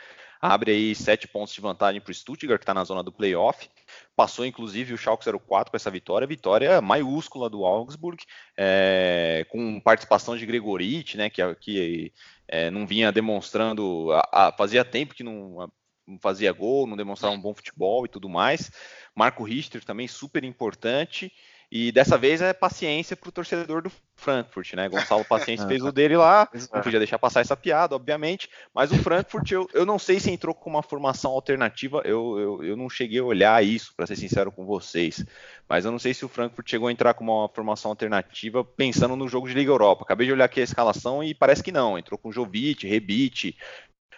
Abre 0.45 0.72
aí 0.72 0.95
sete 0.95 1.26
pontos 1.26 1.55
de 1.55 1.61
vantagem 1.62 2.03
para 2.03 2.11
o 2.11 2.14
Stuttgart, 2.14 2.59
que 2.59 2.64
está 2.64 2.74
na 2.74 2.84
zona 2.84 3.03
do 3.03 3.11
playoff. 3.11 3.66
Passou 4.14 4.45
inclusive 4.45 4.92
o 4.92 4.99
Schalke 4.99 5.24
04 5.24 5.70
com 5.70 5.76
essa 5.76 5.90
vitória, 5.90 6.26
vitória 6.26 6.82
maiúscula 6.82 7.49
do 7.49 7.64
Augsburg, 7.64 8.22
é, 8.55 9.47
com 9.49 9.80
participação 9.80 10.36
de 10.36 10.45
Gregorich, 10.45 11.16
né, 11.16 11.30
que, 11.30 11.42
que 11.55 12.12
é, 12.47 12.70
não 12.70 12.86
vinha 12.86 13.11
demonstrando, 13.11 14.12
a, 14.12 14.49
a, 14.49 14.53
fazia 14.53 14.84
tempo 14.84 15.14
que 15.14 15.24
não, 15.24 15.72
não 16.07 16.18
fazia 16.20 16.53
gol, 16.53 16.86
não 16.86 16.97
demonstrava 16.97 17.34
um 17.34 17.40
bom 17.40 17.55
futebol 17.55 18.05
e 18.05 18.09
tudo 18.09 18.28
mais. 18.28 18.70
Marco 19.14 19.45
Richter 19.45 19.82
também 19.82 20.07
super 20.07 20.45
importante. 20.45 21.32
E 21.71 21.91
dessa 21.91 22.17
vez 22.17 22.41
é 22.41 22.53
paciência 22.53 23.17
para 23.17 23.29
o 23.29 23.33
torcedor 23.33 23.83
do 23.83 23.93
Frankfurt, 24.17 24.75
né? 24.75 24.89
Gonçalo 24.89 25.25
Paciência 25.25 25.67
fez 25.69 25.83
o 25.83 25.91
dele 25.91 26.17
lá, 26.17 26.49
não 26.73 26.83
podia 26.83 26.99
deixar 26.99 27.19
passar 27.19 27.41
essa 27.41 27.57
piada, 27.57 27.95
obviamente. 27.97 28.49
Mas 28.73 28.93
o 28.93 28.97
Frankfurt, 28.97 29.51
eu, 29.51 29.69
eu 29.75 29.85
não 29.85 29.99
sei 29.99 30.21
se 30.21 30.31
entrou 30.31 30.55
com 30.55 30.71
uma 30.71 30.83
formação 30.83 31.33
alternativa, 31.33 32.03
eu, 32.05 32.39
eu, 32.39 32.65
eu 32.65 32.77
não 32.77 32.89
cheguei 32.89 33.19
a 33.19 33.25
olhar 33.25 33.65
isso, 33.65 33.93
para 33.97 34.07
ser 34.07 34.17
sincero 34.17 34.53
com 34.53 34.65
vocês. 34.65 35.25
Mas 35.69 35.85
eu 35.85 35.91
não 35.91 35.99
sei 35.99 36.15
se 36.15 36.25
o 36.25 36.29
Frankfurt 36.29 36.69
chegou 36.69 36.89
a 36.89 36.93
entrar 36.93 37.15
com 37.15 37.25
uma 37.25 37.49
formação 37.49 37.91
alternativa 37.91 38.65
pensando 38.65 39.17
no 39.17 39.29
jogo 39.29 39.49
de 39.49 39.55
Liga 39.55 39.71
Europa. 39.71 40.05
Acabei 40.05 40.27
de 40.27 40.33
olhar 40.33 40.45
aqui 40.45 40.61
a 40.61 40.65
escalação 40.65 41.25
e 41.25 41.35
parece 41.35 41.62
que 41.62 41.73
não. 41.73 41.99
Entrou 41.99 42.19
com 42.19 42.31
Jovic, 42.31 42.87
Rebite, 42.87 43.57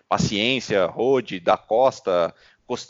Paciência, 0.08 0.86
Rode, 0.86 1.40
Da 1.40 1.56
Costa, 1.56 2.34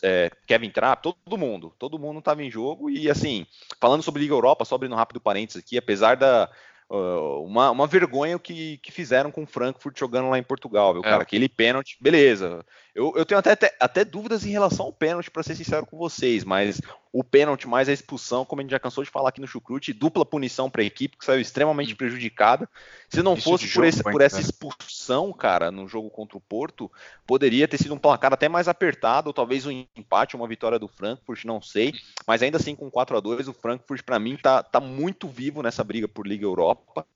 é, 0.02 0.30
Kevin 0.46 0.70
Trapp, 0.70 1.02
todo 1.02 1.38
mundo, 1.38 1.72
todo 1.78 1.98
mundo 1.98 2.18
estava 2.18 2.42
em 2.42 2.50
jogo 2.50 2.88
e 2.90 3.10
assim, 3.10 3.46
falando 3.80 4.02
sobre 4.02 4.22
Liga 4.22 4.34
Europa, 4.34 4.64
só 4.64 4.74
abrindo 4.74 4.92
um 4.92 4.98
rápido 4.98 5.20
parênteses 5.20 5.62
aqui, 5.62 5.76
apesar 5.76 6.16
da 6.16 6.50
uh, 6.90 7.44
uma, 7.44 7.70
uma 7.70 7.86
vergonha 7.86 8.38
que, 8.38 8.78
que 8.78 8.92
fizeram 8.92 9.30
com 9.30 9.42
o 9.42 9.46
Frankfurt 9.46 9.98
jogando 9.98 10.30
lá 10.30 10.38
em 10.38 10.42
Portugal, 10.42 10.92
viu, 10.92 11.02
é. 11.02 11.04
cara? 11.04 11.22
Aquele 11.22 11.48
pênalti, 11.48 11.96
beleza. 12.00 12.64
Eu, 12.94 13.12
eu 13.16 13.26
tenho 13.26 13.38
até, 13.38 13.52
até, 13.52 13.76
até 13.78 14.04
dúvidas 14.04 14.44
em 14.44 14.50
relação 14.50 14.86
ao 14.86 14.92
pênalti, 14.92 15.30
para 15.30 15.42
ser 15.42 15.54
sincero 15.54 15.86
com 15.86 15.98
vocês, 15.98 16.44
mas 16.44 16.80
o 17.18 17.24
pênalti 17.24 17.66
mais 17.66 17.88
a 17.88 17.92
expulsão, 17.94 18.44
como 18.44 18.60
a 18.60 18.62
gente 18.62 18.72
já 18.72 18.78
cansou 18.78 19.02
de 19.02 19.08
falar 19.08 19.30
aqui 19.30 19.40
no 19.40 19.46
Chucrute, 19.46 19.94
dupla 19.94 20.26
punição 20.26 20.68
para 20.68 20.82
a 20.82 20.84
equipe 20.84 21.16
que 21.16 21.24
saiu 21.24 21.40
extremamente 21.40 21.94
hum. 21.94 21.96
prejudicada. 21.96 22.68
Se 23.08 23.22
não 23.22 23.32
Isso 23.32 23.44
fosse 23.44 23.72
por, 23.72 23.84
esse, 23.84 24.02
por 24.02 24.20
essa 24.20 24.38
expulsão, 24.38 25.32
cara, 25.32 25.70
no 25.70 25.88
jogo 25.88 26.10
contra 26.10 26.36
o 26.36 26.40
Porto, 26.40 26.92
poderia 27.26 27.66
ter 27.66 27.78
sido 27.78 27.94
um 27.94 27.98
placar 27.98 28.34
até 28.34 28.50
mais 28.50 28.68
apertado, 28.68 29.28
ou 29.28 29.32
talvez 29.32 29.64
um 29.64 29.86
empate, 29.96 30.36
uma 30.36 30.46
vitória 30.46 30.78
do 30.78 30.88
Frankfurt, 30.88 31.46
não 31.46 31.62
sei. 31.62 31.94
Mas 32.26 32.42
ainda 32.42 32.58
assim, 32.58 32.74
com 32.74 32.90
4 32.90 33.16
a 33.16 33.20
2 33.20 33.48
o 33.48 33.54
Frankfurt, 33.54 34.02
para 34.02 34.18
mim, 34.18 34.36
tá, 34.36 34.62
tá 34.62 34.78
muito 34.78 35.26
vivo 35.26 35.62
nessa 35.62 35.82
briga 35.82 36.06
por 36.06 36.26
Liga 36.26 36.44
Europa. 36.44 37.06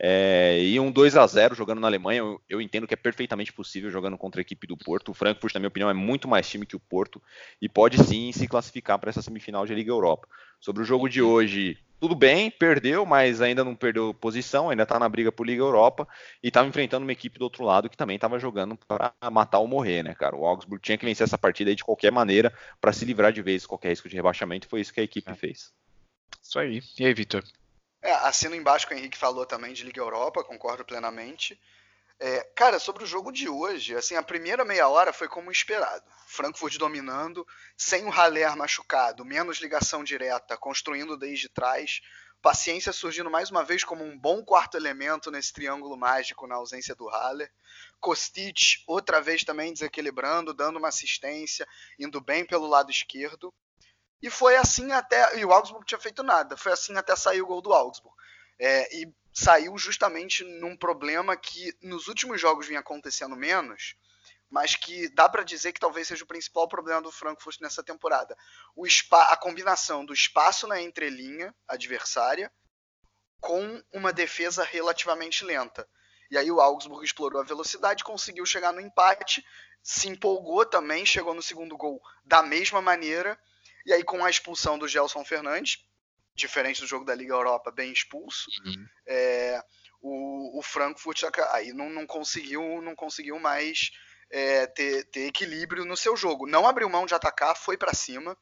É, 0.00 0.60
e 0.62 0.78
um 0.78 0.92
2 0.92 1.16
a 1.16 1.26
0 1.26 1.54
jogando 1.54 1.80
na 1.80 1.88
Alemanha, 1.88 2.18
eu, 2.18 2.40
eu, 2.48 2.60
entendo 2.60 2.86
que 2.86 2.94
é 2.94 2.96
perfeitamente 2.96 3.52
possível 3.52 3.90
jogando 3.90 4.16
contra 4.16 4.40
a 4.40 4.42
equipe 4.42 4.66
do 4.66 4.76
Porto. 4.76 5.10
O 5.10 5.14
Frankfurt, 5.14 5.54
na 5.54 5.60
minha 5.60 5.68
opinião, 5.68 5.90
é 5.90 5.94
muito 5.94 6.28
mais 6.28 6.48
time 6.48 6.64
que 6.64 6.76
o 6.76 6.80
Porto 6.80 7.20
e 7.60 7.68
pode 7.68 7.98
sim 8.04 8.30
se 8.30 8.46
classificar 8.46 8.98
para 8.98 9.10
essa 9.10 9.22
semifinal 9.22 9.66
de 9.66 9.74
Liga 9.74 9.90
Europa. 9.90 10.28
Sobre 10.60 10.82
o 10.82 10.84
jogo 10.84 11.08
de 11.08 11.20
hoje, 11.20 11.78
tudo 12.00 12.14
bem, 12.14 12.48
perdeu, 12.48 13.04
mas 13.04 13.40
ainda 13.40 13.64
não 13.64 13.74
perdeu 13.74 14.14
posição, 14.14 14.70
ainda 14.70 14.84
está 14.84 15.00
na 15.00 15.08
briga 15.08 15.32
por 15.32 15.44
Liga 15.44 15.62
Europa 15.62 16.06
e 16.40 16.46
estava 16.46 16.68
enfrentando 16.68 17.04
uma 17.04 17.12
equipe 17.12 17.38
do 17.38 17.42
outro 17.42 17.64
lado 17.64 17.90
que 17.90 17.96
também 17.96 18.14
estava 18.14 18.38
jogando 18.38 18.76
para 18.86 19.12
matar 19.32 19.58
ou 19.58 19.66
morrer, 19.66 20.04
né, 20.04 20.14
cara? 20.14 20.36
O 20.36 20.46
Augsburg 20.46 20.80
tinha 20.80 20.96
que 20.96 21.04
vencer 21.04 21.24
essa 21.24 21.36
partida 21.36 21.74
de 21.74 21.82
qualquer 21.82 22.12
maneira 22.12 22.52
para 22.80 22.92
se 22.92 23.04
livrar 23.04 23.32
de 23.32 23.42
vez 23.42 23.66
qualquer 23.66 23.88
risco 23.88 24.08
de 24.08 24.14
rebaixamento, 24.14 24.68
foi 24.68 24.80
isso 24.80 24.94
que 24.94 25.00
a 25.00 25.04
equipe 25.04 25.30
é. 25.30 25.34
fez. 25.34 25.72
Isso 26.40 26.58
aí. 26.58 26.80
E 26.98 27.04
aí, 27.04 27.12
Vitor? 27.12 27.42
É, 28.00 28.12
assino 28.12 28.54
embaixo 28.54 28.86
que 28.86 28.94
o 28.94 28.96
Henrique 28.96 29.18
falou 29.18 29.44
também 29.44 29.72
de 29.72 29.82
Liga 29.82 30.00
Europa, 30.00 30.44
concordo 30.44 30.84
plenamente. 30.84 31.60
É, 32.20 32.40
cara, 32.54 32.78
sobre 32.78 33.04
o 33.04 33.06
jogo 33.06 33.30
de 33.30 33.48
hoje, 33.48 33.94
assim, 33.94 34.16
a 34.16 34.22
primeira 34.22 34.64
meia 34.64 34.88
hora 34.88 35.12
foi 35.12 35.28
como 35.28 35.52
esperado. 35.52 36.04
Frankfurt 36.26 36.76
dominando, 36.76 37.46
sem 37.76 38.04
o 38.04 38.10
Haller 38.10 38.56
machucado, 38.56 39.24
menos 39.24 39.58
ligação 39.58 40.02
direta, 40.02 40.56
construindo 40.56 41.16
desde 41.16 41.48
trás. 41.48 42.00
Paciência 42.42 42.92
surgindo 42.92 43.30
mais 43.30 43.50
uma 43.50 43.64
vez 43.64 43.82
como 43.82 44.04
um 44.04 44.16
bom 44.16 44.44
quarto 44.44 44.76
elemento 44.76 45.30
nesse 45.30 45.52
triângulo 45.52 45.96
mágico 45.96 46.46
na 46.46 46.56
ausência 46.56 46.94
do 46.94 47.08
Haller. 47.08 47.50
Kostic 48.00 48.82
outra 48.86 49.20
vez 49.20 49.42
também 49.42 49.72
desequilibrando, 49.72 50.54
dando 50.54 50.78
uma 50.78 50.88
assistência, 50.88 51.66
indo 51.98 52.20
bem 52.20 52.44
pelo 52.44 52.66
lado 52.66 52.90
esquerdo. 52.90 53.52
E 54.22 54.30
foi 54.30 54.56
assim 54.56 54.92
até. 54.92 55.38
E 55.38 55.44
o 55.44 55.52
Augsburg 55.52 55.86
tinha 55.86 56.00
feito 56.00 56.22
nada. 56.22 56.56
Foi 56.56 56.72
assim 56.72 56.96
até 56.96 57.14
sair 57.14 57.40
o 57.42 57.46
gol 57.46 57.62
do 57.62 57.72
Augsburg. 57.72 58.16
É, 58.58 58.96
e 58.96 59.12
saiu 59.32 59.78
justamente 59.78 60.42
num 60.42 60.76
problema 60.76 61.36
que 61.36 61.72
nos 61.80 62.08
últimos 62.08 62.40
jogos 62.40 62.66
vinha 62.66 62.80
acontecendo 62.80 63.36
menos, 63.36 63.94
mas 64.50 64.74
que 64.74 65.08
dá 65.10 65.28
para 65.28 65.44
dizer 65.44 65.72
que 65.72 65.78
talvez 65.78 66.08
seja 66.08 66.24
o 66.24 66.26
principal 66.26 66.66
problema 66.66 67.00
do 67.00 67.12
Frankfurt 67.12 67.60
nessa 67.60 67.82
temporada. 67.82 68.36
O 68.74 68.84
a 69.12 69.36
combinação 69.36 70.04
do 70.04 70.12
espaço 70.12 70.66
na 70.66 70.80
entrelinha 70.80 71.54
adversária 71.68 72.50
com 73.40 73.80
uma 73.92 74.12
defesa 74.12 74.64
relativamente 74.64 75.44
lenta. 75.44 75.88
E 76.30 76.36
aí 76.36 76.50
o 76.50 76.60
Augsburg 76.60 77.04
explorou 77.04 77.40
a 77.40 77.44
velocidade, 77.44 78.04
conseguiu 78.04 78.44
chegar 78.44 78.72
no 78.72 78.80
empate, 78.80 79.44
se 79.82 80.08
empolgou 80.08 80.66
também, 80.66 81.06
chegou 81.06 81.32
no 81.32 81.42
segundo 81.42 81.76
gol 81.76 82.02
da 82.24 82.42
mesma 82.42 82.82
maneira, 82.82 83.38
e 83.88 83.92
aí 83.94 84.04
com 84.04 84.22
a 84.22 84.28
expulsão 84.28 84.78
do 84.78 84.86
Gelson 84.86 85.24
Fernandes, 85.24 85.78
diferente 86.34 86.82
do 86.82 86.86
jogo 86.86 87.06
da 87.06 87.14
Liga 87.14 87.32
Europa, 87.32 87.70
bem 87.70 87.90
expulso, 87.90 88.50
uhum. 88.62 88.86
é, 89.06 89.64
o, 90.02 90.58
o, 90.58 90.62
Frankfurt 90.62 91.22
aí 91.52 91.72
não, 91.72 91.88
não, 91.88 92.06
conseguiu, 92.06 92.82
não 92.82 92.94
conseguiu 92.94 93.38
mais 93.40 93.90
é, 94.30 94.66
ter, 94.66 95.04
ter 95.04 95.28
equilíbrio 95.28 95.86
no 95.86 95.96
seu 95.96 96.14
jogo. 96.18 96.46
Não 96.46 96.68
abriu 96.68 96.86
mão 96.90 97.06
de 97.06 97.14
atacar, 97.14 97.56
foi 97.56 97.78
para 97.78 97.94
cima. 97.94 98.36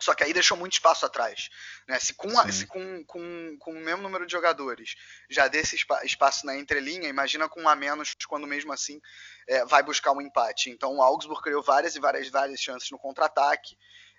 Só 0.00 0.14
que 0.14 0.22
aí 0.22 0.34
deixou 0.34 0.56
muito 0.56 0.74
espaço 0.74 1.06
atrás. 1.06 1.48
Né? 1.88 1.98
Se, 1.98 2.12
com, 2.14 2.38
a, 2.38 2.52
se 2.52 2.66
com, 2.66 3.04
com, 3.06 3.56
com 3.58 3.72
o 3.72 3.80
mesmo 3.80 4.02
número 4.02 4.26
de 4.26 4.32
jogadores 4.32 4.94
já 5.30 5.48
desse 5.48 5.76
espaço 6.04 6.44
na 6.44 6.56
entrelinha, 6.56 7.08
imagina 7.08 7.48
com 7.48 7.62
um 7.62 7.68
a 7.68 7.74
menos 7.74 8.14
quando 8.28 8.46
mesmo 8.46 8.70
assim 8.70 9.00
é, 9.48 9.64
vai 9.64 9.82
buscar 9.82 10.12
um 10.12 10.20
empate. 10.20 10.70
Então 10.70 10.94
o 10.94 11.02
Augsburg 11.02 11.42
criou 11.42 11.62
várias 11.62 11.96
e 11.96 12.00
várias, 12.00 12.28
várias 12.28 12.60
chances 12.60 12.90
no 12.90 12.98
contra-ataque. 12.98 13.76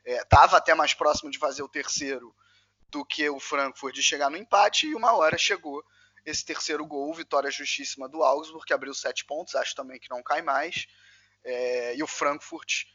Estava 0.09 0.55
é, 0.55 0.57
até 0.57 0.73
mais 0.73 0.93
próximo 0.93 1.29
de 1.29 1.37
fazer 1.37 1.61
o 1.61 1.69
terceiro 1.69 2.35
do 2.89 3.05
que 3.05 3.29
o 3.29 3.39
Frankfurt 3.39 3.93
de 3.93 4.01
chegar 4.01 4.29
no 4.29 4.37
empate, 4.37 4.87
e 4.87 4.95
uma 4.95 5.13
hora 5.13 5.37
chegou 5.37 5.83
esse 6.25 6.43
terceiro 6.43 6.85
gol, 6.85 7.13
vitória 7.13 7.51
justíssima 7.51 8.09
do 8.09 8.23
Augsburg, 8.23 8.65
que 8.65 8.73
abriu 8.73 8.93
sete 8.93 9.25
pontos, 9.25 9.55
acho 9.55 9.75
também 9.75 9.99
que 9.99 10.09
não 10.09 10.23
cai 10.23 10.41
mais. 10.41 10.87
É, 11.43 11.95
e 11.95 12.03
o 12.03 12.07
Frankfurt 12.07 12.85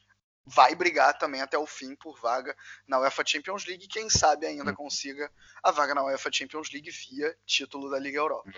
vai 0.44 0.74
brigar 0.74 1.16
também 1.16 1.40
até 1.40 1.56
o 1.56 1.66
fim 1.66 1.94
por 1.94 2.20
vaga 2.20 2.54
na 2.86 2.98
UEFA 2.98 3.24
Champions 3.24 3.64
League, 3.64 3.88
quem 3.88 4.10
sabe 4.10 4.46
ainda 4.46 4.72
hum. 4.72 4.74
consiga 4.74 5.30
a 5.62 5.70
vaga 5.70 5.94
na 5.94 6.04
UEFA 6.04 6.30
Champions 6.30 6.70
League 6.70 6.90
via 6.90 7.36
título 7.46 7.90
da 7.90 7.98
Liga 7.98 8.18
Europa. 8.18 8.52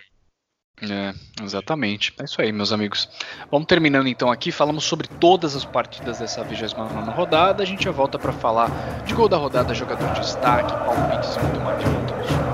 É, 0.82 1.14
exatamente. 1.42 2.12
É 2.18 2.24
isso 2.24 2.40
aí, 2.40 2.52
meus 2.52 2.72
amigos. 2.72 3.08
Vamos 3.50 3.66
terminando 3.66 4.08
então 4.08 4.30
aqui. 4.30 4.52
Falamos 4.52 4.84
sobre 4.84 5.08
todas 5.08 5.56
as 5.56 5.64
partidas 5.64 6.18
dessa 6.18 6.44
29 6.44 7.10
rodada. 7.12 7.62
A 7.62 7.66
gente 7.66 7.84
já 7.84 7.90
volta 7.90 8.18
para 8.18 8.32
falar 8.32 8.70
de 9.04 9.14
gol 9.14 9.28
da 9.28 9.38
rodada, 9.38 9.74
jogador 9.74 10.12
de 10.12 10.20
destaque, 10.20 10.72
palpites 10.72 11.36
e 11.36 11.40
muito 11.40 11.60
mais. 11.60 11.82
Voltamos. 11.82 12.45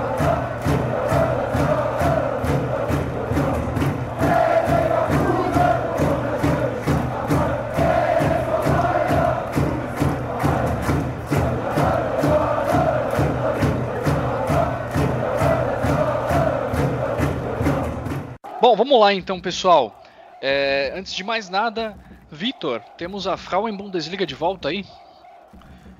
Bom, 18.73 18.77
vamos 18.77 18.99
lá 18.99 19.13
então, 19.13 19.39
pessoal. 19.39 20.03
É, 20.41 20.91
antes 20.95 21.13
de 21.13 21.23
mais 21.23 21.47
nada, 21.47 21.95
Vitor, 22.31 22.79
temos 22.97 23.27
a 23.27 23.37
Frauen 23.37 23.77
Bundesliga 23.77 24.25
de 24.25 24.33
volta 24.33 24.69
aí? 24.69 24.83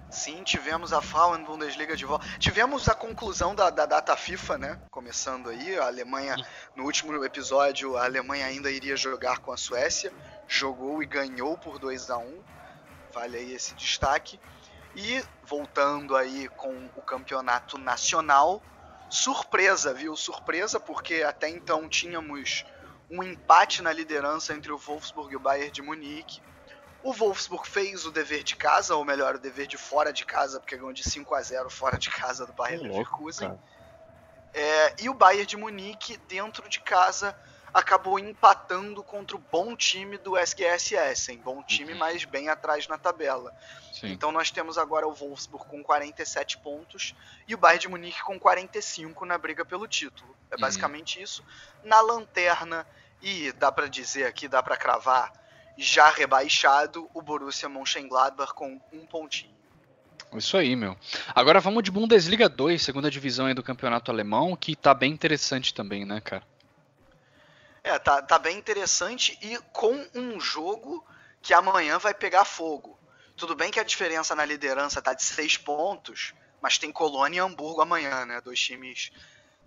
Sim, 0.09 0.41
tivemos 0.41 0.91
a 0.91 0.99
Frauen 0.99 1.43
Bundesliga 1.43 1.95
de 1.95 2.03
volta. 2.03 2.26
Tivemos 2.39 2.89
a 2.89 2.95
conclusão 2.95 3.53
da, 3.53 3.69
da, 3.69 3.86
data 3.86 4.17
FIFA, 4.17 4.57
né? 4.57 4.80
Começando 4.89 5.51
aí, 5.51 5.78
a 5.78 5.86
Alemanha, 5.86 6.36
no 6.76 6.86
último 6.86 7.24
episódio, 7.24 7.95
a 7.95 8.05
Alemanha 8.05 8.47
ainda 8.47 8.71
iria 8.71 8.97
jogar 8.97 9.38
com 9.38 9.51
a 9.51 9.57
Suécia, 9.57 10.11
jogou 10.47 11.03
e 11.03 11.05
ganhou 11.05 11.55
por 11.55 11.78
2 11.78 12.09
a 12.09 12.17
1 12.17 12.39
Vale 13.13 13.38
aí 13.38 13.53
esse 13.53 13.76
destaque. 13.76 14.39
E 14.95 15.24
voltando 15.45 16.15
aí 16.15 16.49
com 16.57 16.89
o 16.95 17.03
campeonato 17.03 17.78
nacional, 17.78 18.63
surpresa, 19.14 19.93
viu? 19.93 20.16
Surpresa, 20.16 20.80
porque 20.80 21.22
até 21.22 21.47
então 21.47 21.88
tínhamos 21.88 22.66
um 23.11 23.22
empate 23.22 23.84
na 23.84 23.93
liderança 23.93 24.53
entre 24.55 24.72
o 24.72 24.78
Wolfsburg 24.78 25.32
e 25.32 25.36
o 25.36 25.39
Bayern 25.39 25.70
de 25.70 25.84
Munique. 25.84 26.41
O 27.03 27.14
Wolfsburg 27.14 27.70
fez 27.70 28.07
o 28.07 28.11
dever 28.11 28.43
de 28.43 28.55
casa, 28.55 28.95
ou 28.95 29.05
melhor, 29.05 29.36
o 29.36 29.39
dever 29.39 29.68
de 29.68 29.78
fora 29.78 30.11
de 30.11 30.26
casa, 30.26 30.59
porque 30.59 30.76
ganhou 30.76 30.91
de 30.91 31.03
5 31.03 31.36
a 31.36 31.41
0 31.43 31.70
fora 31.70 31.99
de 31.99 32.09
casa 32.09 32.47
do 32.47 32.53
Bayern 32.53 32.88
Leverkusen. 32.88 33.55
É, 34.51 35.03
e 35.03 35.09
o 35.09 35.14
Bayern 35.14 35.45
de 35.45 35.57
Munique, 35.57 36.18
dentro 36.28 36.68
de 36.68 36.80
casa, 36.80 37.38
acabou 37.74 38.19
empatando 38.19 39.03
contra 39.03 39.36
o 39.36 39.43
bom 39.51 39.76
time 39.76 40.17
do 40.17 40.38
SGS 40.38 40.95
Essen, 40.95 41.38
bom 41.39 41.63
time, 41.63 41.93
uhum. 41.93 41.99
mas 41.99 42.24
bem 42.24 42.47
atrás 42.49 42.88
na 42.88 42.97
tabela. 42.97 43.51
Sim. 43.91 44.11
Então 44.11 44.32
nós 44.32 44.51
temos 44.51 44.78
agora 44.78 45.07
o 45.07 45.13
Wolfsburg 45.13 45.65
com 45.67 45.84
47 45.84 46.59
pontos 46.59 47.15
e 47.47 47.55
o 47.55 47.57
Bayern 47.57 47.82
de 47.82 47.88
Munique 47.88 48.21
com 48.21 48.39
45 48.39 49.26
na 49.26 49.38
briga 49.38 49.65
pelo 49.65 49.88
título. 49.88 50.36
É 50.51 50.55
uhum. 50.55 50.61
basicamente 50.61 51.17
uhum. 51.17 51.24
isso. 51.24 51.45
Na 51.84 51.99
lanterna 52.01 52.86
e 53.21 53.51
dá 53.53 53.71
para 53.71 53.88
dizer 53.88 54.26
aqui, 54.26 54.47
dá 54.47 54.61
para 54.61 54.78
cravar, 54.78 55.32
já 55.78 56.09
rebaixado 56.09 57.09
o 57.13 57.21
Borussia 57.21 57.69
Mönchengladbach 57.69 58.53
com 58.53 58.80
um 58.91 59.05
pontinho. 59.05 59.53
Isso 60.36 60.57
aí, 60.57 60.76
meu. 60.76 60.97
Agora 61.34 61.59
vamos 61.59 61.84
de 61.84 61.91
Bundesliga 61.91 62.49
2, 62.49 62.82
segunda 62.82 63.09
divisão 63.09 63.45
aí 63.45 63.53
do 63.53 63.63
campeonato 63.63 64.11
alemão, 64.11 64.55
que 64.55 64.76
tá 64.76 64.93
bem 64.93 65.11
interessante 65.11 65.74
também, 65.74 66.05
né, 66.05 66.19
cara? 66.21 66.43
É, 67.84 67.99
tá, 67.99 68.21
tá 68.21 68.39
bem 68.39 68.57
interessante 68.57 69.38
e 69.41 69.57
com 69.73 70.07
um 70.15 70.39
jogo 70.39 71.05
que 71.41 71.53
amanhã 71.53 71.97
vai 71.99 72.13
pegar 72.13 72.45
fogo. 72.45 72.97
Tudo 73.36 73.55
bem 73.55 73.71
que 73.71 73.79
a 73.79 73.84
diferença 73.84 74.34
na 74.34 74.45
liderança 74.45 75.01
tá 75.01 75.13
de 75.13 75.23
seis 75.23 75.57
pontos, 75.57 76.34
mas 76.61 76.77
tem 76.77 76.91
Colônia 76.91 77.38
e 77.38 77.39
Hamburgo 77.41 77.81
amanhã, 77.81 78.25
né? 78.25 78.39
Dois 78.39 78.59
times 78.59 79.11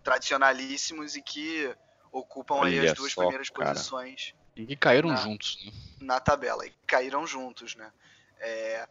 tradicionalíssimos 0.03 1.15
e 1.17 1.21
que 1.21 1.75
ocupam 2.11 2.55
Olha 2.55 2.81
aí 2.81 2.89
as 2.89 2.95
duas 2.95 3.13
só, 3.13 3.23
primeiras 3.23 3.51
cara. 3.51 3.75
posições. 3.75 4.35
E 4.55 4.65
que 4.65 4.77
caíram 4.77 5.11
na, 5.11 5.17
juntos. 5.17 5.63
Né? 5.65 5.73
Na 6.01 6.21
tabela, 6.21 6.67
e 6.67 6.71
caíram 6.87 7.27
juntos, 7.27 7.75
né? 7.75 7.93
É, 8.39 8.89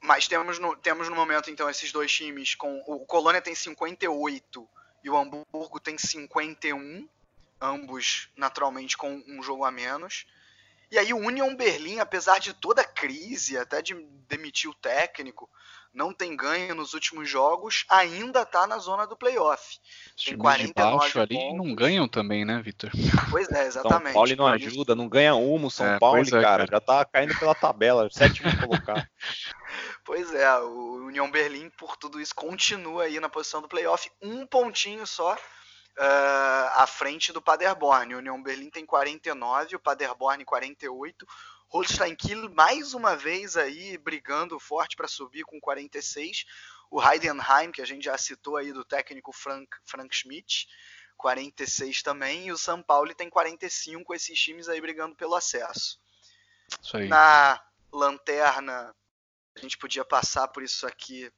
mas 0.00 0.28
temos 0.28 0.58
no, 0.58 0.76
temos 0.76 1.08
no 1.08 1.14
momento, 1.14 1.50
então, 1.50 1.68
esses 1.68 1.92
dois 1.92 2.10
times 2.10 2.54
com. 2.54 2.82
O 2.86 3.00
Colônia 3.00 3.42
tem 3.42 3.54
58 3.54 4.68
e 5.04 5.10
o 5.10 5.16
Hamburgo 5.16 5.80
tem 5.80 5.98
51 5.98 7.06
ambos 7.62 8.28
naturalmente 8.36 8.96
com 8.96 9.22
um 9.26 9.42
jogo 9.42 9.64
a 9.64 9.70
menos. 9.70 10.26
E 10.90 10.98
aí 10.98 11.14
o 11.14 11.18
Union 11.18 11.54
Berlim, 11.54 12.00
apesar 12.00 12.38
de 12.38 12.52
toda 12.52 12.82
a 12.82 12.86
crise, 12.86 13.56
até 13.56 13.80
de 13.80 13.94
demitir 14.28 14.68
o 14.68 14.74
técnico, 14.74 15.48
não 15.94 16.12
tem 16.12 16.36
ganho 16.36 16.74
nos 16.74 16.92
últimos 16.92 17.28
jogos, 17.28 17.84
ainda 17.88 18.42
está 18.42 18.66
na 18.66 18.78
zona 18.78 19.06
do 19.06 19.16
playoff. 19.16 19.78
Tem 20.22 20.36
49 20.36 21.10
de 21.10 21.18
ali 21.18 21.34
pontos. 21.34 21.56
não 21.56 21.74
ganham 21.74 22.08
também, 22.08 22.44
né, 22.44 22.60
Vitor? 22.62 22.90
Pois 23.30 23.50
é, 23.50 23.66
exatamente. 23.66 24.04
São 24.04 24.12
Paulo 24.12 24.36
não 24.36 24.46
ajuda, 24.46 24.94
não 24.94 25.08
ganha 25.08 25.34
um, 25.34 25.70
São 25.70 25.86
é, 25.86 25.98
Paulo, 25.98 26.20
é, 26.20 26.30
cara, 26.30 26.42
cara, 26.42 26.66
já 26.70 26.80
tá 26.80 27.04
caindo 27.04 27.38
pela 27.38 27.54
tabela, 27.54 28.08
sétimo 28.10 28.48
colocar. 28.60 29.08
Pois 30.04 30.34
é, 30.34 30.58
o 30.58 31.06
Union 31.06 31.30
Berlim, 31.30 31.70
por 31.70 31.96
tudo 31.96 32.20
isso, 32.20 32.34
continua 32.34 33.04
aí 33.04 33.20
na 33.20 33.28
posição 33.28 33.62
do 33.62 33.68
playoff, 33.68 34.10
um 34.20 34.46
pontinho 34.46 35.06
só 35.06 35.36
uh, 35.98 36.80
à 36.80 36.86
frente 36.86 37.32
do 37.32 37.42
Paderborn. 37.42 38.14
O 38.14 38.18
Union 38.18 38.42
Berlim 38.42 38.70
tem 38.70 38.86
49, 38.86 39.76
o 39.76 39.80
Paderborn 39.80 40.44
48. 40.44 41.26
Holstein 41.68 42.14
Kiel 42.14 42.50
mais 42.50 42.92
uma 42.92 43.16
vez 43.16 43.56
aí 43.56 43.96
brigando 43.96 44.60
forte 44.60 44.94
para 44.94 45.08
subir 45.08 45.44
com 45.44 45.58
46. 45.60 46.44
O 46.90 47.02
Heidenheim, 47.02 47.72
que 47.72 47.80
a 47.80 47.86
gente 47.86 48.04
já 48.04 48.18
citou 48.18 48.58
aí 48.58 48.72
do 48.72 48.84
técnico 48.84 49.32
Frank, 49.32 49.68
Frank 49.84 50.14
Schmidt, 50.14 50.68
46 51.16 52.02
também. 52.02 52.48
E 52.48 52.52
o 52.52 52.58
São 52.58 52.82
Paulo 52.82 53.14
tem 53.14 53.30
45, 53.30 54.14
esses 54.14 54.38
times 54.38 54.68
aí 54.68 54.80
brigando 54.80 55.16
pelo 55.16 55.34
acesso. 55.34 55.98
Na 57.08 57.62
lanterna, 57.90 58.94
a 59.56 59.60
gente 59.60 59.78
podia 59.78 60.04
passar 60.04 60.48
por 60.48 60.62
isso 60.62 60.86
aqui, 60.86 61.32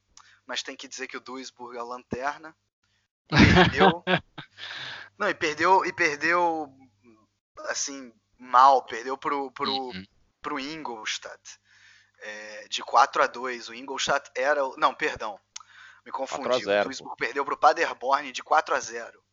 mas 0.45 0.63
tem 0.63 0.75
que 0.75 0.87
dizer 0.87 1.07
que 1.07 1.17
o 1.17 1.21
Duisburg 1.21 1.77
é 1.77 1.79
a 1.79 1.83
lanterna. 1.83 2.55
Perdeu. 3.29 4.03
Não, 5.17 5.29
e 5.29 5.33
perdeu, 5.33 5.85
e 5.85 5.93
perdeu 5.93 6.69
assim, 7.69 8.11
mal, 8.37 8.83
perdeu 8.85 9.17
pro, 9.17 9.51
pro, 9.51 9.71
uhum. 9.71 10.05
pro 10.41 10.59
Ingolstadt. 10.59 11.59
É, 12.19 12.67
de 12.69 12.81
4 12.81 13.23
a 13.23 13.27
2 13.27 13.69
O 13.69 13.73
Ingolstadt 13.73 14.31
era. 14.35 14.61
Não, 14.77 14.93
perdão. 14.93 15.39
Me 16.05 16.11
confundi. 16.11 16.67
O 16.67 16.83
Duisburg 16.83 17.15
perdeu 17.17 17.43
pro 17.43 17.57
Paderborn 17.57 18.31
de 18.31 18.43
4 18.43 18.75
a 18.75 18.79
0 18.79 19.25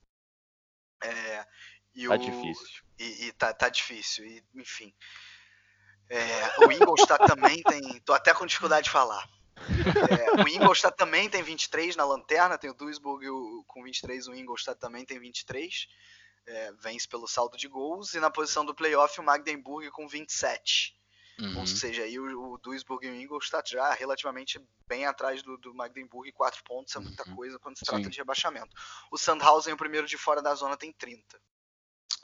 é, 1.02 1.46
e 1.94 2.06
tá 2.06 2.14
o, 2.14 2.18
difícil. 2.18 2.82
E, 2.98 3.26
e 3.26 3.32
tá, 3.32 3.52
tá 3.52 3.68
difícil. 3.68 4.24
E, 4.24 4.44
enfim. 4.54 4.94
É, 6.08 6.66
o 6.66 6.72
Ingolstadt 6.72 7.26
também 7.26 7.62
tem. 7.62 8.00
Tô 8.00 8.12
até 8.12 8.32
com 8.32 8.46
dificuldade 8.46 8.84
de 8.84 8.90
falar. 8.90 9.28
É, 9.56 10.42
o 10.42 10.48
Ingolstadt 10.48 10.96
também 10.96 11.28
tem 11.28 11.42
23 11.42 11.96
na 11.96 12.04
lanterna, 12.04 12.58
tem 12.58 12.70
o 12.70 12.74
Duisburg 12.74 13.26
com 13.66 13.82
23, 13.82 14.28
o 14.28 14.34
Ingolstadt 14.34 14.80
também 14.80 15.04
tem 15.04 15.18
23. 15.18 15.88
É, 16.44 16.72
vence 16.72 17.06
pelo 17.06 17.28
saldo 17.28 17.56
de 17.56 17.68
gols. 17.68 18.14
E 18.14 18.20
na 18.20 18.30
posição 18.30 18.64
do 18.64 18.74
playoff, 18.74 19.18
o 19.20 19.22
Magdeburg 19.22 19.90
com 19.90 20.08
27. 20.08 20.96
Uhum. 21.40 21.60
Ou 21.60 21.66
seja, 21.66 22.02
aí 22.02 22.18
o, 22.18 22.52
o 22.52 22.58
Duisburg 22.58 23.06
e 23.06 23.10
o 23.10 23.14
Ingolstadt 23.14 23.70
já 23.70 23.92
relativamente 23.94 24.60
bem 24.86 25.06
atrás 25.06 25.42
do, 25.42 25.56
do 25.56 25.74
Magdeburg, 25.74 26.30
4 26.32 26.62
pontos 26.64 26.94
é 26.94 26.98
muita 26.98 27.28
uhum. 27.28 27.36
coisa 27.36 27.58
quando 27.58 27.78
se 27.78 27.84
trata 27.84 28.04
Sim. 28.04 28.10
de 28.10 28.18
rebaixamento. 28.18 28.74
O 29.10 29.16
Sandhausen, 29.16 29.72
o 29.72 29.76
primeiro 29.76 30.06
de 30.06 30.18
fora 30.18 30.42
da 30.42 30.54
zona, 30.54 30.76
tem 30.76 30.92
30. 30.92 31.40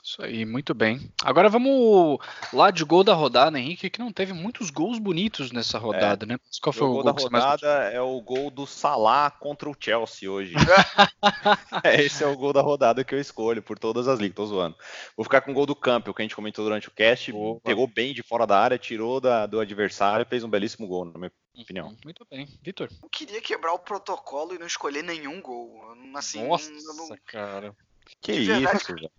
Isso 0.03 0.23
aí, 0.23 0.45
muito 0.45 0.73
bem. 0.73 1.11
Agora 1.23 1.49
vamos 1.49 2.17
lá 2.53 2.71
de 2.71 2.83
gol 2.83 3.03
da 3.03 3.13
rodada, 3.13 3.59
Henrique, 3.59 3.89
que 3.89 3.99
não 3.99 4.11
teve 4.11 4.33
muitos 4.33 4.69
gols 4.69 4.97
bonitos 4.97 5.51
nessa 5.51 5.77
é. 5.77 5.79
rodada, 5.79 6.25
é. 6.25 6.27
né? 6.27 6.39
Qual 6.61 6.73
foi 6.73 6.87
o, 6.87 6.93
gol, 6.93 7.03
gol 7.03 7.13
da 7.13 7.21
rodada 7.21 7.67
é 7.91 8.01
o 8.01 8.19
gol 8.21 8.49
do 8.49 8.65
Salah 8.65 9.29
contra 9.29 9.69
o 9.69 9.75
Chelsea 9.79 10.29
hoje. 10.29 10.53
É, 11.83 12.01
esse 12.01 12.23
é 12.23 12.27
o 12.27 12.35
gol 12.35 12.51
da 12.51 12.61
rodada 12.61 13.03
que 13.03 13.13
eu 13.13 13.19
escolho 13.19 13.61
por 13.61 13.77
todas 13.77 14.07
as 14.07 14.19
ligas, 14.19 14.35
tô 14.35 14.45
zoando. 14.45 14.75
Vou 15.15 15.23
ficar 15.23 15.41
com 15.41 15.51
o 15.51 15.53
gol 15.53 15.65
do 15.65 15.75
Campbell, 15.75 16.13
que 16.13 16.21
a 16.21 16.25
gente 16.25 16.35
comentou 16.35 16.63
durante 16.63 16.87
o 16.87 16.91
cast, 16.91 17.31
Opa. 17.31 17.61
pegou 17.63 17.87
bem 17.87 18.13
de 18.13 18.23
fora 18.23 18.45
da 18.45 18.59
área, 18.59 18.77
tirou 18.77 19.19
da, 19.19 19.45
do 19.45 19.59
adversário 19.59 20.23
e 20.23 20.29
fez 20.29 20.43
um 20.43 20.49
belíssimo 20.49 20.87
gol, 20.87 21.05
na 21.05 21.17
minha 21.17 21.31
uhum, 21.55 21.61
opinião. 21.61 21.97
Muito 22.03 22.25
bem. 22.29 22.47
Vitor? 22.61 22.89
Eu 23.01 23.09
queria 23.09 23.41
quebrar 23.41 23.73
o 23.73 23.79
protocolo 23.79 24.55
e 24.55 24.57
não 24.57 24.67
escolher 24.67 25.03
nenhum 25.03 25.41
gol. 25.41 25.81
Assim, 26.15 26.47
Nossa, 26.47 26.71
não... 26.71 27.17
cara. 27.25 27.75
Que, 28.21 28.33
que 28.33 28.41
isso, 28.41 28.95
velho. 28.95 29.11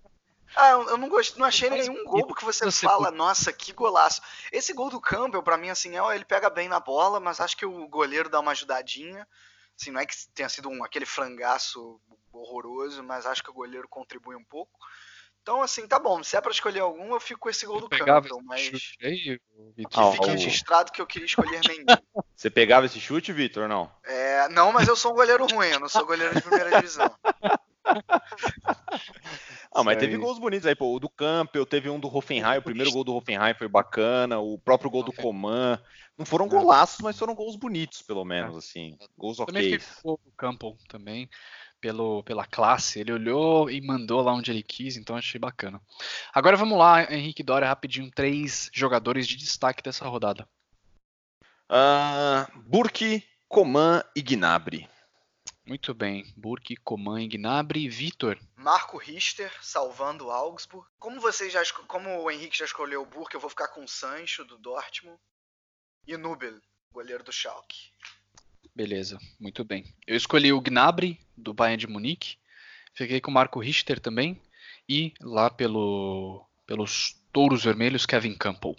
Ah, 0.56 0.70
eu 0.70 0.98
não 0.98 1.08
gostei, 1.08 1.38
não 1.38 1.46
achei 1.46 1.70
nenhum 1.70 2.04
gol 2.04 2.26
porque 2.26 2.44
você, 2.44 2.64
você 2.64 2.86
fala, 2.86 3.10
nossa, 3.10 3.52
que 3.52 3.72
golaço. 3.72 4.20
Esse 4.50 4.72
gol 4.72 4.90
do 4.90 5.00
Campbell, 5.00 5.42
para 5.42 5.56
mim, 5.56 5.70
assim, 5.70 5.96
é, 5.96 6.14
ele 6.14 6.24
pega 6.24 6.50
bem 6.50 6.68
na 6.68 6.80
bola, 6.80 7.20
mas 7.20 7.40
acho 7.40 7.56
que 7.56 7.66
o 7.66 7.88
goleiro 7.88 8.28
dá 8.28 8.40
uma 8.40 8.52
ajudadinha. 8.52 9.26
Assim, 9.80 9.90
não 9.90 10.00
é 10.00 10.06
que 10.06 10.14
tenha 10.34 10.48
sido 10.48 10.68
um, 10.68 10.84
aquele 10.84 11.06
frangaço 11.06 12.00
horroroso, 12.32 13.02
mas 13.02 13.26
acho 13.26 13.42
que 13.42 13.50
o 13.50 13.54
goleiro 13.54 13.88
contribui 13.88 14.36
um 14.36 14.44
pouco. 14.44 14.78
Então, 15.42 15.62
assim, 15.62 15.86
tá 15.86 15.98
bom. 15.98 16.22
Se 16.22 16.36
é 16.36 16.40
pra 16.40 16.50
escolher 16.50 16.80
algum, 16.80 17.14
eu 17.14 17.20
fico 17.20 17.40
com 17.40 17.48
esse 17.48 17.64
gol 17.64 17.80
do 17.80 17.88
Campbell, 17.88 18.40
mas. 18.44 18.94
Aí, 19.02 19.40
que 19.76 19.86
ah, 19.94 20.12
fique 20.12 20.28
registrado 20.28 20.92
que 20.92 21.00
eu 21.00 21.06
queria 21.06 21.26
escolher 21.26 21.60
nenhum. 21.66 21.86
Você 22.36 22.50
pegava 22.50 22.86
esse 22.86 23.00
chute, 23.00 23.32
Vitor, 23.32 23.64
ou 23.64 23.68
não? 23.68 23.92
É, 24.04 24.48
não, 24.48 24.72
mas 24.72 24.86
eu 24.86 24.96
sou 24.96 25.12
um 25.12 25.14
goleiro 25.14 25.46
ruim, 25.46 25.68
eu 25.68 25.80
não 25.80 25.88
sou 25.88 26.04
goleiro 26.04 26.34
de 26.34 26.42
primeira 26.42 26.70
divisão. 26.76 27.10
Ah, 29.72 29.84
mas 29.84 29.98
teve 29.98 30.16
gols 30.16 30.38
bonitos 30.38 30.66
aí, 30.66 30.74
pô. 30.74 30.92
O 30.92 30.98
do 30.98 31.08
Campbell, 31.08 31.64
teve 31.64 31.88
um 31.88 32.00
do 32.00 32.12
Hoffenheim, 32.12 32.58
o 32.58 32.62
primeiro 32.62 32.90
gol 32.90 33.04
do 33.04 33.14
Hoffenheim 33.14 33.54
foi 33.54 33.68
bacana, 33.68 34.40
o 34.40 34.58
próprio 34.58 34.90
gol 34.90 35.04
do 35.04 35.12
Coman. 35.12 35.80
Não 36.18 36.26
foram 36.26 36.48
golaços, 36.48 36.98
mas 37.00 37.16
foram 37.16 37.36
gols 37.36 37.54
bonitos, 37.54 38.02
pelo 38.02 38.24
menos, 38.24 38.56
assim. 38.56 38.98
Gols 39.16 39.38
ok. 39.38 39.54
Também 39.54 39.78
o 40.02 40.18
Campbell 40.36 40.76
também, 40.88 41.30
pelo, 41.80 42.22
pela 42.24 42.44
classe. 42.44 42.98
Ele 42.98 43.12
olhou 43.12 43.70
e 43.70 43.80
mandou 43.80 44.20
lá 44.20 44.34
onde 44.34 44.50
ele 44.50 44.62
quis, 44.62 44.96
então 44.96 45.16
achei 45.16 45.38
bacana. 45.38 45.80
Agora 46.34 46.56
vamos 46.56 46.76
lá, 46.76 47.04
Henrique 47.12 47.42
Dória, 47.42 47.68
rapidinho. 47.68 48.10
Três 48.10 48.70
jogadores 48.74 49.26
de 49.26 49.36
destaque 49.36 49.84
dessa 49.84 50.06
rodada. 50.06 50.48
Uh, 51.70 52.60
Burke, 52.66 53.24
Coman 53.48 54.02
e 54.16 54.20
Gnabry. 54.20 54.88
Muito 55.70 55.94
bem. 55.94 56.24
Burke, 56.36 56.74
Coman, 56.74 57.28
Gnabry 57.28 57.88
Vitor. 57.88 58.36
Marco 58.56 58.98
Richter, 58.98 59.52
salvando 59.62 60.26
o 60.26 60.30
Augsburg. 60.32 60.84
Como 60.98 61.20
vocês 61.20 61.52
já 61.52 61.62
como 61.86 62.10
o 62.10 62.28
Henrique 62.28 62.58
já 62.58 62.64
escolheu 62.64 63.02
o 63.02 63.06
Burke, 63.06 63.36
eu 63.36 63.40
vou 63.40 63.48
ficar 63.48 63.68
com 63.68 63.84
o 63.84 63.88
Sancho 63.88 64.44
do 64.44 64.58
Dortmund 64.58 65.16
e 66.08 66.16
Nubel, 66.16 66.60
goleiro 66.92 67.22
do 67.22 67.30
Schalke. 67.30 67.92
Beleza, 68.74 69.16
muito 69.38 69.64
bem. 69.64 69.84
Eu 70.08 70.16
escolhi 70.16 70.52
o 70.52 70.60
Gnabry 70.60 71.20
do 71.36 71.54
Bayern 71.54 71.76
de 71.76 71.86
Munique. 71.86 72.36
Fiquei 72.92 73.20
com 73.20 73.30
o 73.30 73.34
Marco 73.34 73.60
Richter 73.60 74.00
também 74.00 74.42
e 74.88 75.14
lá 75.20 75.48
pelo 75.50 76.44
pelos 76.66 77.14
Touros 77.32 77.62
Vermelhos 77.62 78.06
Kevin 78.06 78.34
Campbell. 78.36 78.74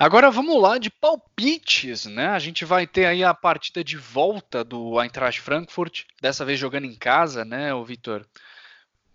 Agora 0.00 0.30
vamos 0.30 0.62
lá 0.62 0.78
de 0.78 0.90
palpites, 0.90 2.06
né? 2.06 2.28
A 2.28 2.38
gente 2.38 2.64
vai 2.64 2.86
ter 2.86 3.04
aí 3.04 3.24
a 3.24 3.34
partida 3.34 3.82
de 3.82 3.96
volta 3.96 4.62
do 4.62 5.02
Eintracht 5.02 5.40
Frankfurt, 5.40 6.04
dessa 6.22 6.44
vez 6.44 6.56
jogando 6.56 6.84
em 6.84 6.96
casa, 6.96 7.44
né, 7.44 7.74
o 7.74 7.84
Vitor? 7.84 8.24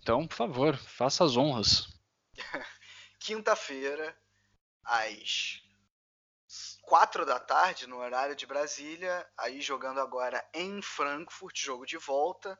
Então, 0.01 0.27
por 0.27 0.35
favor, 0.35 0.75
faça 0.75 1.23
as 1.23 1.37
honras. 1.37 1.87
Quinta-feira, 3.17 4.13
às 4.83 5.61
quatro 6.81 7.25
da 7.25 7.39
tarde, 7.39 7.87
no 7.87 7.99
horário 7.99 8.35
de 8.35 8.45
Brasília, 8.45 9.25
aí 9.37 9.61
jogando 9.61 10.01
agora 10.01 10.45
em 10.53 10.81
Frankfurt, 10.81 11.57
jogo 11.61 11.85
de 11.85 11.97
volta. 11.97 12.59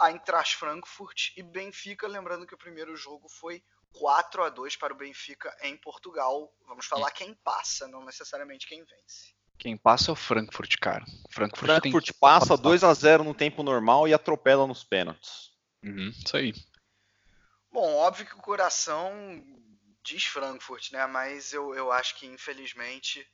Eintracht 0.00 0.54
Frankfurt 0.54 1.36
e 1.36 1.42
Benfica, 1.42 2.06
lembrando 2.06 2.46
que 2.46 2.54
o 2.54 2.58
primeiro 2.58 2.94
jogo 2.94 3.28
foi 3.28 3.64
4 3.92 4.44
a 4.44 4.48
2 4.48 4.76
para 4.76 4.92
o 4.92 4.96
Benfica 4.96 5.54
em 5.62 5.76
Portugal. 5.76 6.52
Vamos 6.66 6.86
falar 6.86 7.10
quem 7.10 7.34
passa, 7.34 7.88
não 7.88 8.04
necessariamente 8.04 8.66
quem 8.66 8.84
vence. 8.84 9.34
Quem 9.58 9.76
passa 9.76 10.10
é 10.10 10.12
o 10.12 10.16
Frankfurt, 10.16 10.76
cara. 10.80 11.04
Frankfurt, 11.30 11.66
Frankfurt 11.66 12.06
tem... 12.06 12.20
passa 12.20 12.56
2 12.56 12.84
a 12.84 12.94
0 12.94 13.24
no 13.24 13.34
tempo 13.34 13.62
normal 13.62 14.06
e 14.06 14.14
atropela 14.14 14.66
nos 14.66 14.84
pênaltis. 14.84 15.52
Uhum, 15.82 16.10
isso 16.10 16.36
aí. 16.36 16.54
Bom, 17.72 17.96
óbvio 17.96 18.26
que 18.26 18.34
o 18.34 18.42
coração 18.42 19.12
diz 20.02 20.24
Frankfurt, 20.24 20.92
né? 20.92 21.06
Mas 21.06 21.52
eu, 21.52 21.74
eu 21.74 21.90
acho 21.90 22.16
que 22.16 22.26
infelizmente 22.26 23.26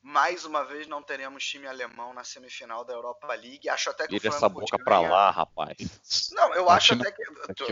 mais 0.00 0.44
uma 0.44 0.64
vez 0.64 0.86
não 0.86 1.02
teremos 1.02 1.44
time 1.44 1.66
alemão 1.66 2.12
na 2.12 2.22
semifinal 2.22 2.84
da 2.84 2.92
Europa 2.92 3.26
League. 3.34 3.68
Acho 3.68 3.90
até 3.90 4.06
que 4.06 4.18
Vira 4.18 4.28
o 4.28 4.32
Frankfurt 4.32 4.36
essa 4.36 4.48
boca 4.48 4.76
ganha... 4.76 4.84
pra 4.84 5.00
lá, 5.00 5.30
rapaz. 5.30 6.30
Não, 6.32 6.54
eu 6.54 6.68
acho 6.68 6.94
até 6.94 7.10
que. 7.10 7.22
Aqui, 7.22 7.54
tô, 7.54 7.66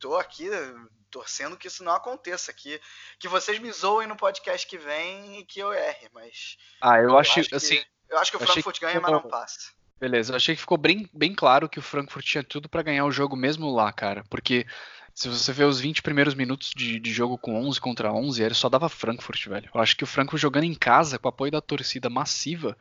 tô 0.00 0.16
aqui 0.16 0.48
torcendo 1.12 1.56
que 1.56 1.68
isso 1.68 1.84
não 1.84 1.92
aconteça, 1.92 2.52
que, 2.52 2.80
que 3.18 3.28
vocês 3.28 3.58
me 3.60 3.70
zoem 3.70 4.08
no 4.08 4.16
podcast 4.16 4.66
que 4.66 4.78
vem 4.78 5.38
e 5.38 5.44
que 5.44 5.60
eu 5.60 5.72
erre, 5.72 6.08
mas. 6.12 6.56
Ah, 6.80 6.98
eu, 6.98 7.10
eu 7.10 7.18
acho, 7.18 7.38
acho 7.38 7.48
que, 7.50 7.54
assim. 7.54 7.80
Eu 8.08 8.18
acho 8.18 8.30
que 8.30 8.36
o 8.38 8.40
Frankfurt 8.40 8.80
ganha, 8.80 8.94
ficou... 8.94 9.12
mas 9.12 9.22
não 9.22 9.30
passa. 9.30 9.72
Beleza, 10.00 10.32
eu 10.32 10.36
achei 10.36 10.56
que 10.56 10.60
ficou 10.60 10.76
bem, 10.76 11.08
bem 11.12 11.32
claro 11.32 11.68
que 11.68 11.78
o 11.78 11.82
Frankfurt 11.82 12.24
tinha 12.24 12.42
tudo 12.42 12.68
para 12.68 12.82
ganhar 12.82 13.04
o 13.04 13.12
jogo 13.12 13.36
mesmo 13.36 13.72
lá, 13.72 13.92
cara. 13.92 14.24
Porque 14.28 14.66
se 15.14 15.28
você 15.28 15.52
vê 15.52 15.62
os 15.64 15.78
20 15.78 16.02
primeiros 16.02 16.34
minutos 16.34 16.72
de, 16.74 16.98
de 16.98 17.12
jogo 17.12 17.38
com 17.38 17.54
11 17.54 17.80
contra 17.80 18.12
11, 18.12 18.42
ele 18.42 18.54
só 18.54 18.68
dava 18.68 18.88
Frankfurt, 18.88 19.46
velho. 19.46 19.70
Eu 19.72 19.80
acho 19.80 19.96
que 19.96 20.02
o 20.02 20.06
Frankfurt 20.06 20.40
jogando 20.42 20.64
em 20.64 20.74
casa, 20.74 21.18
com 21.18 21.28
apoio 21.28 21.52
da 21.52 21.60
torcida 21.60 22.10
massiva, 22.10 22.76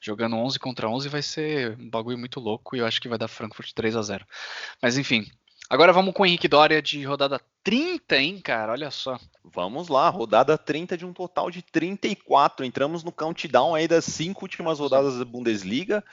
jogando 0.00 0.36
11 0.36 0.58
contra 0.58 0.88
11, 0.88 1.08
vai 1.08 1.22
ser 1.22 1.78
um 1.78 1.88
bagulho 1.88 2.18
muito 2.18 2.40
louco 2.40 2.76
e 2.76 2.80
eu 2.80 2.86
acho 2.86 3.00
que 3.00 3.08
vai 3.08 3.18
dar 3.18 3.28
Frankfurt 3.28 3.72
3 3.72 3.96
a 3.96 4.02
0 4.02 4.26
Mas 4.82 4.98
enfim, 4.98 5.26
Agora 5.68 5.92
vamos 5.92 6.14
com 6.14 6.22
o 6.22 6.26
Henrique 6.26 6.46
Dória 6.46 6.80
de 6.80 7.02
rodada 7.04 7.40
30, 7.64 8.16
hein, 8.16 8.40
cara? 8.40 8.70
Olha 8.70 8.88
só. 8.88 9.18
Vamos 9.44 9.88
lá, 9.88 10.08
rodada 10.08 10.56
30 10.56 10.96
de 10.96 11.04
um 11.04 11.12
total 11.12 11.50
de 11.50 11.60
34. 11.60 12.64
Entramos 12.64 13.02
no 13.02 13.10
countdown 13.10 13.74
aí 13.74 13.88
das 13.88 14.04
cinco 14.04 14.44
últimas 14.44 14.78
rodadas 14.78 15.18
da 15.18 15.24
Bundesliga. 15.24 16.04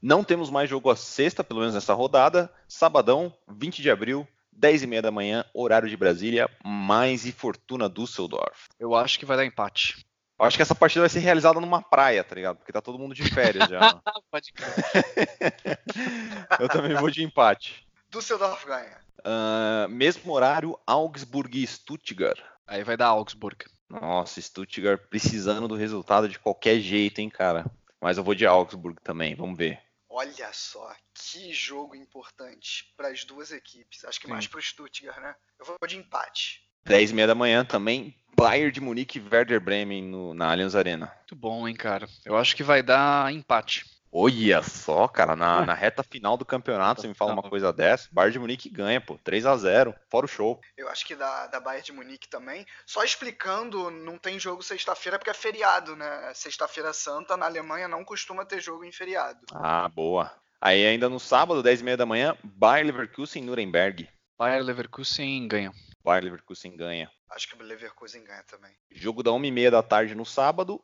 Não 0.00 0.22
temos 0.22 0.48
mais 0.48 0.70
jogo 0.70 0.90
a 0.90 0.96
sexta, 0.96 1.42
pelo 1.42 1.58
menos 1.58 1.74
nessa 1.74 1.92
rodada. 1.92 2.48
Sabadão, 2.68 3.34
20 3.48 3.82
de 3.82 3.90
abril, 3.90 4.28
10 4.52 4.84
e 4.84 4.86
meia 4.86 5.02
da 5.02 5.10
manhã, 5.10 5.44
horário 5.52 5.88
de 5.88 5.96
Brasília, 5.96 6.48
mais 6.64 7.26
e 7.26 7.32
Fortuna 7.32 7.88
Düsseldorf. 7.88 8.68
Eu 8.78 8.94
acho 8.94 9.18
que 9.18 9.26
vai 9.26 9.36
dar 9.36 9.44
empate. 9.44 10.06
Eu 10.38 10.46
acho 10.46 10.56
que 10.56 10.62
essa 10.62 10.74
partida 10.74 11.00
vai 11.00 11.10
ser 11.10 11.18
realizada 11.18 11.60
numa 11.60 11.82
praia, 11.82 12.22
tá 12.22 12.36
ligado? 12.36 12.58
Porque 12.58 12.72
tá 12.72 12.80
todo 12.80 12.98
mundo 12.98 13.14
de 13.14 13.28
férias 13.28 13.68
já. 13.68 14.00
Pode 14.30 14.52
crer. 14.52 15.80
Eu 16.60 16.68
também 16.68 16.94
vou 16.94 17.10
de 17.10 17.24
empate. 17.24 17.89
Düsseldorf 18.10 18.64
ganha. 18.64 18.98
Uh, 19.20 19.88
mesmo 19.88 20.32
horário, 20.32 20.78
Augsburg 20.86 21.62
e 21.62 21.66
Stuttgart. 21.66 22.40
Aí 22.66 22.82
vai 22.82 22.96
dar 22.96 23.08
Augsburg. 23.08 23.64
Nossa, 23.88 24.40
Stuttgart 24.40 25.00
precisando 25.08 25.66
do 25.66 25.74
resultado 25.74 26.28
de 26.28 26.38
qualquer 26.38 26.78
jeito, 26.80 27.20
hein, 27.20 27.28
cara. 27.28 27.66
Mas 28.00 28.16
eu 28.16 28.24
vou 28.24 28.34
de 28.34 28.46
Augsburg 28.46 29.00
também, 29.02 29.34
vamos 29.34 29.58
ver. 29.58 29.80
Olha 30.08 30.52
só, 30.52 30.92
que 31.14 31.52
jogo 31.52 31.94
importante 31.94 32.92
para 32.96 33.08
as 33.08 33.24
duas 33.24 33.52
equipes. 33.52 34.04
Acho 34.04 34.20
que 34.20 34.26
Sim. 34.26 34.32
mais 34.32 34.46
para 34.46 34.58
o 34.58 34.62
Stuttgart, 34.62 35.18
né? 35.18 35.34
Eu 35.58 35.66
vou 35.66 35.76
de 35.86 35.96
empate. 35.96 36.62
10 36.84 37.10
e 37.10 37.14
meia 37.14 37.26
da 37.26 37.34
manhã 37.34 37.64
também, 37.64 38.16
Bayern 38.34 38.72
de 38.72 38.80
Munique 38.80 39.18
e 39.18 39.22
Werder 39.22 39.60
Bremen 39.60 40.02
no, 40.02 40.34
na 40.34 40.50
Allianz 40.50 40.74
Arena. 40.74 41.12
Muito 41.18 41.36
bom, 41.36 41.68
hein, 41.68 41.74
cara. 41.74 42.08
Eu 42.24 42.36
acho 42.36 42.56
que 42.56 42.62
vai 42.62 42.82
dar 42.82 43.32
empate. 43.32 43.84
Olha 44.12 44.60
só, 44.62 45.06
cara, 45.06 45.36
na, 45.36 45.64
na, 45.64 45.74
reta 45.74 46.02
final 46.02 46.36
do 46.36 46.44
campeonato, 46.44 47.00
você 47.00 47.06
me 47.06 47.14
fala 47.14 47.32
uma 47.32 47.48
coisa 47.48 47.72
dessa, 47.72 48.08
Bayern 48.10 48.32
de 48.32 48.38
Munique 48.40 48.68
ganha, 48.68 49.00
pô, 49.00 49.16
3 49.22 49.46
a 49.46 49.56
0 49.56 49.94
fora 50.08 50.26
o 50.26 50.28
show. 50.28 50.60
Eu 50.76 50.88
acho 50.88 51.06
que 51.06 51.14
da, 51.14 51.46
da 51.46 51.60
Bayern 51.60 51.84
de 51.84 51.92
Munique 51.92 52.28
também. 52.28 52.66
Só 52.84 53.04
explicando, 53.04 53.88
não 53.88 54.18
tem 54.18 54.38
jogo 54.38 54.62
sexta-feira 54.62 55.16
porque 55.16 55.30
é 55.30 55.34
feriado, 55.34 55.94
né? 55.94 56.32
Sexta-feira 56.34 56.92
santa 56.92 57.36
na 57.36 57.46
Alemanha 57.46 57.86
não 57.86 58.04
costuma 58.04 58.44
ter 58.44 58.60
jogo 58.60 58.84
em 58.84 58.90
feriado. 58.90 59.46
Ah, 59.52 59.88
boa. 59.88 60.32
Aí 60.60 60.84
ainda 60.84 61.08
no 61.08 61.20
sábado, 61.20 61.62
10 61.62 61.80
e 61.80 61.84
meia 61.84 61.96
da 61.96 62.04
manhã, 62.04 62.36
Bayern 62.42 62.90
Leverkusen 62.90 63.44
Nuremberg. 63.44 64.08
Bayern 64.36 64.66
Leverkusen 64.66 65.46
ganha. 65.46 65.72
Bayern 66.04 66.24
Leverkusen 66.24 66.76
ganha. 66.76 67.10
Acho 67.30 67.48
que 67.48 67.62
o 67.62 67.64
Leverkusen 67.64 68.24
ganha 68.24 68.42
também. 68.42 68.72
Jogo 68.90 69.22
da 69.22 69.32
1 69.32 69.44
e 69.44 69.50
meia 69.52 69.70
da 69.70 69.82
tarde 69.82 70.16
no 70.16 70.26
sábado, 70.26 70.82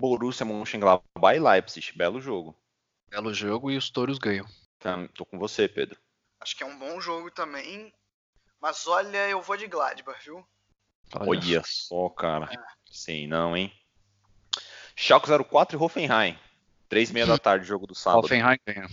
Borussia 0.00 0.46
Mönchengladbach 0.46 1.36
e 1.36 1.38
Leipzig. 1.38 1.92
Belo 1.94 2.20
jogo. 2.20 2.56
Belo 3.10 3.34
jogo 3.34 3.70
e 3.70 3.76
os 3.76 3.90
touros 3.90 4.18
ganham. 4.18 4.46
Então, 4.78 5.06
tô 5.08 5.26
com 5.26 5.38
você, 5.38 5.68
Pedro. 5.68 6.00
Acho 6.40 6.56
que 6.56 6.62
é 6.62 6.66
um 6.66 6.78
bom 6.78 6.98
jogo 7.00 7.30
também. 7.30 7.92
Mas 8.60 8.86
olha, 8.86 9.28
eu 9.28 9.42
vou 9.42 9.56
de 9.56 9.66
Gladbach, 9.66 10.24
viu? 10.24 10.44
Olha, 11.14 11.28
olha 11.28 11.62
só, 11.64 12.08
cara. 12.08 12.48
É. 12.50 12.56
Sim, 12.90 13.26
não, 13.26 13.56
hein? 13.56 13.72
Schalke 14.96 15.28
04 15.28 15.76
e 15.76 15.82
Hoffenheim. 15.82 16.38
Três 16.88 17.10
e 17.10 17.12
meia 17.12 17.26
da 17.26 17.38
tarde, 17.38 17.66
jogo 17.66 17.86
do 17.86 17.94
sábado. 17.94 18.24
Hoffenheim 18.24 18.58
ganha. 18.66 18.88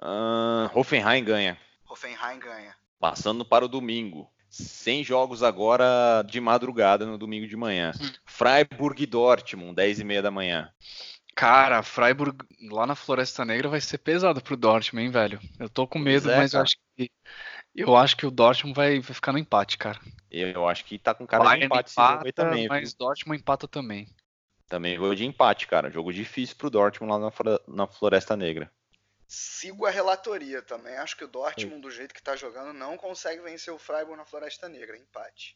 Uh, 0.00 0.78
Hoffenheim 0.78 1.24
ganha. 1.24 1.58
Hoffenheim 1.88 2.38
ganha. 2.38 2.76
Passando 2.98 3.44
para 3.44 3.64
o 3.64 3.68
domingo. 3.68 4.30
Sem 4.48 5.04
jogos 5.04 5.42
agora 5.42 6.22
de 6.22 6.40
madrugada 6.40 7.04
no 7.06 7.18
domingo 7.18 7.46
de 7.46 7.56
manhã. 7.56 7.92
Hum. 8.00 8.10
Freiburg 8.24 9.02
e 9.02 9.06
Dortmund, 9.06 9.74
10 9.74 10.00
e 10.00 10.04
meia 10.04 10.22
da 10.22 10.30
manhã. 10.30 10.70
Cara, 11.34 11.82
Freiburg 11.82 12.38
lá 12.70 12.86
na 12.86 12.96
Floresta 12.96 13.44
Negra 13.44 13.68
vai 13.68 13.80
ser 13.80 13.98
pesado 13.98 14.40
pro 14.40 14.56
Dortmund, 14.56 15.06
hein, 15.06 15.12
velho? 15.12 15.40
Eu 15.58 15.68
tô 15.68 15.86
com 15.86 15.98
medo, 15.98 16.30
é, 16.30 16.36
mas 16.36 16.52
eu 16.52 16.62
acho 16.62 16.76
que 16.96 17.10
eu 17.74 17.96
acho 17.96 18.16
que 18.16 18.26
o 18.26 18.30
Dortmund 18.30 18.74
vai, 18.74 18.98
vai 18.98 19.14
ficar 19.14 19.32
no 19.32 19.38
empate, 19.38 19.78
cara. 19.78 20.00
Eu 20.30 20.68
acho 20.68 20.84
que 20.84 20.98
tá 20.98 21.14
com 21.14 21.26
cara 21.26 21.44
Bayern 21.44 21.60
de 21.60 21.66
empate 21.66 21.92
empata, 21.92 22.32
também. 22.32 22.66
Mas 22.66 22.90
viu? 22.90 22.98
Dortmund 22.98 23.40
empata 23.40 23.68
também. 23.68 24.08
Também 24.68 24.98
vou 24.98 25.14
de 25.14 25.24
empate, 25.24 25.66
cara. 25.66 25.90
Jogo 25.90 26.12
difícil 26.12 26.56
pro 26.56 26.70
Dortmund 26.70 27.12
lá 27.12 27.18
na, 27.18 27.60
na 27.68 27.86
Floresta 27.86 28.36
Negra. 28.36 28.70
Sigo 29.28 29.84
a 29.84 29.90
relatoria 29.90 30.62
também. 30.62 30.96
Acho 30.96 31.14
que 31.16 31.24
o 31.24 31.28
Dortmund, 31.28 31.82
do 31.82 31.90
jeito 31.90 32.14
que 32.14 32.22
tá 32.22 32.34
jogando, 32.34 32.72
não 32.72 32.96
consegue 32.96 33.42
vencer 33.42 33.72
o 33.72 33.78
Freiburg 33.78 34.16
na 34.16 34.24
Floresta 34.24 34.70
Negra. 34.70 34.96
Empate. 34.96 35.54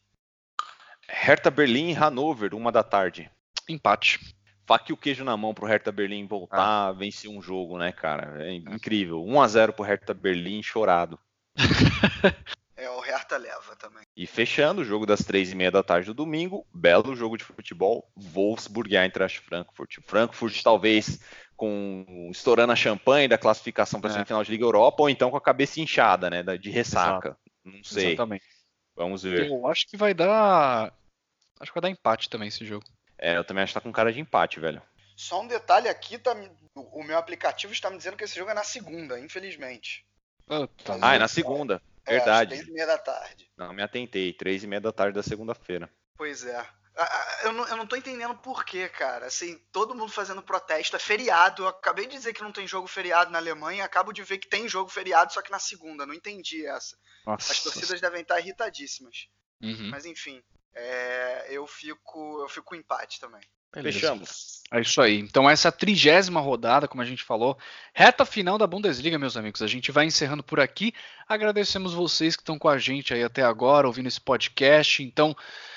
Hertha 1.08 1.50
Berlim 1.50 1.88
e 1.88 1.94
Hannover, 1.94 2.54
uma 2.54 2.70
da 2.70 2.82
tarde. 2.82 3.30
Empate. 3.66 4.20
Faca 4.66 4.84
e 4.90 4.92
o 4.92 4.96
queijo 4.96 5.24
na 5.24 5.36
mão 5.36 5.54
pro 5.54 5.66
Hertha 5.66 5.90
Berlim 5.90 6.26
voltar, 6.26 6.88
ah. 6.88 6.92
vencer 6.92 7.30
um 7.30 7.42
jogo, 7.42 7.78
né, 7.78 7.90
cara? 7.92 8.46
É 8.46 8.52
incrível. 8.52 9.24
1 9.24 9.40
a 9.40 9.48
0 9.48 9.72
pro 9.72 9.84
Hertha 9.84 10.14
Berlim, 10.14 10.62
chorado. 10.62 11.18
é, 12.82 12.90
o 12.90 13.00
Hertha 13.00 13.36
leva 13.36 13.76
também. 13.76 14.04
E 14.16 14.26
fechando 14.26 14.82
o 14.82 14.84
jogo 14.84 15.06
das 15.06 15.20
três 15.20 15.52
e 15.52 15.54
meia 15.54 15.70
da 15.70 15.82
tarde 15.82 16.06
do 16.06 16.14
domingo, 16.14 16.66
belo 16.72 17.14
jogo 17.14 17.36
de 17.36 17.44
futebol, 17.44 18.10
Wolfsburg 18.16 18.92
e 18.92 18.96
Eintracht 18.96 19.40
Frankfurt. 19.40 19.98
Frankfurt 20.02 20.62
talvez 20.62 21.20
com 21.56 22.28
estourando 22.30 22.72
a 22.72 22.76
champanhe 22.76 23.28
da 23.28 23.38
classificação 23.38 24.00
para 24.00 24.10
a 24.10 24.12
é. 24.12 24.14
semifinal 24.14 24.42
de 24.42 24.50
Liga 24.50 24.64
Europa, 24.64 25.02
ou 25.02 25.09
então 25.09 25.30
com 25.30 25.36
a 25.36 25.40
cabeça 25.40 25.80
inchada, 25.80 26.28
né, 26.28 26.42
de 26.59 26.70
ressaca. 26.70 27.28
Exato. 27.28 27.40
Não 27.64 27.84
sei. 27.84 28.09
Exatamente. 28.09 28.44
Vamos 28.96 29.22
ver. 29.22 29.46
Eu 29.46 29.66
acho 29.68 29.86
que 29.86 29.96
vai 29.96 30.12
dar, 30.12 30.92
acho 31.60 31.72
que 31.72 31.80
vai 31.80 31.82
dar 31.82 31.90
empate 31.90 32.28
também 32.28 32.48
esse 32.48 32.64
jogo. 32.64 32.84
É, 33.16 33.36
eu 33.36 33.44
também 33.44 33.62
acho 33.62 33.72
que 33.72 33.78
tá 33.78 33.80
com 33.80 33.92
cara 33.92 34.12
de 34.12 34.20
empate, 34.20 34.59
velho. 34.59 34.82
Só 35.16 35.40
um 35.40 35.46
detalhe 35.46 35.88
aqui, 35.88 36.18
tá, 36.18 36.34
o 36.74 37.04
meu 37.04 37.16
aplicativo 37.16 37.72
está 37.72 37.88
me 37.88 37.96
dizendo 37.96 38.16
que 38.16 38.24
esse 38.24 38.36
jogo 38.36 38.50
é 38.50 38.54
na 38.54 38.64
segunda, 38.64 39.20
infelizmente. 39.20 40.04
Puta 40.46 40.98
ah, 41.00 41.14
é 41.14 41.18
na 41.18 41.28
segunda. 41.28 41.80
É, 42.06 42.16
Verdade. 42.16 42.50
Três 42.50 42.68
e 42.68 42.72
meia 42.72 42.86
da 42.86 42.98
tarde. 42.98 43.50
Não, 43.56 43.72
me 43.72 43.82
atentei. 43.82 44.32
Três 44.32 44.62
e 44.62 44.66
meia 44.66 44.80
da 44.80 44.92
tarde 44.92 45.14
da 45.14 45.22
segunda-feira. 45.22 45.90
Pois 46.16 46.44
é. 46.44 46.68
Eu 47.42 47.52
não, 47.52 47.66
eu 47.68 47.76
não 47.76 47.86
tô 47.86 47.96
entendendo 47.96 48.36
por 48.36 48.64
quê, 48.64 48.88
cara. 48.88 49.26
Assim, 49.26 49.56
todo 49.72 49.94
mundo 49.94 50.12
fazendo 50.12 50.42
protesto, 50.42 50.94
é 50.94 50.98
feriado. 50.98 51.62
Eu 51.62 51.68
acabei 51.68 52.06
de 52.06 52.16
dizer 52.16 52.34
que 52.34 52.42
não 52.42 52.52
tem 52.52 52.66
jogo 52.66 52.86
feriado 52.86 53.30
na 53.30 53.38
Alemanha, 53.38 53.84
acabo 53.84 54.12
de 54.12 54.22
ver 54.22 54.38
que 54.38 54.48
tem 54.48 54.68
jogo 54.68 54.90
feriado, 54.90 55.32
só 55.32 55.40
que 55.40 55.50
na 55.50 55.58
segunda. 55.58 56.04
Não 56.04 56.12
entendi 56.12 56.66
essa. 56.66 56.96
Nossa. 57.26 57.52
As 57.52 57.62
torcidas 57.62 58.00
devem 58.00 58.22
estar 58.22 58.38
irritadíssimas. 58.40 59.28
Uhum. 59.62 59.90
Mas 59.90 60.04
enfim, 60.04 60.42
é, 60.74 61.46
eu 61.48 61.66
fico 61.66 62.42
eu 62.42 62.48
fico 62.48 62.66
com 62.66 62.74
empate 62.74 63.18
também. 63.18 63.42
Beleza. 63.72 64.00
Fechamos. 64.00 64.52
É 64.72 64.80
isso 64.80 65.02
aí. 65.02 65.18
Então, 65.18 65.48
essa 65.50 65.70
trigésima 65.70 66.40
rodada, 66.40 66.88
como 66.88 67.02
a 67.02 67.04
gente 67.04 67.22
falou, 67.22 67.58
reta 67.92 68.24
final 68.24 68.56
da 68.56 68.66
Bundesliga, 68.66 69.18
meus 69.18 69.36
amigos. 69.36 69.60
A 69.60 69.66
gente 69.66 69.92
vai 69.92 70.06
encerrando 70.06 70.42
por 70.42 70.58
aqui. 70.58 70.94
Agradecemos 71.28 71.92
vocês 71.92 72.34
que 72.34 72.40
estão 72.40 72.58
com 72.58 72.70
a 72.70 72.78
gente 72.78 73.12
aí 73.12 73.22
até 73.22 73.42
agora, 73.42 73.86
ouvindo 73.86 74.08
esse 74.08 74.20
podcast. 74.20 75.02
Então, 75.02 75.36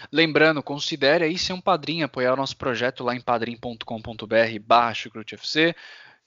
lembrando, 0.09 0.63
considere 0.63 1.25
aí 1.25 1.37
ser 1.37 1.51
um 1.51 1.59
padrinho, 1.59 2.05
apoiar 2.05 2.33
o 2.33 2.37
nosso 2.37 2.55
projeto 2.55 3.03
lá 3.03 3.13
em 3.13 3.19
padrim.com.br 3.19 3.83
barra 4.65 4.93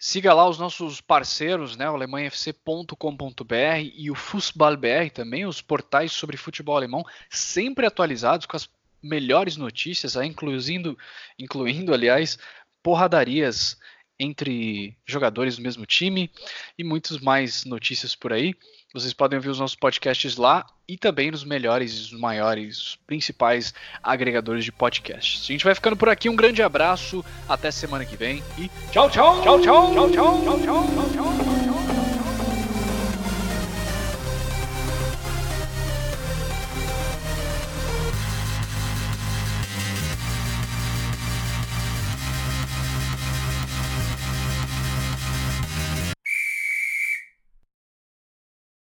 Siga 0.00 0.32
lá 0.32 0.48
os 0.48 0.58
nossos 0.58 1.00
parceiros, 1.00 1.76
né, 1.76 1.90
o 1.90 1.94
alemanhafc.com.br 1.94 3.54
e 3.96 4.10
o 4.12 4.14
Fußball.br 4.14 5.10
também, 5.12 5.44
os 5.44 5.60
portais 5.60 6.12
sobre 6.12 6.36
futebol 6.36 6.76
alemão, 6.76 7.02
sempre 7.28 7.84
atualizados 7.84 8.46
com 8.46 8.56
as 8.56 8.68
melhores 9.02 9.56
notícias, 9.56 10.16
incluindo, 10.16 10.96
incluindo, 11.38 11.92
aliás, 11.94 12.38
porradarias 12.82 13.76
entre 14.18 14.96
jogadores 15.06 15.56
do 15.56 15.62
mesmo 15.62 15.86
time 15.86 16.30
e 16.76 16.82
muitas 16.82 17.18
mais 17.18 17.64
notícias 17.64 18.14
por 18.16 18.32
aí. 18.32 18.54
Vocês 18.92 19.12
podem 19.12 19.36
ouvir 19.36 19.50
os 19.50 19.60
nossos 19.60 19.76
podcasts 19.76 20.36
lá 20.36 20.66
e 20.88 20.96
também 20.96 21.30
nos 21.30 21.44
melhores, 21.44 22.00
os 22.00 22.12
maiores, 22.12 22.78
os 22.78 22.96
principais 22.96 23.74
agregadores 24.02 24.64
de 24.64 24.72
podcasts. 24.72 25.44
A 25.44 25.52
gente 25.52 25.64
vai 25.64 25.74
ficando 25.74 25.96
por 25.96 26.08
aqui. 26.08 26.28
Um 26.28 26.36
grande 26.36 26.62
abraço, 26.62 27.24
até 27.48 27.70
semana 27.70 28.04
que 28.04 28.16
vem 28.16 28.42
e 28.56 28.68
tchau, 28.90 29.08
tchau, 29.10 29.40
tchau, 29.42 29.60
tchau, 29.60 29.92
tchau, 29.92 30.10
tchau, 30.10 30.42
tchau, 30.42 30.58
tchau, 30.62 31.10
tchau. 31.12 31.47